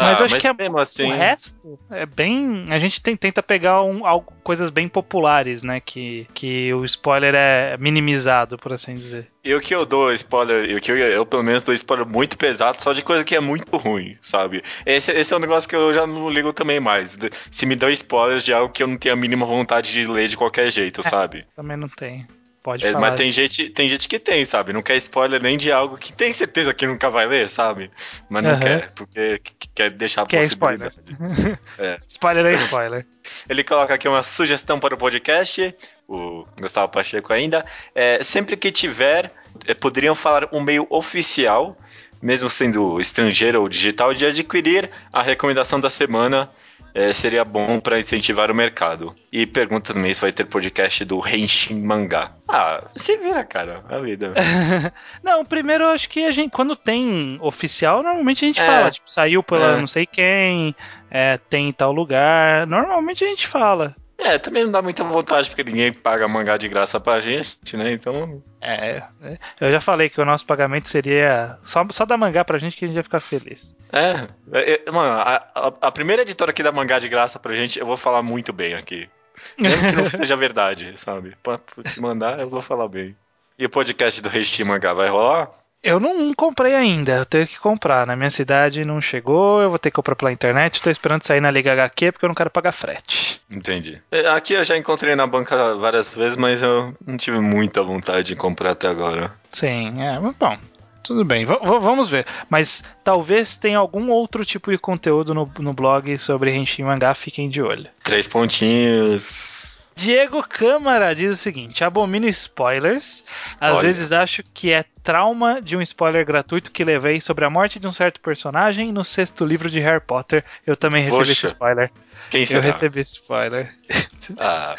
Mas 0.00 0.20
Ah, 0.20 0.22
eu 0.22 0.24
acho 0.26 0.38
que 0.38 0.46
é- 0.46 0.80
assim... 0.80 1.10
O 1.12 1.16
resto 1.16 1.78
é 1.90 2.06
bem. 2.06 2.66
A 2.70 2.78
gente 2.78 3.02
tem- 3.02 3.16
tenta 3.16 3.42
pegar 3.42 3.82
um, 3.82 4.06
algo- 4.06 4.32
coisas 4.44 4.70
bem 4.70 4.86
populares, 4.88 5.62
né? 5.64 5.80
Que, 5.80 6.26
que 6.32 6.72
o 6.72 6.84
spoiler 6.84 7.34
é 7.34 7.76
minimizado, 7.78 8.56
por 8.56 8.72
assim 8.72 8.94
dizer. 8.94 9.26
E 9.44 9.52
o 9.54 9.60
que 9.60 9.74
eu 9.74 9.84
dou 9.84 10.12
spoiler, 10.12 10.70
e 10.70 10.76
o 10.76 10.80
que 10.80 10.92
eu, 10.92 10.96
eu 10.98 11.26
pelo 11.26 11.42
menos 11.42 11.62
dou 11.62 11.74
spoiler 11.74 12.06
muito 12.06 12.36
pesado, 12.38 12.80
só 12.80 12.92
de 12.92 13.02
coisa 13.02 13.24
que 13.24 13.34
é 13.34 13.40
muito 13.40 13.76
ruim, 13.76 14.16
sabe? 14.22 14.62
Esse, 14.86 15.10
esse 15.10 15.32
é 15.32 15.36
um 15.36 15.40
negócio 15.40 15.68
que 15.68 15.74
eu 15.74 15.92
já 15.92 16.06
não 16.06 16.28
ligo 16.28 16.52
também 16.52 16.78
mais. 16.78 17.18
Se 17.50 17.66
me 17.66 17.74
dão 17.74 17.90
spoilers 17.90 18.44
de 18.44 18.52
algo 18.52 18.72
que 18.72 18.82
eu 18.82 18.86
não 18.86 18.96
tenho 18.96 19.14
a 19.14 19.18
mínima 19.18 19.44
vontade 19.46 19.92
de 19.92 20.06
ler 20.06 20.28
de 20.28 20.36
qualquer 20.36 20.70
jeito, 20.70 21.02
sabe? 21.02 21.44
Também 21.56 21.76
não 21.76 21.88
tem. 21.88 22.26
Pode 22.62 22.84
É, 22.86 22.92
falar. 22.92 23.08
mas 23.10 23.16
tem 23.16 23.30
gente, 23.30 23.70
tem 23.70 23.88
gente 23.88 24.08
que 24.08 24.18
tem, 24.18 24.44
sabe? 24.44 24.72
Não 24.72 24.82
quer 24.82 24.96
spoiler 24.96 25.40
nem 25.42 25.56
de 25.56 25.70
algo 25.72 25.96
que 25.96 26.12
tem 26.12 26.32
certeza 26.32 26.74
que 26.74 26.86
nunca 26.86 27.08
vai 27.08 27.26
ler, 27.26 27.48
sabe? 27.48 27.90
Mas 28.28 28.42
não 28.44 28.50
Aham. 28.50 28.60
quer, 28.60 28.90
porque 28.94 29.38
que- 29.38 29.52
que 29.54 29.68
quer 29.74 29.90
deixar 29.90 30.22
a 30.22 30.26
Que 30.26 30.36
é 30.36 30.40
possibilidade. 30.40 30.96
Spoiler 32.08 32.46
é 32.46 32.54
spoiler. 32.54 33.06
Ele 33.48 33.62
coloca 33.64 33.94
aqui 33.94 34.08
uma 34.08 34.22
sugestão 34.22 34.78
para 34.80 34.94
o 34.94 34.98
podcast, 34.98 35.74
o 36.06 36.44
Gustavo 36.60 36.90
Pacheco 36.92 37.32
ainda. 37.32 37.64
É, 37.94 38.22
sempre 38.22 38.56
que 38.56 38.70
tiver, 38.72 39.32
é, 39.66 39.72
poderiam 39.74 40.14
falar 40.14 40.48
um 40.52 40.60
meio 40.60 40.86
oficial, 40.90 41.76
mesmo 42.20 42.50
sendo 42.50 43.00
estrangeiro 43.00 43.62
ou 43.62 43.68
digital, 43.68 44.12
de 44.12 44.26
adquirir 44.26 44.90
a 45.12 45.22
recomendação 45.22 45.78
da 45.80 45.88
semana. 45.90 46.50
É, 46.98 47.12
seria 47.12 47.44
bom 47.44 47.78
para 47.78 47.98
incentivar 47.98 48.50
o 48.50 48.54
mercado. 48.54 49.14
E 49.30 49.46
pergunta 49.46 49.94
também 49.94 50.12
se 50.12 50.20
vai 50.20 50.32
ter 50.32 50.44
podcast 50.44 51.04
do 51.04 51.20
Henshin 51.26 51.80
Mangá. 51.80 52.32
Ah, 52.48 52.82
se 52.96 53.16
vira, 53.18 53.44
cara, 53.44 53.84
a 53.88 53.98
vida. 54.00 54.34
não, 55.22 55.44
primeiro 55.44 55.84
eu 55.84 55.90
acho 55.90 56.08
que 56.08 56.24
a 56.24 56.32
gente, 56.32 56.50
quando 56.50 56.74
tem 56.74 57.38
oficial, 57.40 58.02
normalmente 58.02 58.44
a 58.44 58.48
gente 58.48 58.60
É. 58.60 58.66
fala, 58.66 58.90
tipo, 58.90 59.10
saiu 59.10 59.42
pela 59.42 59.76
É. 59.76 59.80
não 59.80 59.86
sei 59.86 60.06
quem, 60.06 60.74
é, 61.08 61.38
tem 61.48 61.68
em 61.68 61.72
tal 61.72 61.92
lugar. 61.92 62.66
Normalmente 62.66 63.24
a 63.24 63.28
gente 63.28 63.46
fala. 63.46 63.94
É, 64.18 64.36
também 64.36 64.64
não 64.64 64.72
dá 64.72 64.82
muita 64.82 65.04
vontade, 65.04 65.48
porque 65.48 65.62
ninguém 65.62 65.92
paga 65.92 66.26
mangá 66.26 66.56
de 66.56 66.68
graça 66.68 66.98
pra 66.98 67.20
gente, 67.20 67.76
né? 67.76 67.92
Então. 67.92 68.42
É, 68.60 69.04
é. 69.22 69.38
eu 69.60 69.70
já 69.70 69.80
falei 69.80 70.08
que 70.08 70.20
o 70.20 70.24
nosso 70.24 70.44
pagamento 70.44 70.88
seria 70.88 71.56
só, 71.62 71.86
só 71.90 72.04
dar 72.04 72.16
mangá 72.16 72.44
pra 72.44 72.58
gente 72.58 72.76
que 72.76 72.84
a 72.84 72.88
gente 72.88 72.96
ia 72.96 73.02
ficar 73.04 73.20
feliz. 73.20 73.76
É. 73.92 74.26
é, 74.52 74.82
é, 74.86 74.90
mano, 74.90 75.12
a, 75.12 75.36
a- 75.54 75.72
a 75.82 75.92
primeira 75.92 76.22
editora 76.22 76.52
que 76.52 76.62
dá 76.64 76.72
mangá 76.72 76.98
de 76.98 77.08
graça 77.08 77.38
pra 77.38 77.54
gente, 77.54 77.78
eu 77.78 77.86
vou 77.86 77.96
falar 77.96 78.22
muito 78.22 78.52
bem 78.52 78.74
aqui. 78.74 79.08
Mesmo 79.56 79.88
que 79.88 79.96
não 79.96 80.04
seja 80.10 80.36
verdade, 80.36 80.92
sabe? 80.96 81.36
Pra 81.42 81.58
pra 81.58 81.84
te 81.84 82.00
mandar, 82.00 82.40
eu 82.40 82.48
vou 82.50 82.60
falar 82.60 82.88
bem. 82.88 83.16
E 83.56 83.64
o 83.66 83.70
podcast 83.70 84.20
do 84.20 84.28
Reishi 84.28 84.64
Mangá 84.64 84.92
vai 84.94 85.08
rolar? 85.08 85.48
Eu 85.82 86.00
não 86.00 86.34
comprei 86.34 86.74
ainda, 86.74 87.12
eu 87.12 87.24
tenho 87.24 87.46
que 87.46 87.58
comprar. 87.58 88.06
Na 88.06 88.16
minha 88.16 88.30
cidade 88.30 88.84
não 88.84 89.00
chegou, 89.00 89.62
eu 89.62 89.70
vou 89.70 89.78
ter 89.78 89.90
que 89.90 89.94
comprar 89.96 90.16
pela 90.16 90.32
internet. 90.32 90.82
Tô 90.82 90.90
esperando 90.90 91.22
sair 91.22 91.40
na 91.40 91.50
Liga 91.50 91.72
HQ 91.72 92.12
porque 92.12 92.24
eu 92.24 92.28
não 92.28 92.34
quero 92.34 92.50
pagar 92.50 92.72
frete. 92.72 93.40
Entendi. 93.50 94.00
É, 94.10 94.26
Aqui 94.28 94.54
eu 94.54 94.64
já 94.64 94.76
encontrei 94.76 95.14
na 95.14 95.26
banca 95.26 95.76
várias 95.76 96.12
vezes, 96.12 96.36
mas 96.36 96.62
eu 96.62 96.94
não 97.06 97.16
tive 97.16 97.38
muita 97.38 97.82
vontade 97.82 98.28
de 98.28 98.36
comprar 98.36 98.72
até 98.72 98.88
agora. 98.88 99.32
Sim, 99.52 100.02
é, 100.02 100.18
mas 100.18 100.34
bom. 100.36 100.56
Tudo 101.04 101.24
bem, 101.24 101.46
v- 101.46 101.58
vamos 101.80 102.10
ver. 102.10 102.26
Mas 102.50 102.82
talvez 103.02 103.56
tenha 103.56 103.78
algum 103.78 104.10
outro 104.10 104.44
tipo 104.44 104.70
de 104.70 104.76
conteúdo 104.76 105.32
no, 105.32 105.50
no 105.60 105.72
blog 105.72 106.18
sobre 106.18 106.54
Henshin 106.54 106.82
Mangá, 106.82 107.14
fiquem 107.14 107.48
de 107.48 107.62
olho. 107.62 107.86
Três 108.02 108.28
pontinhos. 108.28 109.57
Diego 109.98 110.42
Câmara 110.44 111.12
diz 111.12 111.32
o 111.32 111.36
seguinte: 111.36 111.82
abomino 111.82 112.26
spoilers. 112.28 113.24
Às 113.60 113.72
Olha. 113.72 113.82
vezes 113.82 114.12
acho 114.12 114.44
que 114.54 114.70
é 114.70 114.84
trauma 115.02 115.60
de 115.60 115.76
um 115.76 115.82
spoiler 115.82 116.24
gratuito 116.24 116.70
que 116.70 116.84
levei 116.84 117.20
sobre 117.20 117.44
a 117.44 117.50
morte 117.50 117.80
de 117.80 117.86
um 117.88 117.90
certo 117.92 118.20
personagem 118.20 118.92
no 118.92 119.02
sexto 119.02 119.44
livro 119.44 119.68
de 119.68 119.80
Harry 119.80 120.00
Potter. 120.00 120.44
Eu 120.64 120.76
também 120.76 121.02
recebi 121.02 121.18
Poxa, 121.18 121.32
esse 121.32 121.46
spoiler. 121.46 121.90
Quem 122.30 122.42
Eu 122.42 122.46
será? 122.46 122.60
recebi 122.62 123.00
esse 123.00 123.12
spoiler. 123.14 123.74
Ah, 124.38 124.76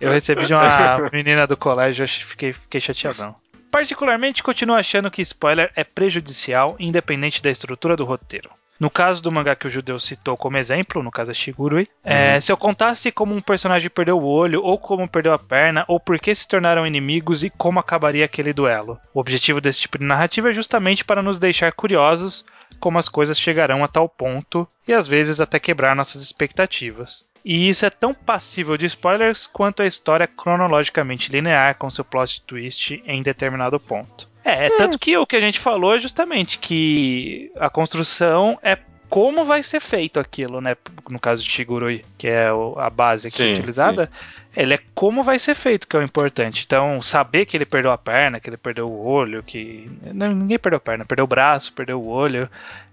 Eu 0.00 0.12
recebi 0.12 0.46
de 0.46 0.54
uma 0.54 1.10
menina 1.12 1.44
do 1.46 1.56
colégio, 1.56 2.04
eu 2.04 2.08
fiquei, 2.08 2.52
fiquei 2.52 2.80
chateadão. 2.80 3.34
Particularmente, 3.70 4.42
continuo 4.42 4.76
achando 4.76 5.10
que 5.10 5.20
spoiler 5.22 5.70
é 5.74 5.82
prejudicial, 5.82 6.76
independente 6.78 7.42
da 7.42 7.50
estrutura 7.50 7.96
do 7.96 8.04
roteiro. 8.04 8.48
No 8.78 8.90
caso 8.90 9.22
do 9.22 9.32
mangá 9.32 9.56
que 9.56 9.66
o 9.66 9.70
judeu 9.70 9.98
citou 9.98 10.36
como 10.36 10.56
exemplo, 10.58 11.02
no 11.02 11.10
caso 11.10 11.30
é 11.30 11.34
Shigurui, 11.34 11.88
é, 12.04 12.38
se 12.40 12.52
eu 12.52 12.56
contasse 12.56 13.10
como 13.10 13.34
um 13.34 13.40
personagem 13.40 13.88
perdeu 13.88 14.18
o 14.18 14.26
olho, 14.26 14.62
ou 14.62 14.78
como 14.78 15.08
perdeu 15.08 15.32
a 15.32 15.38
perna, 15.38 15.84
ou 15.88 15.98
por 15.98 16.18
que 16.18 16.34
se 16.34 16.46
tornaram 16.46 16.86
inimigos 16.86 17.42
e 17.42 17.50
como 17.50 17.80
acabaria 17.80 18.24
aquele 18.24 18.52
duelo. 18.52 18.98
O 19.14 19.20
objetivo 19.20 19.60
desse 19.60 19.80
tipo 19.80 19.98
de 19.98 20.04
narrativa 20.04 20.50
é 20.50 20.52
justamente 20.52 21.04
para 21.04 21.22
nos 21.22 21.38
deixar 21.38 21.72
curiosos 21.72 22.44
como 22.78 22.98
as 22.98 23.08
coisas 23.08 23.38
chegarão 23.38 23.82
a 23.84 23.88
tal 23.88 24.08
ponto 24.08 24.66
e 24.86 24.92
às 24.92 25.06
vezes 25.08 25.40
até 25.40 25.58
quebrar 25.58 25.96
nossas 25.96 26.22
expectativas. 26.22 27.26
E 27.44 27.68
isso 27.68 27.86
é 27.86 27.90
tão 27.90 28.12
passível 28.12 28.76
de 28.76 28.86
spoilers 28.86 29.46
quanto 29.46 29.82
a 29.82 29.86
história 29.86 30.26
cronologicamente 30.26 31.30
linear 31.30 31.76
com 31.76 31.90
seu 31.90 32.04
plot 32.04 32.42
twist 32.42 33.02
em 33.06 33.22
determinado 33.22 33.78
ponto. 33.78 34.28
É, 34.44 34.68
tanto 34.70 34.98
que 34.98 35.16
o 35.16 35.26
que 35.26 35.36
a 35.36 35.40
gente 35.40 35.58
falou 35.58 35.94
é 35.94 35.98
justamente 35.98 36.58
que 36.58 37.50
a 37.56 37.68
construção 37.68 38.58
é 38.62 38.76
como 39.08 39.44
vai 39.44 39.62
ser 39.62 39.80
feito 39.80 40.18
aquilo, 40.18 40.60
né? 40.60 40.76
No 41.08 41.18
caso 41.18 41.42
de 41.42 41.50
Shigurui, 41.50 42.04
que 42.18 42.28
é 42.28 42.48
a 42.76 42.90
base 42.90 43.28
aqui 43.28 43.36
Sim, 43.36 43.52
utilizada, 43.52 44.10
ele 44.56 44.74
é 44.74 44.80
como 44.94 45.22
vai 45.22 45.38
ser 45.38 45.54
feito 45.54 45.86
que 45.86 45.96
é 45.96 46.00
o 46.00 46.02
importante. 46.02 46.64
Então, 46.66 47.00
saber 47.02 47.46
que 47.46 47.56
ele 47.56 47.66
perdeu 47.66 47.92
a 47.92 47.98
perna, 47.98 48.40
que 48.40 48.48
ele 48.48 48.56
perdeu 48.56 48.88
o 48.88 49.06
olho, 49.06 49.42
que. 49.42 49.90
Ninguém 50.12 50.58
perdeu 50.58 50.78
a 50.78 50.80
perna, 50.80 51.04
perdeu 51.04 51.24
o 51.24 51.28
braço, 51.28 51.72
perdeu 51.72 52.00
o 52.00 52.08
olho. 52.08 52.48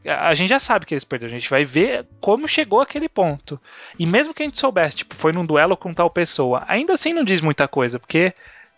A 0.05 0.33
gente 0.35 0.49
já 0.49 0.59
sabe 0.59 0.85
que 0.85 0.93
eles 0.93 1.03
perderam, 1.03 1.31
a 1.33 1.39
gente 1.39 1.49
vai 1.49 1.63
ver 1.63 2.05
como 2.19 2.47
chegou 2.47 2.81
aquele 2.81 3.07
ponto. 3.07 3.59
E 3.97 4.05
mesmo 4.05 4.33
que 4.33 4.43
a 4.43 4.45
gente 4.45 4.59
soubesse, 4.59 4.97
tipo, 4.97 5.15
foi 5.15 5.31
num 5.31 5.45
duelo 5.45 5.77
com 5.77 5.93
tal 5.93 6.09
pessoa, 6.09 6.63
ainda 6.67 6.93
assim 6.93 7.13
não 7.13 7.23
diz 7.23 7.39
muita 7.39 7.67
coisa, 7.67 7.97
porque 7.97 8.33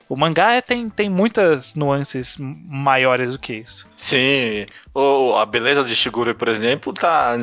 o 0.08 0.16
mangá 0.16 0.54
é- 0.54 0.62
tem, 0.62 0.90
tem 0.90 1.10
muitas 1.10 1.76
nuances 1.76 2.36
maiores 2.40 3.32
do 3.32 3.40
que 3.40 3.54
isso. 3.54 3.88
Sim, 3.96 4.66
o, 4.94 5.36
a 5.36 5.46
beleza 5.46 5.84
de 5.84 5.96
Shigure, 5.96 6.34
por 6.34 6.48
exemplo, 6.48 6.94
tá 6.94 7.38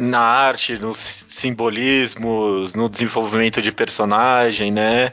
na 0.00 0.20
arte, 0.20 0.78
nos 0.78 0.96
simbolismos, 0.96 2.74
no 2.74 2.88
desenvolvimento 2.88 3.60
de 3.60 3.70
personagem, 3.72 4.70
né? 4.70 5.12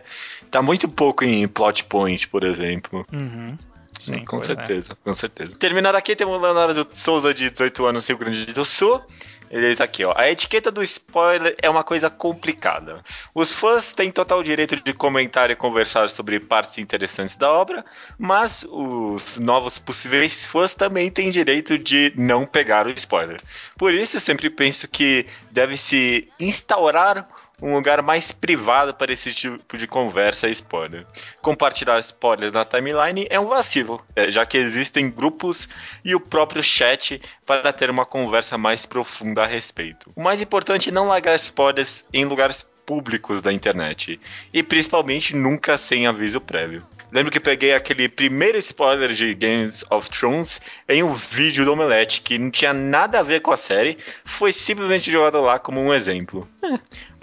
Tá 0.50 0.62
muito 0.62 0.88
pouco 0.88 1.24
em 1.24 1.48
plot 1.48 1.84
point, 1.86 2.28
por 2.28 2.44
exemplo. 2.44 3.06
Uhum. 3.12 3.58
Sim, 4.00 4.24
com 4.26 4.38
é. 4.38 4.42
certeza, 4.42 4.96
com 5.04 5.14
certeza. 5.14 5.56
Terminando 5.58 5.96
aqui, 5.96 6.16
temos 6.16 6.38
o 6.38 6.42
Leonardo 6.42 6.88
Souza, 6.92 7.34
de 7.34 7.50
18 7.50 7.86
anos, 7.86 8.08
Rio 8.08 8.18
Grande 8.18 8.46
do 8.54 8.66
Sul. 8.66 9.02
Ele 9.50 9.70
diz 9.70 9.80
aqui, 9.80 10.04
ó. 10.04 10.14
A 10.16 10.30
etiqueta 10.30 10.72
do 10.72 10.82
spoiler 10.84 11.56
é 11.62 11.70
uma 11.70 11.84
coisa 11.84 12.10
complicada. 12.10 13.04
Os 13.34 13.52
fãs 13.52 13.94
têm 13.94 14.12
total 14.12 14.44
direito 14.44 14.76
de 14.76 14.94
comentar 14.94 15.50
e 15.50 15.56
conversar 15.56 16.10
sobre 16.10 16.40
partes 16.40 16.78
interessantes 16.78 17.36
da 17.36 17.52
obra, 17.52 17.86
mas 18.18 18.66
os 18.70 19.38
novos 19.38 19.78
possíveis 19.78 20.46
fãs 20.46 20.74
também 20.74 21.10
têm 21.10 21.30
direito 21.30 21.78
de 21.78 22.14
não 22.16 22.46
pegar 22.46 22.88
o 22.88 22.92
spoiler. 22.92 23.42
Por 23.78 23.94
isso, 23.94 24.18
eu 24.18 24.22
sempre 24.22 24.50
penso 24.50 24.88
que 24.88 25.26
deve 25.52 25.78
se 25.78 26.28
instaurar 26.40 27.28
um 27.62 27.74
lugar 27.74 28.02
mais 28.02 28.32
privado 28.32 28.94
para 28.94 29.14
esse 29.14 29.34
tipo 29.34 29.78
de 29.78 29.88
conversa 29.88 30.48
e 30.48 30.52
spoiler. 30.52 31.06
Compartilhar 31.42 32.00
spoilers 32.00 32.54
na 32.54 32.66
timeline 32.66 33.28
é 33.30 33.40
um 33.40 33.48
vacilo, 33.48 34.04
é, 34.16 34.30
já 34.30 34.46
que 34.46 34.58
existem 34.58 35.10
grupos 35.10 35.70
e 36.04 36.16
o 36.16 36.20
próprio 36.20 36.62
chat 36.62 37.22
para 37.46 37.72
ter 37.72 37.90
uma 37.90 38.06
conversa 38.06 38.58
mais 38.58 38.86
profunda 38.86 39.44
a 39.44 39.48
respeito. 39.48 40.12
O 40.16 40.22
mais 40.22 40.42
importante 40.42 40.90
é 40.90 40.92
não 40.92 41.08
largar 41.08 41.36
spoilers 41.36 42.04
em 42.14 42.26
lugares 42.26 42.66
públicos 42.86 43.42
da 43.42 43.52
internet 43.52 44.20
e 44.54 44.62
principalmente 44.62 45.36
nunca 45.36 45.78
sem 45.78 46.06
aviso 46.08 46.40
prévio. 46.40 46.86
Lembro 47.12 47.32
que 47.32 47.40
peguei 47.40 47.74
aquele 47.74 48.10
primeiro 48.10 48.58
spoiler 48.58 49.14
de 49.14 49.34
Games 49.34 49.86
of 49.90 50.10
Thrones 50.10 50.60
em 50.90 51.04
um 51.04 51.14
vídeo 51.14 51.64
do 51.64 51.72
Omelete 51.72 52.22
que 52.22 52.38
não 52.38 52.52
tinha 52.52 52.74
nada 52.74 53.20
a 53.20 53.24
ver 53.24 53.42
com 53.42 53.52
a 53.52 53.58
série, 53.58 53.98
foi 54.26 54.52
simplesmente 54.52 55.10
jogado 55.10 55.40
lá 55.40 55.58
como 55.58 55.80
um 55.80 55.94
exemplo. 55.94 56.48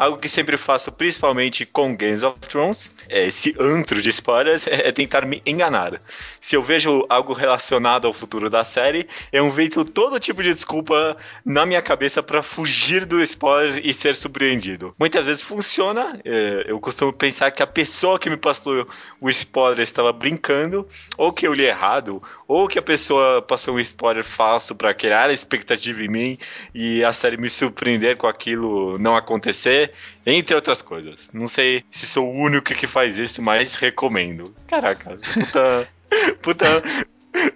Algo 0.02 0.18
que 0.18 0.28
sempre 0.28 0.56
faço, 0.56 0.90
principalmente 0.90 1.64
com 1.64 1.96
Games 1.96 2.24
of 2.24 2.36
Thrones, 2.40 2.90
é 3.08 3.24
esse 3.24 3.54
antro 3.56 4.02
de 4.02 4.08
spoilers, 4.08 4.66
é 4.66 4.90
tentar 4.90 5.24
me 5.24 5.40
enganar. 5.46 6.02
Se 6.40 6.56
eu 6.56 6.62
vejo 6.62 7.06
algo 7.08 7.32
relacionado 7.32 8.08
ao 8.08 8.12
futuro 8.12 8.50
da 8.50 8.64
série, 8.64 9.06
eu 9.32 9.46
invento 9.46 9.84
todo 9.84 10.18
tipo 10.18 10.42
de 10.42 10.52
desculpa 10.52 11.16
na 11.44 11.64
minha 11.64 11.80
cabeça 11.80 12.20
para 12.20 12.42
fugir 12.42 13.04
do 13.04 13.22
spoiler 13.22 13.80
e 13.86 13.94
ser 13.94 14.16
surpreendido. 14.16 14.92
Muitas 14.98 15.24
vezes 15.24 15.40
funciona, 15.40 16.20
é, 16.24 16.64
eu 16.66 16.80
costumo 16.80 17.12
pensar 17.12 17.52
que 17.52 17.62
a 17.62 17.66
pessoa 17.66 18.18
que 18.18 18.28
me 18.28 18.36
passou 18.36 18.84
o 19.20 19.30
spoiler 19.30 19.84
estava 19.84 20.12
brincando, 20.12 20.84
ou 21.16 21.32
que 21.32 21.46
eu 21.46 21.54
li 21.54 21.64
errado, 21.64 22.20
ou 22.48 22.66
que 22.66 22.78
a 22.78 22.82
pessoa 22.82 23.40
passou 23.40 23.76
um 23.76 23.80
spoiler 23.80 24.24
falso 24.24 24.74
para 24.74 24.92
criar 24.92 25.30
expectativa 25.30 26.02
em 26.02 26.08
mim 26.08 26.38
e 26.74 27.04
a 27.04 27.12
série 27.12 27.36
me 27.36 27.48
surpreender 27.48 28.16
com 28.16 28.26
aquilo 28.26 28.98
não 28.98 29.16
acontecer, 29.16 29.91
entre 30.26 30.54
outras 30.54 30.80
coisas. 30.82 31.30
Não 31.32 31.48
sei 31.48 31.84
se 31.90 32.06
sou 32.06 32.28
o 32.28 32.36
único 32.40 32.74
que 32.74 32.86
faz 32.86 33.16
isso, 33.16 33.40
mas 33.42 33.74
recomendo. 33.74 34.54
Caraca, 34.66 35.18
puta. 35.34 35.88
puta. 36.42 36.82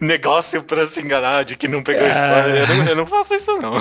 Negócio 0.01 0.62
pra 0.62 0.87
se 0.87 1.03
enganar 1.03 1.45
de 1.45 1.55
que 1.55 1.68
não 1.68 1.82
pegou 1.82 2.07
Ah. 2.07 2.09
spoiler. 2.09 2.70
Eu 2.70 2.76
não, 2.76 2.87
eu 2.89 2.97
não 2.97 3.07
faço 3.07 3.34
isso, 3.34 3.57
não. 3.59 3.74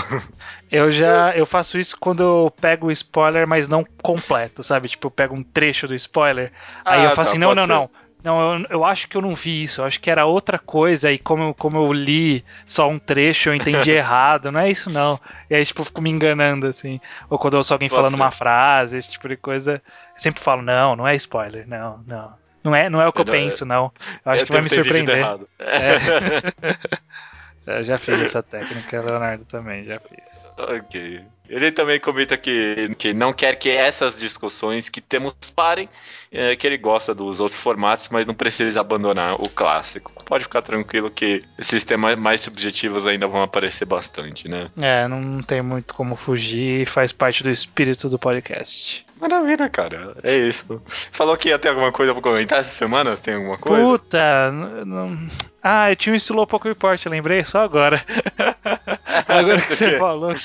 Eu 0.70 0.91
já 0.91 1.32
eu 1.36 1.45
faço 1.45 1.80
isso 1.80 1.95
quando 1.97 2.22
eu 2.22 2.51
pego 2.60 2.88
o 2.88 2.91
spoiler, 2.91 3.47
mas 3.47 3.68
não 3.70 3.86
completo, 4.03 4.62
sabe? 4.62 4.89
Tipo, 4.89 5.08
eu 5.08 5.12
pego 5.12 5.34
um 5.36 5.41
trecho 5.43 5.88
do 5.88 5.95
spoiler, 5.95 6.51
aí 6.84 6.99
Ah, 6.99 7.03
eu 7.06 7.10
falo 7.12 7.16
tá, 7.16 7.22
assim, 7.22 7.38
não, 7.38 7.56
não, 7.56 7.64
ser. 7.66 7.70
não. 7.72 7.89
Não, 8.26 8.56
eu, 8.58 8.66
eu 8.72 8.84
acho 8.86 9.08
que 9.08 9.16
eu 9.16 9.22
não 9.22 9.36
vi 9.36 9.64
isso, 9.64 9.82
eu 9.82 9.86
acho 9.86 10.00
que 10.00 10.10
era 10.10 10.26
outra 10.26 10.58
coisa, 10.58 11.12
e 11.12 11.18
como, 11.20 11.44
eu- 11.44 11.54
como 11.54 11.78
eu 11.78 11.94
li 11.94 12.44
só 12.66 12.90
um 12.90 12.98
trecho, 12.98 13.50
eu 13.50 13.56
entendi 13.56 13.92
errado, 13.92 14.52
não 14.52 14.60
é 14.60 14.70
isso 14.70 14.90
não. 14.90 15.20
E 15.50 15.54
aí, 15.56 15.64
tipo, 15.64 15.82
eu 15.82 15.86
fico 15.86 16.02
me 16.02 16.10
enganando, 16.10 16.66
assim. 16.66 17.00
Ou 17.30 17.38
quando 17.38 17.54
eu 17.54 17.60
ouço 17.60 17.72
alguém 17.72 17.88
Pode 17.88 17.98
falando 17.98 18.16
ser. 18.16 18.22
uma 18.22 18.32
frase, 18.32 18.98
esse 18.98 19.12
tipo 19.12 19.30
de 19.30 19.38
coisa, 19.38 19.74
eu 19.76 20.20
sempre 20.20 20.42
falo, 20.42 20.64
não, 20.64 20.96
não 20.96 21.08
é 21.08 21.16
spoiler, 21.16 21.68
não, 21.68 22.04
não. 22.08 22.34
Não 22.64 22.76
é, 22.76 22.90
não 22.90 23.00
é 23.00 23.08
o 23.08 23.14
que 23.14 23.22
eu 23.22 23.26
Eu 23.26 23.32
penso, 23.32 23.64
não. 23.64 23.92
Eu 24.26 24.32
acho 24.32 24.44
que 24.46 24.52
vai 24.52 24.62
me 24.62 24.70
surpreender. 24.72 25.18
errado. 25.20 25.48
É. 25.60 26.76
Eu 27.68 27.84
já 27.84 27.98
fiz 27.98 28.20
essa 28.22 28.44
técnica, 28.44 29.02
Leonardo 29.02 29.44
também, 29.46 29.84
já 29.86 30.00
fiz. 30.00 30.48
ok. 30.58 31.24
Ele 31.50 31.72
também 31.72 32.00
comenta 32.00 32.38
que, 32.38 32.91
que 32.98 33.14
não 33.14 33.34
quer 33.34 33.56
que 33.56 33.70
essas 33.70 34.20
discussões 34.20 34.89
que 34.89 35.02
temos 35.02 35.34
parem, 35.56 35.89
é, 36.32 36.56
que 36.56 36.66
ele 36.66 36.78
gosta 36.78 37.14
dos 37.14 37.39
outros 37.39 37.60
formatos, 37.60 38.10
mas 38.10 38.26
não 38.26 38.34
precisa 38.34 38.82
abandonar 38.82 39.36
o 39.36 39.50
clássico. 39.50 40.12
Pode 40.26 40.43
ficar 40.43 40.62
tranquilo 40.62 41.10
que 41.12 41.43
esses 41.58 41.84
temas 41.84 42.16
mais 42.18 42.41
subjetivos 42.41 43.06
ainda 43.08 43.28
vão 43.28 43.41
aparecer 43.41 43.86
bastante, 43.86 44.48
né? 44.48 44.70
É, 44.78 45.08
não 45.08 45.41
tem 45.41 45.62
muito 45.62 45.93
como 45.93 46.16
fugir, 46.16 46.88
faz 46.88 47.12
parte 47.12 47.43
do 47.43 47.50
espírito 47.50 48.10
do 48.10 48.18
podcast. 48.18 49.06
Maravilha, 49.20 49.70
cara. 49.70 50.16
É 50.24 50.36
isso. 50.36 50.82
Você 50.88 51.18
falou 51.18 51.38
que 51.38 51.50
ia 51.50 51.58
ter 51.58 51.70
alguma 51.70 51.91
coisa 51.91 52.14
pra 52.14 52.22
comentar 52.22 52.60
essa 52.60 52.70
semana? 52.70 53.16
Você 53.16 53.24
tem 53.24 53.36
alguma 53.36 53.58
coisa? 53.58 53.84
Puta, 53.84 54.52
não... 54.86 55.30
Ah, 55.64 55.89
eu 55.89 55.96
tinha 55.96 56.14
um 56.14 56.16
Slowpoke 56.16 56.68
Report, 56.68 57.04
lembrei 57.08 57.43
só 57.43 57.62
agora. 57.62 58.04
agora 59.28 59.62
que 59.62 59.74
você 59.74 59.98
falou. 59.98 60.36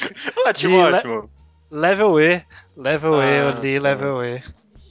Ótimo. 0.98 1.30
Level 1.70 2.20
E. 2.20 2.42
Level 2.76 3.14
ah, 3.14 3.26
E, 3.26 3.36
eu 3.36 3.50
li 3.60 3.78
Level 3.78 4.24
E. 4.24 4.42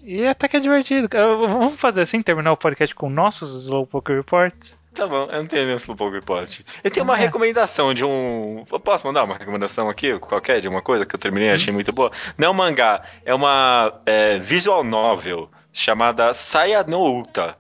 E 0.04 0.26
até 0.26 0.48
que 0.48 0.58
é 0.58 0.60
divertido. 0.60 1.10
Vamos 1.12 1.76
fazer 1.76 2.02
assim, 2.02 2.22
terminar 2.22 2.52
o 2.52 2.58
podcast 2.58 2.96
com 2.96 3.10
nossos 3.10 3.66
Slowpoke 3.66 4.14
Reports? 4.14 4.78
Tá 4.94 5.06
bom, 5.08 5.28
eu 5.32 5.40
não 5.40 5.46
tenho 5.46 5.66
nenhum 5.66 5.76
Slowpoke 5.76 6.16
Report. 6.16 6.60
Eu 6.84 6.90
tenho 6.90 7.04
uma 7.04 7.16
é. 7.16 7.20
recomendação 7.20 7.94
de 7.94 8.04
um. 8.04 8.66
Eu 8.72 8.80
posso 8.80 9.06
mandar 9.06 9.24
uma 9.24 9.38
recomendação 9.38 9.90
aqui, 9.90 10.18
qualquer, 10.20 10.62
de 10.62 10.68
uma 10.68 10.82
coisa 10.82 11.06
que 11.06 11.16
eu 11.16 11.20
terminei 11.20 11.50
e 11.50 11.52
achei 11.52 11.72
hum. 11.72 11.76
muito 11.76 11.92
boa? 11.92 12.12
Não 12.38 12.48
é 12.48 12.52
um 12.52 12.54
mangá, 12.54 13.04
é 13.24 13.34
uma 13.34 14.02
é, 14.06 14.40
visual 14.40 14.84
novel 14.84 15.50
chamada 15.72 16.34
Saya 16.34 16.84
no 16.84 17.20
Uta. 17.20 17.58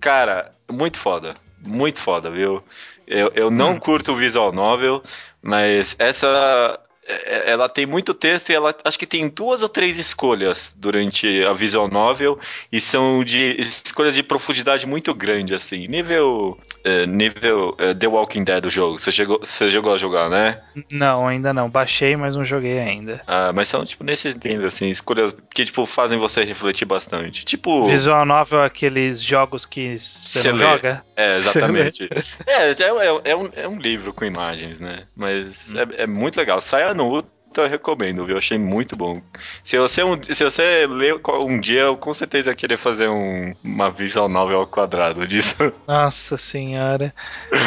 Cara, 0.00 0.50
muito 0.70 0.98
foda. 0.98 1.36
Muito 1.64 2.00
foda, 2.00 2.30
viu? 2.30 2.62
Eu, 3.06 3.30
eu 3.34 3.50
não 3.50 3.72
hum. 3.72 3.78
curto 3.78 4.12
o 4.12 4.16
visual 4.16 4.52
novel, 4.52 5.02
mas 5.40 5.94
essa 5.98 6.26
é, 6.26 6.80
ela 7.06 7.68
tem 7.68 7.84
muito 7.84 8.14
texto 8.14 8.50
e 8.50 8.54
ela 8.54 8.74
acho 8.84 8.98
que 8.98 9.06
tem 9.06 9.28
duas 9.28 9.62
ou 9.62 9.68
três 9.68 9.98
escolhas 9.98 10.74
durante 10.78 11.42
a 11.44 11.52
visual 11.52 11.88
novel 11.88 12.38
e 12.70 12.80
são 12.80 13.24
de 13.24 13.56
escolhas 13.58 14.14
de 14.14 14.22
profundidade 14.22 14.86
muito 14.86 15.12
grande 15.12 15.54
assim. 15.54 15.88
Nível 15.88 16.58
é, 16.84 17.04
nível 17.06 17.74
é, 17.78 17.92
The 17.92 18.06
Walking 18.06 18.44
Dead 18.44 18.62
do 18.62 18.70
jogo. 18.70 18.98
Você 18.98 19.10
chegou 19.10 19.40
você 19.42 19.68
chegou 19.68 19.92
a 19.92 19.98
jogar 19.98 20.30
né? 20.30 20.60
Não 20.90 21.26
ainda 21.26 21.52
não. 21.52 21.68
Baixei 21.68 22.16
mas 22.16 22.36
não 22.36 22.44
joguei 22.44 22.78
ainda. 22.78 23.20
Ah 23.26 23.52
mas 23.52 23.68
são 23.68 23.84
tipo 23.84 24.04
nesses 24.04 24.36
níveis 24.36 24.74
assim 24.74 24.88
escolhas 24.88 25.34
que 25.52 25.64
tipo 25.64 25.84
fazem 25.86 26.18
você 26.18 26.44
refletir 26.44 26.84
bastante. 26.84 27.44
Tipo 27.44 27.88
visual 27.88 28.24
novel 28.24 28.62
aqueles 28.62 29.20
jogos 29.20 29.66
que 29.66 29.98
você 29.98 30.52
não 30.52 30.58
lê. 30.58 30.64
joga? 30.64 31.04
É 31.16 31.34
exatamente. 31.36 32.08
é, 32.46 32.70
é, 32.70 32.70
é, 32.70 33.20
é, 33.32 33.36
um, 33.36 33.50
é 33.54 33.68
um 33.68 33.78
livro 33.78 34.12
com 34.14 34.24
imagens 34.24 34.80
né? 34.80 35.02
Mas 35.16 35.74
hum. 35.74 35.78
é, 35.78 36.02
é 36.02 36.06
muito 36.06 36.36
legal. 36.36 36.60
Saia 36.60 36.91
no 36.94 37.22
eu 37.60 37.68
recomendo, 37.68 38.24
viu? 38.24 38.34
Eu 38.34 38.38
achei 38.38 38.58
muito 38.58 38.96
bom. 38.96 39.20
Se 39.62 39.78
você, 39.78 40.02
um, 40.02 40.20
se 40.22 40.42
você 40.42 40.86
ler 40.86 41.20
um 41.40 41.60
dia, 41.60 41.82
eu 41.82 41.96
com 41.96 42.12
certeza 42.12 42.50
ia 42.50 42.56
querer 42.56 42.76
fazer 42.76 43.08
um, 43.08 43.54
uma 43.62 43.90
visão 43.90 44.28
novel 44.28 44.60
ao 44.60 44.66
quadrado 44.66 45.26
disso. 45.26 45.56
Nossa 45.86 46.36
senhora. 46.36 47.14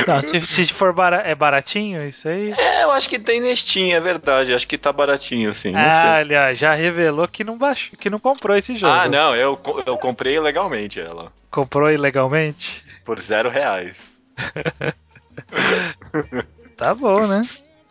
Não, 0.07 0.21
se, 0.21 0.45
se 0.45 0.73
for 0.73 0.93
bara, 0.93 1.17
é 1.17 1.35
baratinho 1.35 2.07
isso 2.07 2.27
aí? 2.27 2.53
É, 2.57 2.83
eu 2.83 2.91
acho 2.91 3.09
que 3.09 3.19
tem 3.19 3.39
nestinha, 3.39 3.97
é 3.97 3.99
verdade. 3.99 4.53
Acho 4.53 4.67
que 4.67 4.77
tá 4.77 4.91
baratinho, 4.91 5.53
sim. 5.53 5.73
Ah, 5.75 6.15
aliás, 6.15 6.57
já 6.57 6.73
revelou 6.73 7.27
que 7.27 7.43
não 7.43 7.57
baixou, 7.57 7.91
que 7.99 8.09
não 8.09 8.19
comprou 8.19 8.57
esse 8.57 8.75
jogo. 8.75 8.93
Ah, 8.93 9.07
não, 9.07 9.35
eu, 9.35 9.59
eu 9.85 9.97
comprei 9.97 10.39
legalmente 10.39 10.99
ela. 10.99 11.31
Comprou 11.51 11.91
ilegalmente? 11.91 12.83
Por 13.03 13.19
zero 13.19 13.49
reais. 13.49 14.21
tá 16.75 16.93
bom, 16.93 17.25
né? 17.27 17.41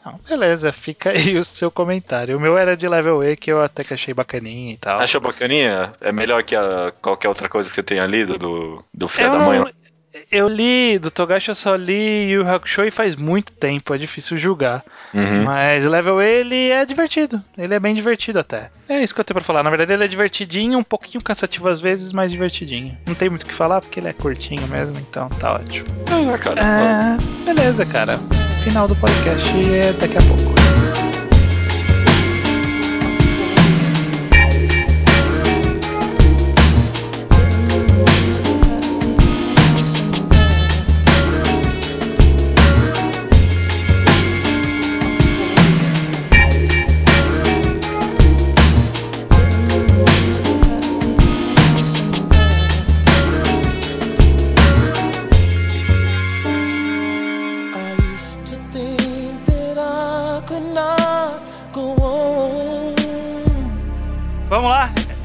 Não, 0.05 0.21
beleza, 0.29 0.71
fica 0.73 1.11
aí 1.11 1.39
o 1.39 1.45
seu 1.45 1.71
comentário. 1.71 2.37
O 2.37 2.41
meu 2.41 2.59
era 2.59 2.77
de 2.77 2.87
level 2.87 3.25
E, 3.25 3.37
que 3.37 3.51
eu 3.51 3.63
até 3.63 3.83
que 3.83 3.95
achei 3.95 4.13
bacaninha 4.13 4.75
e 4.75 4.77
tal. 4.77 5.01
Achou 5.01 5.21
bacaninha? 5.21 5.95
É 6.01 6.13
melhor 6.13 6.43
que 6.43 6.55
a, 6.55 6.93
qualquer 7.01 7.29
outra 7.29 7.49
coisa 7.49 7.69
que 7.69 7.75
você 7.75 7.83
tenha 7.83 8.05
lido 8.05 8.39
do, 8.39 8.85
do 8.93 9.09
Fé 9.09 9.31
da 9.31 9.39
Mãe? 9.39 9.65
Eu 10.35 10.49
li, 10.49 10.99
do 10.99 11.13
Togashi 11.13 11.51
eu 11.51 11.55
só 11.55 11.77
li 11.77 12.31
Yu 12.33 12.49
Hakusho 12.49 12.83
e 12.83 12.91
faz 12.91 13.15
muito 13.15 13.53
tempo, 13.53 13.95
é 13.95 13.99
difícil 13.99 14.37
julgar. 14.37 14.83
Uhum. 15.15 15.45
Mas 15.45 15.85
Level 15.85 16.21
ele 16.21 16.71
é 16.71 16.85
divertido. 16.85 17.41
Ele 17.57 17.73
é 17.73 17.79
bem 17.79 17.95
divertido 17.95 18.41
até. 18.41 18.69
É 18.89 19.01
isso 19.01 19.15
que 19.15 19.21
eu 19.21 19.25
tenho 19.25 19.37
pra 19.37 19.45
falar. 19.45 19.63
Na 19.63 19.71
verdade, 19.71 19.93
ele 19.93 20.05
é 20.05 20.09
divertidinho, 20.09 20.79
um 20.79 20.83
pouquinho 20.83 21.23
cansativo 21.23 21.69
às 21.69 21.81
vezes, 21.81 22.13
mas 22.13 22.33
divertidinho. 22.33 22.99
Não 23.07 23.15
tem 23.15 23.29
muito 23.31 23.43
o 23.43 23.47
que 23.47 23.55
falar 23.55 23.81
porque 23.81 24.01
ele 24.01 24.09
é 24.09 24.13
curtinho 24.13 24.67
mesmo, 24.67 24.99
então 24.99 25.29
tá 25.29 25.55
ótimo. 25.55 25.87
Ah, 26.11 26.37
cara, 26.39 26.61
é, 26.61 27.45
beleza, 27.45 27.87
cara 27.87 28.19
final 28.65 28.89
do 28.89 28.97
podcast 28.97 29.47
é 29.75 29.93
daqui 29.93 30.17
a 30.17 30.23
pouco. 30.23 31.24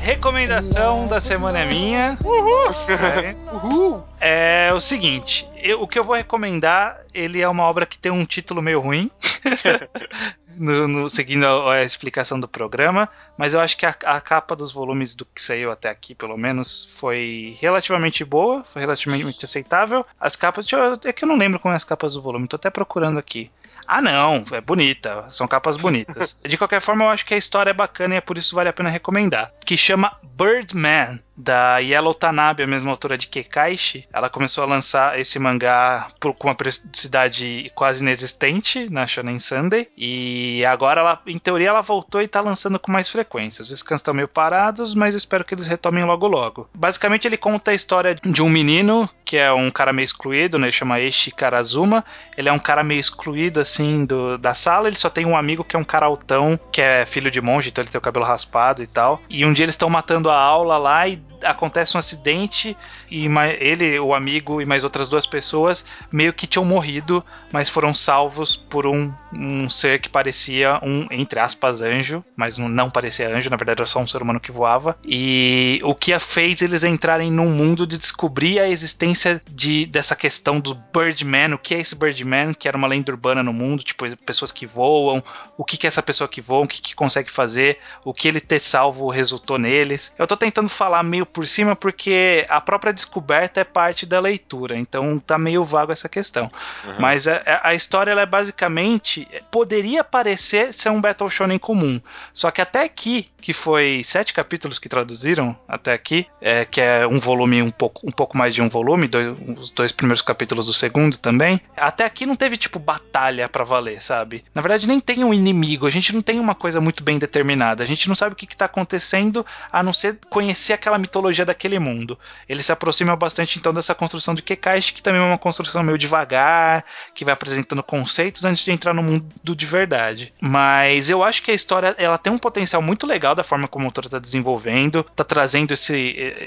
Recomendação 0.10 1.08
da 1.08 1.22
semana 1.22 1.60
é 1.60 1.66
minha. 1.66 2.18
Uhul! 2.24 2.74
É, 2.90 3.36
Uhul. 3.54 4.04
é 4.20 4.72
o 4.74 4.82
seguinte: 4.82 5.48
eu, 5.56 5.84
o 5.84 5.88
que 5.88 6.00
eu 6.00 6.04
vou 6.04 6.16
recomendar, 6.16 7.00
ele 7.14 7.40
é 7.40 7.48
uma 7.48 7.64
obra 7.64 7.86
que 7.86 7.98
tem 7.98 8.12
um 8.12 8.26
título 8.26 8.60
meio 8.60 8.80
ruim. 8.80 9.12
no, 10.58 10.88
no, 10.88 11.10
seguindo 11.10 11.46
a, 11.46 11.76
a, 11.76 11.84
explicação 11.84 12.40
do 12.40 12.48
programa, 12.48 13.08
mas 13.38 13.54
eu 13.54 13.60
acho 13.60 13.78
que 13.78 13.86
a, 13.86 13.96
a, 14.04 14.20
capa 14.20 14.56
dos 14.56 14.72
volumes 14.72 15.14
do 15.14 15.26
que 15.26 15.42
saiu 15.42 15.72
até 15.72 15.90
aqui, 15.90 16.16
pelo 16.16 16.38
menos, 16.38 16.90
foi 16.96 17.56
relativamente 17.62 18.26
boa, 18.26 18.64
foi 18.64 18.82
relativamente 18.82 19.46
aceitável. 19.46 20.04
As 20.20 20.36
capas, 20.36 20.70
eu, 20.72 21.00
é 21.06 21.14
que 21.14 21.24
eu 21.24 21.28
não 21.28 21.38
lembro 21.38 21.60
como 21.60 21.74
é 21.74 21.78
as 21.78 21.84
capas 21.84 22.16
do 22.16 22.22
volume, 22.22 22.48
tô 22.48 22.56
até 22.56 22.72
procurando 22.72 23.20
aqui. 23.20 23.52
Ah, 23.92 24.04
não, 24.04 24.46
é 24.52 24.62
bonita, 24.62 25.26
são 25.32 25.48
capas 25.48 25.76
bonitas. 25.76 26.38
De 26.46 26.56
qualquer 26.60 26.80
forma, 26.80 27.06
eu 27.06 27.10
acho 27.10 27.26
que 27.26 27.34
a 27.34 27.38
história 27.38 27.72
é 27.72 27.74
bacana 27.74 28.14
e 28.14 28.18
é 28.18 28.22
por 28.22 28.38
isso 28.38 28.54
vale 28.54 28.70
a 28.70 28.74
pena 28.74 28.88
recomendar. 28.88 29.52
Que 29.66 29.76
chama 29.76 30.16
Birdman, 30.22 31.20
da 31.40 31.78
Yellow 31.78 32.14
Tanabe, 32.14 32.64
a 32.64 32.68
mesma 32.68 32.92
autora 32.92 33.18
de 33.18 33.28
Kekaishi. 33.28 34.06
Ela 34.12 34.30
começou 34.30 34.64
a 34.64 34.68
lançar 34.68 35.18
esse 35.18 35.40
mangá 35.40 36.10
por, 36.20 36.34
com 36.34 36.50
uma 36.50 36.56
periodicidade 36.56 37.72
quase 37.74 38.04
inexistente 38.04 38.90
na 38.90 39.08
Shonen 39.08 39.40
Sunday. 39.40 39.88
E 39.98 40.66
agora, 40.66 41.00
ela, 41.00 41.22
em 41.26 41.40
teoria, 41.40 41.70
ela 41.70 41.82
voltou 41.82 42.22
e 42.22 42.28
tá 42.28 42.42
lançando 42.42 42.78
com 42.78 42.92
mais 42.92 43.10
frequência. 43.10 43.62
Os 43.62 43.70
scans 43.70 44.02
estão 44.02 44.14
meio 44.14 44.28
parados, 44.28 44.94
mas 44.94 45.14
eu 45.14 45.18
espero 45.18 45.46
que 45.46 45.54
eles 45.54 45.66
retomem 45.66 46.04
logo 46.04 46.28
logo. 46.28 46.70
Basicamente, 46.76 47.26
ele 47.26 47.38
conta 47.38 47.72
a 47.72 47.74
história 47.74 48.16
de 48.16 48.42
um 48.42 48.50
menino 48.50 49.10
que 49.24 49.38
é 49.38 49.52
um 49.54 49.72
cara 49.72 49.94
meio 49.94 50.04
excluído, 50.04 50.60
né? 50.60 50.68
Ele 50.68 50.72
chama 50.72 51.00
Eishi 51.00 51.32
Karazuma. 51.32 52.04
Ele 52.36 52.50
é 52.50 52.52
um 52.52 52.60
cara 52.60 52.84
meio 52.84 53.00
excluído, 53.00 53.62
assim, 53.62 54.04
do, 54.04 54.38
da 54.38 54.54
sala. 54.54 54.88
Ele 54.88 54.98
só 54.98 55.10
tem 55.10 55.26
um 55.26 55.38
amigo 55.38 55.64
que 55.64 55.76
é 55.76 55.80
um 55.80 55.84
cara 55.84 56.06
altão, 56.06 56.60
que 56.72 56.82
é 56.82 57.06
filho 57.06 57.32
de 57.32 57.40
monge, 57.40 57.70
então 57.70 57.82
ele 57.82 57.92
tem 57.92 58.00
o 58.00 58.02
cabelo 58.02 58.26
raspado 58.26 58.84
e 58.84 58.88
tal. 58.88 59.22
E 59.30 59.46
um 59.46 59.54
dia 59.54 59.66
eles 59.66 59.74
estão 59.74 59.90
matando 59.90 60.30
a 60.30 60.38
aula 60.38 60.78
lá 60.78 61.08
e 61.08 61.29
acontece 61.44 61.96
um 61.96 62.00
acidente 62.00 62.76
e 63.10 63.28
ele, 63.60 64.00
o 64.00 64.14
amigo 64.14 64.62
e 64.62 64.66
mais 64.66 64.84
outras 64.84 65.08
duas 65.08 65.26
pessoas 65.26 65.86
meio 66.12 66.34
que 66.34 66.48
tinham 66.48 66.66
morrido, 66.66 67.24
mas 67.52 67.70
foram 67.70 67.94
salvos 67.94 68.56
por 68.56 68.86
um, 68.86 69.12
um 69.34 69.70
ser 69.70 70.00
que 70.00 70.10
parecia 70.10 70.80
um, 70.84 71.08
entre 71.12 71.40
aspas, 71.40 71.82
anjo, 71.82 72.24
mas 72.36 72.58
não 72.58 72.90
parecia 72.90 73.30
anjo, 73.30 73.50
na 73.50 73.58
verdade 73.58 73.82
era 73.82 73.88
só 73.88 74.00
um 74.00 74.08
ser 74.08 74.22
humano 74.22 74.40
que 74.40 74.52
voava. 74.52 74.98
E 75.06 75.80
o 75.84 75.96
que 75.96 76.18
fez 76.20 76.62
eles 76.62 76.84
entrarem 76.84 77.32
num 77.32 77.50
mundo 77.50 77.86
de 77.86 77.98
descobrir 77.98 78.60
a 78.60 78.70
existência 78.70 79.42
de, 79.50 79.86
dessa 79.86 80.16
questão 80.16 80.60
do 80.60 80.76
Birdman, 80.76 81.54
o 81.54 81.58
que 81.58 81.76
é 81.76 81.80
esse 81.80 81.96
Birdman, 81.96 82.54
que 82.54 82.68
era 82.68 82.78
uma 82.78 82.88
lenda 82.88 83.12
urbana 83.12 83.44
no 83.44 83.54
mundo, 83.54 83.84
tipo, 83.84 84.06
pessoas 84.18 84.52
que 84.52 84.66
voam, 84.66 85.24
o 85.58 85.64
que, 85.64 85.78
que 85.78 85.88
é 85.88 85.90
essa 85.90 86.04
pessoa 86.04 86.28
que 86.28 86.42
voa, 86.42 86.66
o 86.66 86.68
que, 86.68 86.82
que 86.82 86.96
consegue 86.96 87.32
fazer, 87.32 87.78
o 88.04 88.14
que 88.14 88.28
ele 88.28 88.40
ter 88.40 88.60
salvo 88.60 89.10
resultou 89.10 89.58
neles. 89.58 90.14
Eu 90.18 90.28
tô 90.28 90.36
tentando 90.36 90.70
falar 90.70 91.04
meio 91.04 91.19
meio 91.20 91.26
por 91.26 91.46
cima 91.46 91.76
porque 91.76 92.46
a 92.50 92.62
própria 92.62 92.94
descoberta 92.94 93.60
é 93.60 93.64
parte 93.64 94.06
da 94.06 94.20
leitura, 94.20 94.78
então 94.78 95.20
tá 95.20 95.38
meio 95.38 95.66
vago 95.66 95.92
essa 95.92 96.08
questão. 96.08 96.50
Uhum. 96.86 96.96
Mas 97.00 97.28
a, 97.28 97.42
a, 97.64 97.74
história 97.74 98.12
ela 98.12 98.22
é 98.22 98.26
basicamente 98.26 99.28
poderia 99.52 100.04
parecer 100.04 100.74
ser 100.74 100.90
um 100.90 101.02
Battle 101.02 101.30
Shonen 101.30 101.60
comum, 101.60 102.02
só 102.34 102.52
que 102.52 102.62
até 102.62 102.84
aqui, 102.84 103.30
que 103.42 103.54
foi 103.54 104.02
sete 104.04 104.34
capítulos 104.34 104.80
que 104.80 104.90
traduziram 104.90 105.56
até 105.68 105.94
aqui, 105.94 106.26
é, 106.42 106.66
que 106.66 106.80
é 106.80 107.06
um 107.06 107.20
volume 107.20 107.62
um 107.62 107.72
pouco, 107.72 108.08
um 108.08 108.12
pouco 108.12 108.38
mais 108.38 108.54
de 108.54 108.62
um 108.62 108.70
volume, 108.70 109.08
dois, 109.08 109.36
os 109.58 109.72
dois 109.72 109.92
primeiros 109.92 110.22
capítulos 110.22 110.66
do 110.66 110.74
segundo 110.74 111.18
também. 111.18 111.62
Até 111.76 112.06
aqui 112.06 112.26
não 112.26 112.36
teve 112.36 112.58
tipo 112.58 112.80
batalha 112.80 113.50
para 113.50 113.64
valer, 113.64 114.02
sabe? 114.02 114.44
Na 114.54 114.62
verdade 114.62 114.88
nem 114.88 115.00
tem 115.00 115.24
um 115.24 115.34
inimigo, 115.34 115.86
a 115.86 115.92
gente 115.92 116.14
não 116.14 116.22
tem 116.22 116.40
uma 116.40 116.56
coisa 116.56 116.80
muito 116.80 117.04
bem 117.04 117.18
determinada, 117.18 117.84
a 117.84 117.88
gente 117.88 118.08
não 118.08 118.16
sabe 118.16 118.34
o 118.34 118.36
que, 118.36 118.48
que 118.48 118.56
tá 118.56 118.66
acontecendo 118.66 119.46
a 119.72 119.84
não 119.84 119.92
ser 119.92 120.18
conhecer 120.30 120.74
aquela 120.74 120.98
mitologia 121.00 121.46
daquele 121.46 121.80
mundo. 121.80 122.18
Ele 122.48 122.62
se 122.62 122.72
aproxima 122.72 123.16
bastante 123.16 123.58
então 123.58 123.74
dessa 123.74 123.96
construção 123.96 124.34
de 124.34 124.42
Kekaishi, 124.42 124.94
que 124.94 125.04
também 125.04 125.22
é 125.22 125.24
uma 125.24 125.38
construção 125.38 125.84
meio 125.84 125.98
devagar, 125.98 126.86
que 127.14 127.26
vai 127.26 127.34
apresentando 127.34 127.82
conceitos 127.84 128.46
antes 128.46 128.64
de 128.64 128.72
entrar 128.72 128.94
no 128.94 129.04
mundo 129.04 129.56
de 129.56 129.66
verdade. 129.66 130.34
Mas 130.40 131.10
eu 131.10 131.24
acho 131.24 131.42
que 131.42 131.52
a 131.52 131.54
história 131.54 131.96
ela 131.98 132.18
tem 132.18 132.32
um 132.32 132.38
potencial 132.38 132.82
muito 132.82 133.08
legal 133.08 133.34
da 133.36 133.44
forma 133.44 133.68
como 133.68 133.86
o 133.86 133.88
autor 133.88 134.06
está 134.06 134.20
desenvolvendo, 134.20 135.04
tá 135.16 135.24
trazendo 135.24 135.74
esse, 135.74 135.96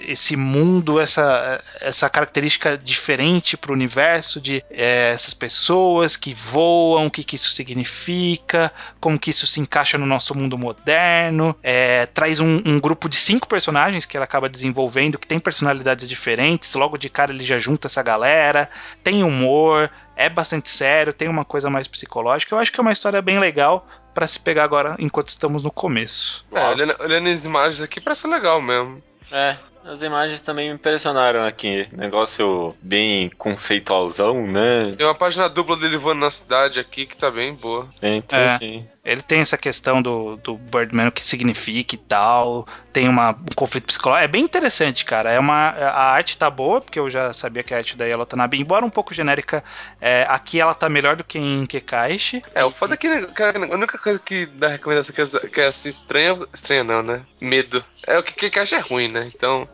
esse 0.06 0.36
mundo, 0.36 1.00
essa, 1.00 1.62
essa 1.80 2.08
característica 2.08 2.76
diferente 2.76 3.56
para 3.56 3.70
o 3.70 3.74
universo 3.74 4.40
de 4.40 4.64
é, 4.70 5.10
essas 5.12 5.34
pessoas 5.34 6.16
que 6.16 6.34
voam, 6.34 7.06
o 7.06 7.10
que, 7.10 7.24
que 7.24 7.36
isso 7.36 7.50
significa, 7.50 8.72
como 9.00 9.18
que 9.18 9.30
isso 9.30 9.46
se 9.46 9.60
encaixa 9.60 9.98
no 9.98 10.06
nosso 10.06 10.36
mundo 10.36 10.58
moderno. 10.58 11.56
É, 11.62 12.06
traz 12.06 12.40
um, 12.40 12.62
um 12.64 12.80
grupo 12.80 13.08
de 13.08 13.16
cinco 13.16 13.46
personagens 13.48 14.06
que 14.06 14.16
ela 14.16 14.24
acaba 14.24 14.41
desenvolvendo 14.48 15.18
que 15.18 15.26
tem 15.26 15.38
personalidades 15.38 16.08
diferentes. 16.08 16.74
Logo 16.74 16.96
de 16.96 17.08
cara 17.08 17.32
ele 17.32 17.44
já 17.44 17.58
junta 17.58 17.86
essa 17.86 18.02
galera, 18.02 18.68
tem 19.02 19.22
humor, 19.22 19.90
é 20.16 20.28
bastante 20.28 20.68
sério, 20.68 21.12
tem 21.12 21.28
uma 21.28 21.44
coisa 21.44 21.68
mais 21.70 21.88
psicológica. 21.88 22.54
Eu 22.54 22.58
acho 22.58 22.72
que 22.72 22.80
é 22.80 22.82
uma 22.82 22.92
história 22.92 23.20
bem 23.22 23.38
legal 23.38 23.86
para 24.14 24.26
se 24.26 24.38
pegar 24.38 24.64
agora 24.64 24.96
enquanto 24.98 25.28
estamos 25.28 25.62
no 25.62 25.70
começo. 25.70 26.44
É, 26.52 26.68
olhando, 26.68 26.96
olhando 27.00 27.28
as 27.28 27.44
imagens 27.44 27.82
aqui, 27.82 28.00
parece 28.00 28.26
legal 28.26 28.60
mesmo. 28.60 29.02
É, 29.30 29.56
as 29.84 30.02
imagens 30.02 30.40
também 30.40 30.68
me 30.68 30.74
impressionaram 30.74 31.44
aqui. 31.44 31.88
Negócio 31.92 32.74
bem 32.80 33.30
conceitualzão, 33.36 34.46
né? 34.46 34.92
Tem 34.96 35.04
uma 35.04 35.14
página 35.14 35.48
dupla 35.48 35.76
dele 35.76 35.96
voando 35.96 36.20
na 36.20 36.30
cidade 36.30 36.78
aqui 36.78 37.06
que 37.06 37.16
tá 37.16 37.30
bem 37.30 37.54
boa. 37.54 37.88
É, 38.00 38.14
então 38.14 38.38
é. 38.38 38.58
sim. 38.58 38.86
Ele 39.04 39.20
tem 39.20 39.40
essa 39.40 39.58
questão 39.58 40.00
do, 40.00 40.36
do 40.36 40.56
Birdman, 40.56 41.08
o 41.08 41.12
que 41.12 41.22
significa 41.22 41.96
e 41.96 41.98
tal. 41.98 42.68
Tem 42.92 43.08
uma, 43.08 43.30
um 43.30 43.54
conflito 43.56 43.86
psicológico. 43.86 44.24
É 44.24 44.28
bem 44.28 44.44
interessante, 44.44 45.04
cara. 45.04 45.32
É 45.32 45.40
uma, 45.40 45.70
a 45.70 46.12
arte 46.12 46.38
tá 46.38 46.48
boa, 46.48 46.80
porque 46.80 47.00
eu 47.00 47.10
já 47.10 47.32
sabia 47.32 47.64
que 47.64 47.74
a 47.74 47.78
arte 47.78 47.96
da 47.96 48.04
Yellow 48.04 48.24
Tanabe, 48.24 48.60
embora 48.60 48.86
um 48.86 48.90
pouco 48.90 49.12
genérica, 49.12 49.64
é, 50.00 50.24
aqui 50.28 50.60
ela 50.60 50.72
tá 50.72 50.88
melhor 50.88 51.16
do 51.16 51.24
que 51.24 51.36
em 51.36 51.66
Kekaishi. 51.66 52.44
É, 52.54 52.64
o 52.64 52.70
foda 52.70 52.94
é 52.94 52.96
que 52.96 53.08
a 53.08 53.74
única 53.74 53.98
coisa 53.98 54.20
que 54.20 54.46
dá 54.46 54.68
recomendação 54.68 55.12
que 55.12 55.20
é, 55.20 55.48
que 55.48 55.60
é 55.60 55.66
assim 55.66 55.88
estranha, 55.88 56.38
estranha 56.54 56.84
não, 56.84 57.02
né? 57.02 57.22
Medo. 57.40 57.84
É 58.06 58.16
o 58.16 58.22
que 58.22 58.34
Kekaishi 58.34 58.76
é 58.76 58.80
ruim, 58.80 59.08
né? 59.08 59.32
Então. 59.34 59.68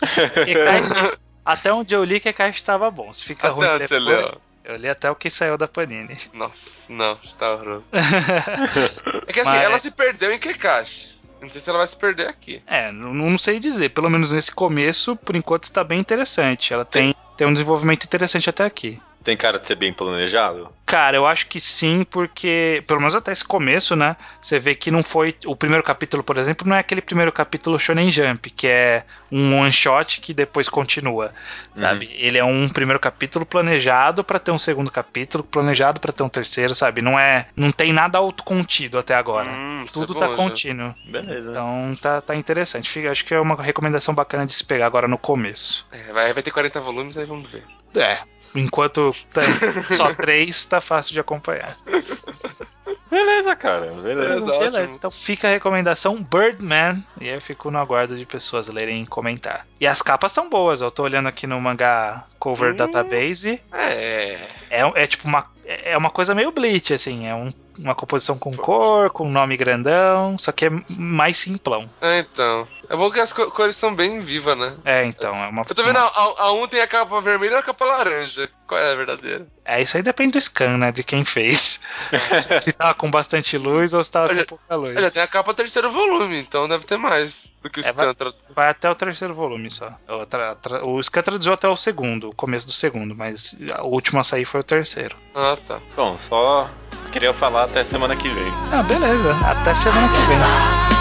Kekaishi, 0.44 1.18
até 1.42 1.72
onde 1.72 1.94
eu 1.94 2.04
li, 2.04 2.20
Kekaishi 2.20 2.62
tava 2.62 2.90
bom. 2.90 3.10
Se 3.14 3.24
fica 3.24 3.48
até 3.48 3.56
ruim 3.56 3.66
onde 3.66 3.78
depois, 3.78 3.88
você 3.88 3.98
leu? 3.98 4.47
Eu 4.68 4.76
li 4.76 4.86
até 4.86 5.10
o 5.10 5.16
que 5.16 5.30
saiu 5.30 5.56
da 5.56 5.66
Panini. 5.66 6.18
Nossa, 6.34 6.92
não, 6.92 7.16
tá 7.38 7.54
horroroso. 7.54 7.88
é 9.26 9.32
que 9.32 9.40
assim, 9.40 9.50
Mas... 9.50 9.62
ela 9.62 9.78
se 9.78 9.90
perdeu 9.90 10.30
em 10.30 10.38
Kekashi. 10.38 11.16
Não 11.40 11.48
sei 11.48 11.58
se 11.58 11.70
ela 11.70 11.78
vai 11.78 11.86
se 11.86 11.96
perder 11.96 12.28
aqui. 12.28 12.62
É, 12.66 12.92
não, 12.92 13.14
não 13.14 13.38
sei 13.38 13.58
dizer. 13.58 13.90
Pelo 13.90 14.10
menos 14.10 14.32
nesse 14.32 14.52
começo, 14.52 15.16
por 15.16 15.34
enquanto 15.36 15.64
está 15.64 15.82
bem 15.82 15.98
interessante. 15.98 16.74
Ela 16.74 16.84
tem, 16.84 17.14
tem 17.36 17.46
um 17.46 17.52
desenvolvimento 17.52 18.04
interessante 18.04 18.50
até 18.50 18.64
aqui. 18.64 19.00
Tem 19.22 19.36
cara 19.36 19.58
de 19.58 19.66
ser 19.66 19.74
bem 19.74 19.92
planejado? 19.92 20.72
Cara, 20.86 21.16
eu 21.16 21.26
acho 21.26 21.48
que 21.48 21.60
sim, 21.60 22.02
porque, 22.02 22.82
pelo 22.86 23.00
menos 23.00 23.14
até 23.14 23.30
esse 23.30 23.44
começo, 23.44 23.94
né? 23.94 24.16
Você 24.40 24.58
vê 24.58 24.74
que 24.74 24.90
não 24.90 25.02
foi. 25.02 25.36
O 25.44 25.54
primeiro 25.54 25.84
capítulo, 25.84 26.22
por 26.22 26.38
exemplo, 26.38 26.66
não 26.66 26.74
é 26.74 26.78
aquele 26.78 27.02
primeiro 27.02 27.30
capítulo 27.30 27.78
Shonen 27.78 28.10
Jump, 28.10 28.48
que 28.48 28.66
é 28.66 29.04
um 29.30 29.58
one 29.58 29.70
shot 29.70 30.20
que 30.22 30.32
depois 30.32 30.68
continua. 30.68 31.34
Sabe? 31.76 32.06
Uhum. 32.06 32.12
Ele 32.14 32.38
é 32.38 32.44
um 32.44 32.68
primeiro 32.70 32.98
capítulo 32.98 33.44
planejado 33.44 34.24
para 34.24 34.38
ter 34.38 34.50
um 34.50 34.58
segundo 34.58 34.90
capítulo, 34.90 35.44
planejado 35.44 36.00
para 36.00 36.12
ter 36.12 36.22
um 36.22 36.28
terceiro, 36.28 36.74
sabe? 36.74 37.02
Não 37.02 37.18
é. 37.18 37.48
Não 37.54 37.70
tem 37.70 37.92
nada 37.92 38.16
autocontido 38.16 38.98
até 38.98 39.14
agora. 39.14 39.50
Hum, 39.50 39.84
Tudo 39.92 40.16
é 40.16 40.20
tá 40.20 40.28
bom, 40.28 40.36
contínuo. 40.36 40.94
Beleza. 41.04 41.50
Então 41.50 41.98
tá, 42.00 42.22
tá 42.22 42.34
interessante. 42.34 42.88
Fica, 42.88 43.10
acho 43.10 43.26
que 43.26 43.34
é 43.34 43.40
uma 43.40 43.60
recomendação 43.60 44.14
bacana 44.14 44.46
de 44.46 44.54
se 44.54 44.64
pegar 44.64 44.86
agora 44.86 45.06
no 45.06 45.18
começo. 45.18 45.86
É, 45.92 46.12
vai, 46.12 46.32
vai 46.32 46.42
ter 46.42 46.50
40 46.50 46.80
volumes, 46.80 47.18
aí 47.18 47.26
vamos 47.26 47.50
ver. 47.50 47.64
É, 47.94 48.18
Enquanto 48.54 49.14
tem 49.32 49.44
só 49.94 50.14
três, 50.14 50.64
tá 50.64 50.80
fácil 50.80 51.12
de 51.12 51.20
acompanhar. 51.20 51.74
Beleza, 53.10 53.56
cara. 53.56 53.86
Beleza. 53.92 54.58
Beleza. 54.58 54.96
Então 54.96 55.10
fica 55.10 55.48
a 55.48 55.50
recomendação 55.50 56.22
Birdman. 56.22 57.04
E 57.20 57.28
aí 57.28 57.34
eu 57.34 57.40
fico 57.40 57.70
no 57.70 57.78
aguardo 57.78 58.16
de 58.16 58.26
pessoas 58.26 58.68
lerem 58.68 59.02
e 59.02 59.06
comentar. 59.06 59.66
E 59.80 59.86
as 59.86 60.02
capas 60.02 60.32
são 60.32 60.48
boas. 60.48 60.80
Eu 60.80 60.90
tô 60.90 61.02
olhando 61.02 61.28
aqui 61.28 61.46
no 61.46 61.60
mangá 61.60 62.24
Cover 62.38 62.72
hum, 62.72 62.76
Database. 62.76 63.60
É. 63.72 64.48
É, 64.70 64.80
é 64.94 65.06
tipo 65.06 65.26
uma 65.26 65.46
é 65.68 65.96
uma 65.96 66.10
coisa 66.10 66.34
meio 66.34 66.50
bleach, 66.50 66.94
assim. 66.94 67.26
É 67.26 67.34
um, 67.34 67.50
uma 67.78 67.94
composição 67.94 68.38
com 68.38 68.56
cor, 68.56 69.10
com 69.10 69.28
nome 69.28 69.54
grandão, 69.56 70.38
só 70.38 70.50
que 70.50 70.64
é 70.64 70.70
mais 70.88 71.36
simplão. 71.36 71.88
É, 72.00 72.20
então. 72.20 72.66
É 72.90 72.96
bom 72.96 73.10
que 73.10 73.20
as 73.20 73.32
cores 73.32 73.76
são 73.76 73.94
bem 73.94 74.20
vivas, 74.20 74.56
né? 74.56 74.74
É, 74.84 75.04
então. 75.04 75.34
É 75.34 75.48
uma, 75.48 75.62
Eu 75.68 75.74
tô 75.74 75.82
vendo, 75.82 75.98
a, 75.98 76.10
a 76.38 76.52
um 76.52 76.66
tem 76.66 76.80
a 76.80 76.86
capa 76.86 77.20
vermelha 77.20 77.54
e 77.54 77.58
a 77.58 77.62
capa 77.62 77.84
laranja. 77.84 78.48
Qual 78.66 78.80
é 78.80 78.92
a 78.92 78.94
verdadeira? 78.94 79.46
É, 79.64 79.82
isso 79.82 79.96
aí 79.96 80.02
depende 80.02 80.32
do 80.32 80.40
scan, 80.40 80.78
né? 80.78 80.90
De 80.90 81.02
quem 81.04 81.22
fez. 81.24 81.80
se 82.60 82.72
tava 82.72 82.94
com 82.94 83.10
bastante 83.10 83.58
luz 83.58 83.92
ou 83.92 84.02
se 84.02 84.10
tava 84.10 84.28
olha, 84.28 84.44
com 84.44 84.56
pouca 84.56 84.74
luz. 84.74 84.96
Olha, 84.96 85.10
tem 85.10 85.22
a 85.22 85.26
capa 85.26 85.52
terceiro 85.52 85.90
volume, 85.90 86.40
então 86.40 86.66
deve 86.66 86.84
ter 86.84 86.96
mais 86.96 87.52
do 87.62 87.68
que 87.68 87.80
o 87.80 87.84
é, 87.84 87.88
scan 87.88 88.14
vai, 88.14 88.32
vai, 88.54 88.68
até 88.70 88.90
o 88.90 88.94
terceiro 88.94 89.34
volume 89.34 89.70
só. 89.70 89.92
O, 90.08 90.24
tra, 90.24 90.54
tra, 90.54 90.86
o 90.86 91.02
scan 91.02 91.22
traduziu 91.22 91.52
até 91.52 91.68
o 91.68 91.76
segundo, 91.76 92.30
o 92.30 92.34
começo 92.34 92.66
do 92.66 92.72
segundo, 92.72 93.14
mas 93.14 93.54
o 93.80 93.88
último 93.88 94.20
a 94.20 94.24
sair 94.24 94.46
foi 94.46 94.60
o 94.60 94.64
terceiro. 94.64 95.16
Ah, 95.34 95.58
tá. 95.66 95.78
Bom, 95.94 96.18
só 96.18 96.70
queria 97.12 97.34
falar 97.34 97.64
até 97.64 97.84
semana 97.84 98.16
que 98.16 98.28
vem. 98.28 98.52
Ah, 98.72 98.82
beleza. 98.82 99.34
Até 99.46 99.74
semana 99.74 100.08
que 100.08 100.26
vem. 100.26 100.97